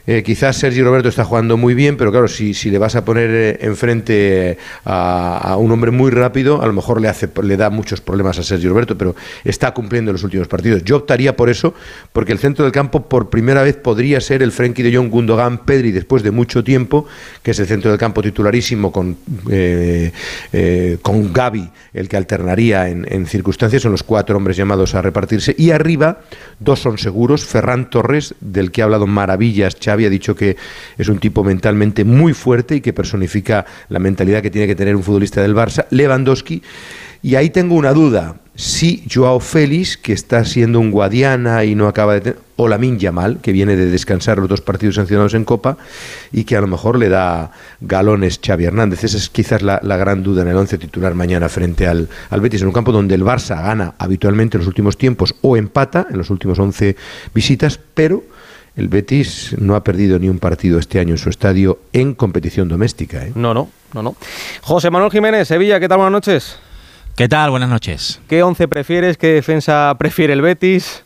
Eh, 0.06 0.22
quizás 0.22 0.56
Sergio 0.56 0.84
Roberto 0.84 1.08
está 1.08 1.24
jugando 1.24 1.56
muy 1.56 1.74
bien, 1.74 1.96
pero 1.96 2.10
claro, 2.10 2.28
si, 2.28 2.54
si 2.54 2.70
le 2.70 2.78
vas 2.78 2.96
a 2.96 3.04
poner 3.04 3.30
eh, 3.30 3.58
enfrente 3.62 4.58
a, 4.84 5.38
a 5.38 5.56
un 5.56 5.72
hombre 5.72 5.90
muy 5.90 6.10
rápido, 6.10 6.62
a 6.62 6.66
lo 6.66 6.72
mejor 6.72 7.00
le, 7.00 7.08
hace, 7.08 7.28
le 7.42 7.56
da 7.56 7.70
muchos 7.70 8.00
problemas 8.00 8.38
a 8.38 8.42
Sergio 8.42 8.70
Roberto, 8.70 8.96
pero 8.96 9.16
está 9.44 9.72
cumpliendo 9.74 10.10
en 10.10 10.14
los 10.14 10.24
últimos 10.24 10.48
partidos. 10.48 10.84
Yo 10.84 10.96
optaría 10.96 11.36
por 11.36 11.48
eso, 11.48 11.74
porque 12.12 12.32
el 12.32 12.38
centro 12.38 12.64
del 12.64 12.72
campo 12.72 13.08
por 13.08 13.30
primera 13.30 13.62
vez 13.62 13.76
podría 13.76 14.20
ser 14.20 14.42
el 14.42 14.52
Frenkie 14.52 14.82
de 14.82 14.96
Jong, 14.96 15.10
Gundogan, 15.10 15.58
Pedri, 15.64 15.92
después 15.92 16.22
de 16.22 16.30
mucho 16.30 16.62
tiempo, 16.62 17.06
que 17.42 17.50
es 17.50 17.58
el 17.58 17.66
centro 17.66 17.90
del 17.90 17.98
campo 17.98 18.22
titularísimo 18.22 18.92
con, 18.92 19.16
eh, 19.50 20.12
eh, 20.52 20.98
con 21.02 21.32
Gaby, 21.32 21.70
el 21.94 22.08
que 22.08 22.16
alternaría 22.16 22.88
en, 22.88 23.26
circunstancias, 23.26 23.82
son 23.82 23.92
los 23.92 24.02
cuatro 24.02 24.36
hombres 24.36 24.56
llamados 24.56 24.94
a 24.94 25.02
repartirse. 25.02 25.54
Y 25.58 25.70
arriba, 25.70 26.20
dos 26.60 26.80
son 26.80 26.98
seguros, 26.98 27.44
Ferran 27.44 27.90
Torres, 27.90 28.34
del 28.40 28.70
que 28.70 28.82
ha 28.82 28.84
hablado 28.84 29.06
maravillas 29.06 29.76
ha 30.04 30.10
dicho 30.10 30.34
que 30.34 30.56
es 30.98 31.08
un 31.08 31.18
tipo 31.18 31.42
mentalmente 31.42 32.04
muy 32.04 32.34
fuerte 32.34 32.76
y 32.76 32.80
que 32.80 32.92
personifica 32.92 33.64
la 33.88 33.98
mentalidad 33.98 34.42
que 34.42 34.50
tiene 34.50 34.66
que 34.66 34.74
tener 34.74 34.96
un 34.96 35.02
futbolista 35.02 35.42
del 35.42 35.54
Barça, 35.54 35.86
Lewandowski. 35.90 36.62
Y 37.22 37.34
ahí 37.34 37.50
tengo 37.50 37.74
una 37.74 37.92
duda, 37.92 38.36
si 38.54 39.04
Joao 39.12 39.40
Félix, 39.40 39.96
que 39.96 40.12
está 40.12 40.44
siendo 40.44 40.78
un 40.80 40.90
Guadiana 40.90 41.64
y 41.64 41.74
no 41.74 41.88
acaba 41.88 42.14
de 42.14 42.20
tener, 42.20 42.38
o 42.56 42.68
Lamin 42.68 42.98
Yamal, 42.98 43.40
que 43.40 43.52
viene 43.52 43.76
de 43.76 43.86
descansar 43.90 44.38
los 44.38 44.48
dos 44.48 44.60
partidos 44.62 44.94
sancionados 44.94 45.34
en 45.34 45.44
Copa 45.44 45.76
y 46.32 46.44
que 46.44 46.56
a 46.56 46.60
lo 46.60 46.66
mejor 46.66 46.98
le 46.98 47.08
da 47.08 47.50
galones 47.80 48.40
Xavi 48.44 48.64
Hernández. 48.64 49.04
Esa 49.04 49.18
es 49.18 49.28
quizás 49.28 49.60
la, 49.62 49.78
la 49.82 49.96
gran 49.96 50.22
duda 50.22 50.42
en 50.42 50.48
el 50.48 50.56
once 50.56 50.78
titular 50.78 51.14
mañana 51.14 51.48
frente 51.48 51.86
al, 51.86 52.08
al 52.30 52.40
Betis, 52.40 52.62
en 52.62 52.68
un 52.68 52.72
campo 52.72 52.92
donde 52.92 53.14
el 53.14 53.24
Barça 53.24 53.62
gana 53.62 53.94
habitualmente 53.98 54.56
en 54.56 54.60
los 54.60 54.68
últimos 54.68 54.96
tiempos 54.96 55.34
o 55.42 55.56
empata 55.56 56.06
en 56.10 56.16
los 56.16 56.30
últimos 56.30 56.58
11 56.58 56.96
visitas, 57.34 57.78
pero 57.94 58.24
el 58.76 58.88
Betis 58.88 59.56
no 59.58 59.74
ha 59.74 59.82
perdido 59.82 60.18
ni 60.18 60.28
un 60.28 60.38
partido 60.38 60.78
este 60.78 61.00
año 61.00 61.12
en 61.12 61.18
su 61.18 61.30
estadio 61.30 61.80
en 61.92 62.14
competición 62.14 62.68
doméstica. 62.68 63.24
¿eh? 63.24 63.32
No, 63.34 63.54
no, 63.54 63.70
no, 63.94 64.02
no. 64.02 64.16
José 64.62 64.90
Manuel 64.90 65.10
Jiménez, 65.10 65.48
Sevilla, 65.48 65.80
¿qué 65.80 65.88
tal? 65.88 65.98
Buenas 65.98 66.12
noches. 66.12 66.58
¿Qué 67.16 67.28
tal? 67.28 67.50
Buenas 67.50 67.70
noches. 67.70 68.20
¿Qué 68.28 68.42
once 68.42 68.68
prefieres? 68.68 69.16
¿Qué 69.16 69.28
defensa 69.28 69.94
prefiere 69.98 70.34
el 70.34 70.42
Betis? 70.42 71.02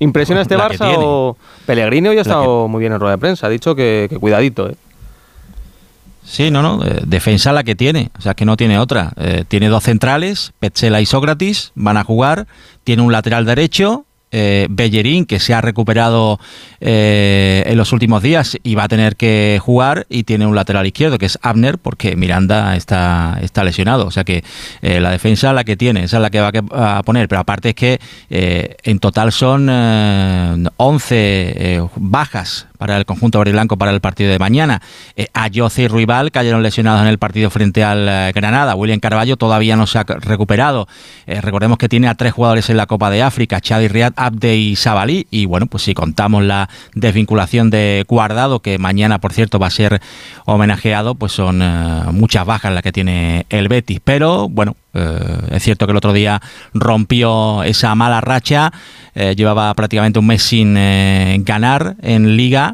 ¿Impresiona 0.00 0.42
este 0.42 0.56
La 0.56 0.68
Barça 0.68 0.92
o 0.98 1.36
Pellegrino 1.66 2.12
ya 2.12 2.18
ha 2.18 2.22
estado 2.22 2.66
muy 2.66 2.80
bien 2.80 2.92
en 2.92 2.98
rueda 2.98 3.12
de 3.14 3.18
prensa? 3.20 3.46
Ha 3.46 3.50
dicho 3.50 3.76
que, 3.76 4.08
que 4.10 4.18
cuidadito, 4.18 4.68
¿eh? 4.68 4.74
Sí, 6.24 6.50
no, 6.50 6.62
no. 6.62 6.84
eh, 6.84 7.02
defensa 7.06 7.52
la 7.52 7.62
que 7.64 7.74
tiene, 7.74 8.10
o 8.18 8.22
sea 8.22 8.34
que 8.34 8.44
no 8.44 8.56
tiene 8.56 8.78
otra. 8.78 9.12
Eh, 9.16 9.44
tiene 9.46 9.68
dos 9.68 9.84
centrales, 9.84 10.52
Petzela 10.58 11.00
y 11.00 11.06
Sócrates, 11.06 11.70
van 11.74 11.96
a 11.96 12.04
jugar. 12.04 12.46
Tiene 12.82 13.02
un 13.02 13.12
lateral 13.12 13.44
derecho, 13.44 14.04
eh, 14.36 14.66
Bellerín, 14.68 15.26
que 15.26 15.38
se 15.38 15.54
ha 15.54 15.60
recuperado 15.60 16.40
eh, 16.80 17.62
en 17.66 17.78
los 17.78 17.92
últimos 17.92 18.20
días 18.20 18.58
y 18.64 18.74
va 18.74 18.84
a 18.84 18.88
tener 18.88 19.14
que 19.14 19.60
jugar. 19.62 20.06
Y 20.08 20.24
tiene 20.24 20.46
un 20.46 20.56
lateral 20.56 20.86
izquierdo, 20.86 21.18
que 21.18 21.26
es 21.26 21.38
Abner, 21.40 21.78
porque 21.78 22.16
Miranda 22.16 22.74
está, 22.74 23.38
está 23.40 23.62
lesionado. 23.62 24.06
O 24.06 24.10
sea 24.10 24.24
que 24.24 24.42
eh, 24.82 25.00
la 25.00 25.12
defensa 25.12 25.52
la 25.52 25.62
que 25.62 25.76
tiene, 25.76 26.02
esa 26.02 26.16
es 26.16 26.22
la 26.22 26.30
que 26.30 26.40
va 26.40 26.50
a 26.98 27.02
poner. 27.04 27.28
Pero 27.28 27.40
aparte 27.40 27.70
es 27.70 27.74
que 27.76 28.00
eh, 28.28 28.76
en 28.82 28.98
total 28.98 29.30
son 29.30 29.68
eh, 29.70 30.64
11 30.76 31.14
eh, 31.16 31.86
bajas 31.94 32.66
para 32.84 32.98
el 32.98 33.06
conjunto 33.06 33.38
verde 33.38 33.52
blanco 33.52 33.78
para 33.78 33.92
el 33.92 34.00
partido 34.00 34.30
de 34.30 34.38
mañana. 34.38 34.82
Eh, 35.16 35.28
Ayoce 35.32 35.84
y 35.84 35.88
Ruibal 35.88 36.30
cayeron 36.30 36.62
lesionados 36.62 37.00
en 37.00 37.08
el 37.08 37.16
partido 37.16 37.48
frente 37.48 37.82
al 37.82 38.06
eh, 38.06 38.32
Granada. 38.34 38.74
William 38.74 39.00
Carballo 39.00 39.38
todavía 39.38 39.74
no 39.74 39.86
se 39.86 40.00
ha 40.00 40.04
recuperado. 40.04 40.86
Eh, 41.26 41.40
recordemos 41.40 41.78
que 41.78 41.88
tiene 41.88 42.08
a 42.08 42.14
tres 42.14 42.34
jugadores 42.34 42.68
en 42.68 42.76
la 42.76 42.84
Copa 42.84 43.08
de 43.08 43.22
África, 43.22 43.62
Chadi 43.62 43.88
Riad, 43.88 44.12
Abde 44.16 44.56
y 44.56 44.76
Sabalí. 44.76 45.26
Y 45.30 45.46
bueno, 45.46 45.64
pues 45.64 45.82
si 45.82 45.94
contamos 45.94 46.44
la 46.44 46.68
desvinculación 46.94 47.70
de 47.70 48.04
Guardado, 48.06 48.60
que 48.60 48.76
mañana, 48.76 49.18
por 49.18 49.32
cierto, 49.32 49.58
va 49.58 49.68
a 49.68 49.70
ser 49.70 50.02
homenajeado, 50.44 51.14
pues 51.14 51.32
son 51.32 51.62
eh, 51.62 52.02
muchas 52.12 52.44
bajas 52.44 52.70
las 52.70 52.82
que 52.82 52.92
tiene 52.92 53.46
el 53.48 53.68
Betis. 53.68 54.00
Pero 54.04 54.50
bueno, 54.50 54.76
es 55.50 55.60
cierto 55.64 55.86
que 55.86 55.90
el 55.90 55.96
otro 55.96 56.12
día 56.12 56.40
rompió 56.72 57.64
esa 57.64 57.96
mala 57.96 58.20
racha, 58.20 58.72
llevaba 59.12 59.74
prácticamente 59.74 60.20
un 60.20 60.26
mes 60.28 60.40
sin 60.44 60.74
ganar 61.44 61.96
en 62.00 62.36
liga 62.36 62.73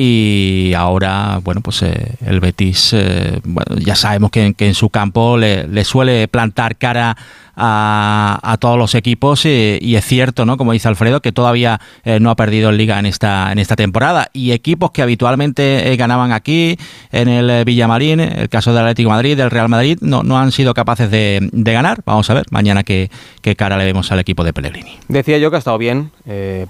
y 0.00 0.74
ahora, 0.76 1.40
bueno, 1.42 1.60
pues 1.60 1.82
eh, 1.82 2.14
el 2.24 2.38
Betis, 2.38 2.92
eh, 2.92 3.40
ya 3.78 3.96
sabemos 3.96 4.30
que, 4.30 4.54
en 4.56 4.74
su 4.74 4.90
campo 4.90 5.36
le, 5.36 5.66
le 5.66 5.84
suele 5.84 6.28
plantar 6.28 6.76
cara 6.76 7.16
a, 7.56 8.56
todos 8.60 8.78
los 8.78 8.94
equipos 8.94 9.44
y 9.44 9.96
es 9.96 10.04
cierto, 10.04 10.46
¿no? 10.46 10.56
Como 10.56 10.70
dice 10.70 10.86
Alfredo, 10.86 11.20
que 11.20 11.32
todavía 11.32 11.80
eh, 12.04 12.20
no 12.20 12.30
ha 12.30 12.36
perdido 12.36 12.70
en 12.70 12.76
liga 12.76 13.00
en 13.00 13.06
esta, 13.06 13.50
en 13.50 13.58
esta 13.58 13.74
temporada 13.74 14.28
y 14.32 14.52
equipos 14.52 14.92
que 14.92 15.02
habitualmente 15.02 15.96
ganaban 15.96 16.30
aquí, 16.30 16.78
en 17.10 17.26
el 17.26 17.64
Villamarín, 17.64 18.20
el 18.20 18.48
caso 18.48 18.72
del 18.72 18.82
Atlético 18.82 19.10
Madrid, 19.10 19.36
del 19.36 19.50
Real 19.50 19.68
Madrid, 19.68 19.98
no, 20.00 20.22
no 20.22 20.38
han 20.38 20.52
sido 20.52 20.74
capaces 20.74 21.10
de, 21.10 21.50
ganar. 21.52 22.02
Vamos 22.06 22.30
a 22.30 22.34
ver 22.34 22.46
mañana 22.52 22.84
qué, 22.84 23.10
cara 23.56 23.76
le 23.76 23.84
vemos 23.84 24.12
al 24.12 24.20
equipo 24.20 24.44
de 24.44 24.52
Pellegrini. 24.52 24.96
Decía 25.08 25.38
yo 25.38 25.50
que 25.50 25.56
ha 25.56 25.58
estado 25.58 25.78
bien 25.78 26.12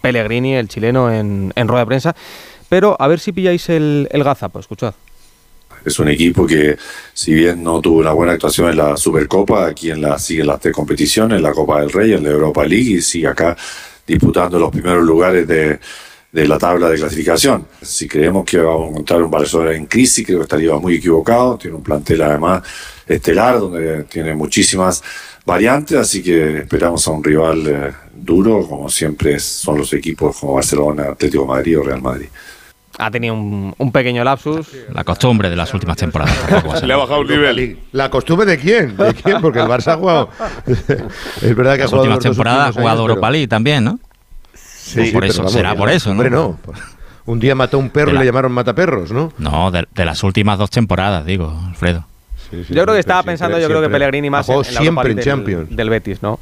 Pellegrini, 0.00 0.54
el 0.54 0.68
chileno, 0.68 1.12
en, 1.12 1.52
en 1.54 1.68
rueda 1.68 1.82
de 1.82 1.86
prensa. 1.86 2.16
Pero 2.68 2.96
a 2.98 3.08
ver 3.08 3.20
si 3.20 3.32
pilláis 3.32 3.68
el, 3.68 4.08
el 4.10 4.24
gazapo, 4.24 4.60
escuchad. 4.60 4.94
Es 5.84 5.98
un 5.98 6.08
equipo 6.08 6.46
que, 6.46 6.76
si 7.14 7.32
bien 7.32 7.62
no 7.62 7.80
tuvo 7.80 8.00
una 8.00 8.12
buena 8.12 8.32
actuación 8.32 8.68
en 8.70 8.76
la 8.76 8.96
Supercopa, 8.96 9.66
aquí 9.66 9.90
en 9.90 10.02
la, 10.02 10.18
sigue 10.18 10.40
en 10.40 10.48
las 10.48 10.60
tres 10.60 10.74
competiciones, 10.74 11.36
en 11.36 11.42
la 11.42 11.52
Copa 11.52 11.80
del 11.80 11.90
Rey, 11.90 12.12
en 12.12 12.24
la 12.24 12.30
Europa 12.30 12.64
League, 12.64 12.90
y 12.90 13.00
sigue 13.00 13.28
acá 13.28 13.56
disputando 14.06 14.58
los 14.58 14.70
primeros 14.70 15.04
lugares 15.04 15.46
de, 15.46 15.78
de 16.32 16.48
la 16.48 16.58
tabla 16.58 16.90
de 16.90 16.96
clasificación. 16.96 17.66
Si 17.80 18.08
creemos 18.08 18.44
que 18.44 18.58
vamos 18.58 18.86
a 18.86 18.90
encontrar 18.90 19.22
un 19.22 19.30
Barcelona 19.30 19.72
en 19.74 19.86
crisis, 19.86 20.26
creo 20.26 20.38
que 20.38 20.44
estaría 20.44 20.74
muy 20.74 20.96
equivocado. 20.96 21.56
Tiene 21.56 21.76
un 21.76 21.82
plantel 21.82 22.22
además 22.22 22.62
estelar, 23.06 23.60
donde 23.60 24.04
tiene 24.04 24.34
muchísimas 24.34 25.02
variantes, 25.46 25.96
así 25.96 26.22
que 26.22 26.58
esperamos 26.58 27.06
a 27.06 27.12
un 27.12 27.24
rival 27.24 27.66
eh, 27.66 27.92
duro, 28.14 28.66
como 28.68 28.90
siempre 28.90 29.38
son 29.38 29.78
los 29.78 29.92
equipos 29.94 30.36
como 30.36 30.54
Barcelona, 30.54 31.04
Atlético 31.04 31.46
Madrid 31.46 31.78
o 31.78 31.82
Real 31.84 32.02
Madrid. 32.02 32.28
Ha 33.00 33.10
tenido 33.12 33.34
un, 33.34 33.72
un 33.78 33.92
pequeño 33.92 34.24
lapsus. 34.24 34.66
La 34.92 35.04
costumbre 35.04 35.48
de 35.48 35.54
las 35.56 35.72
últimas 35.72 35.96
temporadas. 35.96 36.82
Le 36.82 36.92
ha 36.92 36.96
bajado 36.96 37.20
un 37.20 37.28
nivel. 37.28 37.78
¿La 37.92 38.10
costumbre 38.10 38.44
de 38.46 38.58
quién? 38.58 38.96
¿De 38.96 39.14
quién? 39.14 39.40
Porque 39.40 39.60
el 39.60 39.66
Barça 39.66 39.92
ha 39.92 39.96
jugado. 39.96 40.30
es 40.66 41.56
verdad 41.56 41.76
que 41.76 41.82
ha 41.82 41.84
Las 41.84 41.90
jugado 41.90 42.02
últimas 42.02 42.18
temporadas 42.18 42.68
ha 42.68 42.72
jugado 42.72 42.88
años, 42.90 43.00
Europa 43.00 43.20
pero- 43.20 43.32
League 43.32 43.48
también, 43.48 43.84
¿no? 43.84 44.00
Sí, 44.54 44.94
Pues 45.00 45.12
por 45.12 45.24
eso, 45.26 45.38
vamos, 45.38 45.52
será 45.52 45.74
por 45.76 45.90
eso, 45.90 46.08
¿no? 46.08 46.12
Hombre, 46.12 46.30
no. 46.30 46.58
Un 47.26 47.38
día 47.38 47.54
mató 47.54 47.76
a 47.76 47.80
un 47.80 47.90
perro 47.90 48.12
y 48.14 48.18
le 48.18 48.24
llamaron 48.24 48.50
mataperros, 48.52 49.12
¿no? 49.12 49.32
No, 49.38 49.70
de, 49.70 49.86
de 49.94 50.04
las 50.04 50.22
últimas 50.24 50.58
dos 50.58 50.70
temporadas, 50.70 51.26
digo, 51.26 51.54
Alfredo. 51.68 52.06
yo 52.50 52.82
creo 52.82 52.94
que 52.94 52.98
estaba 53.00 53.22
pensando, 53.22 53.58
yo 53.60 53.68
creo 53.68 53.82
que 53.82 53.90
Pellegrini 53.90 54.30
más 54.30 54.48
Ha 54.48 54.54
jugado 54.54 54.62
en, 54.62 54.68
en 54.68 54.74
la 54.74 54.80
Europa 54.80 55.02
siempre 55.02 55.10
en 55.10 55.16
del- 55.16 55.24
Champions. 55.24 55.76
Del, 55.76 55.90
Betis, 55.90 56.22
¿no? 56.22 56.40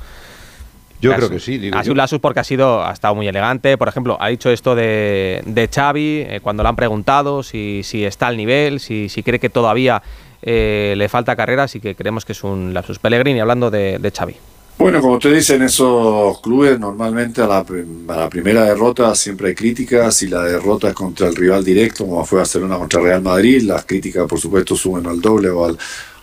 Yo 1.01 1.15
creo 1.15 1.29
que 1.31 1.41
sí, 1.41 1.59
digo 1.59 1.77
Ha 1.77 1.83
sido 1.83 1.93
un 1.93 1.99
lapsus 1.99 2.21
porque 2.21 2.41
ha, 2.41 2.45
sido, 2.45 2.85
ha 2.85 2.93
estado 2.93 3.15
muy 3.15 3.29
elegante. 3.29 3.77
Por 3.77 3.89
ejemplo, 3.89 4.17
ha 4.21 4.29
dicho 4.29 4.51
esto 4.51 4.75
de, 4.75 5.43
de 5.45 5.69
Xavi 5.69 6.25
eh, 6.27 6.41
cuando 6.43 6.63
le 6.63 6.69
han 6.71 6.77
preguntado 6.77 7.43
si, 7.43 7.83
si 7.85 8.05
está 8.05 8.29
al 8.29 8.37
nivel, 8.37 8.81
si, 8.81 9.09
si 9.09 9.23
cree 9.23 9.39
que 9.39 9.51
todavía 9.51 10.03
eh, 10.43 10.95
le 10.97 11.09
falta 11.09 11.37
carrera, 11.37 11.65
así 11.65 11.81
que 11.81 11.95
creemos 11.95 12.25
que 12.25 12.33
es 12.33 12.43
un 12.45 12.73
lapsus. 12.73 12.99
Pellegrini 12.99 13.41
hablando 13.41 13.71
de, 13.71 13.99
de 13.99 14.11
Xavi. 14.11 14.37
Bueno, 14.79 15.01
como 15.01 15.19
te 15.19 15.33
dicen 15.33 15.63
esos 15.63 16.39
clubes, 16.43 16.79
normalmente 16.79 17.41
a 17.41 17.47
la, 17.47 17.65
prim- 17.65 18.09
a 18.11 18.17
la 18.17 18.29
primera 18.29 18.63
derrota 18.65 19.15
siempre 19.15 19.49
hay 19.49 19.55
críticas. 19.55 20.15
Si 20.17 20.29
la 20.29 20.43
derrota 20.43 20.89
es 20.89 20.95
contra 20.95 21.29
el 21.29 21.35
rival 21.35 21.65
directo, 21.65 22.05
como 22.07 22.23
fue 22.27 22.39
Barcelona 22.41 22.77
contra 22.77 23.01
Real 23.01 23.23
Madrid, 23.23 23.63
las 23.63 23.87
críticas, 23.87 24.27
por 24.27 24.39
supuesto, 24.39 24.77
suben 24.77 25.07
al 25.07 25.19
doble 25.21 25.49
o 25.49 25.65
al, 25.65 25.79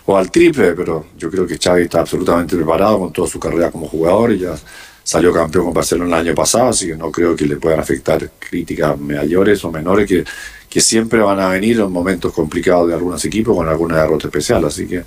o 0.06 0.16
al 0.16 0.30
triple. 0.30 0.72
Pero 0.72 1.06
yo 1.16 1.30
creo 1.30 1.46
que 1.46 1.58
Xavi 1.58 1.82
está 1.82 2.00
absolutamente 2.00 2.56
preparado 2.56 2.98
con 2.98 3.12
toda 3.12 3.28
su 3.28 3.38
carrera 3.40 3.70
como 3.70 3.86
jugador 3.88 4.32
y 4.32 4.38
ya 4.40 4.54
salió 5.02 5.32
campeón 5.32 5.64
con 5.66 5.74
Barcelona 5.74 6.18
el 6.20 6.26
año 6.28 6.34
pasado, 6.34 6.68
así 6.68 6.86
que 6.88 6.96
no 6.96 7.10
creo 7.10 7.36
que 7.36 7.44
le 7.46 7.56
puedan 7.56 7.78
afectar 7.80 8.30
críticas 8.38 8.98
mayores 8.98 9.62
o 9.64 9.70
menores 9.70 10.08
que, 10.08 10.24
que 10.68 10.80
siempre 10.80 11.18
van 11.20 11.38
a 11.40 11.48
venir 11.50 11.78
en 11.80 11.92
momentos 11.92 12.32
complicados 12.32 12.88
de 12.88 12.94
algunos 12.94 13.22
equipos 13.24 13.54
con 13.54 13.68
alguna 13.68 13.98
derrota 14.00 14.28
especial. 14.28 14.64
Así 14.64 14.86
que 14.86 15.02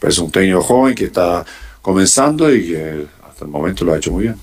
es 0.00 0.18
un 0.18 0.30
técnico 0.30 0.62
joven 0.62 0.94
que 0.94 1.04
está 1.04 1.44
comenzando 1.82 2.50
y 2.54 2.66
que 2.68 3.06
hasta 3.28 3.44
el 3.44 3.50
momento 3.50 3.84
lo 3.84 3.92
ha 3.92 3.98
hecho 3.98 4.10
muy 4.12 4.22
bien. 4.24 4.36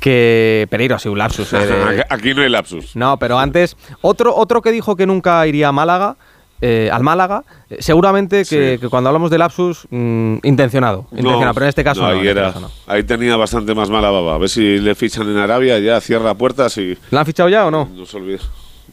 que 0.00 0.66
Pereiro 0.70 0.96
ha 0.96 0.98
sido 0.98 1.12
un 1.12 1.18
lapsus. 1.18 1.52
eh, 1.54 1.58
de- 1.66 2.04
Aquí 2.10 2.34
no 2.34 2.42
hay 2.42 2.50
lapsus. 2.50 2.94
no, 2.94 3.18
pero 3.18 3.38
antes, 3.38 3.76
otro, 4.02 4.34
otro 4.36 4.60
que 4.60 4.70
dijo 4.70 4.96
que 4.96 5.06
nunca 5.06 5.46
iría 5.46 5.68
a 5.68 5.72
Málaga, 5.72 6.16
eh, 6.66 6.88
al 6.90 7.02
Málaga, 7.02 7.44
eh, 7.68 7.76
seguramente 7.80 8.44
que, 8.46 8.78
que 8.80 8.88
cuando 8.88 9.10
hablamos 9.10 9.30
de 9.30 9.36
lapsus, 9.36 9.86
mm, 9.90 10.36
intencionado, 10.44 11.06
intencionado, 11.10 11.52
pero 11.52 11.66
en 11.66 11.68
este 11.68 11.84
caso 11.84 12.00
no. 12.00 12.06
ahí, 12.06 12.18
este 12.20 12.30
era- 12.30 12.46
caso 12.52 12.60
no. 12.60 12.70
ahí 12.86 13.02
tenía 13.02 13.36
bastante 13.36 13.74
más 13.74 13.90
mala 13.90 14.10
baba. 14.10 14.34
A 14.36 14.38
ver 14.38 14.48
si 14.48 14.78
le 14.78 14.94
fichan 14.94 15.28
en 15.28 15.36
Arabia, 15.36 15.78
ya 15.78 16.00
cierra 16.00 16.34
puertas 16.34 16.78
y 16.78 16.96
¿La 17.10 17.20
han 17.20 17.26
fichado 17.26 17.50
ya 17.50 17.66
o 17.66 17.70
no? 17.70 17.86
no 17.94 18.06
se 18.06 18.16
olvida. 18.16 18.38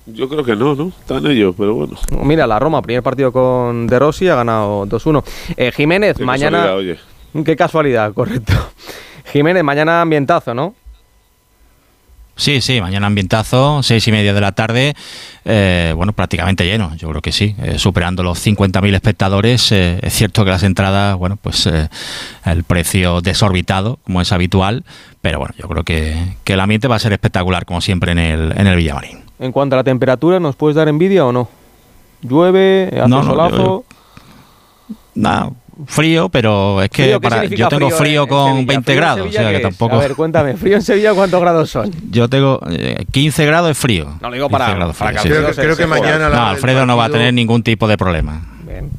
Yo 0.07 0.27
creo 0.27 0.43
que 0.43 0.55
no, 0.55 0.75
¿no? 0.75 0.87
Está 0.89 1.17
en 1.17 1.27
ello, 1.27 1.53
pero 1.53 1.75
bueno. 1.75 1.93
Mira, 2.23 2.45
la 2.47 2.59
Roma, 2.59 2.81
primer 2.81 3.03
partido 3.03 3.31
con 3.31 3.87
De 3.87 3.99
Rossi, 3.99 4.27
ha 4.27 4.35
ganado 4.35 4.85
2-1. 4.87 5.23
Eh, 5.55 5.71
Jiménez, 5.71 6.17
Qué 6.17 6.25
mañana... 6.25 6.63
casualidad, 6.63 6.99
oye. 7.33 7.43
Qué 7.45 7.55
casualidad, 7.55 8.13
correcto. 8.13 8.51
Jiménez, 9.31 9.63
mañana 9.63 10.01
ambientazo, 10.01 10.53
¿no? 10.53 10.73
Sí, 12.41 12.59
sí, 12.59 12.81
mañana 12.81 13.05
ambientazo, 13.05 13.83
seis 13.83 14.07
y 14.07 14.11
media 14.11 14.33
de 14.33 14.41
la 14.41 14.51
tarde, 14.51 14.95
eh, 15.45 15.93
bueno, 15.95 16.11
prácticamente 16.11 16.65
lleno, 16.65 16.95
yo 16.95 17.07
creo 17.09 17.21
que 17.21 17.31
sí, 17.31 17.55
eh, 17.61 17.77
superando 17.77 18.23
los 18.23 18.43
50.000 18.43 18.95
espectadores. 18.95 19.71
eh, 19.71 19.99
es 20.01 20.11
cierto 20.13 20.43
que 20.43 20.49
las 20.49 20.63
entradas, 20.63 21.15
bueno, 21.17 21.37
pues 21.39 21.67
el 21.67 22.63
precio 22.63 23.21
desorbitado, 23.21 23.99
como 24.03 24.21
es 24.21 24.31
habitual, 24.31 24.83
pero 25.21 25.37
bueno, 25.37 25.53
yo 25.55 25.67
creo 25.67 25.83
que, 25.83 26.35
que 26.43 26.53
el 26.53 26.59
ambiente 26.61 26.87
va 26.87 26.95
a 26.95 26.99
ser 26.99 27.13
espectacular, 27.13 27.63
como 27.65 27.79
siempre, 27.79 28.11
en 28.13 28.17
el, 28.17 28.57
en 28.57 28.65
el 28.65 28.75
Villamarín. 28.75 29.19
En 29.37 29.51
cuanto 29.51 29.75
a 29.75 29.77
la 29.77 29.83
temperatura, 29.83 30.39
¿nos 30.39 30.55
puedes 30.55 30.75
dar 30.75 30.87
envidia 30.87 31.23
o 31.27 31.31
no? 31.31 31.47
¿Llueve? 32.23 32.87
¿Hace 32.87 33.07
No, 33.07 33.21
no, 33.21 33.23
solazo? 33.23 33.85
Nada, 35.13 35.51
frío, 35.87 36.29
pero 36.29 36.81
es 36.81 36.89
que 36.89 37.03
Frío, 37.03 37.19
¿qué 37.19 37.29
para- 37.29 37.45
yo 37.45 37.67
tengo 37.69 37.89
frío 37.91 38.27
con 38.27 38.51
Sevilla? 38.53 38.67
20 38.67 38.83
¿Frío 38.83 38.93
en 38.93 38.99
grados, 39.01 39.27
o 39.27 39.31
sea 39.31 39.49
que 39.49 39.55
es? 39.57 39.61
tampoco... 39.61 39.95
A 39.95 39.99
ver, 39.99 40.15
cuéntame, 40.15 40.55
¿frío 40.57 40.75
en 40.75 40.81
Sevilla 40.81 41.13
cuántos 41.13 41.39
grados 41.41 41.69
son? 41.69 41.91
Yo 42.11 42.29
tengo 42.29 42.59
eh, 42.69 43.05
15 43.11 43.45
grados 43.45 43.71
es 43.71 43.77
frío. 43.77 44.17
No 44.21 44.29
lo 44.29 44.33
digo 44.35 44.47
15 44.47 44.59
para- 44.59 44.73
grados 44.75 44.95
para 44.97 45.21
frío, 45.21 45.21
que 45.21 45.27
sí. 45.29 45.33
Creo 45.33 45.47
que- 45.55 45.61
creo 45.61 45.77
que 45.77 45.87
mañana 45.87 46.27
a 46.27 46.29
No, 46.29 46.45
Alfredo 46.47 46.85
no 46.85 46.97
va 46.97 47.05
a 47.05 47.09
tener 47.09 47.33
ningún 47.33 47.63
tipo 47.63 47.87
de 47.87 47.97
problema. 47.97 48.41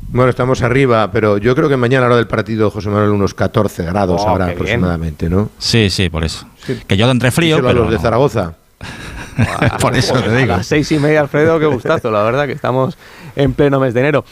Bueno, 0.08 0.28
estamos 0.28 0.60
arriba, 0.62 1.10
pero 1.10 1.38
yo 1.38 1.54
creo 1.56 1.68
que 1.68 1.76
mañana 1.78 2.04
a 2.06 2.08
la 2.10 2.14
hora 2.14 2.16
del 2.18 2.26
partido, 2.28 2.70
José 2.70 2.90
Manuel, 2.90 3.10
unos 3.10 3.32
14 3.32 3.82
grados 3.84 4.20
Oh, 4.22 4.28
habrá 4.28 4.44
bien. 4.46 4.56
aproximadamente, 4.56 5.30
¿no? 5.30 5.48
Sí, 5.58 5.88
sí, 5.88 6.10
por 6.10 6.24
eso. 6.24 6.46
Que 6.86 6.96
yo 6.98 7.10
entre 7.10 7.30
frío, 7.30 7.56
Díselo 7.56 7.68
a 7.68 7.72
pero 7.72 7.82
los 7.84 7.90
de 7.90 7.96
no. 7.96 8.02
Zaragoza. 8.02 8.52
Por 9.80 9.96
eso 9.96 10.12
te 10.14 10.28
A 10.28 10.32
digo. 10.34 10.56
las 10.56 10.66
seis 10.66 10.92
y 10.92 10.98
media, 10.98 11.20
Alfredo, 11.20 11.58
qué 11.58 11.66
gustazo, 11.66 12.10
la 12.10 12.22
verdad, 12.22 12.44
que 12.46 12.52
estamos 12.52 12.98
en 13.34 13.54
pleno 13.54 13.80
mes 13.80 13.94
de 13.94 14.00
enero. 14.00 14.24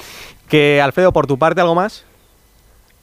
Que, 0.49 0.81
Alfredo, 0.83 1.13
por 1.13 1.27
tu 1.27 1.39
parte, 1.39 1.61
¿algo 1.61 1.75
más? 1.75 2.05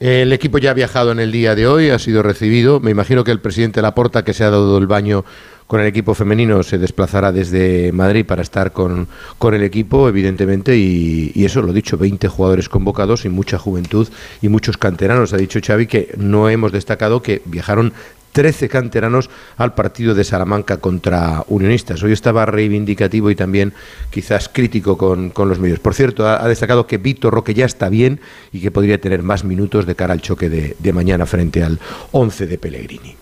El 0.00 0.32
equipo 0.32 0.58
ya 0.58 0.70
ha 0.70 0.74
viajado 0.74 1.10
en 1.10 1.18
el 1.18 1.32
día 1.32 1.56
de 1.56 1.66
hoy, 1.66 1.90
ha 1.90 1.98
sido 1.98 2.22
recibido. 2.22 2.78
Me 2.78 2.92
imagino 2.92 3.24
que 3.24 3.32
el 3.32 3.40
presidente 3.40 3.82
Laporta, 3.82 4.24
que 4.24 4.32
se 4.32 4.44
ha 4.44 4.50
dado 4.50 4.78
el 4.78 4.86
baño 4.86 5.24
con 5.66 5.80
el 5.80 5.88
equipo 5.88 6.14
femenino, 6.14 6.62
se 6.62 6.78
desplazará 6.78 7.32
desde 7.32 7.90
Madrid 7.90 8.24
para 8.24 8.42
estar 8.42 8.72
con, 8.72 9.08
con 9.38 9.54
el 9.54 9.64
equipo, 9.64 10.08
evidentemente. 10.08 10.76
Y, 10.76 11.44
eso, 11.44 11.62
lo 11.62 11.72
dicho, 11.72 11.98
20 11.98 12.28
jugadores 12.28 12.68
convocados 12.68 13.24
y 13.24 13.28
mucha 13.28 13.58
juventud 13.58 14.06
y 14.40 14.48
muchos 14.48 14.76
canteranos. 14.76 15.32
Ha 15.32 15.36
dicho 15.36 15.58
Xavi 15.60 15.88
que 15.88 16.14
no 16.16 16.48
hemos 16.48 16.70
destacado 16.70 17.20
que 17.20 17.42
viajaron 17.44 17.92
13 18.32 18.68
canteranos 18.68 19.30
al 19.56 19.74
partido 19.74 20.14
de 20.14 20.22
Salamanca 20.24 20.76
contra 20.76 21.44
Unionistas. 21.48 22.02
Hoy 22.02 22.12
estaba 22.12 22.46
reivindicativo 22.46 23.30
y 23.30 23.34
también 23.36 23.72
quizás 24.10 24.48
crítico 24.48 24.96
con, 24.96 25.30
con 25.30 25.48
los 25.48 25.58
medios. 25.58 25.78
Por 25.80 25.94
cierto, 25.94 26.26
ha, 26.26 26.42
ha 26.42 26.48
destacado 26.48 26.86
que 26.86 26.98
Víctor 26.98 27.34
Roque 27.34 27.54
ya 27.54 27.64
está 27.66 27.88
bien 27.88 28.20
y 28.52 28.60
que 28.60 28.70
podría 28.70 29.00
tener 29.00 29.22
más 29.22 29.44
minutos 29.44 29.86
de 29.86 29.94
cara 29.94 30.12
al 30.12 30.20
choque 30.20 30.48
de, 30.48 30.76
de 30.78 30.92
mañana 30.92 31.26
frente 31.26 31.62
al 31.64 31.78
11 32.12 32.46
de 32.46 32.58
Pellegrini. 32.58 33.16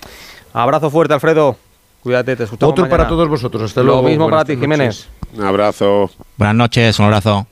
Abrazo 0.52 0.90
fuerte, 0.90 1.14
Alfredo. 1.14 1.56
Cuídate, 2.02 2.36
te 2.36 2.44
escuchamos 2.44 2.72
Otro 2.72 2.84
mañana. 2.84 2.98
para 2.98 3.08
todos 3.08 3.28
vosotros. 3.28 3.62
Hasta 3.62 3.80
Lo 3.80 3.86
luego. 3.94 4.02
mismo 4.08 4.24
para 4.30 4.44
Buenas 4.44 4.46
ti, 4.46 4.56
Jiménez. 4.60 4.86
noches. 4.88 5.38
Un 5.38 5.44
abrazo. 5.44 6.10
Buenas 6.36 6.54
noches, 6.56 6.98
un 6.98 7.04
abrazo. 7.06 7.46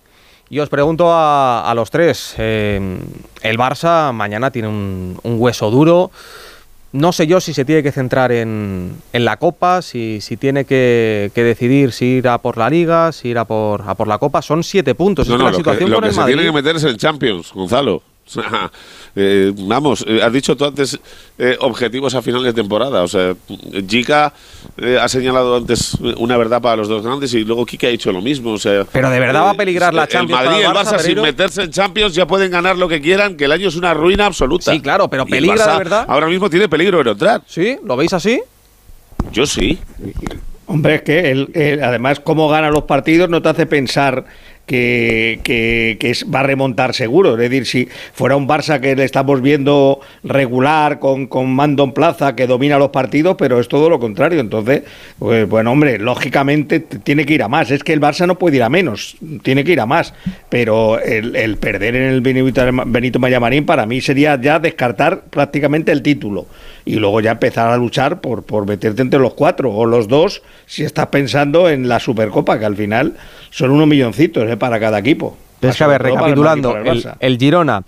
Y 0.50 0.58
os 0.60 0.68
pregunto 0.68 1.10
a, 1.12 1.68
a 1.68 1.74
los 1.74 1.90
tres, 1.90 2.34
eh, 2.38 2.98
el 3.42 3.58
Barça 3.58 4.12
mañana 4.12 4.50
tiene 4.50 4.68
un, 4.68 5.18
un 5.22 5.36
hueso 5.40 5.70
duro. 5.70 6.10
No 6.94 7.10
sé 7.10 7.26
yo 7.26 7.40
si 7.40 7.52
se 7.54 7.64
tiene 7.64 7.82
que 7.82 7.90
centrar 7.90 8.30
en, 8.30 8.92
en 9.12 9.24
la 9.24 9.36
Copa, 9.36 9.82
si, 9.82 10.20
si 10.20 10.36
tiene 10.36 10.64
que, 10.64 11.32
que 11.34 11.42
decidir 11.42 11.90
si 11.90 12.04
ir 12.04 12.28
a 12.28 12.38
por 12.38 12.56
la 12.56 12.70
Liga, 12.70 13.10
si 13.10 13.30
ir 13.30 13.38
a 13.38 13.44
por, 13.44 13.82
a 13.82 13.96
por 13.96 14.06
la 14.06 14.18
Copa. 14.18 14.42
Son 14.42 14.62
siete 14.62 14.94
puntos. 14.94 15.26
No, 15.26 15.34
que 15.34 15.38
no, 15.38 15.44
la 15.46 15.50
lo 15.50 15.56
que, 15.56 15.60
situación 15.60 15.90
lo 15.90 15.96
con 15.96 16.02
que 16.02 16.08
el 16.10 16.14
se 16.14 16.20
Madrid... 16.20 16.34
tiene 16.36 16.48
que 16.48 16.54
meter 16.54 16.76
es 16.76 16.84
en 16.84 16.96
Champions, 16.96 17.52
Gonzalo. 17.52 18.00
Eh, 19.16 19.52
vamos, 19.56 20.04
eh, 20.08 20.20
has 20.24 20.32
dicho 20.32 20.56
tú 20.56 20.64
antes 20.64 20.98
eh, 21.38 21.56
objetivos 21.60 22.16
a 22.16 22.20
final 22.22 22.42
de 22.42 22.52
temporada. 22.52 23.04
O 23.04 23.06
sea, 23.06 23.36
Jica 23.88 24.32
eh, 24.76 24.98
ha 25.00 25.06
señalado 25.08 25.54
antes 25.56 25.94
una 26.16 26.36
verdad 26.36 26.60
para 26.60 26.74
los 26.78 26.88
dos 26.88 27.04
grandes 27.04 27.32
y 27.32 27.44
luego 27.44 27.64
Kike 27.64 27.86
ha 27.86 27.90
dicho 27.90 28.10
lo 28.10 28.20
mismo. 28.20 28.50
O 28.54 28.58
sea, 28.58 28.84
Pero 28.90 29.10
de 29.10 29.20
verdad 29.20 29.42
va 29.44 29.50
a 29.50 29.54
peligrar 29.54 29.94
la 29.94 30.02
el 30.02 30.08
Champions 30.08 30.42
Madrid 30.44 30.58
y 30.58 30.60
el 30.62 30.66
para 30.66 30.80
el 30.80 30.86
Barça, 30.86 30.96
Barça, 30.96 30.98
sin 30.98 31.22
meterse 31.22 31.62
en 31.62 31.70
Champions 31.70 32.12
ya 32.16 32.26
pueden 32.26 32.50
ganar 32.50 32.76
lo 32.76 32.88
que 32.88 33.00
quieran, 33.00 33.36
que 33.36 33.44
el 33.44 33.52
año 33.52 33.68
es 33.68 33.76
una 33.76 33.94
ruina 33.94 34.26
absoluta. 34.26 34.72
Sí, 34.72 34.80
claro, 34.80 35.06
pero 35.08 35.26
¿peligra 35.26 35.54
de 35.64 35.70
Barça 35.72 35.78
verdad? 35.78 36.06
Ahora 36.08 36.26
mismo 36.26 36.50
tiene 36.50 36.68
peligro 36.68 36.98
de 36.98 37.04
no 37.04 37.10
entrar. 37.12 37.42
¿Sí? 37.46 37.76
¿Lo 37.84 37.96
veis 37.96 38.12
así? 38.14 38.42
Yo 39.30 39.46
sí. 39.46 39.78
Hombre, 40.66 40.96
es 40.96 41.02
que 41.02 41.30
el- 41.30 41.50
el- 41.54 41.84
además 41.84 42.18
cómo 42.18 42.48
gana 42.48 42.70
los 42.70 42.82
partidos 42.82 43.28
no 43.28 43.40
te 43.42 43.50
hace 43.50 43.66
pensar 43.66 44.24
que, 44.66 45.40
que- 45.42 45.96
que 46.00 46.10
es- 46.10 46.24
va 46.32 46.40
a 46.40 46.42
remontar 46.44 46.94
seguro. 46.94 47.32
Es 47.34 47.38
decir, 47.38 47.66
si 47.66 47.88
fuera 48.12 48.36
un 48.36 48.48
Barça 48.48 48.80
que 48.80 48.96
le 48.96 49.04
estamos 49.04 49.42
viendo 49.42 50.00
regular, 50.22 50.98
con, 50.98 51.26
con 51.26 51.50
mando 51.54 51.84
en 51.84 51.92
plaza, 51.92 52.34
que 52.34 52.46
domina 52.46 52.78
los 52.78 52.90
partidos, 52.90 53.36
pero 53.38 53.60
es 53.60 53.68
todo 53.68 53.88
lo 53.90 53.98
contrario. 54.00 54.40
Entonces, 54.40 54.82
pues, 55.18 55.48
bueno, 55.48 55.72
hombre, 55.72 55.98
lógicamente 55.98 56.80
tiene 56.80 57.26
que 57.26 57.34
ir 57.34 57.42
a 57.42 57.48
más. 57.48 57.70
Es 57.70 57.84
que 57.84 57.92
el 57.92 58.00
Barça 58.00 58.26
no 58.26 58.38
puede 58.38 58.56
ir 58.56 58.62
a 58.62 58.68
menos, 58.70 59.16
tiene 59.42 59.64
que 59.64 59.72
ir 59.72 59.80
a 59.80 59.86
más. 59.86 60.14
Pero 60.48 60.98
el, 61.00 61.36
el 61.36 61.56
perder 61.58 61.96
en 61.96 62.02
el 62.04 62.20
Benito, 62.20 63.18
Vallamarín 63.18 63.66
para 63.66 63.86
mí 63.86 64.00
sería 64.00 64.40
ya 64.40 64.58
descartar 64.58 65.22
prácticamente 65.30 65.92
el 65.92 66.02
título 66.02 66.46
y 66.84 66.96
luego 66.96 67.20
ya 67.20 67.32
empezar 67.32 67.70
a 67.70 67.76
luchar 67.76 68.20
por, 68.20 68.42
por 68.42 68.66
meterte 68.66 69.02
entre 69.02 69.20
los 69.20 69.34
cuatro 69.34 69.72
o 69.72 69.86
los 69.86 70.08
dos 70.08 70.42
si 70.66 70.84
estás 70.84 71.06
pensando 71.08 71.68
en 71.68 71.88
la 71.88 72.00
Supercopa, 72.00 72.58
que 72.58 72.64
al 72.64 72.76
final 72.76 73.16
son 73.50 73.70
unos 73.70 73.86
milloncitos 73.86 74.48
¿eh? 74.48 74.56
para 74.56 74.78
cada 74.78 74.98
equipo. 74.98 75.36
Es 75.60 75.76
que, 75.76 75.84
a 75.84 75.86
ver, 75.86 76.02
recapitulando, 76.02 76.76
el 76.76 77.04
el 77.20 77.38
Girona 77.38 77.82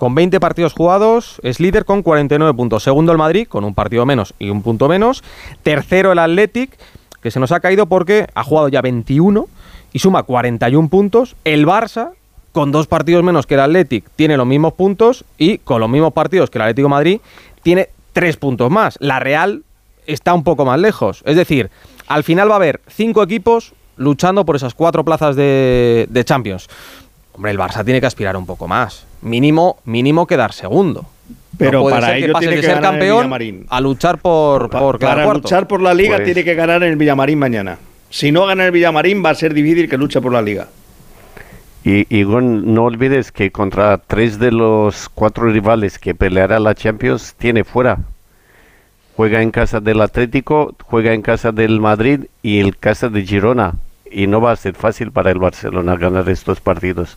con 0.00 0.14
20 0.14 0.40
partidos 0.40 0.72
jugados 0.72 1.40
es 1.42 1.60
líder 1.60 1.84
con 1.84 2.02
49 2.02 2.54
puntos. 2.54 2.82
Segundo 2.82 3.12
el 3.12 3.18
Madrid 3.18 3.46
con 3.46 3.64
un 3.64 3.74
partido 3.74 4.06
menos 4.06 4.32
y 4.38 4.48
un 4.48 4.62
punto 4.62 4.88
menos. 4.88 5.22
Tercero 5.62 6.10
el 6.10 6.18
Athletic, 6.18 6.70
que 7.22 7.30
se 7.30 7.38
nos 7.38 7.52
ha 7.52 7.60
caído 7.60 7.84
porque 7.84 8.26
ha 8.34 8.42
jugado 8.42 8.68
ya 8.68 8.80
21 8.80 9.46
y 9.92 9.98
suma 9.98 10.22
41 10.22 10.88
puntos. 10.88 11.36
El 11.44 11.66
Barça 11.66 12.12
con 12.52 12.72
dos 12.72 12.86
partidos 12.86 13.22
menos 13.22 13.46
que 13.46 13.54
el 13.54 13.60
Athletic 13.60 14.06
tiene 14.16 14.38
los 14.38 14.46
mismos 14.46 14.72
puntos 14.72 15.26
y 15.36 15.58
con 15.58 15.82
los 15.82 15.90
mismos 15.90 16.14
partidos 16.14 16.48
que 16.48 16.56
el 16.56 16.62
Atlético 16.62 16.86
de 16.86 16.90
Madrid 16.90 17.20
tiene 17.62 17.90
tres 18.12 18.36
puntos 18.36 18.70
más. 18.70 18.96
La 19.00 19.18
Real 19.20 19.62
está 20.06 20.34
un 20.34 20.44
poco 20.44 20.64
más 20.64 20.78
lejos. 20.80 21.22
Es 21.26 21.36
decir, 21.36 21.70
al 22.08 22.24
final 22.24 22.48
va 22.50 22.54
a 22.54 22.56
haber 22.56 22.80
cinco 22.88 23.22
equipos 23.22 23.72
luchando 23.96 24.44
por 24.44 24.56
esas 24.56 24.74
cuatro 24.74 25.04
plazas 25.04 25.36
de, 25.36 26.06
de 26.08 26.24
Champions. 26.24 26.68
Hombre, 27.32 27.52
el 27.52 27.58
Barça 27.58 27.84
tiene 27.84 28.00
que 28.00 28.06
aspirar 28.06 28.36
un 28.36 28.46
poco 28.46 28.66
más. 28.66 29.06
Mínimo, 29.22 29.78
mínimo 29.84 30.26
quedar 30.26 30.52
segundo. 30.52 31.06
Pero 31.58 31.78
no 31.78 31.82
puede 31.82 31.96
para 31.96 32.06
ser 32.08 32.16
que 32.18 32.24
ello 32.24 32.32
pases 32.32 32.48
tiene 32.48 32.56
de 32.56 32.60
que 32.62 32.66
ser 32.66 32.74
ganar 32.76 32.92
el 32.94 32.98
campeón 32.98 33.18
Villamarín. 33.18 33.66
a 33.68 33.80
luchar 33.80 34.18
por, 34.18 34.70
para 34.70 35.24
cuarto. 35.24 35.42
luchar 35.42 35.66
por 35.68 35.82
la 35.82 35.92
liga 35.94 36.16
Pues- 36.16 36.24
tiene 36.24 36.42
que 36.44 36.54
ganar 36.54 36.82
en 36.82 36.90
el 36.90 36.96
Villamarín 36.96 37.38
mañana. 37.38 37.78
Si 38.08 38.32
no 38.32 38.46
gana 38.46 38.64
el 38.64 38.72
Villamarín 38.72 39.22
va 39.24 39.30
a 39.30 39.34
ser 39.34 39.54
difícil 39.54 39.88
que 39.88 39.96
luche 39.98 40.20
por 40.20 40.32
la 40.32 40.42
liga. 40.42 40.68
Y, 41.82 42.24
no 42.24 42.84
olvides 42.84 43.32
que 43.32 43.50
contra 43.50 43.96
tres 43.98 44.38
de 44.38 44.52
los 44.52 45.08
cuatro 45.08 45.44
rivales 45.50 45.98
que 45.98 46.14
peleará 46.14 46.60
la 46.60 46.74
Champions 46.74 47.34
tiene 47.38 47.64
fuera. 47.64 47.98
Juega 49.16 49.40
en 49.40 49.50
casa 49.50 49.80
del 49.80 50.02
Atlético, 50.02 50.74
juega 50.84 51.14
en 51.14 51.22
casa 51.22 51.52
del 51.52 51.80
Madrid 51.80 52.26
y 52.42 52.60
en 52.60 52.72
casa 52.72 53.08
de 53.08 53.22
Girona. 53.22 53.74
Y 54.10 54.26
no 54.26 54.40
va 54.40 54.52
a 54.52 54.56
ser 54.56 54.74
fácil 54.74 55.12
para 55.12 55.30
el 55.30 55.38
Barcelona 55.38 55.96
ganar 55.96 56.28
estos 56.28 56.60
partidos. 56.60 57.16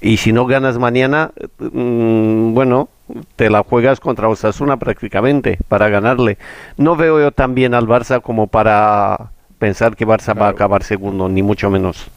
Y 0.00 0.18
si 0.18 0.32
no 0.32 0.46
ganas 0.46 0.78
mañana, 0.78 1.32
mm, 1.58 2.54
bueno, 2.54 2.88
te 3.36 3.50
la 3.50 3.62
juegas 3.62 4.00
contra 4.00 4.28
Osasuna 4.28 4.76
prácticamente 4.78 5.58
para 5.68 5.88
ganarle. 5.88 6.38
No 6.76 6.96
veo 6.96 7.20
yo 7.20 7.32
tan 7.32 7.54
bien 7.54 7.74
al 7.74 7.86
Barça 7.86 8.22
como 8.22 8.46
para 8.46 9.32
pensar 9.58 9.96
que 9.96 10.06
Barça 10.06 10.38
va 10.38 10.46
a 10.46 10.50
acabar 10.50 10.82
segundo, 10.82 11.28
ni 11.28 11.42
mucho 11.42 11.70
menos. 11.70 12.08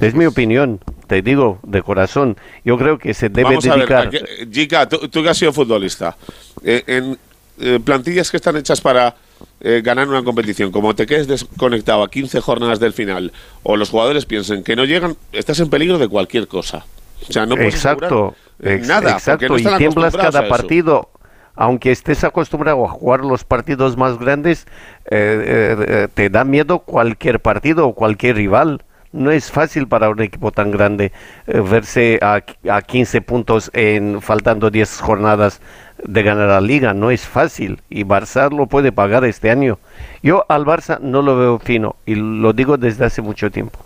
Es 0.00 0.14
mi 0.14 0.26
opinión, 0.26 0.80
te 1.06 1.22
digo 1.22 1.58
de 1.62 1.82
corazón. 1.82 2.36
Yo 2.64 2.76
creo 2.78 2.98
que 2.98 3.14
se 3.14 3.28
debe 3.28 3.50
Vamos 3.50 3.66
a 3.66 3.70
ver, 3.76 3.78
dedicar. 3.80 4.06
aquí- 4.08 4.18
Jica, 4.50 4.88
tú, 4.88 5.08
tú 5.08 5.22
que 5.22 5.28
has 5.28 5.38
sido 5.38 5.52
futbolista, 5.52 6.16
eh, 6.64 6.82
en 6.86 7.18
eh, 7.60 7.78
plantillas 7.84 8.30
que 8.30 8.36
están 8.38 8.56
hechas 8.56 8.80
para 8.80 9.14
eh, 9.60 9.80
ganar 9.84 10.08
una 10.08 10.22
competición, 10.24 10.72
como 10.72 10.94
te 10.94 11.06
quedes 11.06 11.28
desconectado 11.28 12.02
a 12.02 12.10
15 12.10 12.40
jornadas 12.40 12.80
del 12.80 12.92
final, 12.92 13.32
o 13.62 13.76
los 13.76 13.90
jugadores 13.90 14.24
piensen 14.26 14.64
que 14.64 14.74
no 14.74 14.84
llegan, 14.84 15.16
estás 15.32 15.60
en 15.60 15.68
peligro 15.70 15.98
de 15.98 16.08
cualquier 16.08 16.48
cosa. 16.48 16.84
O 17.28 17.32
sea, 17.32 17.46
no 17.46 17.54
puedes 17.54 17.74
exacto, 17.74 18.34
ex- 18.60 18.88
nada, 18.88 19.12
exacto. 19.12 19.48
no 19.48 19.58
y 19.58 19.64
tiemblas 19.78 20.14
a 20.14 20.18
cada 20.18 20.48
partido. 20.48 21.10
aunque 21.54 21.92
estés 21.92 22.24
acostumbrado 22.24 22.84
a 22.84 22.88
jugar 22.88 23.20
los 23.24 23.44
partidos 23.44 23.96
más 23.98 24.18
grandes, 24.18 24.66
eh, 25.10 25.76
eh, 25.86 26.08
te 26.12 26.30
da 26.30 26.44
miedo 26.44 26.78
cualquier 26.80 27.40
partido 27.40 27.86
o 27.88 27.94
cualquier 27.94 28.36
rival. 28.36 28.82
No 29.12 29.30
es 29.30 29.50
fácil 29.50 29.86
para 29.88 30.08
un 30.08 30.20
equipo 30.22 30.52
tan 30.52 30.70
grande 30.70 31.12
eh, 31.46 31.60
verse 31.60 32.18
a, 32.22 32.40
a 32.70 32.82
15 32.82 33.20
puntos 33.20 33.70
en 33.74 34.22
faltando 34.22 34.70
10 34.70 35.00
jornadas 35.00 35.60
de 36.02 36.22
ganar 36.22 36.48
la 36.48 36.60
liga. 36.60 36.94
No 36.94 37.10
es 37.10 37.26
fácil 37.26 37.80
y 37.90 38.04
Barça 38.04 38.50
lo 38.50 38.66
puede 38.66 38.90
pagar 38.90 39.24
este 39.24 39.50
año. 39.50 39.78
Yo 40.22 40.44
al 40.48 40.64
Barça 40.64 40.98
no 41.00 41.20
lo 41.22 41.36
veo 41.36 41.58
fino 41.58 41.96
y 42.06 42.14
lo 42.14 42.52
digo 42.54 42.76
desde 42.78 43.04
hace 43.04 43.20
mucho 43.22 43.50
tiempo. 43.50 43.78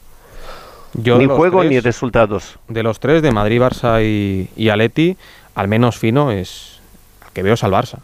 Yo 0.94 1.18
ni 1.18 1.26
juego 1.26 1.60
tres- 1.60 1.70
ni 1.70 1.80
resultados. 1.80 2.58
De 2.68 2.82
los 2.82 3.00
tres, 3.00 3.20
de 3.20 3.32
Madrid, 3.32 3.60
Barça 3.60 4.02
y, 4.02 4.48
y 4.56 4.68
Atleti, 4.70 5.16
al 5.54 5.68
menos 5.68 5.98
fino 5.98 6.30
es 6.30 6.80
al 7.26 7.32
que 7.32 7.42
veo 7.42 7.54
es 7.54 7.64
al 7.64 7.72
Barça. 7.72 7.98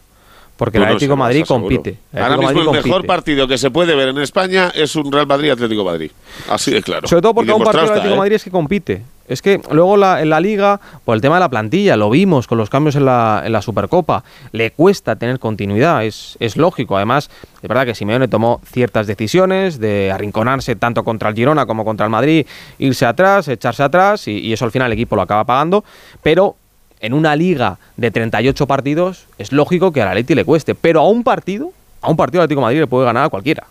Porque 0.57 0.77
el 0.77 0.83
no, 0.83 0.87
Atlético 0.89 1.15
Madrid 1.17 1.43
compite. 1.47 1.97
Ahora 2.13 2.37
mismo 2.37 2.61
el 2.61 2.83
mejor 2.83 3.05
partido 3.05 3.47
que 3.47 3.57
se 3.57 3.71
puede 3.71 3.95
ver 3.95 4.09
en 4.09 4.19
España 4.19 4.71
es 4.75 4.95
un 4.95 5.11
Real 5.11 5.25
Madrid-Atlético 5.27 5.83
Madrid. 5.83 6.11
Así 6.47 6.71
de 6.71 6.81
claro. 6.83 7.07
Sobre 7.07 7.21
todo 7.23 7.33
porque 7.33 7.51
un 7.51 7.63
partido 7.63 7.83
del 7.83 7.91
Atlético 7.91 8.13
¿eh? 8.13 8.17
Madrid 8.17 8.35
es 8.35 8.43
que 8.43 8.51
compite. 8.51 9.01
Es 9.27 9.41
que 9.41 9.61
luego 9.71 9.95
la- 9.97 10.21
en 10.21 10.29
la 10.29 10.39
liga, 10.41 10.79
por 11.05 11.15
el 11.15 11.21
tema 11.21 11.35
de 11.35 11.39
la 11.39 11.49
plantilla, 11.49 11.95
lo 11.95 12.09
vimos 12.09 12.45
con 12.45 12.57
los 12.57 12.69
cambios 12.69 12.95
en 12.97 13.05
la, 13.05 13.41
en 13.45 13.53
la 13.53 13.61
Supercopa, 13.61 14.23
le 14.51 14.71
cuesta 14.71 15.15
tener 15.15 15.39
continuidad, 15.39 16.03
es, 16.05 16.35
es 16.41 16.57
lógico. 16.57 16.97
Además, 16.97 17.29
es 17.61 17.67
verdad 17.69 17.85
que 17.85 17.95
Simeone 17.95 18.27
tomó 18.27 18.59
ciertas 18.65 19.07
decisiones 19.07 19.79
de 19.79 20.11
arrinconarse 20.11 20.75
tanto 20.75 21.03
contra 21.05 21.29
el 21.29 21.35
Girona 21.35 21.65
como 21.65 21.85
contra 21.85 22.05
el 22.05 22.09
Madrid, 22.11 22.45
irse 22.79 23.05
atrás, 23.05 23.47
echarse 23.47 23.81
atrás, 23.81 24.27
y, 24.27 24.39
y 24.39 24.51
eso 24.53 24.65
al 24.65 24.71
final 24.71 24.87
el 24.87 24.93
equipo 24.93 25.15
lo 25.15 25.21
acaba 25.21 25.45
pagando. 25.45 25.85
Pero 26.21 26.57
en 27.03 27.13
una 27.13 27.35
liga 27.35 27.77
de 27.97 28.11
38 28.11 28.65
partidos, 28.65 29.25
es 29.37 29.51
lógico 29.51 29.91
que 29.91 30.01
al 30.01 30.07
Atleti 30.07 30.35
le 30.35 30.45
cueste. 30.45 30.73
Pero 30.73 31.01
a 31.01 31.07
un 31.09 31.23
partido, 31.23 31.71
a 32.01 32.09
un 32.09 32.15
partido 32.15 32.41
Atlético 32.41 32.61
de 32.61 32.65
Madrid 32.65 32.79
le 32.79 32.87
puede 32.87 33.05
ganar 33.05 33.25
a 33.25 33.29
cualquiera. 33.29 33.67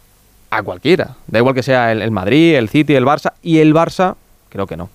A 0.51 0.63
cualquiera. 0.63 1.17
Da 1.27 1.39
igual 1.39 1.55
que 1.55 1.63
sea 1.63 1.93
el, 1.93 2.03
el 2.03 2.11
Madrid, 2.11 2.57
el 2.57 2.69
City, 2.69 2.95
el 2.95 3.07
Barça. 3.07 3.33
Y 3.43 3.59
el 3.59 3.73
Barça, 3.73 4.17
creo 4.51 4.67
que 4.67 4.77
no. 4.77 4.91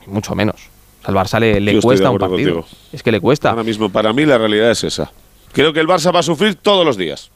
Ni 0.00 0.10
mucho 0.10 0.34
menos. 0.34 0.56
O 1.02 1.04
sea, 1.04 1.08
al 1.08 1.14
Barça 1.14 1.38
le, 1.38 1.78
cuesta 1.82 2.08
un 2.08 2.18
partido. 2.18 2.54
contigo. 2.62 2.78
Es 2.90 3.02
que 3.02 3.12
le 3.12 3.20
cuesta. 3.20 3.50
Ahora 3.50 3.64
mismo, 3.64 3.90
para 3.90 4.14
mí, 4.14 4.24
la 4.24 4.38
realidad 4.38 4.70
es 4.70 4.84
esa. 4.84 5.12
Creo 5.52 5.74
que 5.74 5.80
el 5.80 5.86
Barça 5.86 6.12
va 6.12 6.20
a 6.20 6.22
sufrir 6.22 6.54
todos 6.54 6.86
los 6.86 6.96
días. 6.96 7.30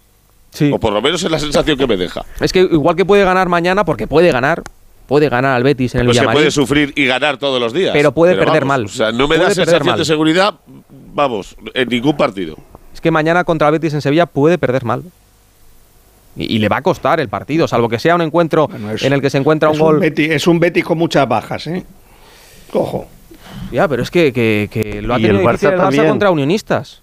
O 0.72 0.78
por 0.78 0.94
lo 0.94 1.02
menos 1.02 1.22
es 1.22 1.30
la 1.30 1.38
sensación 1.38 1.76
que 1.76 1.86
me 1.86 1.98
deja. 1.98 2.24
Es 2.40 2.54
que 2.54 2.60
igual 2.60 2.96
que 2.96 3.04
puede 3.04 3.24
ganar 3.24 3.50
mañana, 3.50 3.84
porque 3.84 4.06
puede 4.06 4.32
ganar, 4.32 4.62
puede 5.06 5.28
ganar 5.28 5.54
al 5.54 5.62
Betis 5.62 5.94
en 5.94 6.02
el 6.02 6.06
No 6.08 6.14
se 6.14 6.24
puede 6.24 6.50
sufrir 6.50 6.92
y 6.96 7.04
ganar 7.06 7.36
todos 7.38 7.60
los 7.60 7.72
días. 7.72 7.92
Pero 7.92 8.12
puede 8.12 8.34
perder 8.34 8.64
vamos, 8.64 8.68
mal. 8.68 8.84
O 8.86 8.88
sea, 8.88 9.12
no 9.12 9.28
me 9.28 9.36
da 9.38 9.50
sensación 9.50 9.86
mal. 9.86 9.98
de 9.98 10.04
seguridad, 10.04 10.54
vamos, 11.14 11.56
en 11.74 11.88
ningún 11.88 12.16
partido. 12.16 12.56
Es 12.94 13.00
que 13.00 13.10
mañana 13.10 13.44
contra 13.44 13.68
el 13.68 13.72
Betis 13.72 13.94
en 13.94 14.00
Sevilla 14.02 14.26
puede 14.26 14.58
perder 14.58 14.84
mal. 14.84 15.02
Y, 16.36 16.56
y 16.56 16.58
le 16.58 16.68
va 16.68 16.78
a 16.78 16.82
costar 16.82 17.20
el 17.20 17.28
partido, 17.28 17.68
salvo 17.68 17.88
que 17.90 17.98
sea 17.98 18.14
un 18.14 18.22
encuentro 18.22 18.68
es- 18.94 19.02
en 19.02 19.12
el 19.12 19.20
que 19.20 19.28
se 19.28 19.36
encuentra 19.38 19.68
un 19.68 19.78
gol. 19.78 19.98
Betis, 20.00 20.30
es 20.30 20.46
un 20.46 20.58
Betis 20.60 20.84
con 20.84 20.96
muchas 20.96 21.28
bajas, 21.28 21.66
¿eh? 21.66 21.84
Ojo. 22.72 23.06
Ya, 23.70 23.86
pero 23.88 24.02
es 24.02 24.10
que, 24.10 24.32
que- 24.32 24.68
que 24.72 25.02
lo 25.02 25.12
ha 25.12 25.16
el 25.16 25.22
tenido 25.22 25.40
difícil 25.40 25.68
Barça 25.70 25.72
el 25.74 25.80
Barça 25.80 26.08
contra 26.08 26.30
Unionistas. 26.30 27.02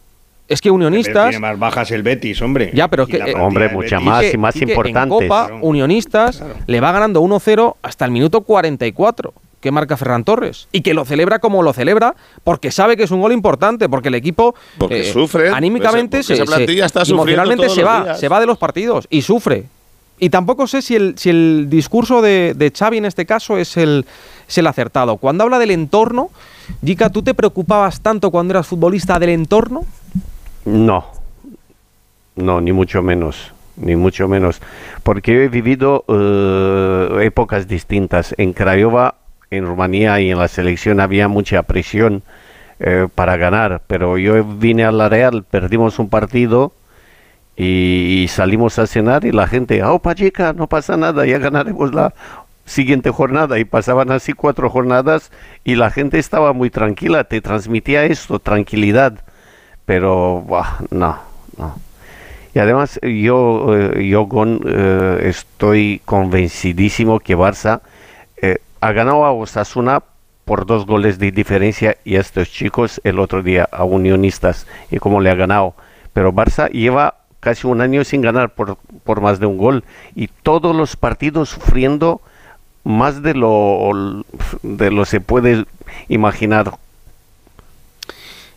Es 0.49 0.61
que 0.61 0.71
Unionistas. 0.71 1.29
Tiene 1.29 1.39
más 1.39 1.57
bajas 1.59 1.91
el 1.91 2.01
Betis, 2.03 2.41
hombre. 2.41 2.71
Ya, 2.73 2.87
pero 2.87 3.03
es 3.03 3.09
Y 3.09 3.11
que. 3.13 3.17
eh, 3.19 3.33
Hombre, 3.39 3.69
mucha 3.69 3.99
Betis- 3.99 4.03
más 4.03 4.33
y 4.33 4.37
más 4.37 4.53
Quique, 4.55 4.71
importantes. 4.71 5.21
En 5.21 5.27
Copa, 5.27 5.49
Unionistas 5.61 6.43
le 6.67 6.81
va 6.81 6.91
ganando 6.91 7.21
1-0 7.21 7.75
hasta 7.83 8.05
el 8.05 8.11
minuto 8.11 8.41
44 8.41 9.33
que 9.61 9.71
marca 9.71 9.95
Ferran 9.97 10.23
Torres. 10.23 10.67
Y 10.71 10.81
que 10.81 10.93
lo 10.93 11.05
celebra 11.05 11.39
como 11.39 11.61
lo 11.61 11.71
celebra 11.73 12.15
porque 12.43 12.71
sabe 12.71 12.95
que 12.97 13.03
es 13.03 13.11
un 13.11 13.21
gol 13.21 13.31
importante, 13.33 13.89
porque 13.89 14.07
el 14.07 14.15
equipo 14.15 14.55
Porque 14.77 15.01
eh, 15.01 15.11
sufre, 15.13 15.49
anímicamente 15.49 16.17
porque 16.19 16.23
se, 16.23 16.33
esa 16.35 16.45
plantilla 16.45 16.83
se- 16.83 16.85
está 16.87 16.99
sufriendo 17.05 17.23
emocionalmente 17.43 17.63
todos 17.65 17.75
se 17.75 17.81
los 17.81 17.89
va, 17.89 18.03
días. 18.05 18.19
se 18.19 18.27
va 18.29 18.39
de 18.39 18.45
los 18.45 18.57
partidos 18.57 19.05
y 19.09 19.21
sufre. 19.21 19.65
Y 20.17 20.29
tampoco 20.29 20.65
sé 20.67 20.81
si 20.81 20.95
el, 20.95 21.17
si 21.17 21.29
el 21.29 21.67
discurso 21.69 22.21
de, 22.21 22.53
de 22.55 22.71
Xavi 22.71 22.97
en 22.97 23.05
este 23.05 23.25
caso 23.25 23.57
es 23.57 23.77
el, 23.77 24.05
es 24.47 24.57
el 24.57 24.65
acertado. 24.67 25.17
Cuando 25.17 25.43
habla 25.43 25.59
del 25.59 25.71
entorno, 25.71 26.29
Jica, 26.83 27.09
¿tú 27.09 27.21
te 27.21 27.33
preocupabas 27.33 28.01
tanto 28.01 28.31
cuando 28.31 28.53
eras 28.53 28.65
futbolista 28.67 29.19
del 29.19 29.29
entorno? 29.29 29.85
No, 30.65 31.05
no, 32.35 32.61
ni 32.61 32.71
mucho 32.71 33.01
menos, 33.01 33.53
ni 33.77 33.95
mucho 33.95 34.27
menos, 34.27 34.61
porque 35.03 35.33
yo 35.33 35.41
he 35.41 35.49
vivido 35.49 36.05
eh, 36.07 37.25
épocas 37.25 37.67
distintas. 37.67 38.35
En 38.37 38.53
Craiova, 38.53 39.15
en 39.51 39.65
Rumanía 39.65 40.19
y 40.19 40.31
en 40.31 40.37
la 40.37 40.47
selección 40.47 40.99
había 40.99 41.27
mucha 41.27 41.63
presión 41.63 42.23
eh, 42.79 43.07
para 43.13 43.37
ganar, 43.37 43.81
pero 43.87 44.17
yo 44.17 44.43
vine 44.43 44.85
a 44.85 44.91
la 44.91 45.09
Real, 45.09 45.43
perdimos 45.43 45.99
un 45.99 46.09
partido 46.09 46.71
y, 47.57 48.27
salimos 48.29 48.79
a 48.79 48.87
cenar 48.87 49.25
y 49.25 49.31
la 49.31 49.47
gente, 49.47 49.83
oh, 49.83 50.01
chica, 50.13 50.53
no 50.53 50.67
pasa 50.67 50.95
nada, 50.95 51.25
ya 51.25 51.39
ganaremos 51.39 51.93
la 51.93 52.13
siguiente 52.65 53.09
jornada 53.09 53.59
y 53.59 53.65
pasaban 53.65 54.11
así 54.11 54.31
cuatro 54.31 54.69
jornadas 54.69 55.31
y 55.65 55.75
la 55.75 55.89
gente 55.89 56.19
estaba 56.19 56.53
muy 56.53 56.69
tranquila, 56.69 57.25
te 57.25 57.41
transmitía 57.41 58.05
esto, 58.05 58.39
tranquilidad 58.39 59.23
pero 59.89 60.43
buah, 60.45 60.85
no, 60.91 61.17
no. 61.57 61.73
Y 62.53 62.59
además 62.59 62.99
yo, 63.01 63.75
eh, 63.75 64.07
yo 64.07 64.27
Gon, 64.27 64.61
eh, 64.63 65.21
estoy 65.23 65.99
convencidísimo 66.05 67.19
que 67.19 67.35
Barça 67.35 67.81
eh, 68.39 68.59
ha 68.81 68.91
ganado 68.91 69.25
a 69.25 69.31
Osasuna 69.31 70.03
por 70.45 70.67
dos 70.67 70.85
goles 70.85 71.17
de 71.17 71.31
diferencia 71.31 71.97
y 72.05 72.17
a 72.17 72.19
estos 72.19 72.51
chicos 72.51 73.01
el 73.03 73.17
otro 73.17 73.41
día 73.41 73.67
a 73.71 73.83
Unionistas 73.83 74.67
y 74.91 74.99
cómo 74.99 75.21
le 75.21 75.31
ha 75.31 75.35
ganado. 75.35 75.73
Pero 76.13 76.33
Barça 76.33 76.69
lleva 76.69 77.15
casi 77.39 77.65
un 77.65 77.81
año 77.81 78.03
sin 78.03 78.21
ganar 78.21 78.51
por, 78.51 78.77
por 79.03 79.21
más 79.21 79.39
de 79.39 79.47
un 79.47 79.57
gol 79.57 79.83
y 80.13 80.27
todos 80.27 80.75
los 80.75 80.97
partidos 80.97 81.49
sufriendo 81.49 82.21
más 82.83 83.23
de 83.23 83.33
lo 83.33 84.23
de 84.61 84.91
lo 84.91 85.05
se 85.05 85.19
puede 85.19 85.65
imaginar 86.09 86.73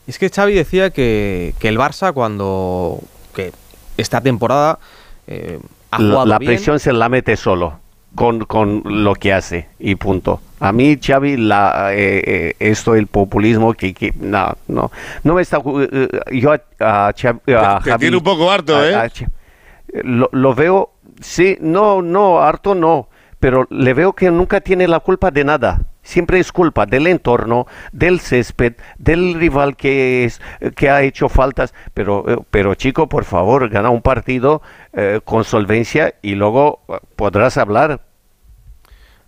Es 0.06 0.18
que 0.18 0.28
Xavi 0.30 0.54
decía 0.54 0.90
que, 0.90 1.54
que 1.58 1.68
el 1.68 1.78
Barça 1.78 2.12
cuando 2.12 2.98
que 3.34 3.52
esta 3.96 4.20
temporada 4.20 4.78
eh, 5.26 5.60
ha 5.90 5.98
la, 6.00 6.08
jugado 6.08 6.26
la 6.26 6.38
bien. 6.38 6.50
presión 6.52 6.78
se 6.80 6.92
la 6.92 7.08
mete 7.08 7.36
solo 7.36 7.78
con, 8.14 8.44
con 8.44 8.82
lo 8.84 9.14
que 9.14 9.32
hace 9.32 9.68
y 9.78 9.94
punto. 9.94 10.40
A 10.60 10.72
mí, 10.72 10.98
Xavi, 11.00 11.36
la, 11.36 11.92
eh, 11.94 12.22
eh, 12.26 12.54
esto 12.58 12.94
el 12.94 13.06
populismo 13.06 13.74
que, 13.74 13.94
que 13.94 14.12
no, 14.20 14.54
no, 14.68 14.90
no 15.24 15.34
me 15.34 15.42
está 15.42 15.58
eh, 15.64 16.08
yo 16.32 16.52
a, 16.52 16.60
a 16.80 17.12
Xavi- 17.14 17.54
a 17.56 17.80
Te 17.82 17.90
Javi- 17.90 17.98
tiene 18.00 18.16
un 18.16 18.22
poco 18.24 18.50
harto, 18.50 18.76
a- 18.76 19.06
¿eh? 19.06 19.10
lo, 20.04 20.28
lo 20.32 20.54
veo, 20.54 20.90
sí, 21.20 21.56
no, 21.60 22.02
no, 22.02 22.40
harto 22.42 22.74
no, 22.74 23.08
pero 23.40 23.66
le 23.70 23.94
veo 23.94 24.12
que 24.12 24.30
nunca 24.30 24.60
tiene 24.60 24.86
la 24.88 25.00
culpa 25.00 25.30
de 25.30 25.44
nada. 25.44 25.82
Siempre 26.02 26.40
es 26.40 26.50
culpa 26.50 26.84
del 26.84 27.06
entorno, 27.06 27.66
del 27.92 28.20
césped, 28.20 28.74
del 28.98 29.34
rival 29.34 29.76
que 29.76 30.24
es 30.24 30.40
que 30.76 30.90
ha 30.90 31.02
hecho 31.02 31.28
faltas. 31.28 31.74
Pero, 31.94 32.24
eh, 32.28 32.38
pero 32.50 32.74
chico, 32.74 33.08
por 33.08 33.24
favor, 33.24 33.68
gana 33.68 33.90
un 33.90 34.02
partido 34.02 34.62
eh, 34.92 35.20
con 35.24 35.44
solvencia 35.44 36.14
y 36.22 36.34
luego 36.34 36.80
eh, 36.88 36.98
podrás 37.16 37.56
hablar. 37.56 38.02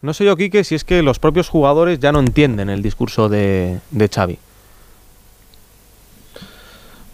No 0.02 0.12
sé 0.12 0.24
yo, 0.24 0.36
Quique, 0.36 0.64
si 0.64 0.74
es 0.74 0.84
que 0.84 1.02
los 1.02 1.18
propios 1.18 1.48
jugadores 1.48 1.98
ya 1.98 2.12
no 2.12 2.20
entienden 2.20 2.68
el 2.68 2.82
discurso 2.82 3.28
de, 3.28 3.78
de 3.90 4.08
Xavi. 4.08 4.38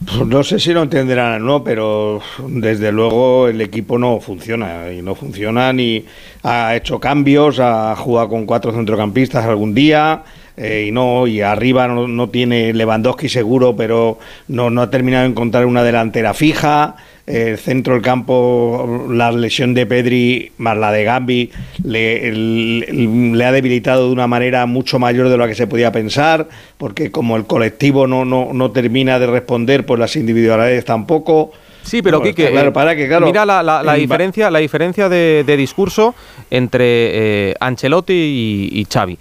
Pues 0.06 0.26
no 0.26 0.42
sé 0.42 0.58
si 0.58 0.72
lo 0.72 0.82
entenderán 0.82 1.42
o 1.42 1.44
no, 1.44 1.64
pero 1.64 2.22
desde 2.48 2.90
luego 2.90 3.48
el 3.48 3.60
equipo 3.60 3.98
no 3.98 4.18
funciona 4.18 4.90
y 4.90 5.02
no 5.02 5.14
funciona 5.14 5.72
ni 5.74 6.06
ha 6.42 6.74
hecho 6.74 6.98
cambios, 6.98 7.60
ha 7.60 7.94
jugado 7.96 8.30
con 8.30 8.46
cuatro 8.46 8.72
centrocampistas 8.72 9.44
algún 9.44 9.74
día 9.74 10.22
eh, 10.56 10.86
y 10.88 10.90
no 10.90 11.26
y 11.26 11.42
arriba 11.42 11.86
no, 11.86 12.08
no 12.08 12.30
tiene 12.30 12.72
Lewandowski 12.72 13.28
seguro, 13.28 13.76
pero 13.76 14.18
no, 14.48 14.70
no 14.70 14.80
ha 14.80 14.90
terminado 14.90 15.24
de 15.24 15.30
encontrar 15.30 15.66
una 15.66 15.82
delantera 15.82 16.32
fija. 16.32 16.96
El 17.26 17.58
centro 17.58 17.94
del 17.94 18.02
campo, 18.02 19.06
la 19.10 19.30
lesión 19.30 19.72
de 19.74 19.86
Pedri 19.86 20.50
más 20.58 20.76
la 20.76 20.90
de 20.90 21.04
Gambi 21.04 21.50
le, 21.84 22.28
el- 22.28 23.32
le 23.38 23.44
ha 23.44 23.52
debilitado 23.52 24.06
de 24.08 24.12
una 24.12 24.26
manera 24.26 24.66
mucho 24.66 24.98
mayor 24.98 25.28
de 25.28 25.36
lo 25.36 25.46
que 25.46 25.54
se 25.54 25.66
podía 25.66 25.92
pensar, 25.92 26.48
porque 26.76 27.10
como 27.10 27.36
el 27.36 27.44
colectivo 27.44 28.06
no, 28.06 28.24
no, 28.24 28.50
no 28.52 28.70
termina 28.72 29.18
de 29.18 29.26
responder, 29.28 29.86
pues 29.86 30.00
las 30.00 30.16
individualidades 30.16 30.84
tampoco. 30.84 31.52
Sí, 31.82 32.02
pero 32.02 32.20
Quique, 32.22 32.50
claro, 32.50 32.68
eh, 32.70 32.72
para 32.72 32.94
que, 32.96 33.06
claro, 33.08 33.26
mira 33.26 33.46
la, 33.46 33.94
diferencia, 33.94 34.50
la 34.50 34.58
diferencia 34.58 35.08
de, 35.08 35.44
de 35.46 35.56
discurso 35.56 36.14
entre 36.50 37.50
eh, 37.50 37.54
Ancelotti 37.60 38.12
y, 38.12 38.80
y 38.80 38.86
Xavi. 38.92 39.16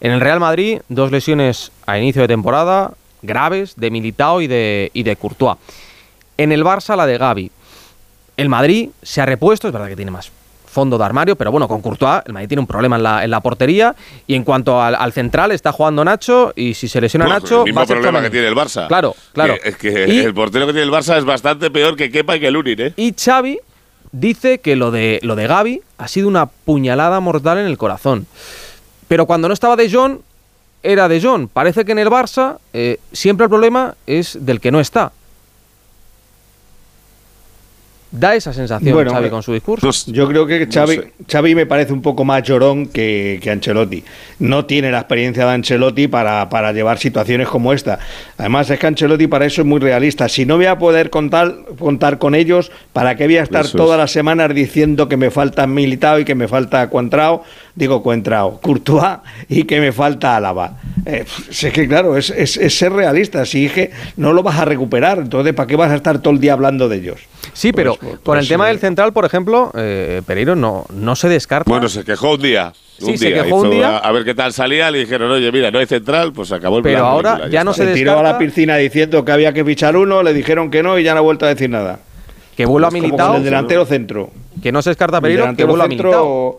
En 0.00 0.12
el 0.12 0.20
Real 0.20 0.40
Madrid, 0.40 0.78
dos 0.88 1.12
lesiones 1.12 1.70
a 1.86 1.98
inicio 1.98 2.22
de 2.22 2.28
temporada 2.28 2.92
graves 3.22 3.74
de 3.76 3.90
Militao 3.90 4.40
y 4.40 4.46
de, 4.46 4.90
y 4.94 5.02
de 5.02 5.14
Courtois. 5.16 5.58
En 6.42 6.52
el 6.52 6.64
Barça, 6.64 6.96
la 6.96 7.04
de 7.06 7.18
Gavi. 7.18 7.50
El 8.36 8.48
Madrid 8.48 8.88
se 9.02 9.20
ha 9.20 9.26
repuesto, 9.26 9.66
es 9.68 9.72
verdad 9.74 9.88
que 9.88 9.96
tiene 9.96 10.10
más 10.10 10.30
fondo 10.66 10.96
de 10.96 11.04
armario, 11.04 11.36
pero 11.36 11.50
bueno, 11.50 11.66
con 11.68 11.82
Courtois, 11.82 12.22
el 12.26 12.32
Madrid 12.32 12.48
tiene 12.48 12.60
un 12.60 12.66
problema 12.66 12.96
en 12.96 13.02
la, 13.02 13.24
en 13.24 13.30
la 13.30 13.40
portería. 13.40 13.94
Y 14.26 14.36
en 14.36 14.44
cuanto 14.44 14.80
al, 14.80 14.94
al 14.94 15.12
central, 15.12 15.50
está 15.52 15.72
jugando 15.72 16.02
Nacho, 16.04 16.52
y 16.56 16.72
si 16.74 16.88
se 16.88 17.00
lesiona 17.00 17.26
Nacho. 17.26 17.58
el 17.58 17.64
mismo 17.64 17.80
va 17.80 17.82
a 17.82 17.86
ser 17.86 17.96
problema 18.00 18.22
que 18.22 18.30
tiene 18.30 18.46
el 18.48 18.54
Barça. 18.54 18.86
Claro, 18.86 19.14
claro. 19.34 19.56
Que- 19.60 19.68
es 19.68 19.76
que 19.76 20.08
Y- 20.08 20.20
el 20.20 20.32
portero 20.32 20.66
que 20.66 20.72
tiene 20.72 20.86
el 20.86 20.92
Barça 20.92 21.18
es 21.18 21.24
bastante 21.24 21.70
peor 21.70 21.96
que 21.96 22.10
Kepa 22.10 22.36
y 22.36 22.40
que 22.40 22.50
Lunin, 22.50 22.80
¿eh? 22.80 22.92
Y 22.96 23.12
Xavi 23.12 23.58
dice 24.12 24.60
que 24.60 24.76
lo 24.76 24.90
de, 24.90 25.18
lo 25.22 25.36
de 25.36 25.46
Gaby 25.46 25.82
ha 25.98 26.08
sido 26.08 26.26
una 26.28 26.46
puñalada 26.46 27.20
mortal 27.20 27.58
en 27.58 27.66
el 27.66 27.76
corazón. 27.76 28.26
Pero 29.08 29.26
cuando 29.26 29.48
no 29.48 29.54
estaba 29.54 29.76
De 29.76 29.90
Jong, 29.90 30.18
era 30.82 31.08
De 31.08 31.20
Jong. 31.20 31.48
Parece 31.52 31.84
que 31.84 31.92
en 31.92 31.98
el 31.98 32.08
Barça 32.08 32.56
eh, 32.72 32.98
siempre 33.12 33.44
el 33.44 33.50
problema 33.50 33.96
es 34.06 34.38
del 34.40 34.60
que 34.60 34.70
no 34.70 34.80
está. 34.80 35.12
Da 38.12 38.34
esa 38.34 38.52
sensación 38.52 38.92
Bueno, 38.92 39.12
Xavi 39.12 39.26
eh, 39.28 39.30
con 39.30 39.42
su 39.42 39.52
discurso. 39.52 39.88
Yo 40.10 40.26
creo 40.26 40.44
que 40.44 40.66
Xavi, 40.66 40.96
sé. 40.96 41.12
Xavi 41.30 41.54
me 41.54 41.64
parece 41.66 41.92
un 41.92 42.02
poco 42.02 42.24
más 42.24 42.42
llorón 42.42 42.86
que, 42.86 43.38
que 43.40 43.50
Ancelotti. 43.52 44.02
No 44.40 44.64
tiene 44.64 44.90
la 44.90 44.98
experiencia 44.98 45.46
de 45.46 45.52
Ancelotti 45.52 46.08
para, 46.08 46.48
para 46.48 46.72
llevar 46.72 46.98
situaciones 46.98 47.46
como 47.46 47.72
esta. 47.72 48.00
Además, 48.36 48.68
es 48.68 48.80
que 48.80 48.86
Ancelotti 48.88 49.28
para 49.28 49.46
eso 49.46 49.60
es 49.62 49.66
muy 49.68 49.78
realista. 49.78 50.28
Si 50.28 50.44
no 50.44 50.56
voy 50.56 50.66
a 50.66 50.76
poder 50.76 51.08
contar, 51.08 51.54
contar 51.78 52.18
con 52.18 52.34
ellos, 52.34 52.72
¿para 52.92 53.14
qué 53.14 53.26
voy 53.26 53.36
a 53.36 53.44
estar 53.44 53.64
todas 53.68 53.96
las 53.96 54.10
semanas 54.10 54.52
diciendo 54.52 55.08
que 55.08 55.16
me 55.16 55.30
falta 55.30 55.68
Militao 55.68 56.18
y 56.18 56.24
que 56.24 56.34
me 56.34 56.48
falta 56.48 56.88
Cuentrao? 56.88 57.44
Digo 57.76 58.02
Cuentrao, 58.02 58.60
Courtois 58.60 59.18
y 59.48 59.62
que 59.62 59.80
me 59.80 59.92
falta 59.92 60.34
Álava. 60.36 60.78
Eh, 61.06 61.24
pues, 61.46 61.62
es 61.62 61.72
que 61.72 61.86
claro, 61.86 62.16
es, 62.16 62.30
es- 62.30 62.56
es 62.56 62.76
ser 62.76 62.92
realista. 62.92 63.46
Si 63.46 63.68
que 63.68 63.92
no 64.16 64.32
lo 64.32 64.42
vas 64.42 64.58
a 64.58 64.64
recuperar, 64.64 65.18
entonces 65.18 65.54
¿para 65.54 65.68
qué 65.68 65.76
vas 65.76 65.92
a 65.92 65.94
estar 65.96 66.18
todo 66.18 66.34
el 66.34 66.40
día 66.40 66.54
hablando 66.54 66.88
de 66.88 66.96
ellos? 66.96 67.20
Sí, 67.52 67.72
pero 67.72 67.96
Pues, 67.96 68.18
con 68.22 68.36
el 68.38 68.42
pues, 68.42 68.48
tema 68.48 68.66
del 68.68 68.78
central, 68.78 69.12
por 69.12 69.24
ejemplo, 69.24 69.70
eh, 69.76 70.22
Pereiro 70.26 70.56
no, 70.56 70.86
no 70.92 71.16
se 71.16 71.28
descarta. 71.28 71.70
Bueno, 71.70 71.88
se 71.88 72.04
quejó 72.04 72.32
un 72.34 72.42
día. 72.42 72.72
Sí, 72.98 73.12
un 73.12 73.18
se 73.18 73.28
día. 73.28 73.42
quejó 73.44 73.56
un 73.56 73.70
día. 73.70 73.96
A, 73.96 73.98
a 73.98 74.12
ver 74.12 74.24
qué 74.24 74.34
tal 74.34 74.52
salía. 74.52 74.90
Le 74.90 74.98
dijeron, 75.00 75.30
oye, 75.30 75.50
mira, 75.52 75.70
no 75.70 75.78
hay 75.78 75.86
central. 75.86 76.32
Pues 76.32 76.52
acabó 76.52 76.78
el 76.78 76.82
Pero 76.82 77.04
ahora 77.06 77.30
película, 77.32 77.52
ya 77.52 77.64
no 77.64 77.72
se 77.72 77.86
Se 77.86 77.94
tiró 77.94 78.18
a 78.18 78.22
la 78.22 78.38
piscina 78.38 78.76
diciendo 78.76 79.24
que 79.24 79.32
había 79.32 79.52
que 79.52 79.64
fichar 79.64 79.96
uno, 79.96 80.22
le 80.22 80.32
dijeron 80.34 80.70
que 80.70 80.82
no 80.82 80.98
y 80.98 81.02
ya 81.02 81.12
no 81.14 81.18
ha 81.18 81.22
vuelto 81.22 81.46
a 81.46 81.48
decir 81.48 81.70
nada. 81.70 82.00
que 82.56 82.66
vuelva 82.66 82.88
a 82.88 82.90
Es 82.90 82.94
como 82.94 83.02
Militao. 83.06 83.28
con 83.28 83.36
el 83.38 83.44
delantero 83.44 83.86
centro. 83.86 84.30
Que 84.62 84.70
no 84.72 84.82
se 84.82 84.90
descarta 84.90 85.20
Pereiro, 85.20 85.54
que 85.56 85.64
vuelva 85.64 85.84
a 85.84 85.88
Militao. 85.88 86.58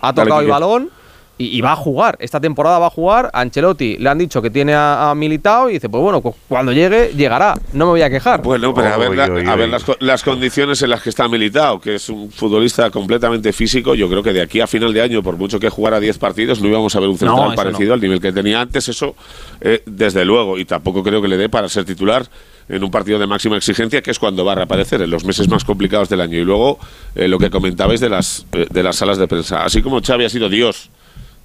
Ha 0.00 0.12
Dale, 0.12 0.28
tocado 0.28 0.40
el 0.40 0.46
balón 0.48 0.90
y, 1.38 1.56
y 1.56 1.60
va 1.60 1.72
a 1.72 1.76
jugar. 1.76 2.16
Esta 2.20 2.40
temporada 2.40 2.78
va 2.78 2.88
a 2.88 2.90
jugar. 2.90 3.30
A 3.32 3.40
Ancelotti 3.40 3.96
le 3.96 4.08
han 4.08 4.18
dicho 4.18 4.42
que 4.42 4.50
tiene 4.50 4.74
a, 4.74 5.10
a 5.10 5.14
Militao 5.14 5.70
y 5.70 5.74
dice, 5.74 5.88
pues 5.88 6.02
bueno, 6.02 6.20
cu- 6.20 6.34
cuando 6.48 6.72
llegue, 6.72 7.12
llegará. 7.16 7.54
No 7.72 7.86
me 7.86 7.90
voy 7.92 8.02
a 8.02 8.10
quejar. 8.10 8.42
Bueno, 8.42 8.74
pero 8.74 8.88
a 8.88 8.96
ver, 8.96 9.10
Oy, 9.10 9.16
la- 9.16 9.24
oy, 9.26 9.46
a 9.46 9.54
ver 9.56 9.68
las, 9.68 9.84
co- 9.84 9.96
las 10.00 10.22
condiciones 10.22 10.82
en 10.82 10.90
las 10.90 11.02
que 11.02 11.10
está 11.10 11.28
militado, 11.28 11.80
que 11.80 11.94
es 11.94 12.08
un 12.08 12.30
futbolista 12.30 12.90
completamente 12.90 13.52
físico. 13.52 13.94
Yo 13.94 14.08
creo 14.08 14.22
que 14.22 14.32
de 14.32 14.42
aquí 14.42 14.60
a 14.60 14.66
final 14.66 14.92
de 14.92 15.00
año, 15.02 15.22
por 15.22 15.36
mucho 15.36 15.58
que 15.60 15.68
jugara 15.70 16.00
10 16.00 16.18
partidos, 16.18 16.60
no 16.60 16.68
íbamos 16.68 16.94
a 16.96 17.00
ver 17.00 17.08
un 17.08 17.18
central 17.18 17.50
No, 17.50 17.54
parecido 17.54 17.88
no. 17.88 17.94
al 17.94 18.00
nivel 18.00 18.20
que 18.20 18.32
tenía 18.32 18.60
antes. 18.60 18.88
Eso, 18.88 19.14
eh, 19.60 19.82
desde 19.86 20.24
luego, 20.24 20.58
y 20.58 20.64
tampoco 20.64 21.02
creo 21.02 21.22
que 21.22 21.28
le 21.28 21.36
dé 21.36 21.48
para 21.48 21.68
ser 21.68 21.84
titular 21.84 22.26
en 22.68 22.84
un 22.84 22.90
partido 22.90 23.18
de 23.18 23.26
máxima 23.26 23.56
exigencia, 23.56 24.02
que 24.02 24.10
es 24.10 24.18
cuando 24.18 24.44
va 24.44 24.52
a 24.52 24.56
reaparecer, 24.56 25.00
en 25.00 25.08
los 25.08 25.24
meses 25.24 25.48
más 25.48 25.64
complicados 25.64 26.10
del 26.10 26.20
año. 26.20 26.36
Y 26.36 26.44
luego, 26.44 26.78
eh, 27.14 27.26
lo 27.26 27.38
que 27.38 27.48
comentabais 27.48 27.98
de 28.00 28.10
las, 28.10 28.44
eh, 28.52 28.66
de 28.68 28.82
las 28.82 28.96
salas 28.96 29.16
de 29.16 29.26
prensa. 29.26 29.64
Así 29.64 29.80
como 29.80 30.02
Xavi 30.02 30.24
ha 30.26 30.28
sido 30.28 30.50
Dios 30.50 30.90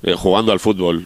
eh, 0.03 0.13
jugando 0.13 0.51
al 0.51 0.59
fútbol, 0.59 1.05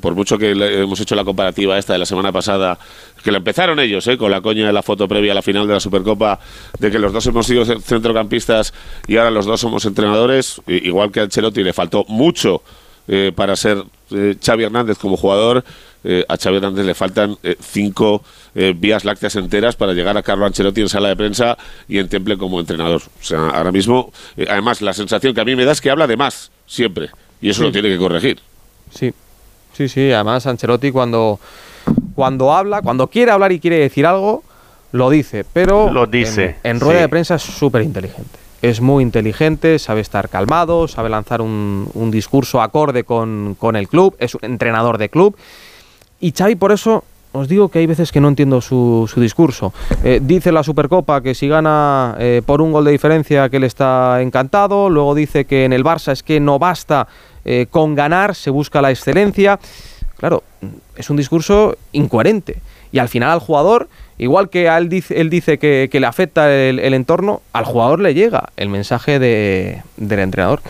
por 0.00 0.14
mucho 0.14 0.38
que 0.38 0.54
le- 0.54 0.82
hemos 0.82 1.00
hecho 1.00 1.14
la 1.14 1.24
comparativa 1.24 1.78
esta 1.78 1.92
de 1.92 1.98
la 2.00 2.06
semana 2.06 2.32
pasada, 2.32 2.78
que 3.22 3.30
la 3.30 3.38
empezaron 3.38 3.78
ellos, 3.80 4.06
eh, 4.08 4.16
con 4.18 4.30
la 4.30 4.40
coña 4.40 4.66
de 4.66 4.72
la 4.72 4.82
foto 4.82 5.06
previa 5.08 5.32
a 5.32 5.34
la 5.36 5.42
final 5.42 5.66
de 5.66 5.74
la 5.74 5.80
Supercopa, 5.80 6.40
de 6.78 6.90
que 6.90 6.98
los 6.98 7.12
dos 7.12 7.26
hemos 7.26 7.46
sido 7.46 7.64
ce- 7.64 7.80
centrocampistas 7.80 8.74
y 9.06 9.16
ahora 9.16 9.30
los 9.30 9.46
dos 9.46 9.60
somos 9.60 9.84
entrenadores, 9.84 10.60
igual 10.66 11.10
que 11.10 11.20
a 11.20 11.22
Ancelotti 11.24 11.62
le 11.62 11.72
faltó 11.72 12.04
mucho 12.08 12.62
eh, 13.06 13.32
para 13.34 13.54
ser 13.56 13.84
eh, 14.10 14.34
Xavi 14.42 14.64
Hernández 14.64 14.98
como 14.98 15.16
jugador, 15.16 15.62
eh, 16.04 16.24
a 16.28 16.36
Xavi 16.36 16.56
Hernández 16.56 16.84
le 16.86 16.94
faltan 16.94 17.36
cinco 17.60 18.22
vías 18.76 19.04
lácteas 19.04 19.34
enteras 19.36 19.74
para 19.74 19.94
llegar 19.94 20.16
a 20.16 20.22
Carlo 20.22 20.46
Ancelotti 20.46 20.80
en 20.82 20.88
sala 20.88 21.08
de 21.08 21.16
prensa 21.16 21.56
y 21.88 21.98
en 21.98 22.08
Temple 22.08 22.36
como 22.38 22.60
entrenador. 22.60 23.02
O 23.20 23.24
sea, 23.24 23.48
ahora 23.48 23.72
mismo, 23.72 24.12
además, 24.48 24.80
la 24.80 24.92
sensación 24.92 25.34
que 25.34 25.40
a 25.40 25.44
mí 25.44 25.56
me 25.56 25.64
da 25.64 25.72
es 25.72 25.80
que 25.80 25.90
habla 25.90 26.06
de 26.06 26.16
más, 26.16 26.50
siempre, 26.66 27.10
y 27.44 27.50
eso 27.50 27.58
Sí. 27.60 27.64
lo 27.66 27.72
tiene 27.72 27.88
que 27.90 27.98
corregir. 27.98 28.40
Sí, 28.90 29.12
sí, 29.72 29.88
sí. 29.88 30.10
Además, 30.12 30.46
Ancelotti 30.46 30.90
cuando, 30.90 31.38
cuando 32.14 32.52
habla, 32.52 32.80
cuando 32.82 33.06
quiere 33.08 33.30
hablar 33.32 33.52
y 33.52 33.60
quiere 33.60 33.78
decir 33.78 34.06
algo, 34.06 34.42
lo 34.92 35.10
dice. 35.10 35.44
Pero 35.52 35.90
Lo 35.92 36.06
dice, 36.06 36.56
en, 36.62 36.76
en 36.76 36.80
rueda 36.80 36.98
sí. 36.98 37.02
de 37.02 37.08
prensa 37.08 37.34
es 37.34 37.42
súper 37.42 37.82
inteligente. 37.82 38.38
Es 38.62 38.80
muy 38.80 39.02
inteligente, 39.02 39.78
sabe 39.78 40.00
estar 40.00 40.28
calmado, 40.30 40.88
sabe 40.88 41.10
lanzar 41.10 41.42
un, 41.42 41.86
un 41.92 42.10
discurso 42.10 42.62
acorde 42.62 43.04
con, 43.04 43.56
con 43.58 43.76
el 43.76 43.88
club, 43.88 44.16
es 44.18 44.34
un 44.34 44.40
entrenador 44.42 44.96
de 44.96 45.10
club. 45.10 45.36
Y 46.20 46.32
Xavi, 46.32 46.54
por 46.54 46.72
eso 46.72 47.04
os 47.32 47.48
digo 47.48 47.68
que 47.68 47.80
hay 47.80 47.86
veces 47.86 48.12
que 48.12 48.20
no 48.20 48.28
entiendo 48.28 48.60
su, 48.60 49.10
su 49.12 49.20
discurso. 49.20 49.72
Eh, 50.04 50.20
dice 50.22 50.52
la 50.52 50.62
Supercopa 50.62 51.20
que 51.20 51.34
si 51.34 51.48
gana 51.48 52.14
eh, 52.20 52.42
por 52.46 52.62
un 52.62 52.70
gol 52.70 52.84
de 52.84 52.92
diferencia 52.92 53.48
que 53.48 53.56
él 53.56 53.64
está 53.64 54.22
encantado. 54.22 54.88
Luego 54.88 55.14
dice 55.16 55.44
que 55.44 55.64
en 55.64 55.72
el 55.72 55.82
Barça 55.84 56.12
es 56.12 56.22
que 56.22 56.38
no 56.38 56.58
basta 56.60 57.08
eh, 57.44 57.66
con 57.70 57.94
ganar, 57.94 58.34
se 58.34 58.50
busca 58.50 58.80
la 58.82 58.90
excelencia. 58.90 59.58
Claro, 60.16 60.42
es 60.96 61.10
un 61.10 61.16
discurso 61.16 61.76
incoherente. 61.92 62.56
Y 62.92 62.98
al 62.98 63.08
final 63.08 63.30
al 63.30 63.40
jugador, 63.40 63.88
igual 64.18 64.48
que 64.48 64.68
a 64.68 64.78
él 64.78 64.88
dice, 64.88 65.58
que, 65.58 65.88
le 65.92 66.06
afecta 66.06 66.52
el, 66.54 66.78
entorno, 66.94 67.42
al 67.52 67.64
jugador 67.64 68.00
le 68.00 68.14
llega 68.14 68.50
el 68.56 68.68
mensaje 68.68 69.18
de- 69.18 69.82
del 69.96 70.20
entrenador. 70.20 70.62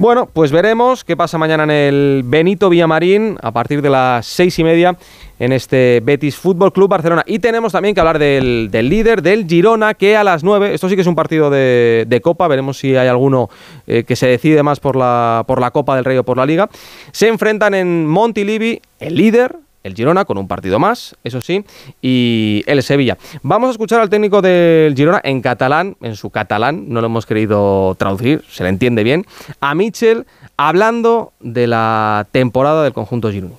Bueno, 0.00 0.30
pues 0.32 0.50
veremos 0.50 1.04
qué 1.04 1.14
pasa 1.14 1.36
mañana 1.36 1.64
en 1.64 1.70
el 1.70 2.22
Benito 2.24 2.70
Villamarín 2.70 3.36
a 3.42 3.52
partir 3.52 3.82
de 3.82 3.90
las 3.90 4.24
seis 4.24 4.58
y 4.58 4.64
media 4.64 4.96
en 5.38 5.52
este 5.52 6.00
Betis 6.02 6.36
Fútbol 6.36 6.72
Club 6.72 6.88
Barcelona. 6.88 7.22
Y 7.26 7.38
tenemos 7.38 7.72
también 7.72 7.94
que 7.94 8.00
hablar 8.00 8.18
del, 8.18 8.70
del 8.70 8.88
líder, 8.88 9.20
del 9.20 9.46
Girona, 9.46 9.92
que 9.92 10.16
a 10.16 10.24
las 10.24 10.42
nueve, 10.42 10.72
esto 10.72 10.88
sí 10.88 10.94
que 10.94 11.02
es 11.02 11.06
un 11.06 11.14
partido 11.14 11.50
de, 11.50 12.06
de 12.08 12.20
Copa, 12.22 12.48
veremos 12.48 12.78
si 12.78 12.96
hay 12.96 13.08
alguno 13.08 13.50
eh, 13.86 14.04
que 14.04 14.16
se 14.16 14.26
decide 14.26 14.62
más 14.62 14.80
por 14.80 14.96
la, 14.96 15.44
por 15.46 15.60
la 15.60 15.70
Copa 15.70 15.96
del 15.96 16.06
Rey 16.06 16.16
o 16.16 16.24
por 16.24 16.38
la 16.38 16.46
Liga. 16.46 16.70
Se 17.12 17.28
enfrentan 17.28 17.74
en 17.74 18.06
Montilivi, 18.06 18.80
el 19.00 19.16
líder, 19.16 19.54
el 19.82 19.94
Girona 19.94 20.24
con 20.24 20.38
un 20.38 20.48
partido 20.48 20.78
más, 20.78 21.16
eso 21.24 21.40
sí, 21.40 21.64
y 22.02 22.62
el 22.66 22.82
Sevilla. 22.82 23.16
Vamos 23.42 23.68
a 23.68 23.70
escuchar 23.72 24.00
al 24.00 24.10
técnico 24.10 24.42
del 24.42 24.94
Girona 24.94 25.20
en 25.24 25.40
catalán, 25.40 25.96
en 26.00 26.16
su 26.16 26.30
catalán, 26.30 26.84
no 26.88 27.00
lo 27.00 27.06
hemos 27.06 27.26
querido 27.26 27.94
traducir, 27.96 28.44
se 28.48 28.62
le 28.62 28.68
entiende 28.68 29.02
bien, 29.02 29.26
a 29.60 29.74
Mitchell 29.74 30.26
hablando 30.56 31.32
de 31.40 31.66
la 31.66 32.26
temporada 32.32 32.82
del 32.84 32.92
conjunto 32.92 33.30
Girona. 33.30 33.54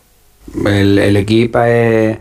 El, 0.66 0.98
el 0.98 1.18
equip 1.18 1.56
eh, 1.62 2.18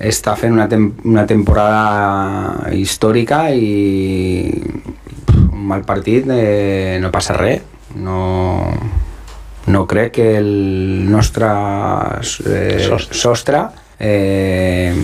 està 0.00 0.34
fent 0.36 0.52
una, 0.56 0.66
una 1.04 1.24
temporada 1.28 2.72
històrica 2.74 3.46
i 3.54 4.50
un 5.36 5.64
mal 5.68 5.84
partit 5.88 6.28
eh, 6.32 6.98
no 7.00 7.12
passa 7.14 7.36
res. 7.36 7.62
No, 7.96 8.72
no 9.66 9.86
crec 9.86 10.12
que 10.14 10.36
el 10.38 11.10
nostre 11.10 11.46
eh, 11.46 12.78
Sostre. 12.86 13.14
sostre 13.18 13.60
eh, 13.98 14.94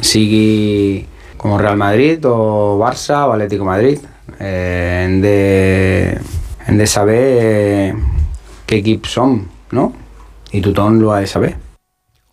sigui 0.00 1.06
com 1.36 1.56
Real 1.58 1.76
Madrid 1.76 2.24
o 2.26 2.78
Barça 2.78 3.26
o 3.26 3.32
Atlético 3.32 3.64
Madrid. 3.64 3.98
Eh, 4.38 5.02
hem, 5.04 5.20
de, 5.20 6.18
hem 6.66 6.78
de 6.78 6.86
saber 6.86 7.24
eh, 7.42 7.94
què 8.66 8.78
equip 8.78 9.06
som, 9.10 9.40
no? 9.74 9.90
I 10.52 10.60
tothom 10.62 11.00
ho 11.02 11.12
ha 11.12 11.20
de 11.20 11.26
saber. 11.26 11.56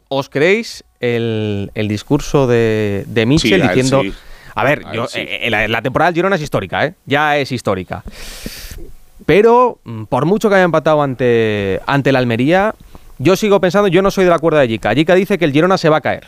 ¿Os 0.09 0.29
creéis 0.29 0.83
el, 0.99 1.71
el 1.73 1.87
discurso 1.87 2.47
de, 2.47 3.03
de 3.07 3.37
Sí, 3.39 3.53
él 3.53 3.61
diciendo... 3.67 4.01
sí. 4.03 4.13
A 4.55 4.63
ver, 4.65 4.81
A 4.85 4.93
yo, 4.93 5.07
sí. 5.07 5.19
eh, 5.21 5.49
la, 5.49 5.67
la 5.67 5.81
temporada 5.81 6.09
del 6.11 6.15
Girona 6.15 6.35
es 6.35 6.41
histórica, 6.41 6.83
¿eh? 6.85 6.93
Ya 7.05 7.37
es 7.37 7.51
histórica. 7.51 8.03
Pero, 9.25 9.79
mm, 9.83 10.03
por 10.05 10.25
mucho 10.25 10.49
que 10.49 10.55
haya 10.55 10.63
empatado 10.63 11.01
ante, 11.01 11.81
ante 11.85 12.11
la 12.11 12.19
Almería, 12.19 12.73
yo 13.17 13.35
sigo 13.35 13.59
pensando, 13.59 13.87
yo 13.89 14.01
no 14.01 14.11
soy 14.11 14.23
de 14.23 14.29
la 14.29 14.39
cuerda 14.39 14.59
de 14.61 14.67
Jica. 14.67 14.93
Jica 14.93 15.13
dice 15.15 15.37
que 15.37 15.45
el 15.45 15.51
Girona 15.51 15.77
se 15.77 15.89
va 15.89 15.97
a 15.97 16.01
caer. 16.01 16.27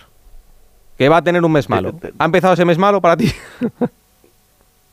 Que 0.97 1.09
va 1.09 1.17
a 1.17 1.21
tener 1.23 1.43
un 1.43 1.51
mes 1.51 1.69
malo. 1.69 1.93
¿Ha 2.19 2.25
empezado 2.25 2.53
ese 2.53 2.65
mes 2.65 2.77
malo 2.77 3.01
para 3.01 3.17
ti? 3.17 3.31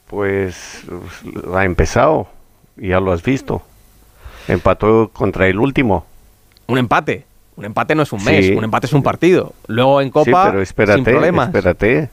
Pues 0.08 0.84
ha 1.54 1.64
empezado, 1.64 2.28
ya 2.76 2.98
lo 2.98 3.12
has 3.12 3.22
visto. 3.22 3.62
Empató 4.46 5.10
contra 5.12 5.46
el 5.48 5.58
último. 5.58 6.06
un 6.66 6.78
empate. 6.78 7.24
Un 7.56 7.64
empate 7.66 7.94
no 7.94 8.04
es 8.04 8.12
un 8.12 8.24
mes, 8.24 8.46
Sí. 8.46 8.52
un 8.52 8.64
empate 8.64 8.86
es 8.86 8.92
un 8.92 9.02
partido. 9.02 9.52
Luego 9.66 10.00
en 10.00 10.10
Copa, 10.10 10.44
sí, 10.44 10.48
pero 10.50 10.62
espérate, 10.62 10.94
sin 10.96 11.04
problemas. 11.04 11.48
espérate, 11.48 12.08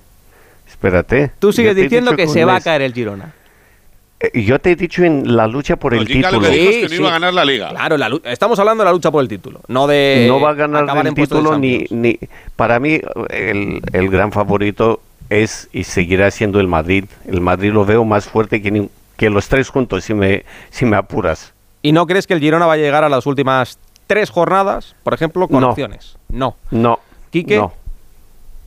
espérate. 0.68 1.32
Tú 1.40 1.54
sigues 1.54 1.76
diciendo 1.76 2.16
que 2.16 2.28
se 2.28 2.44
va 2.44 2.56
a 2.58 2.62
caer 2.62 2.82
el 2.82 2.94
Girona. 2.94 3.34
Eh, 4.20 4.44
Yo 4.44 4.60
te 4.60 4.72
he 4.72 4.76
dicho 4.76 5.04
en 5.04 5.36
la 5.36 5.46
lucha 5.48 5.76
por 5.76 5.94
No, 5.94 6.02
el 6.02 6.08
Jica 6.08 6.32
lo 6.32 6.40
título. 6.40 6.50
que 6.52 6.58
dijo 6.58 6.72
es 6.72 6.78
que 6.92 6.96
no 6.96 7.02
iba 7.02 7.10
a 7.10 7.12
ganar 7.14 7.34
la 7.34 7.46
liga. 7.46 7.70
Claro, 7.70 7.98
la 7.98 8.10
estamos 8.26 8.58
hablando 8.60 8.84
de 8.84 8.86
la 8.86 8.94
lucha 8.94 9.12
por 9.12 9.22
el 9.22 9.28
título, 9.28 9.62
no 9.68 9.88
de 9.88 10.26
no 10.28 10.40
va 10.40 10.52
a 10.52 10.54
ganar 10.54 11.06
el 11.06 11.14
título 11.14 11.58
ni, 11.58 11.86
para 12.56 12.80
mí 12.80 13.00
el, 13.30 13.82
el 13.94 14.10
gran 14.10 14.32
favorito 14.32 15.02
es 15.30 15.70
y 15.74 15.84
seguirá 15.84 16.32
siendo 16.32 16.60
el 16.60 16.68
Madrid. 16.68 17.06
El 17.28 17.42
Madrid 17.42 17.72
lo 17.74 17.84
veo 17.86 18.06
más 18.06 18.26
fuerte 18.26 18.62
que, 18.62 18.72
ni- 18.72 18.90
que 19.18 19.30
los 19.30 19.48
tres 19.50 19.70
juntos, 19.70 20.04
si 20.06 20.14
me, 20.14 20.46
si 20.70 20.86
me 20.86 20.96
apuras. 20.96 21.54
¿Y 21.82 21.92
no 21.92 22.08
crees 22.08 22.26
que 22.28 22.34
el 22.36 22.40
Girona 22.40 22.66
va 22.66 22.74
a 22.74 22.78
llegar 22.78 23.04
a 23.04 23.10
las 23.10 23.26
últimas 23.26 23.78
tres 24.08 24.30
jornadas, 24.30 24.96
por 25.04 25.14
ejemplo, 25.14 25.48
con 25.48 25.62
No. 25.62 25.70
opciones? 25.72 26.18
No. 26.30 26.56
No. 26.72 27.00
Quique, 27.32 27.58
No. 27.58 27.74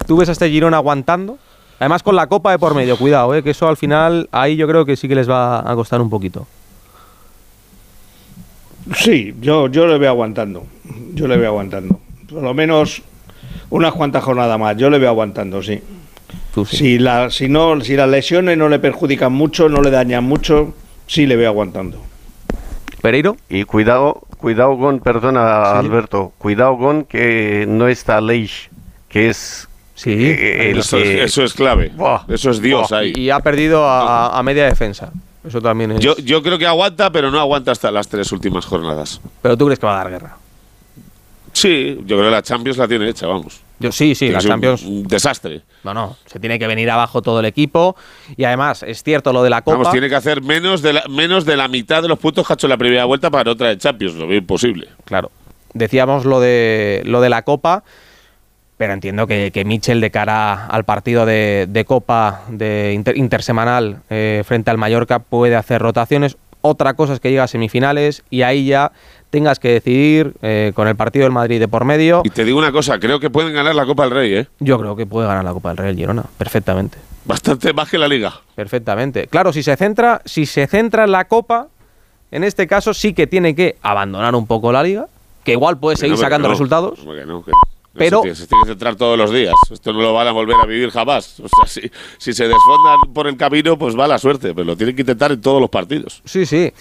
¿tú 0.07 0.17
ves 0.19 0.29
a 0.29 0.33
este 0.33 0.51
Girona 0.51 0.77
aguantando? 0.77 1.39
Además 1.79 2.03
con 2.03 2.17
la 2.17 2.27
copa 2.27 2.51
de 2.51 2.59
por 2.59 2.75
medio, 2.75 2.97
cuidado, 2.97 3.35
eh, 3.35 3.43
que 3.43 3.51
eso 3.51 3.69
al 3.69 3.77
final 3.77 4.29
ahí 4.33 4.57
yo 4.57 4.67
creo 4.67 4.85
que 4.85 4.97
sí 4.97 5.09
que 5.09 5.15
les 5.15 5.29
va 5.29 5.61
a 5.61 5.75
costar 5.75 6.01
un 6.01 6.11
poquito. 6.11 6.47
Sí, 8.97 9.35
yo, 9.41 9.69
yo 9.69 9.87
le 9.87 9.99
veo 9.99 10.11
aguantando. 10.11 10.65
Yo 11.15 11.29
le 11.29 11.37
veo 11.37 11.51
aguantando. 11.51 12.01
Por 12.29 12.43
lo 12.43 12.55
menos 12.55 13.03
unas 13.71 13.93
cuantas 13.93 14.25
jornadas 14.25 14.59
más. 14.59 14.77
Yo 14.77 14.91
le 14.91 14.99
veo 14.99 15.11
aguantando, 15.11 15.63
sí. 15.63 15.81
Si, 16.67 16.99
la, 16.99 17.31
si, 17.31 17.49
no, 17.49 17.81
si 17.81 17.95
las 17.95 18.09
lesiones 18.09 18.59
no 18.59 18.69
le 18.69 18.79
perjudican 18.79 19.33
mucho, 19.33 19.69
no 19.69 19.81
le 19.81 19.91
dañan 19.91 20.25
mucho, 20.25 20.75
sí 21.07 21.27
le 21.27 21.37
veo 21.37 21.51
aguantando. 21.51 21.99
Pereiro. 23.01 23.37
Y 23.49 23.65
cuidado, 23.65 24.23
cuidado 24.39 24.77
con, 24.77 24.99
perdona 25.01 25.79
Alberto, 25.79 26.33
cuidado 26.39 26.77
con 26.79 27.05
que 27.05 27.65
no 27.69 27.87
está 27.87 28.21
Leish, 28.21 28.71
que 29.09 29.29
es 29.29 29.69
eh, 30.07 30.71
el 30.71 30.79
Eso, 30.79 30.97
que- 30.97 31.25
es, 31.25 31.31
eso 31.31 31.45
es 31.45 31.55
clave. 31.55 31.93
Eso 32.29 32.51
es 32.51 32.61
Dios 32.61 32.93
ahí. 32.93 33.13
Y 33.17 33.31
ha 33.31 33.41
perdido 33.41 33.85
a, 33.87 34.39
a 34.39 34.43
media 34.43 34.65
defensa. 34.67 35.11
Eso 35.47 35.61
también 35.63 35.93
es. 35.93 36.01
Yo, 36.01 36.17
yo 36.19 36.43
creo 36.43 36.59
que 36.59 36.67
aguanta, 36.67 37.11
pero 37.11 37.31
no 37.31 37.39
aguanta 37.41 37.73
hasta 37.73 37.91
las 37.91 38.09
tres 38.09 38.31
últimas 38.33 38.67
jornadas. 38.67 39.21
Pero 39.43 39.57
tú 39.57 39.67
crees 39.67 39.79
que 39.79 39.87
va 39.87 39.95
a 40.01 40.05
dar 40.05 40.11
guerra. 40.11 40.37
Sí, 41.53 41.97
yo 42.05 42.17
creo 42.17 42.25
que 42.25 42.31
la 42.31 42.43
Champions 42.43 42.77
la 42.79 42.87
tiene 42.87 43.09
hecha, 43.09 43.27
vamos. 43.27 43.61
Yo 43.81 43.91
sí, 43.91 44.15
sí, 44.15 44.29
la 44.29 44.39
Champions. 44.41 44.83
Un 44.83 45.05
desastre. 45.05 45.63
No, 45.83 45.95
no, 45.95 46.17
se 46.27 46.39
tiene 46.39 46.59
que 46.59 46.67
venir 46.67 46.91
abajo 46.91 47.23
todo 47.23 47.41
el 47.41 47.47
equipo. 47.47 47.97
Y 48.37 48.45
además, 48.45 48.83
es 48.83 49.03
cierto 49.03 49.33
lo 49.33 49.43
de 49.43 49.51
la 49.51 49.63
Copa. 49.63 49.79
Vamos, 49.79 49.93
tiene 49.93 50.09
que 50.09 50.15
hacer 50.17 50.43
menos 50.43 50.83
de, 50.83 50.93
la, 50.95 51.05
menos 51.09 51.45
de 51.45 51.57
la 51.57 51.67
mitad 51.69 52.03
de 52.03 52.09
los 52.09 52.19
puntos 52.19 52.47
que 52.47 52.53
ha 52.53 52.55
hecho 52.55 52.67
en 52.67 52.71
la 52.71 52.77
primera 52.77 53.05
vuelta 53.07 53.31
para 53.31 53.51
otra 53.51 53.69
de 53.69 53.79
Champions. 53.79 54.15
Lo 54.17 54.27
veo 54.27 54.39
imposible. 54.39 54.89
Claro. 55.05 55.31
Decíamos 55.75 56.25
lo 56.25 56.41
de, 56.41 57.03
lo 57.07 57.21
de 57.21 57.29
la 57.31 57.43
Copa, 57.43 57.83
pero 58.79 58.93
entiendo 58.95 59.27
que, 59.27 59.51
que 59.51 59.65
Michel, 59.67 60.01
de 60.01 60.11
cara 60.11 60.65
al 60.67 60.85
partido 60.85 61.27
de, 61.27 61.67
de 61.69 61.85
Copa 61.85 62.43
de 62.49 62.93
inter- 62.95 63.17
intersemanal 63.19 63.99
eh, 64.09 64.43
frente 64.47 64.71
al 64.71 64.79
Mallorca, 64.79 65.19
puede 65.19 65.57
hacer 65.57 65.83
rotaciones. 65.83 66.37
Otra 66.61 66.95
cosa 66.95 67.13
es 67.15 67.21
que 67.21 67.31
llega 67.31 67.45
a 67.45 67.49
semifinales 67.49 68.23
y 68.31 68.43
ahí 68.43 68.67
ya 68.67 68.93
tengas 69.31 69.59
que 69.59 69.71
decidir 69.73 70.33
eh, 70.43 70.73
con 70.75 70.89
el 70.89 70.97
partido 70.97 71.25
del 71.25 71.33
Madrid 71.33 71.61
de 71.61 71.69
por 71.69 71.85
medio. 71.85 72.23
Y 72.25 72.31
te 72.31 72.45
digo 72.45 72.59
una 72.59 72.73
cosa, 72.73 72.99
creo 72.99 73.21
que 73.21 73.31
pueden 73.31 73.53
ganar 73.53 73.75
la 73.75 73.85
Copa 73.85 74.05
del 74.05 74.13
Rey, 74.13 74.35
¿eh? 74.35 74.47
Yo 74.61 74.79
creo 74.79 74.97
que 74.97 75.07
puede 75.07 75.27
ganar 75.29 75.45
la 75.45 75.53
Copa 75.53 75.69
del 75.71 75.77
Rey 75.79 75.91
el 75.91 75.97
Girona, 75.97 76.25
perfectamente. 76.39 76.99
Bastante 77.25 77.73
más 77.73 77.89
que 77.91 77.99
la 77.99 78.09
Liga. 78.09 78.33
Perfectamente. 78.55 79.27
Claro, 79.27 79.53
si 79.53 79.63
se 79.63 79.77
centra, 79.77 80.23
si 80.25 80.47
se 80.47 80.67
centra 80.67 81.05
en 81.05 81.13
la 81.13 81.27
Copa, 81.27 81.67
en 82.31 82.43
este 82.45 82.67
caso 82.67 82.95
sí 82.95 83.13
que 83.13 83.27
tiene 83.27 83.55
que 83.55 83.77
abandonar 83.83 84.35
un 84.35 84.47
poco 84.47 84.73
la 84.73 84.83
Liga, 84.83 85.07
que 85.45 85.53
igual 85.53 85.79
puede 85.79 85.97
seguir 85.97 86.17
No, 86.17 86.21
sacando 86.23 86.49
no, 86.49 86.55
resultados. 86.55 86.99
que 87.01 87.25
no, 87.27 87.45
que- 87.45 87.53
Pero- 87.99 88.23
Se 88.23 88.47
tiene, 88.47 88.63
que 88.65 88.69
centrar 88.71 88.97
todos 88.97 89.17
los 89.19 89.33
días. 89.33 89.55
Esto 89.71 89.93
no 89.93 90.01
lo 90.01 90.13
van 90.15 90.27
a 90.29 90.33
volver 90.33 90.57
a 90.63 90.67
vivir 90.67 90.91
jamás. 90.91 91.41
O 91.41 91.49
sea, 91.49 91.67
si, 91.67 91.91
si 92.19 92.33
se 92.33 92.45
desfondan 92.49 93.13
por 93.13 93.27
el 93.27 93.37
camino, 93.37 93.79
pues 93.79 93.99
va 93.99 94.07
la 94.09 94.19
suerte. 94.19 94.55
Pero 94.55 94.65
lo 94.65 94.77
tienen 94.77 94.95
que 94.97 95.03
intentar 95.03 95.33
en 95.33 95.41
todos 95.41 95.61
los 95.61 95.71
partidos. 95.71 96.23
Sí, 96.25 96.47
sí. 96.47 96.73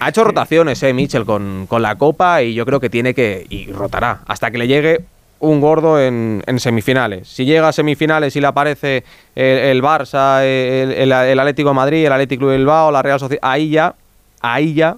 Ha 0.00 0.08
hecho 0.08 0.24
rotaciones, 0.24 0.82
eh, 0.82 0.92
Mitchell, 0.92 1.24
con, 1.24 1.66
con 1.68 1.82
la 1.82 1.96
Copa 1.96 2.42
y 2.42 2.54
yo 2.54 2.64
creo 2.66 2.80
que 2.80 2.90
tiene 2.90 3.14
que. 3.14 3.46
y 3.48 3.70
rotará 3.72 4.20
hasta 4.26 4.50
que 4.50 4.58
le 4.58 4.66
llegue 4.66 5.00
un 5.42 5.60
gordo 5.60 5.98
en, 5.98 6.42
en 6.46 6.60
semifinales. 6.60 7.26
Si 7.28 7.46
llega 7.46 7.68
a 7.68 7.72
semifinales 7.72 8.36
y 8.36 8.40
le 8.42 8.46
aparece 8.46 9.04
el, 9.34 9.58
el 9.58 9.82
Barça, 9.82 10.42
el, 10.42 10.92
el- 10.92 11.12
el 11.12 11.38
Atlético 11.40 11.70
de 11.70 11.74
Madrid, 11.74 12.04
el 12.04 12.12
Atlético 12.12 12.48
de 12.48 12.58
Bilbao, 12.58 12.90
la 12.90 13.00
Real 13.00 13.18
Sociedad, 13.18 13.40
ahí 13.42 13.70
ya, 13.70 13.94
ahí 14.42 14.74
ya 14.74 14.96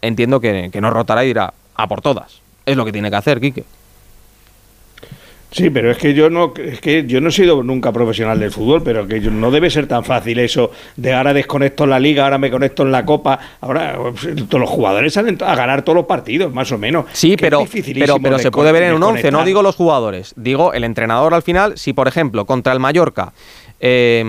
entiendo 0.00 0.40
que, 0.40 0.70
que 0.72 0.80
no 0.80 0.88
rotará 0.90 1.22
y 1.24 1.28
dirá 1.28 1.52
a 1.74 1.86
por 1.86 2.00
todas. 2.00 2.40
Es 2.64 2.76
lo 2.78 2.84
que 2.86 2.92
tiene 2.92 3.10
que 3.10 3.16
hacer, 3.16 3.40
Quique. 3.40 3.64
Sí, 5.50 5.70
pero 5.70 5.90
es 5.90 5.96
que 5.96 6.12
yo 6.12 6.28
no 6.28 6.52
es 6.62 6.78
que 6.80 7.06
yo 7.06 7.22
no 7.22 7.30
he 7.30 7.32
sido 7.32 7.62
nunca 7.62 7.90
profesional 7.90 8.38
del 8.38 8.50
fútbol, 8.50 8.82
pero 8.82 9.08
que 9.08 9.20
yo- 9.20 9.30
no 9.30 9.50
debe 9.50 9.70
ser 9.70 9.86
tan 9.86 10.04
fácil 10.04 10.38
eso 10.40 10.70
de 10.96 11.14
ahora 11.14 11.32
desconecto 11.32 11.84
en 11.84 11.90
la 11.90 11.98
liga, 11.98 12.24
ahora 12.24 12.36
me 12.36 12.50
conecto 12.50 12.82
en 12.82 12.92
la 12.92 13.04
copa, 13.06 13.38
ahora 13.62 13.96
pues, 14.12 14.28
todos 14.46 14.60
los 14.60 14.68
jugadores 14.68 15.14
salen 15.14 15.38
a 15.40 15.54
ganar 15.54 15.82
todos 15.82 15.96
los 15.96 16.04
partidos, 16.06 16.52
más 16.52 16.70
o 16.70 16.76
menos. 16.76 17.06
Sí, 17.12 17.30
Que 17.30 17.46
pero, 17.46 17.64
pero, 17.98 18.18
pero 18.22 18.38
se 18.38 18.50
puede 18.50 18.72
ver 18.72 18.82
en 18.84 18.94
un 18.94 19.02
11, 19.02 19.30
no 19.30 19.42
digo 19.44 19.62
los 19.62 19.74
jugadores, 19.74 20.34
digo 20.36 20.74
el 20.74 20.84
entrenador 20.84 21.32
al 21.32 21.42
final, 21.42 21.78
si 21.78 21.94
por 21.94 22.08
ejemplo 22.08 22.44
contra 22.44 22.74
el 22.74 22.78
Mallorca, 22.78 23.32
eh, 23.80 24.22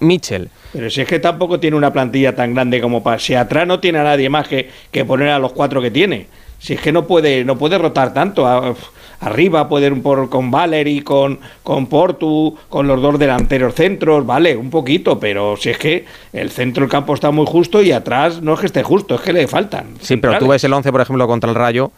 Mitchell, 0.00 0.48
Pero 0.72 0.90
si 0.90 1.00
es 1.02 1.08
que 1.08 1.18
tampoco 1.18 1.60
tiene 1.60 1.76
una 1.76 1.92
plantilla 1.92 2.34
tan 2.34 2.52
grande 2.54 2.80
como 2.80 3.02
para. 3.02 3.18
Si 3.18 3.34
atrás 3.34 3.66
no 3.66 3.78
tiene 3.80 3.98
a 4.00 4.04
nadie 4.04 4.28
más 4.28 4.48
que, 4.48 4.68
que 4.90 5.04
poner 5.04 5.28
a 5.28 5.38
los 5.38 5.52
cuatro 5.52 5.80
que 5.80 5.90
tiene. 5.90 6.26
Si 6.58 6.74
es 6.74 6.80
que 6.80 6.92
no 6.92 7.06
puede, 7.06 7.44
no 7.44 7.56
puede 7.58 7.76
rotar 7.78 8.12
tanto. 8.14 8.46
A- 8.46 8.74
arriba 9.22 9.68
puede 9.68 9.86
ir 9.86 10.02
por, 10.02 10.28
con 10.28 10.50
Valery, 10.50 11.00
con, 11.00 11.38
con 11.62 11.86
Portu, 11.86 12.56
con 12.68 12.86
los 12.86 13.00
dos 13.00 13.18
delanteros 13.18 13.74
centros, 13.74 14.26
vale, 14.26 14.56
un 14.56 14.70
poquito, 14.70 15.18
pero 15.18 15.56
si 15.56 15.70
es 15.70 15.78
que 15.78 16.04
el 16.32 16.50
centro 16.50 16.82
del 16.82 16.90
campo 16.90 17.14
está 17.14 17.30
muy 17.30 17.46
justo 17.46 17.82
y 17.82 17.92
atrás 17.92 18.42
no 18.42 18.54
es 18.54 18.60
que 18.60 18.66
esté 18.66 18.82
justo, 18.82 19.14
es 19.14 19.20
que 19.20 19.32
le 19.32 19.46
faltan. 19.46 19.94
Sí, 20.00 20.16
pero 20.16 20.38
tú 20.38 20.48
ves 20.48 20.62
el 20.64 20.72
11, 20.72 20.92
por 20.92 21.00
ejemplo, 21.00 21.26
contra 21.26 21.50
el 21.50 21.56
Rayo 21.56 21.92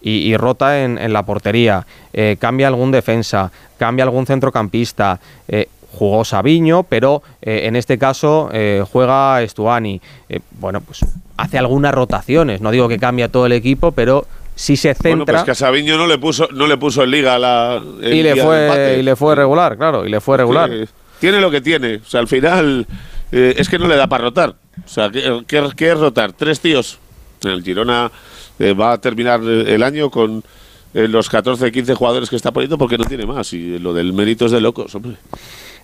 y, 0.00 0.10
y 0.10 0.36
rota 0.36 0.82
en, 0.82 0.96
en 0.96 1.12
la 1.12 1.24
portería, 1.24 1.86
eh, 2.12 2.36
cambia 2.38 2.68
algún 2.68 2.90
defensa, 2.90 3.52
cambia 3.78 4.04
algún 4.04 4.26
centrocampista, 4.26 5.20
eh, 5.48 5.68
jugó 5.92 6.24
Sabiño, 6.24 6.84
pero 6.84 7.22
eh, 7.42 7.62
en 7.64 7.76
este 7.76 7.98
caso 7.98 8.48
eh, 8.52 8.84
juega 8.90 9.42
Estuani. 9.42 10.00
Eh, 10.28 10.40
bueno, 10.58 10.80
pues 10.80 11.04
hace 11.36 11.58
algunas 11.58 11.94
rotaciones, 11.94 12.60
no 12.60 12.70
digo 12.70 12.88
que 12.88 12.98
cambia 12.98 13.28
todo 13.28 13.46
el 13.46 13.52
equipo, 13.52 13.92
pero 13.92 14.26
sí 14.60 14.76
se 14.76 14.94
Bueno, 15.00 15.18
centra 15.18 15.34
pues 15.36 15.44
que 15.44 15.50
a 15.52 15.54
Sabiño 15.54 15.96
no 15.96 16.06
le 16.06 16.18
puso, 16.18 16.46
no 16.52 16.66
le 16.66 16.76
puso 16.76 17.02
en 17.02 17.10
liga 17.10 17.38
la. 17.38 17.82
el 18.02 18.12
y, 18.14 18.22
le 18.22 18.36
fue, 18.36 18.96
y 19.00 19.02
le 19.02 19.16
fue 19.16 19.34
regular, 19.34 19.76
claro, 19.78 20.06
y 20.06 20.10
le 20.10 20.20
fue 20.20 20.36
regular. 20.36 20.70
Tiene 21.18 21.40
lo 21.40 21.50
que 21.50 21.60
tiene. 21.62 21.96
O 21.96 22.04
sea, 22.08 22.20
al 22.20 22.28
final 22.28 22.86
eh, 23.32 23.54
es 23.56 23.68
que 23.68 23.78
no 23.78 23.88
le 23.88 23.96
da 23.96 24.06
para 24.06 24.24
rotar. 24.24 24.54
O 24.84 24.88
sea, 24.88 25.10
¿qué, 25.10 25.42
qué- 25.46 25.68
qué 25.76 25.90
es 25.92 25.98
rotar? 25.98 26.32
Tres 26.32 26.60
tíos. 26.60 26.98
El 27.42 27.62
Girona 27.62 28.10
eh, 28.58 28.74
va 28.74 28.92
a 28.92 28.98
terminar 29.00 29.40
el 29.42 29.82
año 29.82 30.10
con 30.10 30.44
eh, 30.92 31.08
los 31.08 31.30
14, 31.30 31.72
15 31.72 31.94
jugadores 31.94 32.28
que 32.28 32.36
está 32.36 32.52
poniendo 32.52 32.76
porque 32.76 32.98
no 32.98 33.04
tiene 33.04 33.24
más. 33.26 33.52
Y 33.54 33.78
lo 33.78 33.94
del 33.94 34.12
mérito 34.12 34.44
es 34.46 34.52
de 34.52 34.60
locos, 34.60 34.94
hombre. 34.94 35.16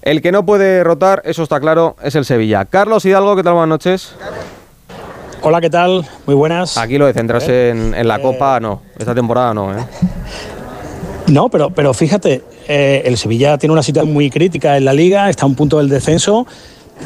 El 0.02 0.20
que 0.20 0.32
no 0.32 0.44
puede 0.44 0.84
rotar, 0.84 1.22
eso 1.24 1.42
está 1.42 1.60
claro, 1.60 1.96
es 2.02 2.14
el 2.14 2.24
Sevilla. 2.26 2.66
Carlos 2.66 3.04
Hidalgo, 3.06 3.36
¿qué 3.36 3.42
tal? 3.42 3.54
Buenas 3.54 3.68
noches. 3.70 4.14
Hola, 5.42 5.60
¿qué 5.60 5.70
tal? 5.70 6.04
Muy 6.26 6.34
buenas. 6.34 6.76
Aquí 6.76 6.98
lo 6.98 7.06
de 7.06 7.12
centrarse 7.12 7.70
en, 7.70 7.94
en 7.94 8.08
la 8.08 8.20
Copa, 8.20 8.58
no. 8.58 8.82
Esta 8.98 9.14
temporada 9.14 9.54
no, 9.54 9.72
¿eh? 9.76 9.82
No, 11.28 11.48
pero, 11.48 11.70
pero 11.70 11.92
fíjate, 11.92 12.42
eh, 12.68 13.02
el 13.04 13.16
Sevilla 13.16 13.58
tiene 13.58 13.72
una 13.72 13.82
situación 13.82 14.12
muy 14.12 14.30
crítica 14.30 14.76
en 14.76 14.84
la 14.84 14.92
liga, 14.92 15.28
está 15.28 15.44
a 15.44 15.46
un 15.46 15.54
punto 15.54 15.78
del 15.78 15.88
descenso, 15.88 16.46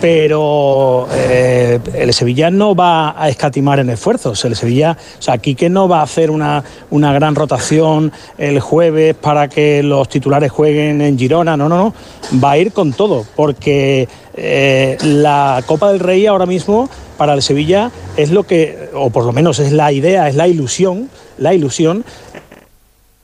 pero 0.01 1.09
eh, 1.12 1.81
el 1.94 2.12
Sevilla 2.15 2.51
no 2.51 2.74
va 2.74 3.20
a 3.20 3.28
escatimar 3.28 3.81
en 3.81 3.90
esfuerzos. 3.90 4.44
El 4.44 4.57
Sevilla, 4.57 4.97
o 5.19 5.23
sea, 5.23 5.39
Quique 5.39 5.69
no 5.69 5.89
va 5.89 6.01
a 6.01 6.02
hacer 6.05 6.31
una, 6.31 6.62
una 6.90 7.12
gran 7.12 7.35
rotación 7.35 8.12
el 8.39 8.61
jueves 8.61 9.15
para 9.15 9.48
que 9.48 9.82
los 9.82 10.09
titulares 10.09 10.52
jueguen 10.52 11.01
en 11.01 11.19
Girona, 11.19 11.57
no, 11.57 11.69
no, 11.69 11.77
no. 11.77 11.94
Va 12.43 12.52
a 12.52 12.59
ir 12.59 12.73
con 12.73 12.93
todo, 12.93 13.27
porque 13.36 14.09
eh, 14.35 14.97
la 15.02 15.62
Copa 15.66 15.90
del 15.90 16.01
Rey 16.01 16.27
ahora 16.27 16.47
mismo 16.47 16.89
para 17.20 17.34
el 17.34 17.42
Sevilla 17.42 17.90
es 18.16 18.30
lo 18.30 18.44
que, 18.44 18.88
o 18.94 19.10
por 19.10 19.26
lo 19.26 19.32
menos 19.32 19.59
es 19.59 19.72
la 19.72 19.92
idea, 19.92 20.26
es 20.26 20.36
la 20.36 20.48
ilusión, 20.48 21.10
la 21.36 21.52
ilusión 21.52 22.02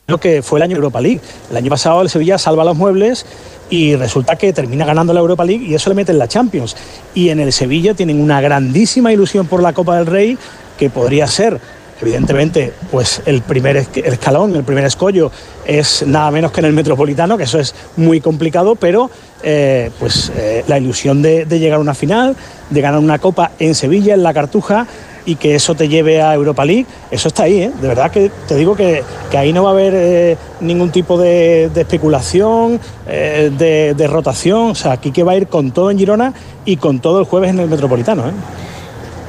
lo 0.05 0.19
que 0.19 0.43
fue 0.43 0.59
el 0.59 0.63
año 0.63 0.75
Europa 0.75 1.01
League. 1.01 1.19
El 1.49 1.57
año 1.57 1.71
pasado 1.71 2.03
el 2.03 2.09
Sevilla 2.11 2.37
salva 2.37 2.63
los 2.63 2.77
muebles 2.77 3.25
y 3.71 3.95
resulta 3.95 4.35
que 4.35 4.53
termina 4.53 4.85
ganando 4.85 5.13
la 5.13 5.19
Europa 5.19 5.43
League 5.43 5.65
y 5.65 5.73
eso 5.73 5.89
le 5.89 5.95
mete 5.95 6.11
en 6.11 6.19
la 6.19 6.27
Champions. 6.27 6.75
Y 7.15 7.29
en 7.29 7.39
el 7.39 7.51
Sevilla 7.51 7.95
tienen 7.95 8.21
una 8.21 8.39
grandísima 8.39 9.11
ilusión 9.11 9.47
por 9.47 9.63
la 9.63 9.73
Copa 9.73 9.97
del 9.97 10.05
Rey 10.05 10.37
que 10.77 10.91
podría 10.91 11.25
ser, 11.25 11.59
evidentemente, 12.01 12.73
pues 12.91 13.21
el 13.25 13.41
primer 13.41 13.77
escalón, 13.77 14.55
el 14.55 14.63
primer 14.63 14.85
escollo 14.85 15.31
es 15.65 16.05
nada 16.05 16.31
menos 16.31 16.51
que 16.51 16.61
en 16.61 16.67
el 16.67 16.73
Metropolitano, 16.73 17.37
que 17.37 17.43
eso 17.43 17.59
es 17.59 17.73
muy 17.95 18.21
complicado, 18.21 18.75
pero 18.75 19.09
eh, 19.43 19.91
pues 19.99 20.31
eh, 20.35 20.63
la 20.67 20.77
ilusión 20.77 21.21
de, 21.21 21.45
llegar 21.45 21.77
a 21.77 21.81
una 21.81 21.93
final, 21.93 22.35
de 22.69 22.81
ganar 22.81 22.99
una 22.99 23.19
Copa 23.19 23.51
en 23.59 23.75
Sevilla, 23.75 24.13
en 24.13 24.23
la 24.23 24.33
Cartuja, 24.33 24.87
y 25.25 25.35
que 25.35 25.55
eso 25.55 25.75
te 25.75 25.89
lleve 25.89 26.21
a 26.21 26.33
Europa 26.33 26.63
League, 26.63 26.85
eso 27.11 27.27
está 27.27 27.43
ahí, 27.43 27.63
¿eh? 27.63 27.71
De 27.81 27.87
verdad 27.89 28.11
que 28.11 28.31
te 28.47 28.55
digo 28.55 28.77
que, 28.77 29.03
que 29.29 29.37
ahí 29.37 29.51
no 29.51 29.63
va 29.63 29.71
a 29.71 29.73
haber 29.73 30.37
ningún 30.61 30.89
tipo 30.89 31.19
de, 31.19 31.65
especulación, 31.75 32.79
de, 33.05 33.93
de 33.93 34.07
rotación, 34.07 34.69
o 34.69 34.75
sea, 34.75 34.93
aquí 34.93 35.11
que 35.11 35.23
va 35.23 35.33
a 35.33 35.35
ir 35.35 35.47
con 35.47 35.71
todo 35.71 35.91
en 35.91 35.97
Girona 35.97 36.33
y 36.63 36.77
con 36.77 37.01
todo 37.01 37.19
el 37.19 37.25
jueves 37.25 37.49
en 37.49 37.59
el 37.59 37.67
Metropolitano. 37.67 38.23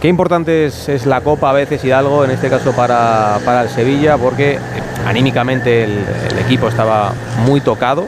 Qué 0.01 0.07
importante 0.09 0.67
es, 0.67 0.89
es 0.89 1.07
la 1.07 1.21
Copa 1.23 1.51
a 1.51 1.53
veces 1.53 1.85
Hidalgo, 1.85 2.25
en 2.25 2.31
este 2.31 2.49
caso 2.49 2.73
para, 2.73 3.39
para 3.45 3.63
el 3.63 3.69
Sevilla, 3.69 4.17
porque 4.17 4.59
anímicamente 5.05 5.83
el, 5.85 6.05
el 6.31 6.39
equipo 6.39 6.69
estaba 6.69 7.13
muy 7.45 7.61
tocado. 7.61 8.07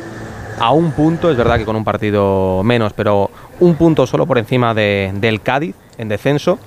A 0.61 0.73
un 0.73 0.93
punto, 0.93 1.31
es 1.31 1.37
verdad 1.37 1.57
que 1.59 1.65
con 1.65 1.75
un 1.75 1.85
partido 1.85 2.63
menos, 2.63 2.93
pero 2.93 3.31
un 3.59 3.75
punto 3.75 4.07
solo 4.07 4.27
por 4.27 4.39
encima 4.39 4.73
de- 4.75 5.11
del 5.15 5.41
Cádiz 5.41 5.75
en 5.99 6.09
descenso, 6.09 6.59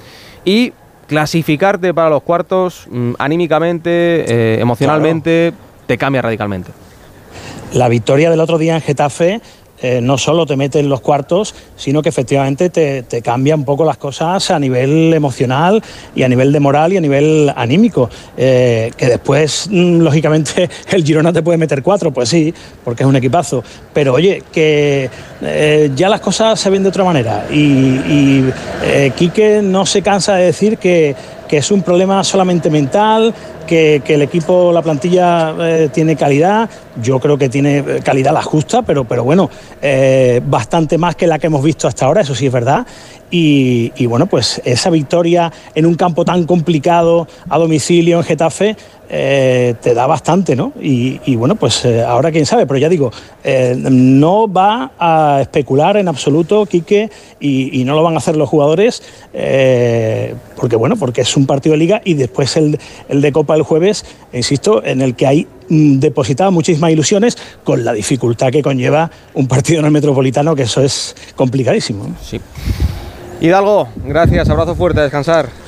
y 0.43 0.73
clasificarte 1.07 1.93
para 1.93 2.09
los 2.09 2.23
cuartos 2.23 2.87
mm, 2.89 3.13
anímicamente, 3.17 3.91
eh, 4.27 4.59
emocionalmente, 4.59 5.53
te 5.85 5.97
cambia 5.97 6.21
radicalmente. 6.21 6.71
La 7.73 7.87
victoria 7.87 8.29
del 8.29 8.39
otro 8.41 8.57
día 8.57 8.75
en 8.75 8.81
Getafe 8.81 9.41
eh, 9.83 9.99
no 10.01 10.17
solo 10.17 10.45
te 10.45 10.55
mete 10.55 10.79
en 10.79 10.87
los 10.87 11.01
cuartos, 11.01 11.53
sino 11.75 12.01
que 12.01 12.07
efectivamente 12.07 12.69
te, 12.69 13.21
cambia 13.21 13.53
un 13.53 13.65
poco 13.65 13.83
las 13.83 13.97
cosas 13.97 14.49
a 14.49 14.57
nivel 14.57 15.13
emocional 15.13 15.83
y 16.15 16.23
a 16.23 16.29
nivel 16.29 16.53
de 16.53 16.59
moral 16.61 16.93
y 16.93 16.97
a 16.97 17.01
nivel 17.01 17.51
anímico. 17.53 18.09
Eh, 18.37 18.91
que 18.95 19.07
después, 19.07 19.67
lógicamente, 19.71 20.69
el 20.89 21.03
Girona 21.03 21.33
te 21.33 21.43
puede 21.43 21.57
meter 21.57 21.83
cuatro, 21.83 22.11
pues 22.11 22.29
sí, 22.29 22.53
porque 22.81 23.03
es 23.03 23.09
un 23.09 23.17
equipazo. 23.17 23.61
Pero 23.93 24.13
oye, 24.13 24.41
que 24.53 25.09
eh, 25.41 25.91
ya 25.93 26.07
las 26.07 26.21
cosas 26.21 26.57
se 26.57 26.69
ven 26.69 26.83
de 26.83 26.87
otra 26.87 27.03
manera. 27.03 27.45
Y, 27.51 27.59
y 27.59 28.53
Quique 29.17 29.61
no 29.61 29.85
se 29.85 30.01
cansa 30.01 30.35
de 30.35 30.45
decir 30.45 30.77
que, 30.77 31.13
que 31.53 31.59
es 31.59 31.69
un 31.69 31.83
problema 31.83 32.23
solamente 32.23 32.71
mental, 32.71 33.31
que, 33.67 34.01
el 34.07 34.23
equipo, 34.23 34.71
la 34.71 34.81
plantilla 34.81 35.53
eh, 35.59 35.89
tiene 35.93 36.15
calidad. 36.15 36.67
Yo 36.99 37.19
creo 37.19 37.37
que 37.37 37.47
tiene 37.47 37.77
eh, 37.77 37.99
calidad 38.03 38.33
la 38.33 38.41
justa, 38.41 38.81
pero, 38.81 39.03
pero 39.03 39.23
bueno, 39.23 39.51
eh, 39.79 40.41
bastante 40.43 40.97
más 40.97 41.15
que 41.15 41.27
la 41.27 41.37
que 41.37 41.45
hemos 41.45 41.63
visto 41.63 41.87
hasta 41.87 42.07
ahora, 42.07 42.21
eso 42.21 42.33
sí 42.33 42.47
es 42.47 42.51
verdad. 42.51 42.87
Y, 43.29 44.05
bueno, 44.07 44.25
pues 44.25 44.63
esa 44.65 44.89
victoria 44.89 45.51
en 45.75 45.85
un 45.85 45.93
campo 45.93 46.25
tan 46.25 46.45
complicado 46.45 47.27
a 47.47 47.59
domicilio 47.59 48.17
en 48.17 48.23
Getafe 48.23 48.75
eh, 49.15 49.75
te 49.79 49.93
da 49.93 50.07
bastante, 50.07 50.55
¿no? 50.55 50.73
Y, 50.81 51.35
bueno, 51.35 51.53
pues 51.53 51.85
eh, 51.85 52.01
ahora 52.01 52.31
quién 52.31 52.47
sabe, 52.47 52.65
pero 52.65 52.79
ya 52.79 52.89
digo, 52.89 53.11
eh, 53.43 53.75
no 53.77 54.51
va 54.51 54.93
a 54.97 55.37
especular 55.39 55.97
en 55.97 56.07
absoluto 56.07 56.65
Quique 56.65 57.11
y, 57.39 57.83
no 57.85 57.93
lo 57.93 58.01
van 58.01 58.15
a 58.15 58.17
hacer 58.17 58.35
los 58.35 58.49
jugadores 58.49 59.03
porque 60.55 60.75
bueno, 60.75 60.95
porque 60.95 61.21
es 61.21 61.37
un 61.37 61.45
partido 61.45 61.73
de 61.73 61.77
liga 61.77 62.01
y 62.03 62.15
después 62.15 62.57
el, 62.57 62.79
de 63.09 63.31
Copa 63.31 63.55
el 63.55 63.61
jueves, 63.61 64.03
insisto, 64.31 64.83
en 64.83 65.01
el 65.01 65.13
que 65.13 65.27
hay 65.27 65.47
mm, 65.69 65.99
depositadas 65.99 66.51
muchísimas 66.51 66.89
ilusiones 66.89 67.37
con 67.63 67.85
la 67.85 67.93
dificultad 67.93 68.51
que 68.51 68.63
conlleva 68.63 69.11
un 69.35 69.47
partido 69.47 69.81
en 69.81 69.85
el 69.85 69.91
Metropolitano, 69.91 70.55
que 70.55 70.63
eso 70.63 70.81
es 70.81 71.15
complicadísimo. 71.35 72.15
Sí. 72.23 72.41
Hidalgo, 73.41 73.89
gracias, 74.07 74.49
abrazo 74.49 74.73
fuerte, 74.73 75.01
descansar. 75.01 75.62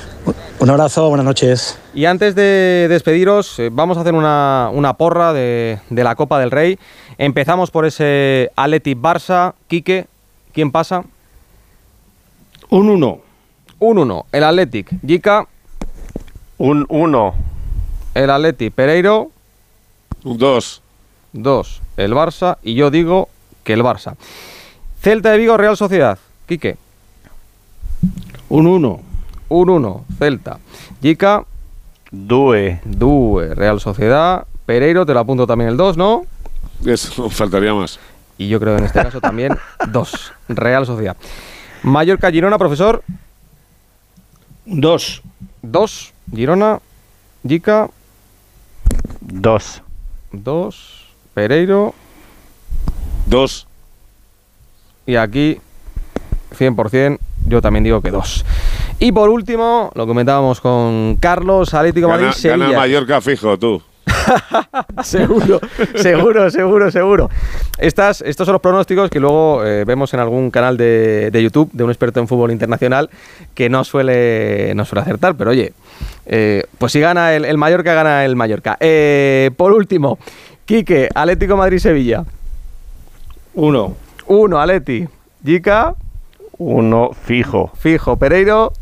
Un 0.58 0.70
abrazo, 0.70 1.08
buenas 1.10 1.26
noches. 1.26 1.78
Y 1.92 2.06
antes 2.06 2.34
de 2.34 2.86
despediros, 2.88 3.58
eh, 3.58 3.68
vamos 3.70 3.98
a 3.98 4.00
hacer 4.00 4.14
una, 4.14 4.70
una 4.72 4.94
porra 4.94 5.34
de, 5.34 5.80
de, 5.90 6.02
la 6.02 6.14
Copa 6.14 6.40
del 6.40 6.50
Rey. 6.50 6.78
Empezamos 7.18 7.70
por 7.70 7.84
ese 7.84 8.50
Athletic 8.56 8.98
Barça. 8.98 9.52
Quique, 9.68 10.06
¿quién 10.52 10.72
pasa? 10.72 11.04
Un 12.70 12.88
1. 12.88 13.20
Un 13.80 13.98
1. 13.98 14.26
El 14.32 14.44
Athletic. 14.44 14.88
Jica. 15.06 15.46
Un 16.56 16.86
1. 16.88 17.34
El 18.14 18.30
Athletic. 18.30 18.72
Pereiro. 18.72 19.30
Un 20.24 20.38
2. 20.38 20.82
2. 21.34 21.82
El 21.98 22.14
Barça. 22.14 22.56
Y 22.62 22.74
yo 22.74 22.90
digo 22.90 23.28
que 23.62 23.74
el 23.74 23.82
Barça. 23.82 24.16
Celta 25.02 25.32
de 25.32 25.38
Vigo, 25.38 25.58
Real 25.58 25.76
Sociedad. 25.76 26.18
Quique. 26.46 26.78
Un 28.48 28.66
1. 28.66 29.15
Un 29.48 29.70
1, 29.70 30.04
Celta. 30.18 30.58
Jica. 31.00 31.44
Due. 32.10 32.80
Due, 32.84 33.54
Real 33.54 33.80
Sociedad. 33.80 34.46
Pereiro, 34.64 35.06
te 35.06 35.14
lo 35.14 35.20
apunto 35.20 35.46
también 35.46 35.70
el 35.70 35.76
2, 35.76 35.96
¿no? 35.96 36.24
Eso, 36.84 37.30
faltaría 37.30 37.74
más. 37.74 37.98
Y 38.38 38.48
yo 38.48 38.60
creo 38.60 38.74
que 38.74 38.80
en 38.80 38.86
este 38.86 39.02
caso 39.02 39.20
también 39.20 39.56
2, 39.88 40.32
Real 40.48 40.86
Sociedad. 40.86 41.16
Mallorca, 41.82 42.30
Girona, 42.30 42.58
profesor. 42.58 43.02
2. 44.66 45.22
2, 45.62 46.12
Girona. 46.34 46.80
Jica. 47.46 47.88
2. 49.20 49.82
2, 50.32 51.06
Pereiro. 51.34 51.94
2. 53.26 53.66
Y 55.06 55.16
aquí, 55.16 55.60
100%, 56.58 57.18
yo 57.46 57.62
también 57.62 57.84
digo 57.84 58.00
que 58.00 58.10
2. 58.10 58.44
Y 58.98 59.12
por 59.12 59.28
último, 59.28 59.90
lo 59.94 60.06
comentábamos 60.06 60.60
con 60.60 61.16
Carlos, 61.20 61.74
Atlético 61.74 62.08
Gana, 62.08 62.22
Madrid, 62.22 62.36
Sevilla. 62.36 62.66
gana 62.66 62.78
Mallorca 62.78 63.20
fijo, 63.20 63.58
tú. 63.58 63.82
seguro, 65.02 65.60
seguro, 65.96 66.50
seguro, 66.50 66.90
seguro. 66.90 67.30
Estas, 67.78 68.22
estos 68.22 68.46
son 68.46 68.54
los 68.54 68.62
pronósticos 68.62 69.10
que 69.10 69.20
luego 69.20 69.64
eh, 69.64 69.84
vemos 69.84 70.14
en 70.14 70.20
algún 70.20 70.50
canal 70.50 70.76
de, 70.76 71.30
de, 71.30 71.42
YouTube 71.42 71.70
de 71.72 71.84
un 71.84 71.90
experto 71.90 72.20
en 72.20 72.28
fútbol 72.28 72.50
internacional 72.50 73.10
que 73.54 73.68
no 73.68 73.84
suele, 73.84 74.72
no 74.74 74.84
suele 74.84 75.02
acertar, 75.02 75.36
pero 75.36 75.50
oye, 75.50 75.72
eh, 76.24 76.64
pues 76.78 76.92
si 76.92 77.00
gana 77.00 77.34
el, 77.34 77.44
el, 77.44 77.58
Mallorca, 77.58 77.94
gana 77.94 78.24
el 78.24 78.36
Mallorca. 78.36 78.76
Eh, 78.80 79.50
por 79.56 79.72
último, 79.72 80.18
Quique, 80.64 81.08
Atlético 81.14 81.56
Madrid-Sevilla. 81.56 82.24
1. 83.54 83.96
1, 84.26 84.60
Atleti. 84.60 85.06
Jica. 85.44 85.94
Uno 86.58 87.10
fijo. 87.12 87.70
Fijo. 87.78 88.16
Pereiro. 88.16 88.72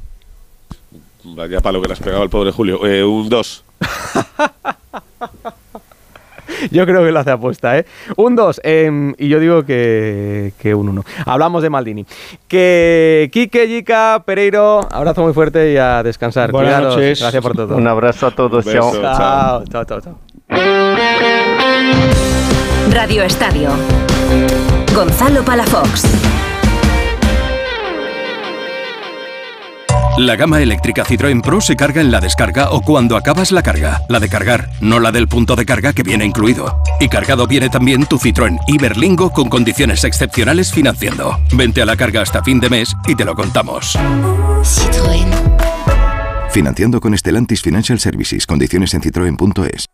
Vaya 1.24 1.60
palo 1.60 1.80
que 1.80 1.88
le 1.88 1.94
has 1.94 2.00
pegado 2.00 2.22
al 2.22 2.30
pobre 2.30 2.50
Julio. 2.52 2.86
Eh, 2.86 3.02
un 3.04 3.28
2. 3.28 3.64
yo 6.70 6.86
creo 6.86 7.04
que 7.04 7.10
lo 7.12 7.18
hace 7.18 7.30
apuesta, 7.30 7.78
¿eh? 7.78 7.86
Un 8.16 8.36
2. 8.36 8.60
Eh, 8.62 9.12
y 9.18 9.28
yo 9.28 9.40
digo 9.40 9.64
que, 9.64 10.52
que 10.58 10.74
un 10.74 10.88
1. 10.90 11.04
Hablamos 11.26 11.62
de 11.62 11.70
Maldini. 11.70 12.04
Que 12.46 13.30
Quique, 13.32 13.66
Jica, 13.66 14.22
Pereiro, 14.26 14.86
abrazo 14.90 15.22
muy 15.22 15.32
fuerte 15.32 15.72
y 15.72 15.76
a 15.76 16.02
descansar. 16.02 16.52
Buenas 16.52 16.74
Cuidaros. 16.74 16.96
noches. 16.96 17.20
Gracias 17.20 17.42
por 17.42 17.54
todo. 17.56 17.76
Un 17.76 17.86
abrazo 17.86 18.26
a 18.26 18.30
todos. 18.30 18.64
Beso, 18.64 18.92
chao. 19.00 19.64
Chao, 19.64 19.84
chao, 19.84 20.00
chao. 20.00 20.00
chao. 20.00 20.18
Radio 22.90 23.22
Estadio. 23.22 23.70
Gonzalo 24.94 25.42
Palafox. 25.44 26.43
La 30.16 30.36
gama 30.36 30.62
eléctrica 30.62 31.04
Citroën 31.04 31.42
Pro 31.42 31.60
se 31.60 31.74
carga 31.74 32.00
en 32.00 32.12
la 32.12 32.20
descarga 32.20 32.70
o 32.70 32.82
cuando 32.82 33.16
acabas 33.16 33.50
la 33.50 33.64
carga. 33.64 34.02
La 34.08 34.20
de 34.20 34.28
cargar, 34.28 34.70
no 34.80 35.00
la 35.00 35.10
del 35.10 35.26
punto 35.26 35.56
de 35.56 35.66
carga 35.66 35.92
que 35.92 36.04
viene 36.04 36.24
incluido. 36.24 36.80
Y 37.00 37.08
cargado 37.08 37.48
viene 37.48 37.68
también 37.68 38.06
tu 38.06 38.16
Citroën 38.18 38.56
Iberlingo 38.68 39.30
con 39.30 39.48
condiciones 39.48 40.04
excepcionales 40.04 40.72
financiando. 40.72 41.40
Vente 41.52 41.82
a 41.82 41.84
la 41.84 41.96
carga 41.96 42.22
hasta 42.22 42.44
fin 42.44 42.60
de 42.60 42.70
mes 42.70 42.94
y 43.08 43.16
te 43.16 43.24
lo 43.24 43.34
contamos. 43.34 43.98
Citroën. 44.62 45.26
Financiando 46.52 47.00
con 47.00 47.18
Stellantis 47.18 47.60
Financial 47.60 47.98
Services. 47.98 48.46
Condiciones 48.46 48.94
en 48.94 49.02
citroen.es. 49.02 49.86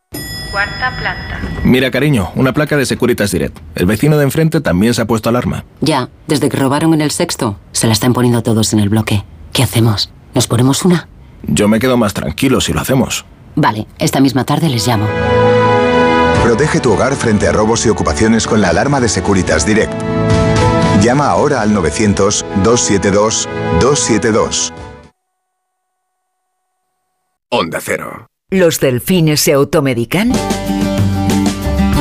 Cuarta 0.53 0.99
planta. 0.99 1.41
Mira, 1.65 1.91
cariño, 1.91 2.31
una 2.35 2.53
placa 2.53 2.77
de 2.77 2.85
Securitas 2.85 3.31
Direct. 3.31 3.59
El 3.75 3.87
vecino 3.87 4.19
de 4.19 4.25
enfrente 4.25 4.61
también 4.61 4.93
se 4.93 5.01
ha 5.01 5.07
puesto 5.07 5.31
alarma. 5.31 5.65
Ya, 5.81 6.11
desde 6.27 6.51
que 6.51 6.59
robaron 6.59 6.93
en 6.93 7.01
el 7.01 7.11
sexto, 7.11 7.59
se 7.73 7.87
la 7.87 7.95
están 7.95 8.13
poniendo 8.13 8.43
todos 8.43 8.75
en 8.75 8.81
el 8.81 8.91
bloque. 8.91 9.25
¿Qué 9.53 9.63
hacemos? 9.63 10.11
¿Nos 10.35 10.47
ponemos 10.47 10.85
una? 10.85 11.09
Yo 11.43 11.69
me 11.69 11.79
quedo 11.79 11.97
más 11.97 12.15
tranquilo 12.15 12.61
si 12.61 12.73
lo 12.73 12.81
hacemos. 12.81 13.25
Vale, 13.57 13.87
esta 13.99 14.21
misma 14.21 14.45
tarde 14.45 14.69
les 14.69 14.87
llamo. 14.87 15.07
Protege 16.43 16.81
tu 16.81 16.93
hogar 16.93 17.15
frente 17.15 17.49
a 17.49 17.53
robos 17.53 17.85
y 17.87 17.89
ocupaciones 17.89 18.47
con 18.47 18.61
la 18.61 18.69
alarma 18.71 19.01
de 19.01 19.09
Securitas 19.09 19.67
Direct. 19.67 19.93
Llama 21.03 21.29
ahora 21.29 21.63
al 21.63 21.75
900-272-272. 21.75 24.73
Onda 27.49 27.81
Cero. 27.81 28.27
¿Los 28.51 28.81
delfines 28.81 29.41
se 29.41 29.53
automedican? 29.53 30.33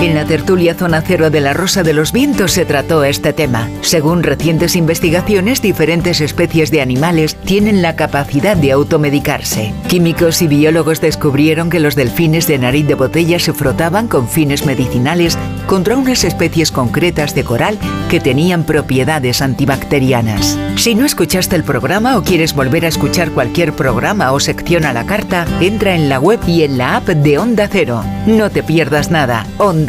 En 0.01 0.15
la 0.15 0.23
tertulia 0.23 0.76
Zona 0.76 1.01
Cero 1.01 1.30
de 1.30 1.41
la 1.41 1.51
Rosa 1.51 1.84
de 1.84 1.91
los 1.91 2.13
Vientos 2.13 2.53
se 2.53 2.63
trató 2.63 3.03
este 3.03 3.34
tema. 3.34 3.69
Según 3.81 4.23
recientes 4.23 4.77
investigaciones, 4.77 5.61
diferentes 5.61 6.21
especies 6.21 6.71
de 6.71 6.81
animales 6.81 7.35
tienen 7.35 7.81
la 7.81 7.97
capacidad 7.97 8.55
de 8.55 8.71
automedicarse. 8.71 9.73
Químicos 9.89 10.41
y 10.41 10.47
biólogos 10.47 11.01
descubrieron 11.01 11.69
que 11.69 11.81
los 11.81 11.95
delfines 11.95 12.47
de 12.47 12.59
nariz 12.59 12.88
de 12.88 12.93
botella 12.93 13.39
se 13.39 13.51
frotaban 13.51 14.07
con 14.07 14.30
fines 14.30 14.65
medicinales 14.65 15.38
contra 15.67 15.97
unas 15.97 16.23
especies 16.23 16.71
concretas 16.71 17.35
de 17.35 17.43
coral 17.43 17.77
que 18.09 18.21
tenían 18.21 18.63
propiedades 18.63 19.41
antibacterianas. 19.41 20.57
Si 20.77 20.95
no 20.95 21.05
escuchaste 21.05 21.57
el 21.57 21.65
programa 21.65 22.17
o 22.17 22.23
quieres 22.23 22.53
volver 22.53 22.85
a 22.85 22.88
escuchar 22.88 23.31
cualquier 23.31 23.73
programa 23.73 24.31
o 24.31 24.39
sección 24.39 24.85
a 24.85 24.93
la 24.93 25.05
carta, 25.05 25.45
entra 25.59 25.93
en 25.93 26.07
la 26.07 26.21
web 26.21 26.39
y 26.47 26.63
en 26.63 26.77
la 26.77 26.95
app 26.95 27.09
de 27.09 27.38
Onda 27.38 27.67
Cero. 27.69 28.01
No 28.26 28.49
te 28.49 28.63
pierdas 28.63 29.11
nada. 29.11 29.45
Onda 29.57 29.89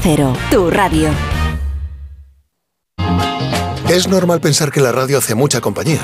Cero, 0.00 0.32
tu 0.50 0.70
radio. 0.70 1.10
Es 3.88 4.08
normal 4.08 4.40
pensar 4.40 4.70
que 4.70 4.80
la 4.80 4.92
radio 4.92 5.18
hace 5.18 5.34
mucha 5.34 5.60
compañía, 5.60 6.00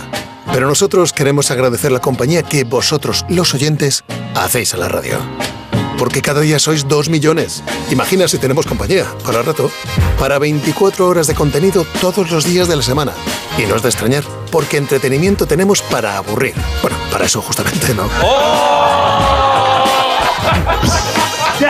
pero 0.52 0.66
nosotros 0.66 1.12
queremos 1.12 1.50
agradecer 1.50 1.90
la 1.90 2.00
compañía 2.00 2.42
que 2.42 2.64
vosotros, 2.64 3.24
los 3.28 3.54
oyentes, 3.54 4.04
hacéis 4.34 4.74
a 4.74 4.76
la 4.76 4.88
radio. 4.88 5.18
Porque 5.98 6.22
cada 6.22 6.40
día 6.42 6.58
sois 6.58 6.86
dos 6.86 7.08
millones. 7.08 7.62
Imagina 7.90 8.28
si 8.28 8.38
tenemos 8.38 8.66
compañía, 8.66 9.06
para 9.24 9.42
rato, 9.42 9.70
para 10.18 10.38
24 10.38 11.06
horas 11.08 11.26
de 11.26 11.34
contenido 11.34 11.84
todos 12.00 12.30
los 12.30 12.44
días 12.44 12.68
de 12.68 12.76
la 12.76 12.82
semana. 12.82 13.12
Y 13.56 13.62
no 13.62 13.74
es 13.74 13.82
de 13.82 13.88
extrañar, 13.88 14.22
porque 14.52 14.76
entretenimiento 14.76 15.46
tenemos 15.46 15.82
para 15.82 16.16
aburrir. 16.16 16.54
Bueno, 16.82 16.96
para 17.10 17.24
eso 17.24 17.40
justamente, 17.42 17.94
¿no? 17.94 18.08
Ya, 20.84 20.97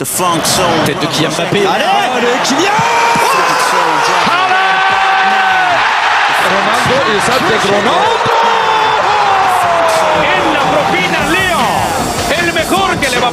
Tête 0.00 0.98
de 0.98 1.06
Kylian 1.08 1.30
Mbappé. 1.30 1.66
Allez, 1.66 1.84
Allez, 2.16 2.40
Kylian 2.44 2.72
Ronaldo 6.48 6.96
y 7.06 7.20
Sánchez 7.20 7.60
Ronaldo. 7.68 8.32
En 10.24 10.54
la 10.54 10.60
propina 10.72 11.20
Leo. 11.28 11.64
El 12.40 12.52
mejor 12.54 12.96
que 12.96 13.08
le 13.10 13.18
va 13.18 13.28
a 13.28 13.32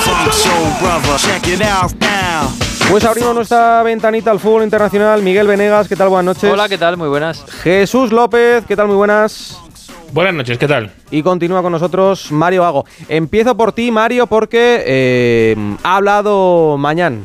Funk 0.00 0.32
soul 0.32 0.70
brother, 0.80 1.16
check 1.16 1.48
it 1.48 1.62
out 1.62 1.92
now. 2.00 2.50
Pues 2.90 3.06
abrimos 3.06 3.34
nuestra 3.34 3.82
ventanita 3.82 4.30
al 4.30 4.38
fútbol 4.38 4.64
internacional. 4.64 5.22
Miguel 5.22 5.46
Venegas, 5.46 5.88
¿qué 5.88 5.96
tal? 5.96 6.10
Buenas 6.10 6.36
noches. 6.36 6.52
Hola, 6.52 6.68
¿qué 6.68 6.76
tal? 6.76 6.98
Muy 6.98 7.08
buenas. 7.08 7.42
Jesús 7.62 8.12
López, 8.12 8.64
¿qué 8.66 8.76
tal? 8.76 8.86
Muy 8.88 8.96
buenas. 8.96 9.69
Buenas 10.12 10.34
noches, 10.34 10.58
¿qué 10.58 10.66
tal? 10.66 10.90
Y 11.12 11.22
continúa 11.22 11.62
con 11.62 11.70
nosotros 11.70 12.32
Mario 12.32 12.64
Hago. 12.64 12.84
Empiezo 13.08 13.56
por 13.56 13.72
ti, 13.72 13.92
Mario, 13.92 14.26
porque 14.26 14.82
eh, 14.84 15.76
ha 15.84 15.96
hablado 15.96 16.76
mañana. 16.78 17.18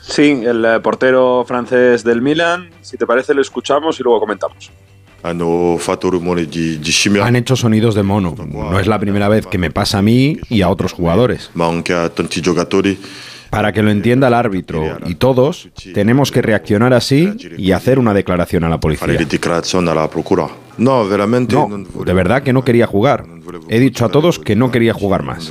Sí, 0.00 0.42
el 0.44 0.64
eh, 0.64 0.80
portero 0.80 1.44
francés 1.46 2.02
del 2.02 2.22
Milan. 2.22 2.70
Si 2.80 2.96
te 2.96 3.06
parece, 3.06 3.34
lo 3.34 3.42
escuchamos 3.42 4.00
y 4.00 4.02
luego 4.02 4.20
comentamos. 4.20 4.70
Han 7.26 7.36
hecho 7.36 7.56
sonidos 7.56 7.94
de 7.94 8.02
mono. 8.02 8.34
No 8.48 8.80
es 8.80 8.86
la 8.86 8.98
primera 8.98 9.28
vez 9.28 9.46
que 9.46 9.58
me 9.58 9.70
pasa 9.70 9.98
a 9.98 10.02
mí 10.02 10.38
y 10.48 10.62
a 10.62 10.70
otros 10.70 10.92
jugadores. 10.92 11.50
Para 13.50 13.72
que 13.72 13.82
lo 13.82 13.90
entienda 13.90 14.28
el 14.28 14.34
árbitro 14.34 14.98
y 15.06 15.14
todos, 15.16 15.68
tenemos 15.92 16.32
que 16.32 16.40
reaccionar 16.40 16.94
así 16.94 17.30
y 17.58 17.72
hacer 17.72 17.98
una 17.98 18.14
declaración 18.14 18.64
a 18.64 18.70
la 18.70 18.80
policía. 18.80 19.06
No, 21.54 21.68
de 22.04 22.12
verdad 22.12 22.42
que 22.42 22.52
no 22.52 22.64
quería 22.64 22.86
jugar. 22.86 23.24
He 23.68 23.78
dicho 23.80 24.04
a 24.04 24.08
todos 24.08 24.38
que 24.38 24.56
no 24.56 24.70
quería 24.70 24.92
jugar 24.94 25.22
más. 25.22 25.46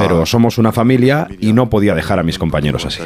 Pero 0.00 0.24
somos 0.26 0.58
una 0.58 0.70
familia 0.72 1.26
y 1.40 1.52
no 1.52 1.68
podía 1.68 1.94
dejar 1.94 2.18
a 2.18 2.22
mis 2.22 2.38
compañeros 2.38 2.84
así. 2.84 3.00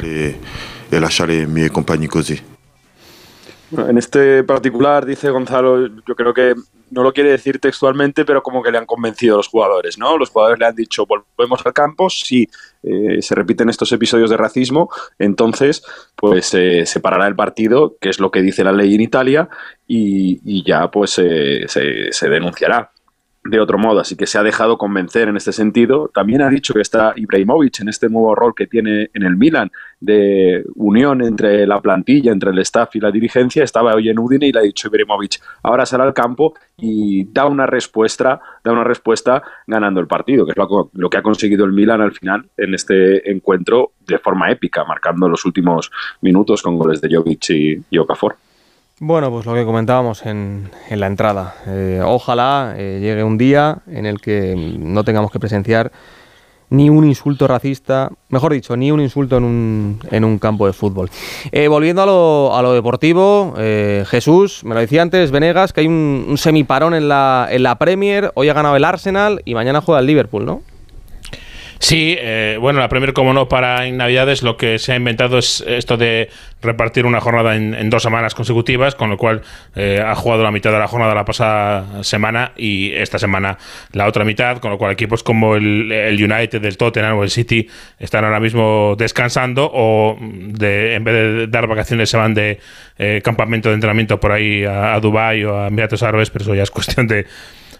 En 3.71 3.97
este 3.97 4.43
particular, 4.43 5.05
dice 5.05 5.29
Gonzalo, 5.29 5.87
yo 5.87 6.15
creo 6.15 6.33
que 6.33 6.55
no 6.89 7.03
lo 7.03 7.11
quiere 7.11 7.31
decir 7.31 7.59
textualmente, 7.59 8.23
pero 8.23 8.41
como 8.41 8.63
que 8.63 8.71
le 8.71 8.77
han 8.77 8.85
convencido 8.85 9.35
a 9.35 9.37
los 9.37 9.49
jugadores, 9.49 9.97
¿no? 9.97 10.17
Los 10.17 10.29
jugadores 10.29 10.59
le 10.59 10.67
han 10.67 10.75
dicho, 10.75 11.05
volvemos 11.05 11.65
al 11.65 11.73
campo, 11.73 12.09
si 12.09 12.47
eh, 12.83 13.21
se 13.21 13.35
repiten 13.35 13.69
estos 13.69 13.91
episodios 13.91 14.29
de 14.29 14.37
racismo, 14.37 14.89
entonces 15.19 15.83
pues 16.15 16.53
eh, 16.53 16.85
se 16.85 16.99
parará 17.01 17.27
el 17.27 17.35
partido, 17.35 17.97
que 17.99 18.09
es 18.09 18.21
lo 18.21 18.31
que 18.31 18.41
dice 18.41 18.63
la 18.63 18.71
ley 18.71 18.95
en 18.95 19.01
Italia, 19.01 19.49
y, 19.85 20.39
y 20.45 20.63
ya 20.65 20.89
pues 20.89 21.19
eh, 21.19 21.65
se, 21.67 22.13
se 22.13 22.29
denunciará 22.29 22.91
de 23.47 23.59
otro 23.59 23.77
modo, 23.77 24.01
así 24.01 24.15
que 24.15 24.27
se 24.27 24.37
ha 24.37 24.43
dejado 24.43 24.77
convencer 24.77 25.29
en 25.29 25.37
este 25.37 25.51
sentido. 25.51 26.11
También 26.13 26.41
ha 26.41 26.49
dicho 26.49 26.73
que 26.73 26.81
está 26.81 27.13
Ibrahimovic 27.15 27.79
en 27.79 27.89
este 27.89 28.09
nuevo 28.09 28.35
rol 28.35 28.53
que 28.53 28.67
tiene 28.67 29.09
en 29.13 29.23
el 29.23 29.37
Milan 29.37 29.71
de 29.99 30.63
unión 30.75 31.21
entre 31.21 31.65
la 31.65 31.81
plantilla, 31.81 32.31
entre 32.31 32.51
el 32.51 32.59
staff 32.59 32.95
y 32.95 32.99
la 32.99 33.09
dirigencia. 33.09 33.63
Estaba 33.63 33.95
hoy 33.95 34.09
en 34.09 34.19
Udine 34.19 34.47
y 34.47 34.51
le 34.51 34.59
ha 34.59 34.63
dicho 34.63 34.89
Ibrahimovic, 34.89 35.39
ahora 35.63 35.85
sale 35.85 36.03
al 36.03 36.13
campo 36.13 36.55
y 36.77 37.25
da 37.31 37.45
una 37.45 37.65
respuesta, 37.65 38.39
da 38.63 38.71
una 38.71 38.83
respuesta 38.83 39.41
ganando 39.65 40.01
el 40.01 40.07
partido, 40.07 40.45
que 40.45 40.51
es 40.51 40.57
lo, 40.57 41.09
que 41.09 41.17
ha 41.17 41.23
conseguido 41.23 41.65
el 41.65 41.71
Milan 41.71 42.01
al 42.01 42.11
final 42.11 42.49
en 42.57 42.73
este 42.73 43.31
encuentro 43.31 43.93
de 44.05 44.19
forma 44.19 44.51
épica, 44.51 44.83
marcando 44.83 45.29
los 45.29 45.45
últimos 45.45 45.89
minutos 46.21 46.61
con 46.61 46.77
goles 46.77 47.01
de 47.01 47.15
Jovic 47.15 47.49
y, 47.49 47.81
y 47.89 47.97
Okafor. 47.97 48.35
Bueno, 48.99 49.29
pues 49.29 49.45
lo 49.45 49.53
que 49.53 49.63
comentábamos 49.63 50.25
en, 50.25 50.71
en 50.89 50.99
la 50.99 51.05
entrada. 51.05 51.53
Eh, 51.67 52.01
ojalá 52.03 52.73
eh, 52.77 52.97
llegue 52.99 53.23
un 53.23 53.37
día 53.37 53.77
en 53.85 54.07
el 54.07 54.19
que 54.19 54.55
no 54.57 55.03
tengamos 55.03 55.31
que 55.31 55.39
presenciar 55.39 55.91
ni 56.71 56.89
un 56.89 57.05
insulto 57.05 57.47
racista, 57.47 58.09
mejor 58.29 58.53
dicho, 58.53 58.75
ni 58.75 58.91
un 58.91 58.99
insulto 58.99 59.37
en 59.37 59.43
un, 59.43 59.99
en 60.09 60.25
un 60.25 60.39
campo 60.39 60.65
de 60.65 60.73
fútbol. 60.73 61.11
Eh, 61.51 61.67
volviendo 61.67 62.01
a 62.01 62.05
lo, 62.07 62.55
a 62.57 62.61
lo 62.63 62.73
deportivo, 62.73 63.53
Jesús, 63.55 64.63
me 64.65 64.73
lo 64.73 64.81
decía 64.81 65.03
antes 65.03 65.29
Venegas, 65.29 65.73
que 65.73 65.81
hay 65.81 65.87
un, 65.87 66.25
un 66.27 66.37
semiparón 66.39 66.95
en 66.95 67.07
la, 67.07 67.47
en 67.51 67.61
la 67.61 67.77
Premier, 67.77 68.31
hoy 68.33 68.49
ha 68.49 68.53
ganado 68.53 68.75
el 68.75 68.83
Arsenal 68.83 69.43
y 69.45 69.53
mañana 69.53 69.79
juega 69.79 70.01
el 70.01 70.07
Liverpool, 70.07 70.43
¿no? 70.43 70.61
Sí, 71.79 72.15
eh, 72.17 72.57
bueno, 72.59 72.79
la 72.79 72.89
primera, 72.89 73.13
como 73.13 73.33
no, 73.33 73.47
para 73.47 73.85
en 73.85 73.97
Navidades 73.97 74.41
lo 74.41 74.57
que 74.57 74.79
se 74.79 74.93
ha 74.93 74.95
inventado 74.95 75.37
es 75.37 75.63
esto 75.67 75.95
de 75.95 76.29
repartir 76.61 77.05
una 77.05 77.21
jornada 77.21 77.55
en, 77.55 77.75
en 77.75 77.89
dos 77.89 78.01
semanas 78.01 78.33
consecutivas, 78.33 78.95
con 78.95 79.11
lo 79.11 79.17
cual 79.17 79.43
eh, 79.75 80.03
ha 80.03 80.15
jugado 80.15 80.43
la 80.43 80.51
mitad 80.51 80.71
de 80.71 80.79
la 80.79 80.87
jornada 80.87 81.13
la 81.13 81.23
pasada 81.23 82.03
semana 82.03 82.51
y 82.57 82.93
esta 82.93 83.19
semana 83.19 83.57
la 83.93 84.07
otra 84.07 84.25
mitad, 84.25 84.57
con 84.57 84.71
lo 84.71 84.77
cual 84.79 84.91
equipos 84.91 85.21
como 85.21 85.55
el, 85.55 85.91
el 85.91 86.15
United, 86.15 86.65
el 86.65 86.77
Tottenham 86.77 87.17
o 87.17 87.23
el 87.23 87.29
City 87.29 87.69
están 87.99 88.25
ahora 88.25 88.39
mismo 88.39 88.95
descansando 88.97 89.69
o 89.71 90.17
de, 90.19 90.95
en 90.95 91.03
vez 91.03 91.13
de 91.13 91.47
dar 91.47 91.67
vacaciones 91.67 92.09
se 92.09 92.17
van 92.17 92.33
de 92.33 92.59
eh, 92.97 93.21
campamento 93.23 93.69
de 93.69 93.75
entrenamiento 93.75 94.19
por 94.19 94.31
ahí 94.31 94.65
a, 94.65 94.95
a 94.95 94.99
Dubái 94.99 95.43
o 95.43 95.55
a 95.57 95.67
Emiratos 95.67 96.01
Árabes, 96.01 96.31
pero 96.31 96.43
eso 96.43 96.55
ya 96.55 96.63
es 96.63 96.71
cuestión 96.71 97.07
de, 97.07 97.27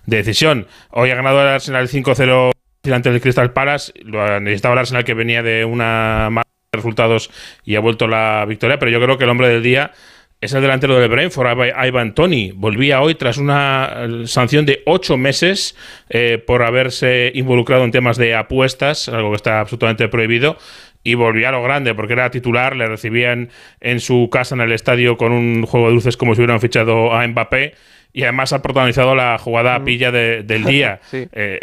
de 0.05 0.17
decisión. 0.17 0.67
Hoy 0.91 1.09
ha 1.09 1.15
ganado 1.15 1.41
el 1.41 1.47
Arsenal 1.47 1.87
5-0 1.87 2.51
ante 2.83 3.09
el 3.09 3.21
Crystal 3.21 3.53
Palace. 3.53 3.93
Lo 4.03 4.39
necesitaba 4.39 4.73
el 4.73 4.79
Arsenal 4.79 5.03
que 5.03 5.13
venía 5.13 5.43
de 5.43 5.65
una 5.65 6.29
mala 6.31 6.47
de 6.71 6.77
resultados 6.77 7.29
y 7.63 7.75
ha 7.75 7.79
vuelto 7.79 8.07
la 8.07 8.45
victoria, 8.47 8.79
pero 8.79 8.91
yo 8.91 9.01
creo 9.01 9.17
que 9.17 9.23
el 9.25 9.29
hombre 9.29 9.49
del 9.49 9.63
día 9.63 9.91
es 10.39 10.53
el 10.53 10.61
delantero 10.61 10.99
del 10.99 11.09
Brentford, 11.09 11.47
Ivan 11.87 12.13
Tony. 12.13 12.51
Volvía 12.51 13.01
hoy 13.01 13.15
tras 13.15 13.39
una 13.39 14.07
sanción 14.25 14.67
de 14.67 14.83
ocho 14.85 15.17
meses 15.17 15.75
eh, 16.09 16.37
por 16.45 16.61
haberse 16.61 17.31
involucrado 17.33 17.83
en 17.83 17.91
temas 17.91 18.17
de 18.17 18.35
apuestas, 18.35 19.09
algo 19.09 19.31
que 19.31 19.37
está 19.37 19.61
absolutamente 19.61 20.07
prohibido. 20.09 20.57
Y 21.03 21.15
volvía 21.15 21.49
a 21.49 21.53
lo 21.53 21.63
grande, 21.63 21.95
porque 21.95 22.13
era 22.13 22.29
titular, 22.29 22.75
le 22.75 22.85
recibían 22.85 23.49
en 23.79 23.99
su 23.99 24.29
casa 24.31 24.53
en 24.53 24.61
el 24.61 24.73
estadio 24.73 25.17
con 25.17 25.31
un 25.31 25.65
juego 25.65 25.87
de 25.87 25.93
luces 25.93 26.17
como 26.17 26.35
si 26.35 26.41
hubieran 26.41 26.59
fichado 26.59 27.13
a 27.13 27.25
Mbappé 27.25 27.73
y 28.17 28.23
además 28.23 28.51
ha 28.51 28.63
protagonizado 28.63 29.13
la 29.13 29.37
jugada 29.37 29.83
pilla 29.83 30.11
del 30.11 30.63
día. 30.65 30.99
Eh, 31.13 31.59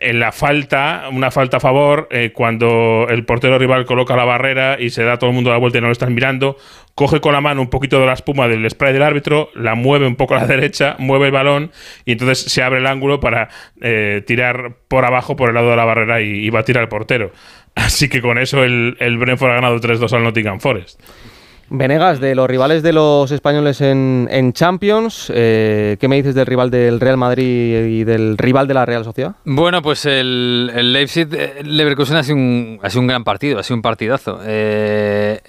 en 0.00 0.18
la 0.18 0.32
falta, 0.32 1.04
una 1.12 1.30
falta 1.30 1.58
a 1.58 1.60
favor, 1.60 2.08
eh, 2.10 2.32
cuando 2.34 3.06
el 3.08 3.24
portero 3.24 3.56
rival 3.56 3.86
coloca 3.86 4.16
la 4.16 4.24
barrera 4.24 4.80
y 4.80 4.90
se 4.90 5.04
da 5.04 5.20
todo 5.20 5.30
el 5.30 5.34
mundo 5.34 5.50
la 5.50 5.58
vuelta 5.58 5.78
y 5.78 5.80
no 5.80 5.86
lo 5.86 5.92
están 5.92 6.12
mirando, 6.12 6.56
coge 6.96 7.20
con 7.20 7.32
la 7.32 7.40
mano 7.40 7.60
un 7.60 7.70
poquito 7.70 8.00
de 8.00 8.06
la 8.06 8.14
espuma 8.14 8.48
del 8.48 8.68
spray 8.68 8.92
del 8.92 9.04
árbitro, 9.04 9.50
la 9.54 9.76
mueve 9.76 10.08
un 10.08 10.16
poco 10.16 10.34
a 10.34 10.38
la 10.38 10.46
derecha, 10.48 10.96
mueve 10.98 11.26
el 11.26 11.32
balón 11.32 11.70
y 12.04 12.10
entonces 12.10 12.50
se 12.52 12.64
abre 12.64 12.80
el 12.80 12.88
ángulo 12.88 13.20
para 13.20 13.48
eh, 13.80 14.24
tirar 14.26 14.78
por 14.88 15.04
abajo 15.04 15.36
por 15.36 15.50
el 15.50 15.54
lado 15.54 15.70
de 15.70 15.76
la 15.76 15.84
barrera 15.84 16.20
y, 16.20 16.50
va 16.50 16.58
a 16.58 16.64
tirar 16.64 16.82
el 16.82 16.88
portero. 16.88 17.30
Así 17.76 18.08
que 18.08 18.20
con 18.20 18.38
eso 18.38 18.64
el, 18.64 18.96
el 18.98 19.18
Brentford 19.18 19.52
ha 19.52 19.54
ganado 19.54 19.80
3-2 19.80 20.12
al 20.14 20.24
Nottingham 20.24 20.58
Forest. 20.58 21.00
Venegas, 21.74 22.20
de 22.20 22.34
los 22.34 22.48
rivales 22.48 22.82
de 22.82 22.92
los 22.92 23.30
españoles 23.30 23.80
en, 23.80 24.52
Champions, 24.52 25.32
eh, 25.34 25.96
¿qué 25.98 26.06
me 26.06 26.16
dices 26.16 26.34
del 26.34 26.44
rival 26.44 26.70
del 26.70 27.00
Real 27.00 27.16
Madrid 27.16 27.86
y 27.86 28.04
del 28.04 28.36
rival 28.36 28.68
de 28.68 28.74
la 28.74 28.84
Real 28.84 29.04
Sociedad? 29.04 29.36
Bueno, 29.46 29.80
pues 29.80 30.04
el, 30.04 30.70
el 30.74 30.92
Leipzig, 30.92 31.28
eh, 31.32 31.62
Leverkusen 31.64 32.16
ha 32.16 32.22
sido, 32.22 32.36
un, 32.36 33.06
gran 33.06 33.24
partido, 33.24 33.58
ha 33.58 33.62
sido 33.62 33.76
un 33.76 33.82
partidazo. 33.82 34.40
Eh, 34.44 35.40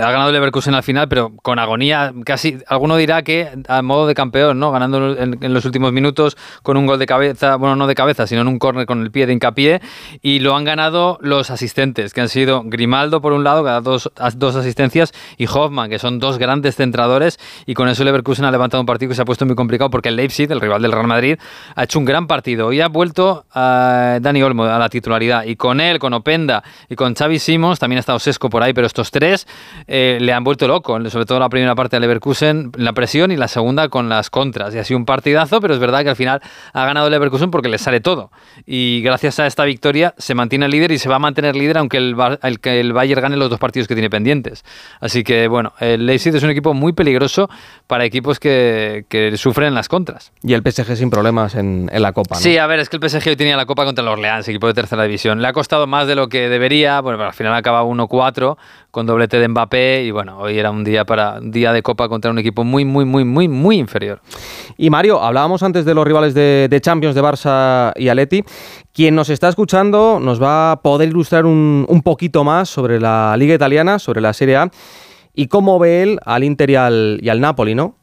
ha 0.00 0.10
ganado 0.12 0.30
Leverkusen 0.30 0.74
al 0.74 0.84
final, 0.84 1.08
pero 1.08 1.32
con 1.42 1.58
agonía, 1.58 2.12
casi, 2.24 2.58
alguno 2.68 2.96
dirá 2.96 3.22
que 3.22 3.48
a 3.66 3.82
modo 3.82 4.06
de 4.06 4.14
campeón, 4.14 4.60
¿no? 4.60 4.70
Ganando 4.70 5.18
en, 5.18 5.52
los 5.52 5.64
últimos 5.64 5.92
minutos 5.92 6.36
con 6.62 6.76
un 6.76 6.86
gol 6.86 7.00
de 7.00 7.06
cabeza, 7.06 7.56
bueno, 7.56 7.74
no 7.74 7.88
de 7.88 7.96
cabeza, 7.96 8.28
sino 8.28 8.42
en 8.42 8.46
un 8.46 8.60
córner 8.60 8.86
con 8.86 9.02
el 9.02 9.10
pie 9.10 9.26
de 9.26 9.32
hincapié, 9.32 9.80
y 10.20 10.38
lo 10.38 10.54
han 10.54 10.62
ganado 10.62 11.18
los 11.22 11.50
asistentes, 11.50 12.14
que 12.14 12.20
han 12.20 12.28
sido 12.28 12.62
Grimaldo 12.64 13.20
por 13.20 13.32
un 13.32 13.42
lado, 13.42 13.64
que 13.64 13.70
ha 13.70 13.80
dado 13.80 13.98
dos, 14.36 14.56
asistencias, 14.56 15.12
y 15.36 15.46
Que 15.88 15.98
son 15.98 16.18
dos 16.18 16.38
grandes 16.38 16.76
centradores, 16.76 17.38
y 17.66 17.74
con 17.74 17.88
eso 17.88 18.04
Leverkusen 18.04 18.44
ha 18.44 18.50
levantado 18.50 18.80
un 18.80 18.86
partido 18.86 19.08
que 19.08 19.14
se 19.14 19.22
ha 19.22 19.24
puesto 19.24 19.46
muy 19.46 19.54
complicado 19.54 19.90
porque 19.90 20.10
el 20.10 20.16
Leipzig, 20.16 20.52
el 20.52 20.60
rival 20.60 20.82
del 20.82 20.92
Real 20.92 21.06
Madrid, 21.06 21.38
ha 21.74 21.84
hecho 21.84 21.98
un 21.98 22.04
gran 22.04 22.26
partido. 22.26 22.72
Y 22.72 22.80
ha 22.80 22.88
vuelto 22.88 23.46
a 23.54 24.18
Dani 24.20 24.42
Olmo 24.42 24.64
a 24.64 24.78
la 24.78 24.88
titularidad, 24.88 25.44
y 25.44 25.56
con 25.56 25.80
él, 25.80 25.98
con 25.98 26.12
Openda 26.12 26.62
y 26.88 26.94
con 26.94 27.14
Xavi 27.14 27.38
Simons, 27.38 27.78
también 27.78 27.96
ha 27.96 28.00
estado 28.00 28.18
Sesco 28.18 28.50
por 28.50 28.62
ahí, 28.62 28.72
pero 28.72 28.86
estos 28.86 29.10
tres 29.10 29.46
eh, 29.86 30.18
le 30.20 30.32
han 30.32 30.44
vuelto 30.44 30.68
loco, 30.68 30.98
sobre 31.08 31.24
todo 31.24 31.38
la 31.38 31.48
primera 31.48 31.74
parte 31.74 31.96
de 31.96 32.00
Leverkusen, 32.00 32.72
la 32.76 32.92
presión, 32.92 33.32
y 33.32 33.36
la 33.36 33.48
segunda 33.48 33.88
con 33.88 34.08
las 34.08 34.30
contras. 34.30 34.74
Y 34.74 34.78
ha 34.78 34.84
sido 34.84 34.98
un 34.98 35.06
partidazo, 35.06 35.60
pero 35.60 35.74
es 35.74 35.80
verdad 35.80 36.02
que 36.02 36.10
al 36.10 36.16
final 36.16 36.40
ha 36.72 36.84
ganado 36.84 37.08
Leverkusen 37.08 37.50
porque 37.50 37.68
le 37.68 37.78
sale 37.78 38.00
todo. 38.00 38.30
Y 38.66 39.00
gracias 39.02 39.38
a 39.38 39.46
esta 39.46 39.64
victoria 39.64 40.14
se 40.18 40.34
mantiene 40.34 40.68
líder 40.68 40.92
y 40.92 40.98
se 40.98 41.08
va 41.08 41.16
a 41.16 41.18
mantener 41.18 41.56
líder 41.56 41.78
aunque 41.78 41.96
el, 41.96 42.16
el, 42.42 42.58
el 42.62 42.92
Bayern 42.92 43.22
gane 43.22 43.36
los 43.36 43.50
dos 43.50 43.58
partidos 43.58 43.88
que 43.88 43.94
tiene 43.94 44.10
pendientes. 44.10 44.64
Así 45.00 45.24
que 45.24 45.48
bueno, 45.52 45.72
el 45.78 46.06
Leipzig 46.06 46.34
es 46.34 46.42
un 46.42 46.50
equipo 46.50 46.74
muy 46.74 46.92
peligroso 46.92 47.48
para 47.86 48.04
equipos 48.04 48.40
que, 48.40 49.04
sufren 49.36 49.74
las 49.74 49.88
contras. 49.88 50.32
Y 50.42 50.54
el 50.54 50.62
PSG 50.62 50.96
sin 50.96 51.10
problemas 51.10 51.54
en, 51.54 51.88
la 51.92 52.12
Copa, 52.12 52.34
¿no? 52.34 52.40
Sí, 52.40 52.58
a 52.58 52.66
ver, 52.66 52.80
es 52.80 52.88
que 52.88 52.96
el 52.96 53.08
PSG 53.08 53.28
hoy 53.28 53.36
tenía 53.36 53.56
la 53.56 53.66
Copa 53.66 53.84
contra 53.84 54.02
el 54.02 54.08
Orleans, 54.08 54.48
equipo 54.48 54.66
de 54.66 54.74
tercera 54.74 55.04
división. 55.04 55.40
Le 55.40 55.48
ha 55.48 55.52
costado 55.52 55.86
más 55.86 56.08
de 56.08 56.16
lo 56.16 56.28
que 56.28 56.48
debería, 56.48 57.00
bueno, 57.00 57.18
pero 57.18 57.28
al 57.28 57.34
final 57.34 57.54
acaba 57.54 57.84
1-4 57.84 58.56
con 58.90 59.06
doblete 59.06 59.38
de 59.38 59.48
Mbappé 59.48 60.04
y 60.04 60.10
bueno, 60.10 60.38
hoy 60.38 60.58
era 60.58 60.70
un 60.70 60.84
día 60.84 61.04
para 61.04 61.40
día 61.40 61.72
de 61.72 61.82
Copa 61.82 62.08
contra 62.08 62.30
un 62.30 62.38
equipo 62.38 62.64
muy, 62.64 62.84
muy, 62.84 63.04
muy, 63.04 63.24
muy, 63.24 63.48
muy 63.48 63.78
inferior. 63.78 64.20
Y 64.76 64.90
Mario, 64.90 65.22
hablábamos 65.22 65.62
antes 65.62 65.84
de 65.84 65.94
los 65.94 66.06
rivales 66.06 66.34
de, 66.34 66.66
de 66.68 66.80
Champions 66.80 67.14
de 67.14 67.22
Barça 67.22 67.92
y 67.96 68.08
Aleti. 68.08 68.44
Quien 68.92 69.14
nos 69.14 69.30
está 69.30 69.48
escuchando 69.48 70.18
nos 70.20 70.42
va 70.42 70.72
a 70.72 70.76
poder 70.82 71.08
ilustrar 71.08 71.46
un, 71.46 71.86
un 71.88 72.02
poquito 72.02 72.44
más 72.44 72.68
sobre 72.68 73.00
la 73.00 73.34
Liga 73.38 73.54
Italiana, 73.54 73.98
sobre 73.98 74.20
la 74.20 74.32
Serie 74.32 74.56
A 74.56 74.70
y 75.34 75.48
cómo 75.48 75.78
ve 75.78 76.02
él 76.02 76.18
al 76.24 76.44
Inter 76.44 76.70
y 76.70 76.76
al, 76.76 77.40
Napoli, 77.40 77.74
¿no? 77.74 77.96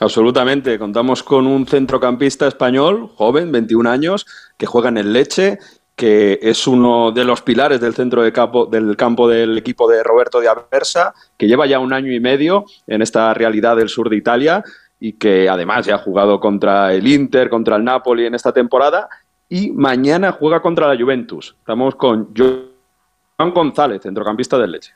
Absolutamente. 0.00 0.78
Contamos 0.78 1.22
con 1.22 1.46
un 1.46 1.66
centrocampista 1.66 2.48
español, 2.48 3.10
joven, 3.14 3.52
21 3.52 3.88
años, 3.88 4.26
que 4.56 4.66
juega 4.66 4.88
en 4.88 4.98
el 4.98 5.12
Leche, 5.12 5.58
que 5.94 6.40
es 6.42 6.66
uno 6.66 7.12
de 7.12 7.24
los 7.24 7.42
pilares 7.42 7.80
del 7.80 7.94
centro 7.94 8.22
de 8.22 8.32
campo, 8.32 8.66
del 8.66 8.96
campo 8.96 9.28
del 9.28 9.56
equipo 9.56 9.88
de 9.88 10.02
Roberto 10.02 10.40
de 10.40 10.48
Aversa, 10.48 11.14
que 11.36 11.46
lleva 11.46 11.66
ya 11.66 11.78
un 11.78 11.92
año 11.92 12.12
y 12.12 12.18
medio 12.18 12.64
en 12.88 13.02
esta 13.02 13.32
realidad 13.34 13.76
del 13.76 13.88
sur 13.88 14.10
de 14.10 14.16
Italia 14.16 14.64
y 14.98 15.12
que 15.12 15.48
además 15.48 15.86
ya 15.86 15.96
ha 15.96 15.98
jugado 15.98 16.40
contra 16.40 16.92
el 16.92 17.06
Inter, 17.06 17.48
contra 17.48 17.76
el 17.76 17.84
Napoli 17.84 18.26
en 18.26 18.34
esta 18.34 18.52
temporada 18.52 19.08
y 19.48 19.70
mañana 19.70 20.32
juega 20.32 20.60
contra 20.60 20.92
la 20.92 21.00
Juventus. 21.00 21.54
Estamos 21.58 21.94
con 21.94 22.34
Joan 22.36 23.52
González, 23.52 24.02
centrocampista 24.02 24.58
del 24.58 24.72
Leche. 24.72 24.94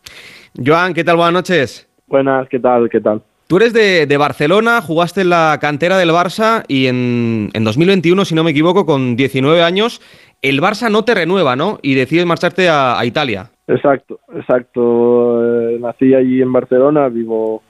Joan, 0.57 0.95
¿qué 0.95 1.05
tal? 1.05 1.17
Buenas 1.17 1.35
noches. 1.35 1.89
Buenas, 2.07 2.49
¿qué 2.49 2.59
tal? 2.59 2.89
¿Qué 2.89 3.01
tal? 3.01 3.23
Tú 3.49 3.57
eres 3.57 3.73
de, 3.73 4.17
Barcelona, 4.19 4.83
jugaste 4.83 5.23
en 5.23 5.31
la 5.31 5.57
cantera 5.59 5.97
del 5.97 6.11
Barça 6.11 6.65
y 6.69 6.87
en, 6.87 7.51
2021, 7.55 8.27
si 8.27 8.35
no 8.35 8.45
me 8.45 8.51
equivoco, 8.51 8.85
con 8.85 9.17
19 9.17 9.63
años, 9.63 10.03
el 10.43 10.61
Barça 10.61 10.91
no 10.91 11.03
te 11.03 11.15
renueva, 11.15 11.57
¿no? 11.57 11.79
Y 11.81 11.95
decides 11.95 12.27
marcharte 12.27 12.69
a, 12.69 13.03
Italia. 13.07 13.51
Exacto, 13.67 14.21
exacto. 14.35 15.71
Eh, 15.71 15.79
nací 15.81 16.13
allí 16.13 16.43
en 16.43 16.53
Barcelona, 16.53 17.09
vivo, 17.09 17.63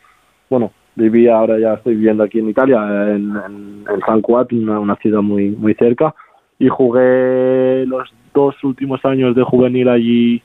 bueno, 0.50 0.72
vivía, 0.96 1.36
ahora 1.36 1.60
ya 1.60 1.74
estoy 1.74 1.94
viviendo 1.94 2.24
aquí 2.24 2.40
en 2.40 2.48
Italia, 2.48 2.78
en, 3.14 3.84
San 4.04 4.20
Cuat, 4.20 4.52
una, 4.52 4.96
ciudad 4.96 5.22
muy, 5.22 5.50
muy 5.50 5.74
cerca, 5.74 6.12
y 6.58 6.66
jugué 6.66 7.86
los 7.86 8.12
dos 8.34 8.56
últimos 8.64 9.04
años 9.04 9.36
de 9.36 9.44
juvenil 9.44 9.88
allí 9.88 10.42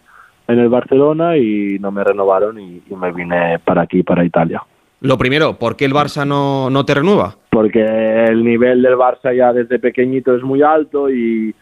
en 0.47 0.59
el 0.59 0.69
Barcelona 0.69 1.37
y 1.37 1.77
no 1.79 1.91
me 1.91 2.03
renovaron 2.03 2.59
y, 2.59 2.81
me 2.95 3.11
vine 3.11 3.59
para 3.59 3.83
aquí, 3.83 4.03
para 4.03 4.25
Italia. 4.25 4.61
Lo 5.01 5.17
primero, 5.17 5.57
¿por 5.57 5.75
qué 5.75 5.85
el 5.85 5.93
Barça 5.93 6.25
no, 6.25 6.69
no 6.69 6.85
te 6.85 6.93
renueva? 6.93 7.35
Porque 7.49 7.81
el 8.25 8.43
nivel 8.43 8.81
del 8.81 8.95
Barça 8.95 9.35
ya 9.35 9.51
desde 9.51 9.79
pequeñito 9.79 10.35
es 10.35 10.43
muy 10.43 10.61
alto 10.61 11.09
y, 11.09 11.53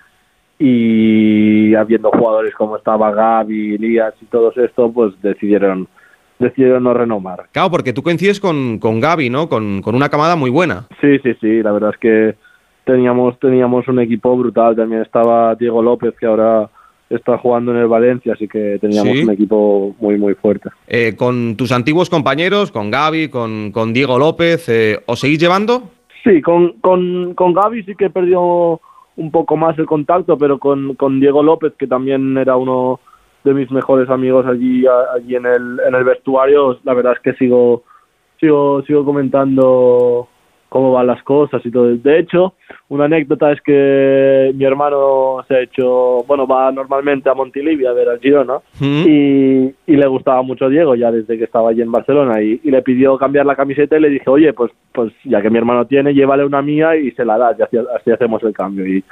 y 0.59 1.73
habiendo 1.75 2.11
jugadores 2.11 2.53
como 2.53 2.77
estaba 2.77 3.11
Gaby, 3.11 3.75
Elías 3.75 4.13
y 4.21 4.25
todos 4.25 4.55
esto, 4.57 4.91
pues 4.91 5.13
decidieron 5.21 5.87
decidieron 6.41 6.83
no 6.83 6.93
renovar. 6.93 7.45
Claro, 7.51 7.69
porque 7.69 7.93
tú 7.93 8.01
coincides 8.01 8.39
con, 8.39 8.79
con 8.79 8.99
Gaby, 8.99 9.29
¿no? 9.29 9.47
Con, 9.47 9.81
con, 9.81 9.95
una 9.95 10.09
camada 10.09 10.35
muy 10.35 10.49
buena. 10.49 10.87
Sí, 10.99 11.19
sí, 11.19 11.35
sí, 11.39 11.61
la 11.61 11.71
verdad 11.71 11.91
es 11.93 11.99
que 11.99 12.35
teníamos, 12.83 13.39
teníamos 13.39 13.87
un 13.87 13.99
equipo 13.99 14.35
brutal. 14.35 14.75
También 14.75 15.03
estaba 15.03 15.55
Diego 15.55 15.81
López, 15.81 16.15
que 16.19 16.25
ahora 16.25 16.69
está 17.11 17.37
jugando 17.37 17.71
en 17.71 17.77
el 17.77 17.87
Valencia, 17.87 18.33
así 18.33 18.47
que 18.47 18.77
teníamos 18.79 19.17
un 19.23 19.31
equipo 19.31 19.95
muy, 19.99 20.17
muy 20.17 20.33
fuerte. 20.35 20.69
Eh, 20.87 21.15
con 21.15 21.55
tus 21.55 21.71
antiguos 21.71 22.09
compañeros, 22.09 22.71
con 22.71 22.89
Gaby, 22.89 23.29
con, 23.29 23.71
con 23.71 23.93
Diego 23.93 24.17
López, 24.17 24.67
eh, 24.69 24.99
¿os 25.05 25.19
seguís 25.19 25.39
llevando? 25.39 25.91
Sí, 26.23 26.41
con, 26.41 26.73
con, 26.81 27.33
con 27.33 27.53
Gaby 27.53 27.83
sí 27.83 27.95
que 27.95 28.09
perdió 28.09 28.79
un 29.17 29.31
poco 29.31 29.57
más 29.57 29.77
el 29.77 29.85
contacto, 29.85 30.37
pero 30.37 30.57
con, 30.57 30.95
con 30.95 31.19
Diego 31.19 31.43
López, 31.43 31.73
que 31.77 31.87
también 31.87 32.37
era 32.37 32.55
uno 32.55 32.99
de 33.43 33.53
mis 33.53 33.69
mejores 33.71 34.09
amigos 34.09 34.45
allí, 34.45 34.85
allí 35.15 35.35
en, 35.35 35.45
el, 35.45 35.79
en 35.85 35.95
el 35.95 36.03
vestuario, 36.03 36.79
la 36.83 36.93
verdad 36.93 37.13
es 37.13 37.19
que 37.19 37.33
sigo, 37.33 37.83
sigo, 38.39 38.83
sigo 38.83 39.03
comentando 39.03 40.27
cómo 40.71 40.93
van 40.93 41.07
las 41.07 41.21
cosas 41.23 41.61
y 41.65 41.69
todo. 41.69 41.93
De 41.97 42.19
hecho, 42.19 42.53
una 42.87 43.03
anécdota 43.03 43.51
es 43.51 43.59
que 43.59 44.53
mi 44.55 44.63
hermano 44.63 45.43
se 45.45 45.55
ha 45.55 45.59
hecho, 45.59 46.23
bueno, 46.25 46.47
va 46.47 46.71
normalmente 46.71 47.29
a 47.29 47.33
Montilivia 47.33 47.89
a 47.89 47.93
ver 47.93 48.07
al 48.07 48.21
Girona 48.21 48.59
y, 48.79 49.73
le 49.85 50.07
gustaba 50.07 50.41
mucho 50.43 50.69
Diego 50.69 50.95
ya 50.95 51.11
desde 51.11 51.37
que 51.37 51.43
estaba 51.43 51.71
allí 51.71 51.81
en 51.81 51.91
Barcelona 51.91 52.41
y, 52.41 52.57
le 52.63 52.81
pidió 52.83 53.17
cambiar 53.17 53.45
la 53.45 53.57
camiseta 53.57 53.97
y 53.97 53.99
le 53.99 54.09
dije, 54.09 54.29
oye, 54.29 54.53
pues, 54.53 54.71
pues 54.93 55.11
ya 55.25 55.41
que 55.41 55.49
mi 55.49 55.57
hermano 55.57 55.85
tiene, 55.87 56.13
llévale 56.13 56.45
una 56.45 56.61
mía 56.61 56.95
y 56.95 57.11
se 57.11 57.25
la 57.25 57.37
da, 57.37 57.53
y 57.59 57.77
así 57.77 58.09
hacemos 58.09 58.41
el 58.43 58.53
cambio. 58.53 58.87
Y, 58.87 59.03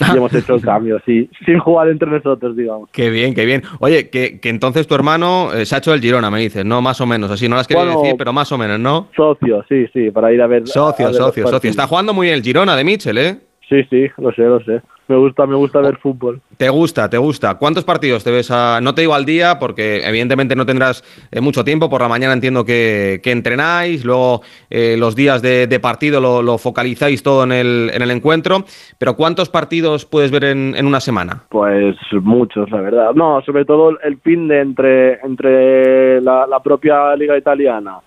y 0.00 0.16
hemos 0.16 0.34
hecho 0.34 0.54
el 0.54 0.62
cambio, 0.62 1.00
sí, 1.04 1.28
sin 1.44 1.58
jugar 1.58 1.88
entre 1.88 2.10
nosotros, 2.10 2.56
digamos. 2.56 2.90
Qué 2.92 3.10
bien, 3.10 3.34
qué 3.34 3.44
bien. 3.44 3.62
Oye, 3.80 4.10
que, 4.10 4.40
que 4.40 4.48
entonces 4.48 4.86
tu 4.86 4.94
hermano 4.94 5.52
eh, 5.52 5.64
se 5.66 5.74
ha 5.74 5.78
hecho 5.78 5.94
el 5.94 6.00
Girona, 6.00 6.30
me 6.30 6.40
dices, 6.40 6.64
¿no? 6.64 6.82
Más 6.82 7.00
o 7.00 7.06
menos, 7.06 7.30
así 7.30 7.48
no 7.48 7.56
las 7.56 7.66
quería 7.66 7.84
decir, 7.84 8.14
pero 8.18 8.32
más 8.32 8.50
o 8.52 8.58
menos, 8.58 8.78
¿no? 8.78 9.08
Socio, 9.16 9.64
sí, 9.68 9.86
sí, 9.92 10.10
para 10.10 10.32
ir 10.32 10.42
a 10.42 10.46
ver. 10.46 10.66
Socio, 10.66 11.12
socio, 11.12 11.46
socio. 11.48 11.70
Está 11.70 11.86
jugando 11.86 12.12
muy 12.12 12.26
bien 12.26 12.36
el 12.36 12.42
Girona 12.42 12.76
de 12.76 12.84
Mitchell, 12.84 13.18
¿eh? 13.18 13.38
Sí, 13.68 13.82
sí, 13.90 14.06
lo 14.18 14.32
sé, 14.32 14.42
lo 14.42 14.60
sé. 14.60 14.80
Me 15.08 15.16
gusta, 15.16 15.46
me 15.46 15.54
gusta 15.54 15.80
ver 15.80 15.96
fútbol. 15.98 16.40
Te 16.56 16.68
gusta, 16.68 17.08
te 17.08 17.16
gusta. 17.16 17.54
¿Cuántos 17.58 17.84
partidos 17.84 18.24
te 18.24 18.32
ves 18.32 18.50
a.? 18.50 18.80
No 18.80 18.92
te 18.92 19.02
digo 19.02 19.14
al 19.14 19.24
día, 19.24 19.58
porque 19.60 20.00
evidentemente 20.04 20.56
no 20.56 20.66
tendrás 20.66 21.04
eh, 21.30 21.40
mucho 21.40 21.62
tiempo. 21.62 21.88
Por 21.88 22.00
la 22.00 22.08
mañana 22.08 22.32
entiendo 22.32 22.64
que, 22.64 23.20
entrenáis, 23.24 24.04
luego 24.04 24.42
eh, 24.68 24.96
los 24.98 25.14
días 25.14 25.42
de, 25.42 25.78
partido 25.80 26.20
lo, 26.20 26.58
focalizáis 26.58 27.22
todo 27.22 27.44
en 27.44 27.52
el, 27.52 27.90
en 27.94 28.02
el 28.02 28.10
encuentro. 28.10 28.64
Pero 28.98 29.14
¿cuántos 29.14 29.48
partidos 29.48 30.06
puedes 30.06 30.32
ver 30.32 30.44
en, 30.44 30.84
una 30.84 31.00
semana? 31.00 31.44
Pues 31.50 31.96
muchos, 32.22 32.68
la 32.70 32.80
verdad. 32.80 33.12
No, 33.14 33.40
sobre 33.42 33.64
todo 33.64 34.00
el 34.00 34.18
fin 34.18 34.48
de 34.48 34.60
entre, 34.60 35.20
entre 35.20 36.20
la, 36.20 36.60
propia 36.64 37.14
Liga 37.14 37.38
Italiana, 37.38 37.98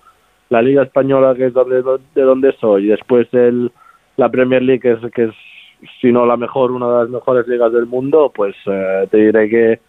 la 0.49 0.61
Liga 0.61 0.83
Española, 0.83 1.33
que 1.33 1.45
es 1.45 1.53
de 1.53 2.21
donde 2.21 2.51
soy, 2.59 2.85
y 2.85 2.87
después 2.87 3.27
el, 3.33 3.71
la 4.17 4.29
Premier 4.29 4.61
League, 4.61 4.81
que 4.81 4.91
es, 4.91 5.13
que 5.13 5.23
es 5.25 5.35
si 6.01 6.11
no 6.11 6.25
la 6.25 6.37
mejor, 6.37 6.71
una 6.71 6.87
de 6.87 6.99
las 7.03 7.09
mejores 7.09 7.47
ligas 7.47 7.71
del 7.71 7.85
mundo, 7.85 8.31
pues 8.33 8.55
eh, 8.65 9.07
te 9.09 9.17
diré 9.17 9.49
que, 9.49 9.79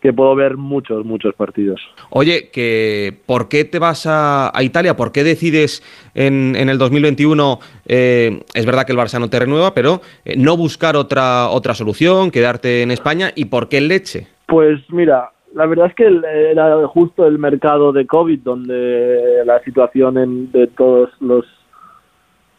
que 0.00 0.12
puedo 0.12 0.34
ver 0.34 0.56
muchos, 0.56 1.04
muchos 1.04 1.34
partidos. 1.34 1.80
Oye, 2.10 2.50
que 2.52 3.16
¿por 3.26 3.48
qué 3.48 3.64
te 3.64 3.78
vas 3.78 4.06
a, 4.08 4.52
Italia? 4.60 4.96
¿Por 4.96 5.12
qué 5.12 5.24
decides 5.24 5.82
en, 6.14 6.56
en 6.56 6.68
el 6.68 6.78
2021, 6.78 7.58
eh, 7.86 8.42
es 8.54 8.66
verdad 8.66 8.84
que 8.84 8.92
el 8.92 8.98
Barça 8.98 9.18
no 9.20 9.30
te 9.30 9.38
renueva, 9.38 9.74
pero 9.74 10.00
eh, 10.24 10.34
no 10.36 10.56
buscar 10.56 10.96
otra, 10.96 11.48
otra 11.48 11.74
solución, 11.74 12.30
quedarte 12.30 12.82
en 12.82 12.90
España? 12.90 13.30
¿Y 13.34 13.46
por 13.46 13.68
qué 13.68 13.78
el 13.78 13.88
Leche? 13.88 14.26
Pues 14.46 14.80
mira, 14.90 15.30
la 15.54 15.66
verdad 15.66 15.86
es 15.86 15.94
que 15.94 16.06
era 16.50 16.86
justo 16.88 17.26
el 17.26 17.38
mercado 17.38 17.92
de 17.92 18.06
COVID 18.06 18.40
donde 18.40 19.42
la 19.46 19.60
situación 19.60 20.18
en, 20.18 20.52
de 20.52 20.66
todos 20.66 21.10
los 21.20 21.46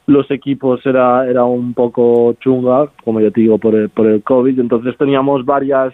los 0.07 0.30
equipos 0.30 0.86
era, 0.86 1.27
era 1.27 1.44
un 1.45 1.73
poco 1.73 2.34
chunga, 2.40 2.90
como 3.03 3.19
ya 3.22 3.32
te 3.32 3.41
digo, 3.41 3.57
por 3.57 3.76
el, 3.76 3.90
por 3.90 4.07
el 4.07 4.23
COVID. 4.23 4.60
Entonces 4.60 4.95
teníamos 4.98 5.45
varias 5.45 5.94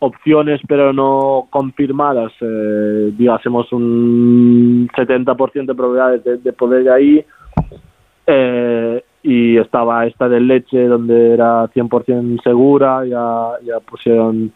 opciones 0.00 0.60
pero 0.66 0.92
no 0.92 1.46
confirmadas, 1.50 2.32
eh, 2.40 3.12
digásemos 3.16 3.70
un 3.72 4.88
70% 4.96 5.66
de 5.66 5.74
probabilidades 5.74 6.42
de, 6.42 6.52
poder 6.52 6.82
ir 6.82 6.90
ahí. 6.90 7.24
Eh, 8.26 9.04
y 9.22 9.58
estaba 9.58 10.06
esta 10.06 10.28
de 10.28 10.40
leche 10.40 10.86
donde 10.86 11.34
era 11.34 11.66
100% 11.68 12.42
segura, 12.42 13.04
ya, 13.04 13.50
ya 13.62 13.80
pusieron 13.80 14.50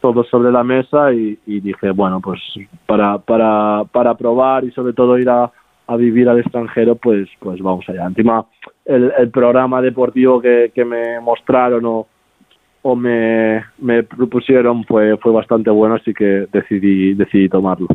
todo 0.00 0.24
sobre 0.24 0.52
la 0.52 0.62
mesa 0.62 1.12
y, 1.12 1.38
dije, 1.46 1.90
bueno, 1.90 2.20
pues 2.20 2.40
para, 2.86 3.18
para, 3.18 3.84
para 3.90 4.14
probar 4.14 4.64
y 4.64 4.70
sobre 4.72 4.92
todo 4.92 5.18
ir 5.18 5.28
a, 5.30 5.50
a 5.90 5.96
vivir 5.96 6.28
al 6.28 6.38
extranjero, 6.38 6.94
pues, 6.94 7.28
pues 7.40 7.60
vamos 7.60 7.84
allá. 7.88 8.06
Encima, 8.06 8.46
el, 8.84 9.12
el 9.18 9.28
programa 9.30 9.82
deportivo 9.82 10.40
que, 10.40 10.70
que 10.72 10.84
me 10.84 11.18
mostraron 11.18 12.04
o, 12.82 12.96
me, 12.96 13.64
me 13.78 14.04
propusieron 14.04 14.84
fue, 14.84 15.16
fue 15.16 15.32
bastante 15.32 15.68
bueno, 15.68 15.96
así 15.96 16.14
que 16.14 16.46
decidí, 16.52 17.14
decidí 17.14 17.48
tomarlo. 17.48 17.88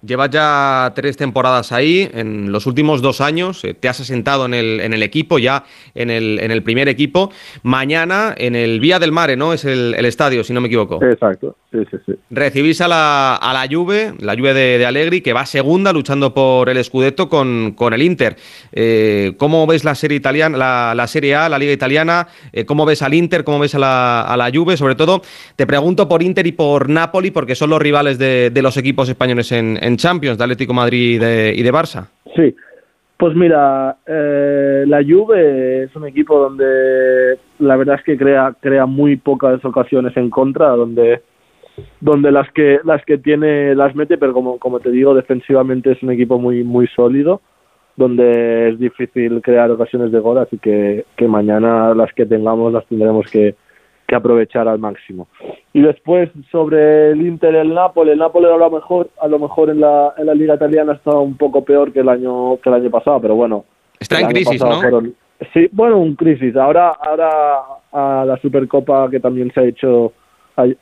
Llevas 0.00 0.30
ya 0.30 0.92
tres 0.94 1.16
temporadas 1.16 1.72
ahí, 1.72 2.08
en 2.14 2.52
los 2.52 2.66
últimos 2.66 3.02
dos 3.02 3.20
años 3.20 3.64
eh, 3.64 3.74
te 3.74 3.88
has 3.88 3.98
asentado 3.98 4.46
en 4.46 4.54
el, 4.54 4.78
en 4.78 4.94
el 4.94 5.02
equipo, 5.02 5.40
ya 5.40 5.64
en 5.96 6.10
el, 6.10 6.38
en 6.40 6.52
el 6.52 6.62
primer 6.62 6.88
equipo. 6.88 7.32
Mañana 7.64 8.32
en 8.38 8.54
el 8.54 8.78
Vía 8.78 9.00
del 9.00 9.10
Mare, 9.10 9.36
¿no? 9.36 9.52
Es 9.52 9.64
el, 9.64 9.94
estadio, 10.04 10.44
si 10.44 10.52
no 10.52 10.60
me 10.60 10.68
equivoco. 10.68 11.02
Exacto, 11.02 11.56
sí, 11.72 11.78
sí, 11.90 11.96
sí. 12.06 12.12
Recibís 12.30 12.80
a 12.80 12.86
la, 12.86 13.34
a 13.34 13.52
la 13.52 13.66
Juve, 13.68 14.14
la 14.20 14.36
Juve 14.36 14.54
de, 14.54 14.78
de 14.78 14.86
Allegri, 14.86 15.20
que 15.20 15.32
va 15.32 15.44
segunda 15.46 15.92
luchando 15.92 16.32
por 16.32 16.68
el 16.68 16.82
Scudetto 16.84 17.28
con, 17.28 17.72
con 17.72 17.92
el 17.92 18.02
Inter. 18.02 18.36
Eh, 18.70 19.32
¿Cómo 19.36 19.66
ves 19.66 19.82
la 19.82 19.96
serie 19.96 20.16
italiana, 20.16 20.56
la, 20.56 20.94
la 20.94 21.08
Serie 21.08 21.34
A, 21.34 21.48
la 21.48 21.58
Liga 21.58 21.72
Italiana? 21.72 22.28
Eh, 22.52 22.64
¿Cómo 22.64 22.86
ves 22.86 23.02
al 23.02 23.14
Inter? 23.14 23.42
¿Cómo 23.42 23.58
ves 23.58 23.74
a 23.74 23.80
la, 23.80 24.22
a 24.22 24.36
la 24.36 24.48
Juve? 24.54 24.76
Sobre 24.76 24.94
todo, 24.94 25.22
te 25.56 25.66
pregunto 25.66 26.08
por 26.08 26.22
Inter 26.22 26.46
y 26.46 26.52
por 26.52 26.88
Napoli, 26.88 27.32
porque 27.32 27.56
son 27.56 27.70
los 27.70 27.82
rivales 27.82 28.16
de, 28.16 28.50
de 28.50 28.62
los 28.62 28.76
equipos 28.76 29.08
españoles 29.08 29.50
en 29.50 29.87
en 29.87 29.87
Champions 29.96 30.38
de 30.38 30.44
Atlético 30.44 30.74
Madrid 30.74 31.22
y 31.54 31.62
de, 31.62 31.72
Barça. 31.72 32.08
Sí, 32.36 32.54
pues 33.16 33.34
mira, 33.34 33.96
eh, 34.06 34.84
la 34.86 35.02
Juve 35.02 35.84
es 35.84 35.96
un 35.96 36.06
equipo 36.06 36.38
donde 36.38 37.38
la 37.58 37.76
verdad 37.76 37.96
es 37.96 38.04
que 38.04 38.16
crea 38.16 38.54
crea 38.60 38.86
muy 38.86 39.16
pocas 39.16 39.64
ocasiones 39.64 40.16
en 40.16 40.30
contra, 40.30 40.68
donde 40.70 41.22
donde 42.00 42.32
las 42.32 42.50
que 42.52 42.80
las 42.84 43.04
que 43.04 43.18
tiene 43.18 43.74
las 43.74 43.94
mete, 43.94 44.18
pero 44.18 44.32
como 44.32 44.58
como 44.58 44.80
te 44.80 44.90
digo, 44.90 45.14
defensivamente 45.14 45.92
es 45.92 46.02
un 46.02 46.10
equipo 46.10 46.38
muy 46.38 46.64
muy 46.64 46.86
sólido, 46.88 47.40
donde 47.96 48.70
es 48.70 48.78
difícil 48.78 49.40
crear 49.42 49.70
ocasiones 49.70 50.12
de 50.12 50.18
gol, 50.18 50.38
así 50.38 50.58
que 50.58 51.04
que 51.16 51.28
mañana 51.28 51.94
las 51.94 52.12
que 52.12 52.26
tengamos 52.26 52.72
las 52.72 52.86
tendremos 52.86 53.30
que 53.30 53.54
que 54.08 54.16
aprovechar 54.16 54.66
al 54.66 54.78
máximo. 54.78 55.28
Y 55.74 55.82
después 55.82 56.30
sobre 56.50 57.10
el 57.10 57.20
Inter 57.20 57.54
el 57.54 57.74
Napoli, 57.74 58.12
el 58.12 58.18
Napoli 58.18 58.46
a 58.46 58.56
lo 58.56 58.70
mejor, 58.70 59.10
a 59.20 59.28
lo 59.28 59.38
mejor 59.38 59.68
en 59.68 59.80
la, 59.80 60.14
en 60.16 60.26
la 60.26 60.34
liga 60.34 60.54
italiana 60.54 60.94
está 60.94 61.10
un 61.10 61.36
poco 61.36 61.62
peor 61.62 61.92
que 61.92 62.00
el 62.00 62.08
año 62.08 62.56
que 62.56 62.70
el 62.70 62.76
año 62.76 62.90
pasado, 62.90 63.20
pero 63.20 63.34
bueno. 63.34 63.66
Está 64.00 64.20
en 64.20 64.28
crisis, 64.28 64.62
¿no? 64.62 65.02
sí, 65.52 65.68
bueno, 65.72 65.98
un 65.98 66.16
crisis. 66.16 66.56
Ahora, 66.56 66.88
ahora 66.88 67.60
a 67.92 68.24
la 68.24 68.38
Supercopa 68.38 69.10
que 69.10 69.20
también 69.20 69.52
se 69.52 69.60
ha 69.60 69.64
hecho 69.64 70.14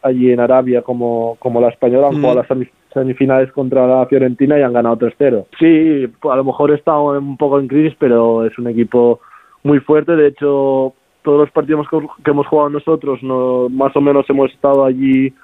allí 0.03 0.31
en 0.31 0.41
Arabia 0.41 0.83
como, 0.83 1.37
como 1.41 1.61
la 1.61 1.69
española, 1.69 2.09
han 2.09 2.21
jugado 2.21 2.37
mm. 2.37 2.59
las 2.59 2.69
semifinales 2.95 3.53
contra 3.53 3.89
la 3.89 4.07
Fiorentina 4.07 4.57
y 4.59 4.63
han 4.63 4.73
ganado 4.73 4.99
3-0. 4.99 5.47
Sí, 5.59 6.07
a 6.31 6.37
lo 6.37 6.45
mejor 6.45 6.71
está 6.71 6.97
un 6.97 7.37
poco 7.37 7.59
en 7.59 7.67
crisis, 7.67 7.97
pero 7.99 8.47
es 8.47 8.57
un 8.57 8.69
equipo 8.69 9.21
muy 9.65 9.81
fuerte. 9.81 10.15
De 10.15 10.29
hecho, 10.29 10.95
todos 11.27 11.41
los 11.41 11.51
partidos 11.51 11.89
que 12.25 12.31
hemos 12.31 12.47
jugado 12.47 12.71
nosotros, 12.71 13.21
no, 13.21 13.69
más 13.69 13.95
o 13.97 14.01
menos 14.01 14.31
hemos 14.31 14.49
estado 14.53 14.85
allí, 14.85 15.35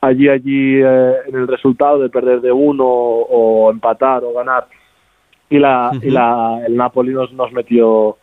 allí, 0.00 0.28
allí 0.28 0.76
eh, 0.76 1.14
en 1.26 1.34
el 1.34 1.48
resultado 1.48 1.98
de 1.98 2.08
perder 2.08 2.40
de 2.40 2.52
uno 2.52 2.84
o, 2.86 3.68
empatar 3.72 4.22
o 4.22 4.32
ganar. 4.32 4.68
Y 5.50 5.58
la, 5.58 5.90
y 6.00 6.10
la 6.10 6.60
el 6.64 6.76
Napoli 6.76 7.12
nos, 7.12 7.32
nos 7.32 7.52
metió 7.52 8.18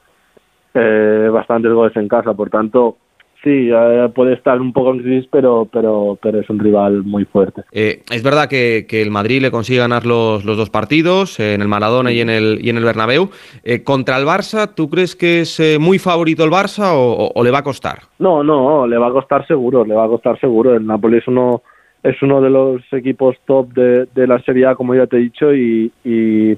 eh, 0.73 1.29
bastantes 1.29 1.73
goles 1.73 1.93
en 1.97 2.07
casa, 2.07 2.33
por 2.33 2.49
tanto, 2.49 2.95
Sí, 3.43 3.69
puede 4.15 4.35
estar 4.35 4.61
un 4.61 4.71
poco 4.71 4.93
en 4.93 4.99
crisis, 4.99 5.27
pero, 5.29 5.67
pero, 5.69 6.17
pero 6.21 6.39
es 6.39 6.49
un 6.49 6.59
rival 6.59 7.03
muy 7.03 7.25
fuerte. 7.25 7.63
Eh, 7.73 8.01
es 8.09 8.23
verdad 8.23 8.47
que, 8.47 8.85
el 8.89 9.11
Madrid 9.11 9.41
le 9.41 9.51
consigue 9.51 9.79
ganar 9.79 10.05
los, 10.05 10.45
los 10.45 10.55
dos 10.55 10.69
partidos, 10.69 11.41
en 11.41 11.61
el 11.61 11.67
Maradona 11.67 12.13
y 12.13 12.21
en 12.21 12.29
el, 12.29 12.59
y 12.61 12.69
en 12.69 12.77
el 12.77 12.85
Bernabéu. 12.85 13.29
Eh, 13.65 13.83
contra 13.83 14.17
el 14.17 14.25
Barça, 14.25 14.73
¿tú 14.73 14.89
crees 14.89 15.17
que 15.17 15.41
es 15.41 15.59
eh, 15.59 15.77
muy 15.77 15.99
favorito 15.99 16.45
el 16.45 16.51
Barça 16.51 16.93
o, 16.95 17.43
le 17.43 17.51
va 17.51 17.57
a 17.57 17.63
costar? 17.63 18.03
No, 18.19 18.45
no, 18.45 18.87
le 18.87 18.97
va 18.97 19.07
a 19.07 19.11
costar 19.11 19.45
seguro, 19.45 19.83
le 19.83 19.93
va 19.93 20.05
a 20.05 20.07
costar 20.07 20.39
seguro. 20.39 20.73
El 20.73 20.87
Napoli 20.87 21.17
es 21.17 21.27
uno, 21.27 21.63
es 22.01 22.21
uno 22.21 22.39
de 22.39 22.49
los 22.49 22.81
equipos 22.93 23.35
top 23.45 23.73
de, 23.73 24.05
de 24.15 24.25
la 24.25 24.41
Serie 24.43 24.67
A, 24.67 24.75
como 24.75 24.95
ya 24.95 25.05
te 25.05 25.17
he 25.17 25.19
dicho, 25.19 25.53
y, 25.53 25.91
y, 26.05 26.57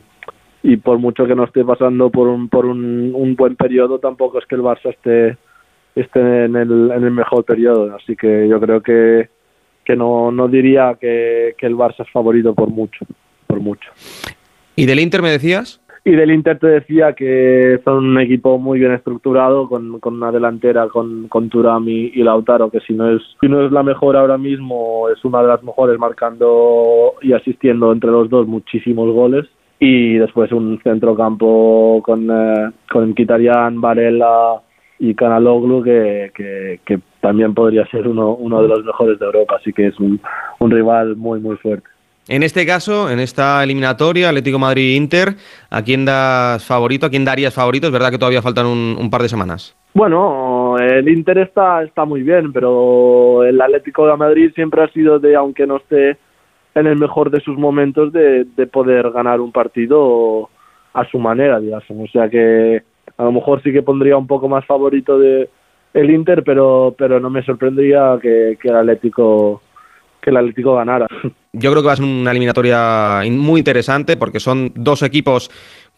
y 0.61 0.77
por 0.77 0.99
mucho 0.99 1.25
que 1.25 1.33
no 1.33 1.45
esté 1.45 1.65
pasando 1.65 2.11
por 2.11 2.27
un, 2.27 2.47
por 2.47 2.67
un, 2.67 3.11
un 3.15 3.35
buen 3.35 3.55
periodo, 3.55 3.97
tampoco 3.97 4.37
es 4.37 4.45
que 4.45 4.53
el 4.53 4.61
Barça 4.61 4.91
esté 4.91 5.35
esté 5.95 6.45
en 6.45 6.55
el, 6.55 6.91
en 6.91 7.03
el 7.03 7.11
mejor 7.11 7.43
periodo. 7.45 7.95
Así 7.95 8.15
que 8.15 8.47
yo 8.47 8.59
creo 8.59 8.81
que, 8.81 9.29
que 9.83 9.95
no, 9.95 10.31
no 10.31 10.47
diría 10.47 10.97
que, 10.99 11.55
que 11.57 11.65
el 11.65 11.75
Barça 11.75 12.01
es 12.01 12.11
favorito 12.11 12.53
por 12.53 12.69
mucho, 12.69 13.05
por 13.47 13.59
mucho. 13.59 13.89
¿Y 14.75 14.85
del 14.85 14.99
Inter 14.99 15.21
me 15.21 15.31
decías? 15.31 15.81
Y 16.07 16.11
del 16.11 16.29
Inter 16.29 16.59
te 16.59 16.67
decía 16.67 17.13
que 17.13 17.79
son 17.83 18.05
un 18.05 18.19
equipo 18.19 18.59
muy 18.59 18.77
bien 18.77 18.91
estructurado, 18.91 19.67
con, 19.67 19.99
con 19.99 20.13
una 20.13 20.31
delantera 20.31 20.87
con, 20.87 21.27
con 21.29 21.49
Turami 21.49 22.11
y 22.13 22.21
Lautaro, 22.21 22.69
que 22.69 22.79
si 22.81 22.93
no, 22.93 23.09
es, 23.09 23.23
si 23.41 23.47
no 23.47 23.65
es 23.65 23.71
la 23.71 23.81
mejor 23.81 24.15
ahora 24.15 24.37
mismo, 24.37 25.09
es 25.09 25.25
una 25.25 25.41
de 25.41 25.47
las 25.47 25.63
mejores, 25.63 25.97
marcando 25.97 27.15
y 27.23 27.33
asistiendo 27.33 27.91
entre 27.91 28.11
los 28.11 28.29
dos 28.29 28.45
muchísimos 28.45 29.11
goles. 29.15 29.47
Y 29.79 30.17
después 30.17 30.51
un 30.51 30.79
centrocampo 30.83 32.01
con, 32.03 32.29
eh, 32.29 32.71
con 32.91 33.15
Kitarian, 33.15 33.81
Varela, 33.81 34.61
y 35.09 35.15
Canaloglu 35.15 35.83
que, 35.83 36.31
que, 36.85 36.99
también 37.21 37.53
podría 37.53 37.85
ser 37.87 38.07
uno, 38.07 38.35
uno 38.35 38.61
de 38.61 38.67
los 38.67 38.83
mejores 38.83 39.17
de 39.17 39.25
Europa, 39.25 39.55
así 39.59 39.73
que 39.73 39.87
es 39.87 39.99
un, 39.99 40.21
un 40.59 40.71
rival 40.71 41.15
muy 41.15 41.39
muy 41.39 41.57
fuerte. 41.57 41.87
En 42.27 42.41
este 42.41 42.65
caso, 42.65 43.09
en 43.09 43.19
esta 43.19 43.63
eliminatoria, 43.63 44.29
Atlético 44.29 44.57
Madrid-Inter, 44.57 45.35
¿a 45.69 45.83
quién 45.83 46.05
das 46.05 46.65
favorito? 46.65 47.05
¿A 47.05 47.09
quién 47.09 47.23
darías 47.23 47.53
favorito? 47.53 47.87
Es 47.87 47.93
verdad 47.93 48.09
que 48.09 48.17
todavía 48.17 48.41
faltan 48.41 48.65
un, 48.65 48.97
un, 48.99 49.09
par 49.11 49.21
de 49.21 49.29
semanas. 49.29 49.75
Bueno, 49.93 50.75
el 50.79 51.07
Inter 51.07 51.37
está, 51.37 51.83
está 51.83 52.03
muy 52.03 52.23
bien, 52.23 52.51
pero 52.51 53.43
el 53.43 53.61
Atlético 53.61 54.07
de 54.07 54.17
Madrid 54.17 54.51
siempre 54.55 54.83
ha 54.83 54.87
sido 54.87 55.19
de, 55.19 55.35
aunque 55.35 55.67
no 55.67 55.77
esté 55.77 56.17
en 56.73 56.87
el 56.87 56.97
mejor 56.97 57.29
de 57.29 57.41
sus 57.41 57.57
momentos, 57.57 58.11
de, 58.11 58.45
de 58.55 58.67
poder 58.67 59.11
ganar 59.11 59.39
un 59.39 59.51
partido 59.51 60.49
a 60.93 61.05
su 61.05 61.19
manera, 61.19 61.59
digamos. 61.59 61.85
O 61.89 62.07
sea 62.11 62.27
que 62.27 62.81
a 63.17 63.23
lo 63.23 63.31
mejor 63.31 63.61
sí 63.63 63.71
que 63.71 63.83
pondría 63.83 64.17
un 64.17 64.27
poco 64.27 64.47
más 64.47 64.65
favorito 64.65 65.17
de 65.17 65.49
el 65.93 66.09
Inter, 66.09 66.43
pero, 66.43 66.93
pero 66.97 67.19
no 67.19 67.29
me 67.29 67.43
sorprendería 67.43 68.17
que, 68.21 68.57
el 68.61 68.75
Atlético 68.75 69.61
que 70.21 70.29
el 70.29 70.37
Atlético 70.37 70.75
ganara. 70.75 71.07
Yo 71.53 71.71
creo 71.71 71.81
que 71.81 71.87
va 71.87 71.93
a 71.93 71.95
ser 71.95 72.05
una 72.05 72.31
eliminatoria 72.31 73.21
muy 73.31 73.59
interesante 73.59 74.17
porque 74.17 74.39
son 74.39 74.71
dos 74.75 75.03
equipos 75.03 75.49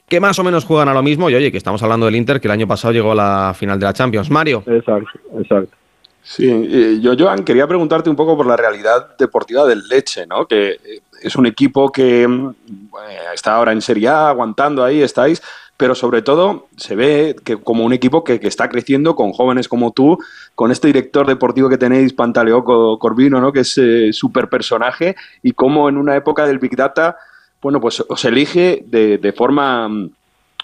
que 0.08 0.20
más 0.20 0.38
o 0.40 0.44
menos 0.44 0.66
juegan 0.66 0.88
a 0.88 0.94
lo 0.94 1.02
mismo 1.02 1.30
y 1.30 1.36
oye, 1.36 1.52
que 1.52 1.58
estamos 1.58 1.82
hablando 1.82 2.06
del 2.06 2.16
Inter 2.16 2.40
que 2.40 2.48
el 2.48 2.52
año 2.52 2.68
pasado 2.68 2.94
llegó 2.94 3.12
a 3.14 3.16
la 3.16 3.54
final 3.54 3.80
de 3.80 3.86
la 3.86 3.94
Champions. 3.94 4.30
Mario. 4.30 4.64
Exacto, 4.68 5.10
exacto. 5.40 5.76
Sí, 6.22 7.00
yo, 7.02 7.14
Joan, 7.18 7.46
quería 7.46 7.66
preguntarte 7.68 8.10
un 8.10 8.16
poco 8.18 8.36
por 8.36 8.46
la 8.46 8.58
realidad 8.58 9.16
deportiva 9.18 9.66
del 9.66 9.88
Leche, 9.88 10.28
¿no? 10.28 10.46
Que 10.46 10.72
eh, 10.72 11.02
es 11.24 11.38
un 11.38 11.46
equipo 11.46 11.90
que 11.90 12.28
mm, 12.28 12.50
eh, 12.50 13.18
está 13.34 13.56
ahora 13.56 13.72
en 13.72 13.82
Serie 13.82 14.10
A, 14.10 14.30
aguantando 14.30 14.84
ahí, 14.84 15.02
estáis, 15.02 15.42
pero 15.78 15.94
sobre 15.94 16.24
todo 16.24 16.66
se 16.76 16.96
ve 16.96 17.36
que 17.46 17.58
como 17.58 17.86
un 17.86 17.94
equipo 17.94 18.24
que, 18.24 18.40
está 18.42 18.68
creciendo 18.68 19.16
con 19.16 19.32
jóvenes 19.32 19.68
como 19.68 19.92
tú, 19.92 20.18
con 20.56 20.72
este 20.72 20.88
director 20.88 21.28
deportivo 21.28 21.70
que 21.70 21.78
tenéis, 21.78 22.14
Pantaleo 22.14 22.64
Corvino, 23.00 23.40
¿no? 23.40 23.54
que 23.54 23.60
es 23.60 23.78
eh, 23.78 24.12
súper 24.12 24.50
personaje, 24.50 25.16
y 25.44 25.52
cómo 25.52 25.88
en 25.88 25.98
una 25.98 26.16
época 26.16 26.48
del 26.48 26.58
Big 26.58 26.76
Data, 26.76 27.16
bueno, 27.62 27.80
pues 27.80 28.04
os 28.08 28.26
elige 28.26 28.84
de, 28.88 29.34
forma, 29.38 29.88
mm, 29.88 30.10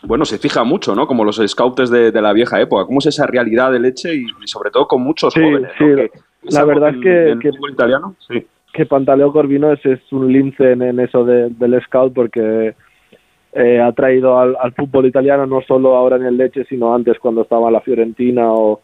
bueno, 0.04 0.26
se 0.26 0.40
fija 0.40 0.64
mucho, 0.64 0.96
¿no? 0.96 1.06
Como 1.06 1.24
los 1.24 1.42
scouts 1.46 1.92
de, 1.92 2.12
la 2.22 2.34
vieja 2.34 2.60
época, 2.60 2.86
cómo 2.86 3.00
es 3.00 3.06
esa 3.06 3.28
realidad 3.28 3.72
de 3.72 3.80
leche 3.80 4.16
y, 4.16 4.26
sobre 4.46 4.72
todo 4.72 4.88
con 4.88 5.02
muchos 5.04 5.34
jóvenes. 5.34 5.72
Sí, 5.78 5.86
la 6.44 6.66
verdad 6.66 6.90
es 6.90 7.02
que, 7.02 7.50
italiano, 7.72 8.16
sí. 8.28 8.46
que 8.74 8.86
Pantaleo 8.86 9.32
Corvino 9.32 9.72
es, 9.72 9.86
es 9.86 10.00
un 10.12 10.32
lince 10.32 10.72
en, 10.72 10.82
en 10.82 11.00
eso 11.00 11.24
de- 11.24 11.50
del 11.50 11.82
scout 11.84 12.14
porque 12.14 12.76
eh, 13.56 13.80
ha 13.80 13.92
traído 13.92 14.40
al, 14.40 14.74
fútbol 14.74 15.06
italiano 15.06 15.46
no 15.46 15.62
solo 15.62 15.96
ahora 15.96 16.16
en 16.16 16.26
el 16.26 16.38
Leche, 16.38 16.66
sino 16.66 16.94
antes 16.96 17.20
cuando 17.20 17.44
estaba 17.44 17.68
en 17.68 17.74
la 17.74 17.82
Fiorentina 17.82 18.52
o, 18.52 18.82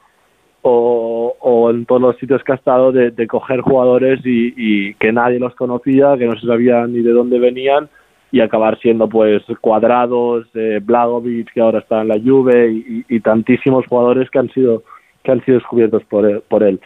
o, 0.62 1.70
en 1.72 1.86
todos 1.86 2.02
los 2.02 2.18
sitios 2.18 2.44
que 2.44 2.52
ha 2.52 2.56
estado 2.56 2.92
de, 2.92 3.28
coger 3.28 3.62
jugadores 3.62 4.20
y, 4.24 4.94
que 4.96 5.12
nadie 5.12 5.40
los 5.40 5.56
conocía, 5.56 6.18
que 6.18 6.28
no 6.28 6.40
se 6.40 6.46
sabía 6.46 6.86
ni 6.86 7.02
de 7.02 7.12
dónde 7.12 7.40
venían 7.40 7.90
y 8.32 8.42
acabar 8.42 8.78
siendo 8.80 9.10
pues 9.10 9.42
cuadrados, 9.60 10.46
eh, 10.54 10.80
Blagovic 10.84 11.52
que 11.52 11.62
ahora 11.62 11.80
está 11.80 12.02
en 12.02 12.10
la 12.10 12.20
Juve 12.20 13.04
y, 13.08 13.20
tantísimos 13.22 13.88
jugadores 13.88 14.30
que 14.30 14.38
han 14.38 14.50
sido 14.50 14.84
que 15.24 15.32
han 15.32 15.44
sido 15.44 15.58
descubiertos 15.58 16.04
por 16.06 16.26
él, 16.26 16.44
por 16.48 16.62
él. 16.64 16.80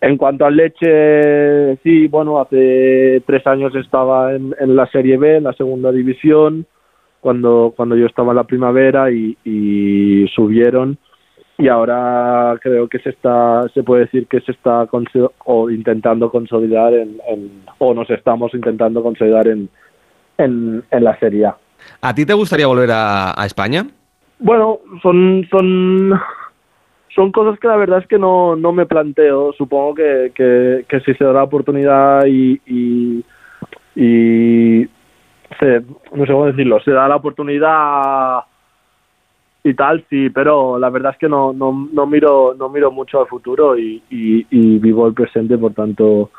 En 0.00 0.16
cuanto 0.16 0.46
al 0.46 0.56
Leche, 0.56 1.76
sí, 1.82 2.08
bueno, 2.08 2.40
hace 2.40 3.22
tres 3.26 3.46
años 3.46 3.74
estaba 3.74 4.34
en 4.34 4.74
la 4.74 4.86
Serie 4.86 5.18
B, 5.18 5.36
en 5.36 5.44
la 5.44 5.52
segunda 5.52 5.92
división, 5.92 6.66
cuando, 7.20 7.72
cuando 7.76 7.96
yo 7.96 8.06
estaba 8.06 8.32
en 8.32 8.36
la 8.36 8.44
primavera 8.44 9.10
y, 9.10 9.36
y 9.44 10.26
subieron. 10.34 10.96
Y 11.58 11.68
ahora 11.68 12.58
creo 12.62 12.88
que 12.88 12.98
se 13.00 13.10
está, 13.10 13.68
se 13.74 13.82
puede 13.82 14.02
decir 14.06 14.26
que 14.26 14.40
se 14.40 14.52
está 14.52 14.88
o 15.44 15.68
intentando 15.70 16.30
consolidar 16.30 16.94
en, 16.94 17.20
en- 17.28 17.62
o 17.78 17.92
nos 17.92 18.08
estamos 18.08 18.54
intentando 18.54 19.02
consolidar 19.02 19.46
en, 19.46 19.68
en, 20.38 20.82
en 20.90 21.04
la 21.04 21.18
Serie 21.18 21.46
A. 21.46 21.56
¿A 22.00 22.14
ti 22.14 22.24
te 22.24 22.32
gustaría 22.32 22.66
volver 22.66 22.90
a, 22.90 23.38
a 23.38 23.44
España? 23.44 23.86
Bueno, 24.38 24.78
son, 25.02 25.46
son, 25.50 26.18
son 27.14 27.30
cosas 27.30 27.58
que 27.60 27.68
la 27.68 27.76
verdad 27.76 27.98
es 27.98 28.06
que 28.06 28.18
no, 28.18 28.56
no 28.56 28.72
me 28.72 28.86
planteo. 28.86 29.52
Supongo 29.52 29.94
que, 29.96 30.32
que, 30.34 30.86
que 30.88 31.00
si 31.00 31.12
se 31.12 31.24
da 31.24 31.32
la 31.34 31.42
oportunidad 31.42 32.24
y, 32.24 32.58
y, 32.66 33.22
y 33.96 34.88
no 35.60 36.26
sé 36.26 36.32
cómo 36.32 36.46
decirlo, 36.46 36.80
se 36.80 36.92
da 36.92 37.08
la 37.08 37.16
oportunidad 37.16 38.40
y 39.62 39.74
tal, 39.74 40.04
sí, 40.08 40.30
pero 40.30 40.78
la 40.78 40.88
verdad 40.88 41.12
es 41.12 41.18
que 41.18 41.28
no, 41.28 41.52
no, 41.52 41.88
no 41.92 42.06
miro, 42.06 42.54
no 42.58 42.68
miro 42.70 42.90
mucho 42.90 43.20
al 43.20 43.26
futuro 43.26 43.76
y, 43.78 44.02
y, 44.10 44.46
y 44.50 44.78
vivo 44.78 45.06
el 45.06 45.14
presente, 45.14 45.58
por 45.58 45.74
tanto, 45.74 46.30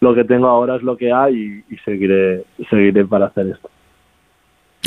lo 0.00 0.14
que 0.14 0.24
tengo 0.24 0.46
ahora 0.46 0.76
es 0.76 0.82
lo 0.82 0.96
que 0.96 1.12
hay 1.12 1.64
y, 1.68 1.74
y 1.74 1.78
seguiré, 1.78 2.44
seguiré 2.68 3.04
para 3.06 3.26
hacer 3.26 3.46
esto. 3.46 3.70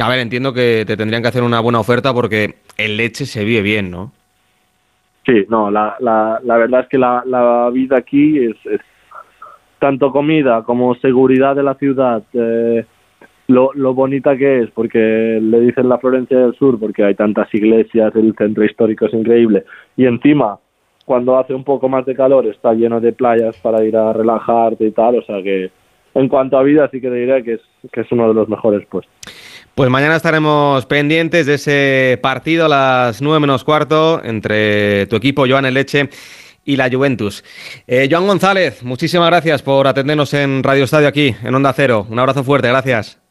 A 0.02 0.10
ver, 0.10 0.20
entiendo 0.20 0.54
que 0.54 0.84
te 0.86 0.98
tendrían 0.98 1.22
que 1.22 1.30
hacer 1.30 1.44
una 1.44 1.60
buena 1.60 1.80
oferta 1.80 2.14
porque 2.14 2.56
el 2.78 2.98
leche 2.98 3.26
se 3.26 3.44
vive 3.44 3.62
bien, 3.62 3.92
¿no? 3.92 4.12
Sí, 5.26 5.46
no, 5.50 5.72
la, 5.72 5.96
la, 6.00 6.40
la 6.44 6.58
verdad 6.58 6.82
es 6.82 6.90
que 6.90 6.98
la, 6.98 7.24
la 7.26 7.70
vida 7.72 7.98
aquí 7.98 8.44
es, 8.44 8.56
es 8.66 8.82
tanto 9.80 10.12
comida 10.12 10.64
como 10.64 10.96
seguridad 10.96 11.56
de 11.56 11.64
la 11.64 11.76
ciudad, 11.76 12.24
eh, 12.34 12.86
lo, 13.48 13.72
lo 13.74 13.94
bonita 13.94 14.38
que 14.38 14.62
es, 14.62 14.70
porque 14.72 15.40
le 15.42 15.60
dicen 15.60 15.90
la 15.90 15.98
Florencia 15.98 16.38
del 16.38 16.56
Sur, 16.56 16.80
porque 16.80 17.04
hay 17.04 17.16
tantas 17.16 17.54
iglesias, 17.54 18.16
el 18.16 18.36
centro 18.38 18.64
histórico 18.64 19.06
es 19.06 19.14
increíble, 19.14 19.66
y 19.98 20.06
encima, 20.06 20.60
cuando 21.06 21.38
hace 21.38 21.54
un 21.54 21.64
poco 21.64 21.90
más 21.90 22.06
de 22.06 22.16
calor, 22.16 22.46
está 22.48 22.74
lleno 22.74 23.02
de 23.02 23.14
playas 23.14 23.58
para 23.58 23.84
ir 23.84 23.96
a 23.98 24.14
relajarte 24.14 24.86
y 24.86 24.92
tal, 24.92 25.18
o 25.18 25.24
sea 25.24 25.42
que 25.44 25.72
en 26.16 26.30
cuanto 26.30 26.58
a 26.58 26.64
vida 26.64 26.90
sí 26.92 27.02
que 27.02 27.10
te 27.10 27.16
diré 27.16 27.44
que 27.44 27.54
es, 27.54 27.62
que 27.92 28.02
es 28.02 28.12
uno 28.12 28.28
de 28.28 28.34
los 28.34 28.48
mejores 28.48 28.86
puestos. 28.88 29.12
Pues 29.76 29.90
mañana 29.90 30.16
estaremos 30.16 30.86
pendientes 30.86 31.48
de 31.48 31.56
ese 31.56 32.20
partido 32.22 32.66
a 32.66 32.70
las 32.70 33.22
9 33.22 33.40
menos 33.40 33.64
cuarto 33.64 34.24
entre 34.24 35.08
tu 35.08 35.16
equipo, 35.16 35.46
Joan 35.48 35.66
El 35.66 35.74
Leche, 35.74 36.10
y 36.66 36.76
la 36.76 36.90
Juventus. 36.90 37.44
Eh, 37.88 38.08
Joan 38.10 38.28
González, 38.28 38.84
muchísimas 38.84 39.28
gracias 39.28 39.62
por 39.62 39.88
atendernos 39.88 40.34
en 40.34 40.64
Radio 40.64 40.86
Estadio 40.86 41.08
aquí, 41.08 41.36
en 41.44 41.56
Onda 41.56 41.74
Cero. 41.74 42.06
Un 42.10 42.20
abrazo 42.20 42.44
fuerte, 42.44 42.70
gracias. 42.70 43.23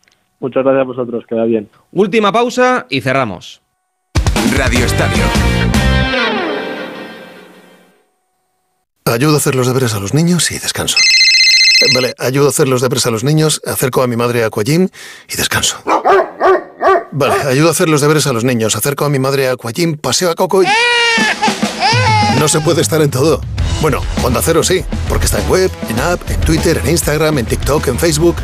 Muchas 0.43 0.65
gracias 0.65 0.81
a 0.81 0.85
vosotros, 0.85 1.25
queda 1.29 1.45
bien. 1.45 1.71
Última 1.93 2.33
pausa 2.33 2.87
y 2.91 3.01
cerramos. 3.01 3.63
Radio 4.57 4.85
Estadio. 4.85 5.23
Ayudo 9.05 9.35
a 9.35 9.37
hacer 9.37 9.55
los 9.55 9.69
deberes 9.69 9.95
a 9.95 10.01
los 10.01 10.15
niños 10.15 10.51
y 10.51 10.59
descanso. 10.59 10.97
Eh, 10.99 11.87
Vale, 11.95 12.15
ayudo 12.19 12.47
a 12.47 12.49
hacer 12.49 12.67
los 12.67 12.83
deberes 12.83 13.07
a 13.07 13.13
los 13.13 13.23
niños, 13.23 13.61
acerco 13.65 14.03
a 14.03 14.09
mi 14.09 14.17
madre 14.17 14.43
a 14.43 14.47
Aquagym 14.47 14.89
y 15.33 15.37
descanso. 15.37 15.77
Vale, 17.13 17.35
ayudo 17.47 17.69
a 17.69 17.71
hacer 17.71 17.89
los 17.89 18.01
deberes 18.01 18.27
a 18.27 18.33
los 18.33 18.43
niños, 18.43 18.75
acerco 18.75 19.05
a 19.05 19.11
mi 19.11 19.21
madre 19.21 19.47
a 19.47 19.53
Aquagym, 19.53 19.97
paseo 19.97 20.29
a 20.29 20.35
Coco 20.35 20.65
y... 20.65 20.67
No 22.43 22.49
se 22.49 22.61
puede 22.61 22.83
estar 22.83 23.01
en 23.01 23.09
todo. 23.09 23.41
Bueno, 23.81 24.01
Onda 24.25 24.41
Cero 24.43 24.65
sí, 24.65 24.85
porque 25.09 25.27
está 25.27 25.41
en 25.41 25.49
web, 25.49 25.71
en 25.89 26.01
app, 26.01 26.29
en 26.29 26.41
Twitter, 26.41 26.81
en 26.83 26.91
Instagram, 26.91 27.39
en 27.39 27.47
TikTok, 27.47 27.87
en 27.87 28.01
Facebook, 28.01 28.35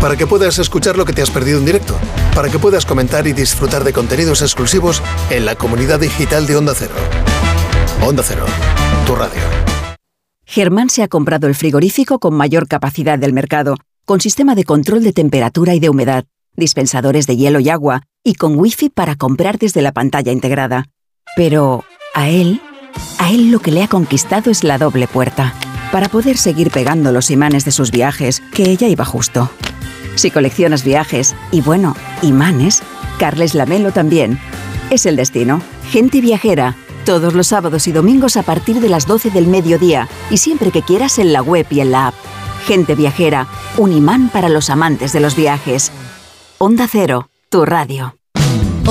para 0.00 0.16
que 0.16 0.26
puedas 0.26 0.58
escuchar 0.58 0.96
lo 0.96 1.04
que 1.04 1.12
te 1.12 1.20
has 1.20 1.30
perdido 1.30 1.58
en 1.58 1.66
directo, 1.66 1.94
para 2.34 2.48
que 2.48 2.58
puedas 2.58 2.86
comentar 2.86 3.26
y 3.26 3.34
disfrutar 3.34 3.84
de 3.84 3.92
contenidos 3.92 4.40
exclusivos 4.40 5.02
en 5.28 5.44
la 5.44 5.54
comunidad 5.54 6.00
digital 6.00 6.46
de 6.46 6.56
Onda 6.56 6.72
Cero. 6.74 6.94
Onda 8.00 8.22
Cero, 8.26 8.46
tu 9.06 9.14
radio. 9.16 9.42
Germán 10.46 10.88
se 10.88 11.02
ha 11.02 11.08
comprado 11.08 11.46
el 11.46 11.54
frigorífico 11.54 12.20
con 12.20 12.32
mayor 12.32 12.66
capacidad 12.68 13.18
del 13.18 13.34
mercado, 13.34 13.76
con 14.06 14.22
sistema 14.22 14.54
de 14.54 14.64
control 14.64 15.04
de 15.04 15.12
temperatura 15.12 15.74
y 15.74 15.78
de 15.78 15.90
humedad, 15.90 16.24
dispensadores 16.56 17.26
de 17.26 17.36
hielo 17.36 17.60
y 17.60 17.68
agua, 17.68 18.04
y 18.24 18.32
con 18.32 18.58
wifi 18.58 18.88
para 18.88 19.16
comprar 19.16 19.58
desde 19.58 19.82
la 19.82 19.92
pantalla 19.92 20.32
integrada. 20.32 20.86
Pero 21.36 21.84
a 22.14 22.30
él, 22.30 22.62
a 23.18 23.30
él 23.30 23.50
lo 23.50 23.60
que 23.60 23.70
le 23.70 23.82
ha 23.82 23.88
conquistado 23.88 24.50
es 24.50 24.64
la 24.64 24.78
doble 24.78 25.08
puerta, 25.08 25.54
para 25.90 26.08
poder 26.08 26.36
seguir 26.36 26.70
pegando 26.70 27.12
los 27.12 27.30
imanes 27.30 27.64
de 27.64 27.72
sus 27.72 27.90
viajes, 27.90 28.42
que 28.52 28.70
ella 28.70 28.88
iba 28.88 29.04
justo. 29.04 29.50
Si 30.14 30.30
coleccionas 30.30 30.84
viajes, 30.84 31.34
y 31.50 31.60
bueno, 31.60 31.96
imanes, 32.22 32.82
Carles 33.18 33.54
Lamelo 33.54 33.92
también. 33.92 34.38
Es 34.90 35.06
el 35.06 35.16
destino. 35.16 35.62
Gente 35.90 36.20
viajera. 36.20 36.76
Todos 37.04 37.34
los 37.34 37.48
sábados 37.48 37.86
y 37.88 37.92
domingos 37.92 38.36
a 38.36 38.42
partir 38.42 38.80
de 38.80 38.88
las 38.88 39.06
12 39.06 39.30
del 39.30 39.46
mediodía 39.46 40.08
y 40.30 40.38
siempre 40.38 40.70
que 40.70 40.82
quieras 40.82 41.18
en 41.18 41.32
la 41.32 41.42
web 41.42 41.66
y 41.70 41.80
en 41.80 41.92
la 41.92 42.08
app. 42.08 42.14
Gente 42.66 42.94
viajera. 42.94 43.46
Un 43.76 43.92
imán 43.92 44.28
para 44.28 44.48
los 44.48 44.70
amantes 44.70 45.12
de 45.12 45.20
los 45.20 45.34
viajes. 45.34 45.90
Onda 46.58 46.86
Cero, 46.90 47.28
tu 47.48 47.64
radio. 47.64 48.16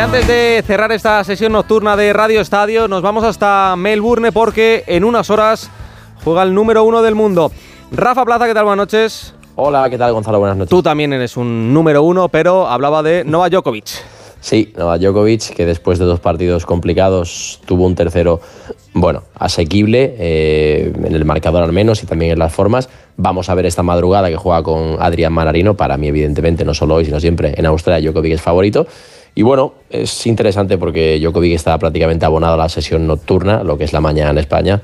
Antes 0.00 0.26
de 0.26 0.62
cerrar 0.66 0.90
esta 0.92 1.22
sesión 1.24 1.52
nocturna 1.52 1.94
de 1.94 2.14
Radio 2.14 2.40
Estadio, 2.40 2.88
nos 2.88 3.02
vamos 3.02 3.22
hasta 3.22 3.74
Melbourne 3.76 4.32
porque 4.32 4.82
en 4.86 5.04
unas 5.04 5.28
horas 5.28 5.70
juega 6.24 6.42
el 6.42 6.54
número 6.54 6.84
uno 6.84 7.02
del 7.02 7.14
mundo. 7.14 7.52
Rafa 7.92 8.24
Plaza, 8.24 8.46
¿qué 8.46 8.54
tal? 8.54 8.64
Buenas 8.64 8.78
noches. 8.78 9.34
Hola, 9.56 9.90
¿qué 9.90 9.98
tal 9.98 10.14
Gonzalo? 10.14 10.38
Buenas 10.38 10.56
noches. 10.56 10.70
Tú 10.70 10.82
también 10.82 11.12
eres 11.12 11.36
un 11.36 11.74
número 11.74 12.02
uno, 12.02 12.30
pero 12.30 12.66
hablaba 12.66 13.02
de 13.02 13.24
Novak 13.24 13.52
Djokovic. 13.52 13.88
Sí, 14.40 14.72
Novak 14.74 15.02
Djokovic, 15.02 15.54
que 15.54 15.66
después 15.66 15.98
de 15.98 16.06
dos 16.06 16.18
partidos 16.18 16.64
complicados 16.64 17.60
tuvo 17.66 17.84
un 17.84 17.94
tercero, 17.94 18.40
bueno, 18.94 19.24
asequible, 19.34 20.14
eh, 20.18 20.94
en 20.96 21.14
el 21.14 21.26
marcador 21.26 21.62
al 21.62 21.72
menos 21.72 22.02
y 22.02 22.06
también 22.06 22.32
en 22.32 22.38
las 22.38 22.54
formas. 22.54 22.88
Vamos 23.18 23.50
a 23.50 23.54
ver 23.54 23.66
esta 23.66 23.82
madrugada 23.82 24.30
que 24.30 24.36
juega 24.36 24.62
con 24.62 24.96
Adrián 24.98 25.34
Manarino. 25.34 25.76
Para 25.76 25.98
mí, 25.98 26.08
evidentemente, 26.08 26.64
no 26.64 26.72
solo 26.72 26.94
hoy, 26.94 27.04
sino 27.04 27.20
siempre 27.20 27.52
en 27.54 27.66
Australia, 27.66 28.10
Djokovic 28.10 28.32
es 28.32 28.40
favorito. 28.40 28.86
Y 29.34 29.42
bueno, 29.42 29.74
es 29.90 30.26
interesante 30.26 30.76
porque 30.76 31.18
Djokovic 31.20 31.52
está 31.54 31.78
prácticamente 31.78 32.26
abonado 32.26 32.54
a 32.54 32.56
la 32.56 32.68
sesión 32.68 33.06
nocturna, 33.06 33.62
lo 33.62 33.78
que 33.78 33.84
es 33.84 33.92
la 33.92 34.00
mañana 34.00 34.30
en 34.30 34.38
España. 34.38 34.82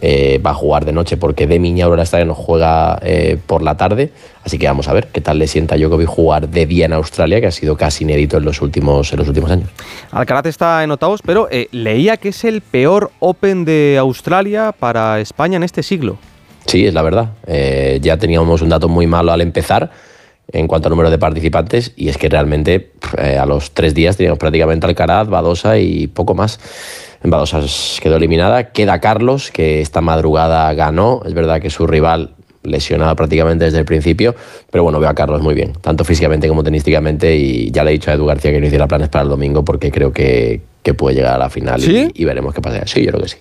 Eh, 0.00 0.40
va 0.44 0.50
a 0.50 0.54
jugar 0.54 0.84
de 0.84 0.92
noche 0.92 1.16
porque 1.16 1.46
de 1.46 1.58
Miña 1.58 1.86
ahora 1.86 2.02
está 2.02 2.22
no 2.24 2.34
juega 2.34 2.98
eh, 3.02 3.38
por 3.46 3.62
la 3.62 3.76
tarde. 3.76 4.12
Así 4.44 4.58
que 4.58 4.66
vamos 4.66 4.88
a 4.88 4.92
ver 4.92 5.08
qué 5.08 5.20
tal 5.20 5.38
le 5.38 5.46
sienta 5.46 5.74
a 5.74 5.78
Djokovic 5.78 6.06
jugar 6.06 6.48
de 6.48 6.66
día 6.66 6.84
en 6.84 6.92
Australia, 6.92 7.40
que 7.40 7.46
ha 7.46 7.50
sido 7.50 7.76
casi 7.76 8.04
inédito 8.04 8.36
en 8.36 8.44
los 8.44 8.60
últimos, 8.60 9.10
en 9.12 9.18
los 9.18 9.28
últimos 9.28 9.50
años. 9.50 9.70
Alcaraz 10.10 10.46
está 10.46 10.84
en 10.84 10.90
octavos, 10.90 11.22
pero 11.24 11.48
eh, 11.50 11.68
leía 11.72 12.18
que 12.18 12.28
es 12.28 12.44
el 12.44 12.60
peor 12.60 13.10
Open 13.20 13.64
de 13.64 13.96
Australia 13.98 14.72
para 14.78 15.18
España 15.20 15.56
en 15.56 15.62
este 15.62 15.82
siglo. 15.82 16.18
Sí, 16.66 16.86
es 16.86 16.92
la 16.92 17.00
verdad. 17.00 17.30
ya 18.02 18.18
teníamos 18.18 18.60
un 18.60 18.68
dato 18.68 18.88
muy 18.88 19.06
malo 19.06 19.32
al 19.32 19.40
empezar 19.40 19.90
en 20.52 20.66
cuanto 20.66 20.88
a 20.88 20.90
número 20.90 21.10
de 21.10 21.18
participantes 21.18 21.92
y 21.96 22.08
es 22.08 22.16
que 22.16 22.28
realmente 22.28 22.92
eh, 23.18 23.36
a 23.36 23.46
los 23.46 23.72
tres 23.72 23.94
días 23.94 24.16
teníamos 24.16 24.38
prácticamente 24.38 24.86
Alcaraz, 24.86 25.28
Badosa 25.28 25.78
y 25.78 26.06
poco 26.06 26.34
más. 26.34 26.58
Badosa 27.22 27.60
quedó 28.00 28.16
eliminada, 28.16 28.70
queda 28.70 29.00
Carlos 29.00 29.50
que 29.50 29.80
esta 29.80 30.00
madrugada 30.00 30.72
ganó, 30.74 31.22
es 31.26 31.34
verdad 31.34 31.60
que 31.60 31.68
su 31.68 31.86
rival 31.86 32.34
lesionado 32.62 33.14
prácticamente 33.16 33.64
desde 33.64 33.78
el 33.78 33.84
principio, 33.84 34.34
pero 34.70 34.84
bueno, 34.84 35.00
veo 35.00 35.08
a 35.08 35.14
Carlos 35.14 35.42
muy 35.42 35.54
bien, 35.54 35.72
tanto 35.80 36.04
físicamente 36.04 36.48
como 36.48 36.62
tenísticamente 36.62 37.36
y 37.36 37.70
ya 37.70 37.84
le 37.84 37.90
he 37.90 37.92
dicho 37.94 38.10
a 38.10 38.14
Edu 38.14 38.26
García 38.26 38.50
que 38.50 38.60
no 38.60 38.66
hiciera 38.66 38.86
planes 38.86 39.08
para 39.08 39.22
el 39.22 39.28
domingo 39.28 39.64
porque 39.64 39.90
creo 39.90 40.12
que, 40.12 40.60
puede 40.96 41.16
llegar 41.16 41.34
a 41.34 41.38
la 41.38 41.50
final 41.50 41.82
y, 41.84 42.24
veremos 42.24 42.54
qué 42.54 42.62
pasa. 42.62 42.86
Sí, 42.86 43.04
yo 43.04 43.10
creo 43.10 43.22
que 43.22 43.28
sí. 43.28 43.36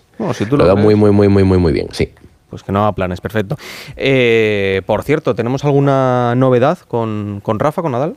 lo, 0.52 0.66
veo 0.66 0.76
muy, 0.76 0.96
muy, 0.96 1.12
muy, 1.12 1.30
muy, 1.30 1.46
muy, 1.46 1.58
muy 1.58 1.72
bien, 1.72 1.88
sí. 1.94 2.10
Pues 2.50 2.64
que 2.64 2.72
no 2.72 2.80
haga 2.80 2.94
planes, 2.94 3.20
perfecto. 3.20 3.58
Eh, 3.96 4.82
por 4.86 5.04
cierto, 5.04 5.36
¿tenemos 5.36 5.66
alguna 5.66 6.34
novedad 6.36 6.80
con, 6.88 7.42
Rafa, 7.46 7.82
con 7.82 7.92
Nadal? 7.92 8.16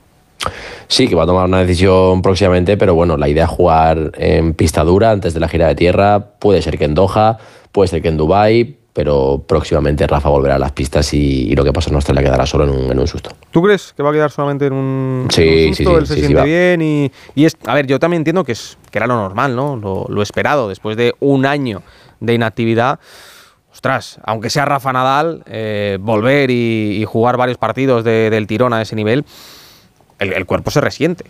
Sí, 0.87 1.09
que 1.09 1.15
va 1.15 1.25
a 1.25 1.27
tomar 1.27 1.47
una 1.47 1.61
decisión 1.61 2.23
próximamente, 2.23 2.77
pero 2.77 2.95
bueno, 2.95 3.17
la 3.17 3.29
idea 3.29 3.45
es 3.45 3.51
jugar 3.51 4.13
en 4.15 4.55
pista 4.55 4.85
dura 4.85 5.11
antes 5.11 5.35
de 5.35 5.41
la 5.41 5.49
gira 5.49 5.69
de 5.69 5.75
tierra. 5.75 6.21
Puede 6.39 6.63
ser 6.63 6.79
que 6.79 6.85
en 6.85 6.95
Doha, 6.95 7.39
puede 7.73 7.89
ser 7.89 8.03
que 8.03 8.09
en 8.09 8.17
Dubai, 8.17 8.79
pero 8.93 9.45
próximamente 9.47 10.07
Rafa 10.07 10.29
volverá 10.29 10.57
a 10.57 10.59
las 10.59 10.73
pistas 10.73 11.13
y, 11.15 11.55
lo 11.55 11.65
que 11.65 11.73
pasa 11.73 11.91
en 11.91 11.97
Australia 11.97 12.23
quedará 12.23 12.47
solo 12.47 12.65
en 12.65 12.99
un, 12.99 13.07
susto. 13.07 13.31
¿Tú 13.51 13.63
crees 13.63 13.93
que 13.97 14.03
va 14.03 14.11
a 14.11 14.13
quedar 14.13 14.31
solamente 14.31 14.67
en 14.67 14.73
un, 14.73 15.29
sí, 15.31 15.69
susto? 15.75 15.91
Sí, 15.91 15.97
Él 15.97 16.07
se 16.07 16.15
siente 16.15 16.43
bien 16.43 16.83
y, 16.83 17.45
es, 17.45 17.57
a 17.67 17.75
ver, 17.75 17.87
yo 17.87 17.99
también 17.99 18.21
entiendo 18.21 18.45
que, 18.45 18.53
es, 18.53 18.79
que 18.91 18.99
era 18.99 19.07
lo 19.07 19.15
normal, 19.15 19.55
¿no? 19.55 19.77
Lo, 19.77 20.07
lo 20.09 20.23
esperado 20.23 20.69
después 20.69 20.97
de 20.97 21.15
un 21.21 21.47
año 21.47 21.83
de 22.21 22.35
inactividad 22.35 23.01
ostras, 23.81 24.21
aunque 24.25 24.51
sea 24.51 24.67
Rafa 24.67 24.93
Nadal, 24.93 25.43
eh, 25.47 25.97
volver 25.99 26.51
y, 26.51 27.03
jugar 27.07 27.39
varios 27.39 27.57
partidos 27.57 28.05
del 28.05 28.47
tirón 28.47 28.75
a 28.75 28.83
ese 28.83 28.95
nivel, 28.95 29.25
el, 30.19 30.45
cuerpo 30.45 30.71
se 30.71 30.83
resiente. 30.83 31.25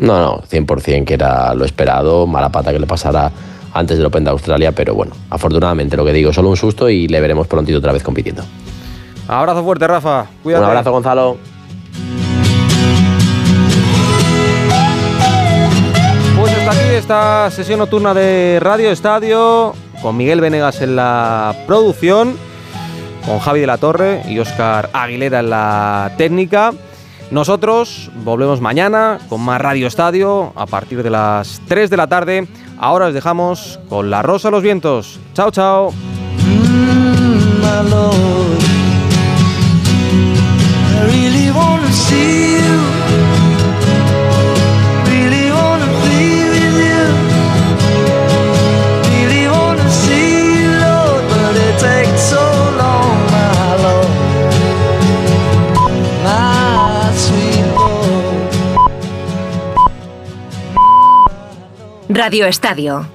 No, 0.00 0.20
no, 0.20 0.42
100% 0.42 1.04
que 1.04 1.14
era 1.14 1.54
lo 1.54 1.64
esperado, 1.64 2.26
mala 2.26 2.48
pata 2.48 2.72
que 2.72 2.80
le 2.80 2.88
pasara 2.88 3.30
antes 3.72 3.98
del 3.98 4.06
Open 4.06 4.24
de 4.24 4.30
Australia, 4.30 4.72
pero 4.72 4.96
bueno, 4.96 5.12
afortunadamente 5.30 5.96
lo 5.96 6.04
que 6.04 6.12
digo, 6.12 6.32
solo 6.32 6.48
un 6.48 6.56
susto 6.56 6.90
y 6.90 7.06
le 7.06 7.20
veremos 7.20 7.46
prontito 7.46 7.78
otra 7.78 7.92
vez 7.92 8.02
compitiendo. 8.02 8.42
Abrazo 9.28 9.62
fuerte, 9.62 9.86
Rafa. 9.86 10.26
Cuídate. 10.42 10.64
Un 10.64 10.70
abrazo, 10.70 10.90
Gonzalo. 10.90 11.38
Pues 16.36 16.52
hasta 16.52 16.70
aquí 16.72 16.94
esta 16.94 17.50
sesión 17.52 17.78
nocturna 17.78 18.12
de 18.12 18.58
Radio 18.60 18.90
Estadio 18.90 19.72
con 20.02 20.16
Miguel 20.16 20.40
Venegas 20.40 20.82
en 20.82 20.96
la 20.96 21.54
producción, 21.66 22.36
con 23.24 23.38
Javi 23.38 23.60
de 23.60 23.66
la 23.66 23.78
Torre 23.78 24.22
y 24.28 24.38
Óscar 24.40 24.90
Aguilera 24.92 25.40
en 25.40 25.50
la 25.50 26.12
técnica. 26.18 26.72
Nosotros 27.30 28.10
volvemos 28.24 28.60
mañana 28.60 29.18
con 29.28 29.40
más 29.40 29.60
Radio 29.60 29.86
Estadio 29.86 30.52
a 30.56 30.66
partir 30.66 31.02
de 31.02 31.10
las 31.10 31.62
3 31.68 31.88
de 31.88 31.96
la 31.96 32.06
tarde. 32.08 32.46
Ahora 32.78 33.06
os 33.06 33.14
dejamos 33.14 33.78
con 33.88 34.10
La 34.10 34.22
Rosa 34.22 34.48
a 34.48 34.50
los 34.50 34.62
Vientos. 34.62 35.20
Chao, 35.34 35.50
chao. 35.50 35.92
Radio 62.14 62.46
Estadio 62.46 63.06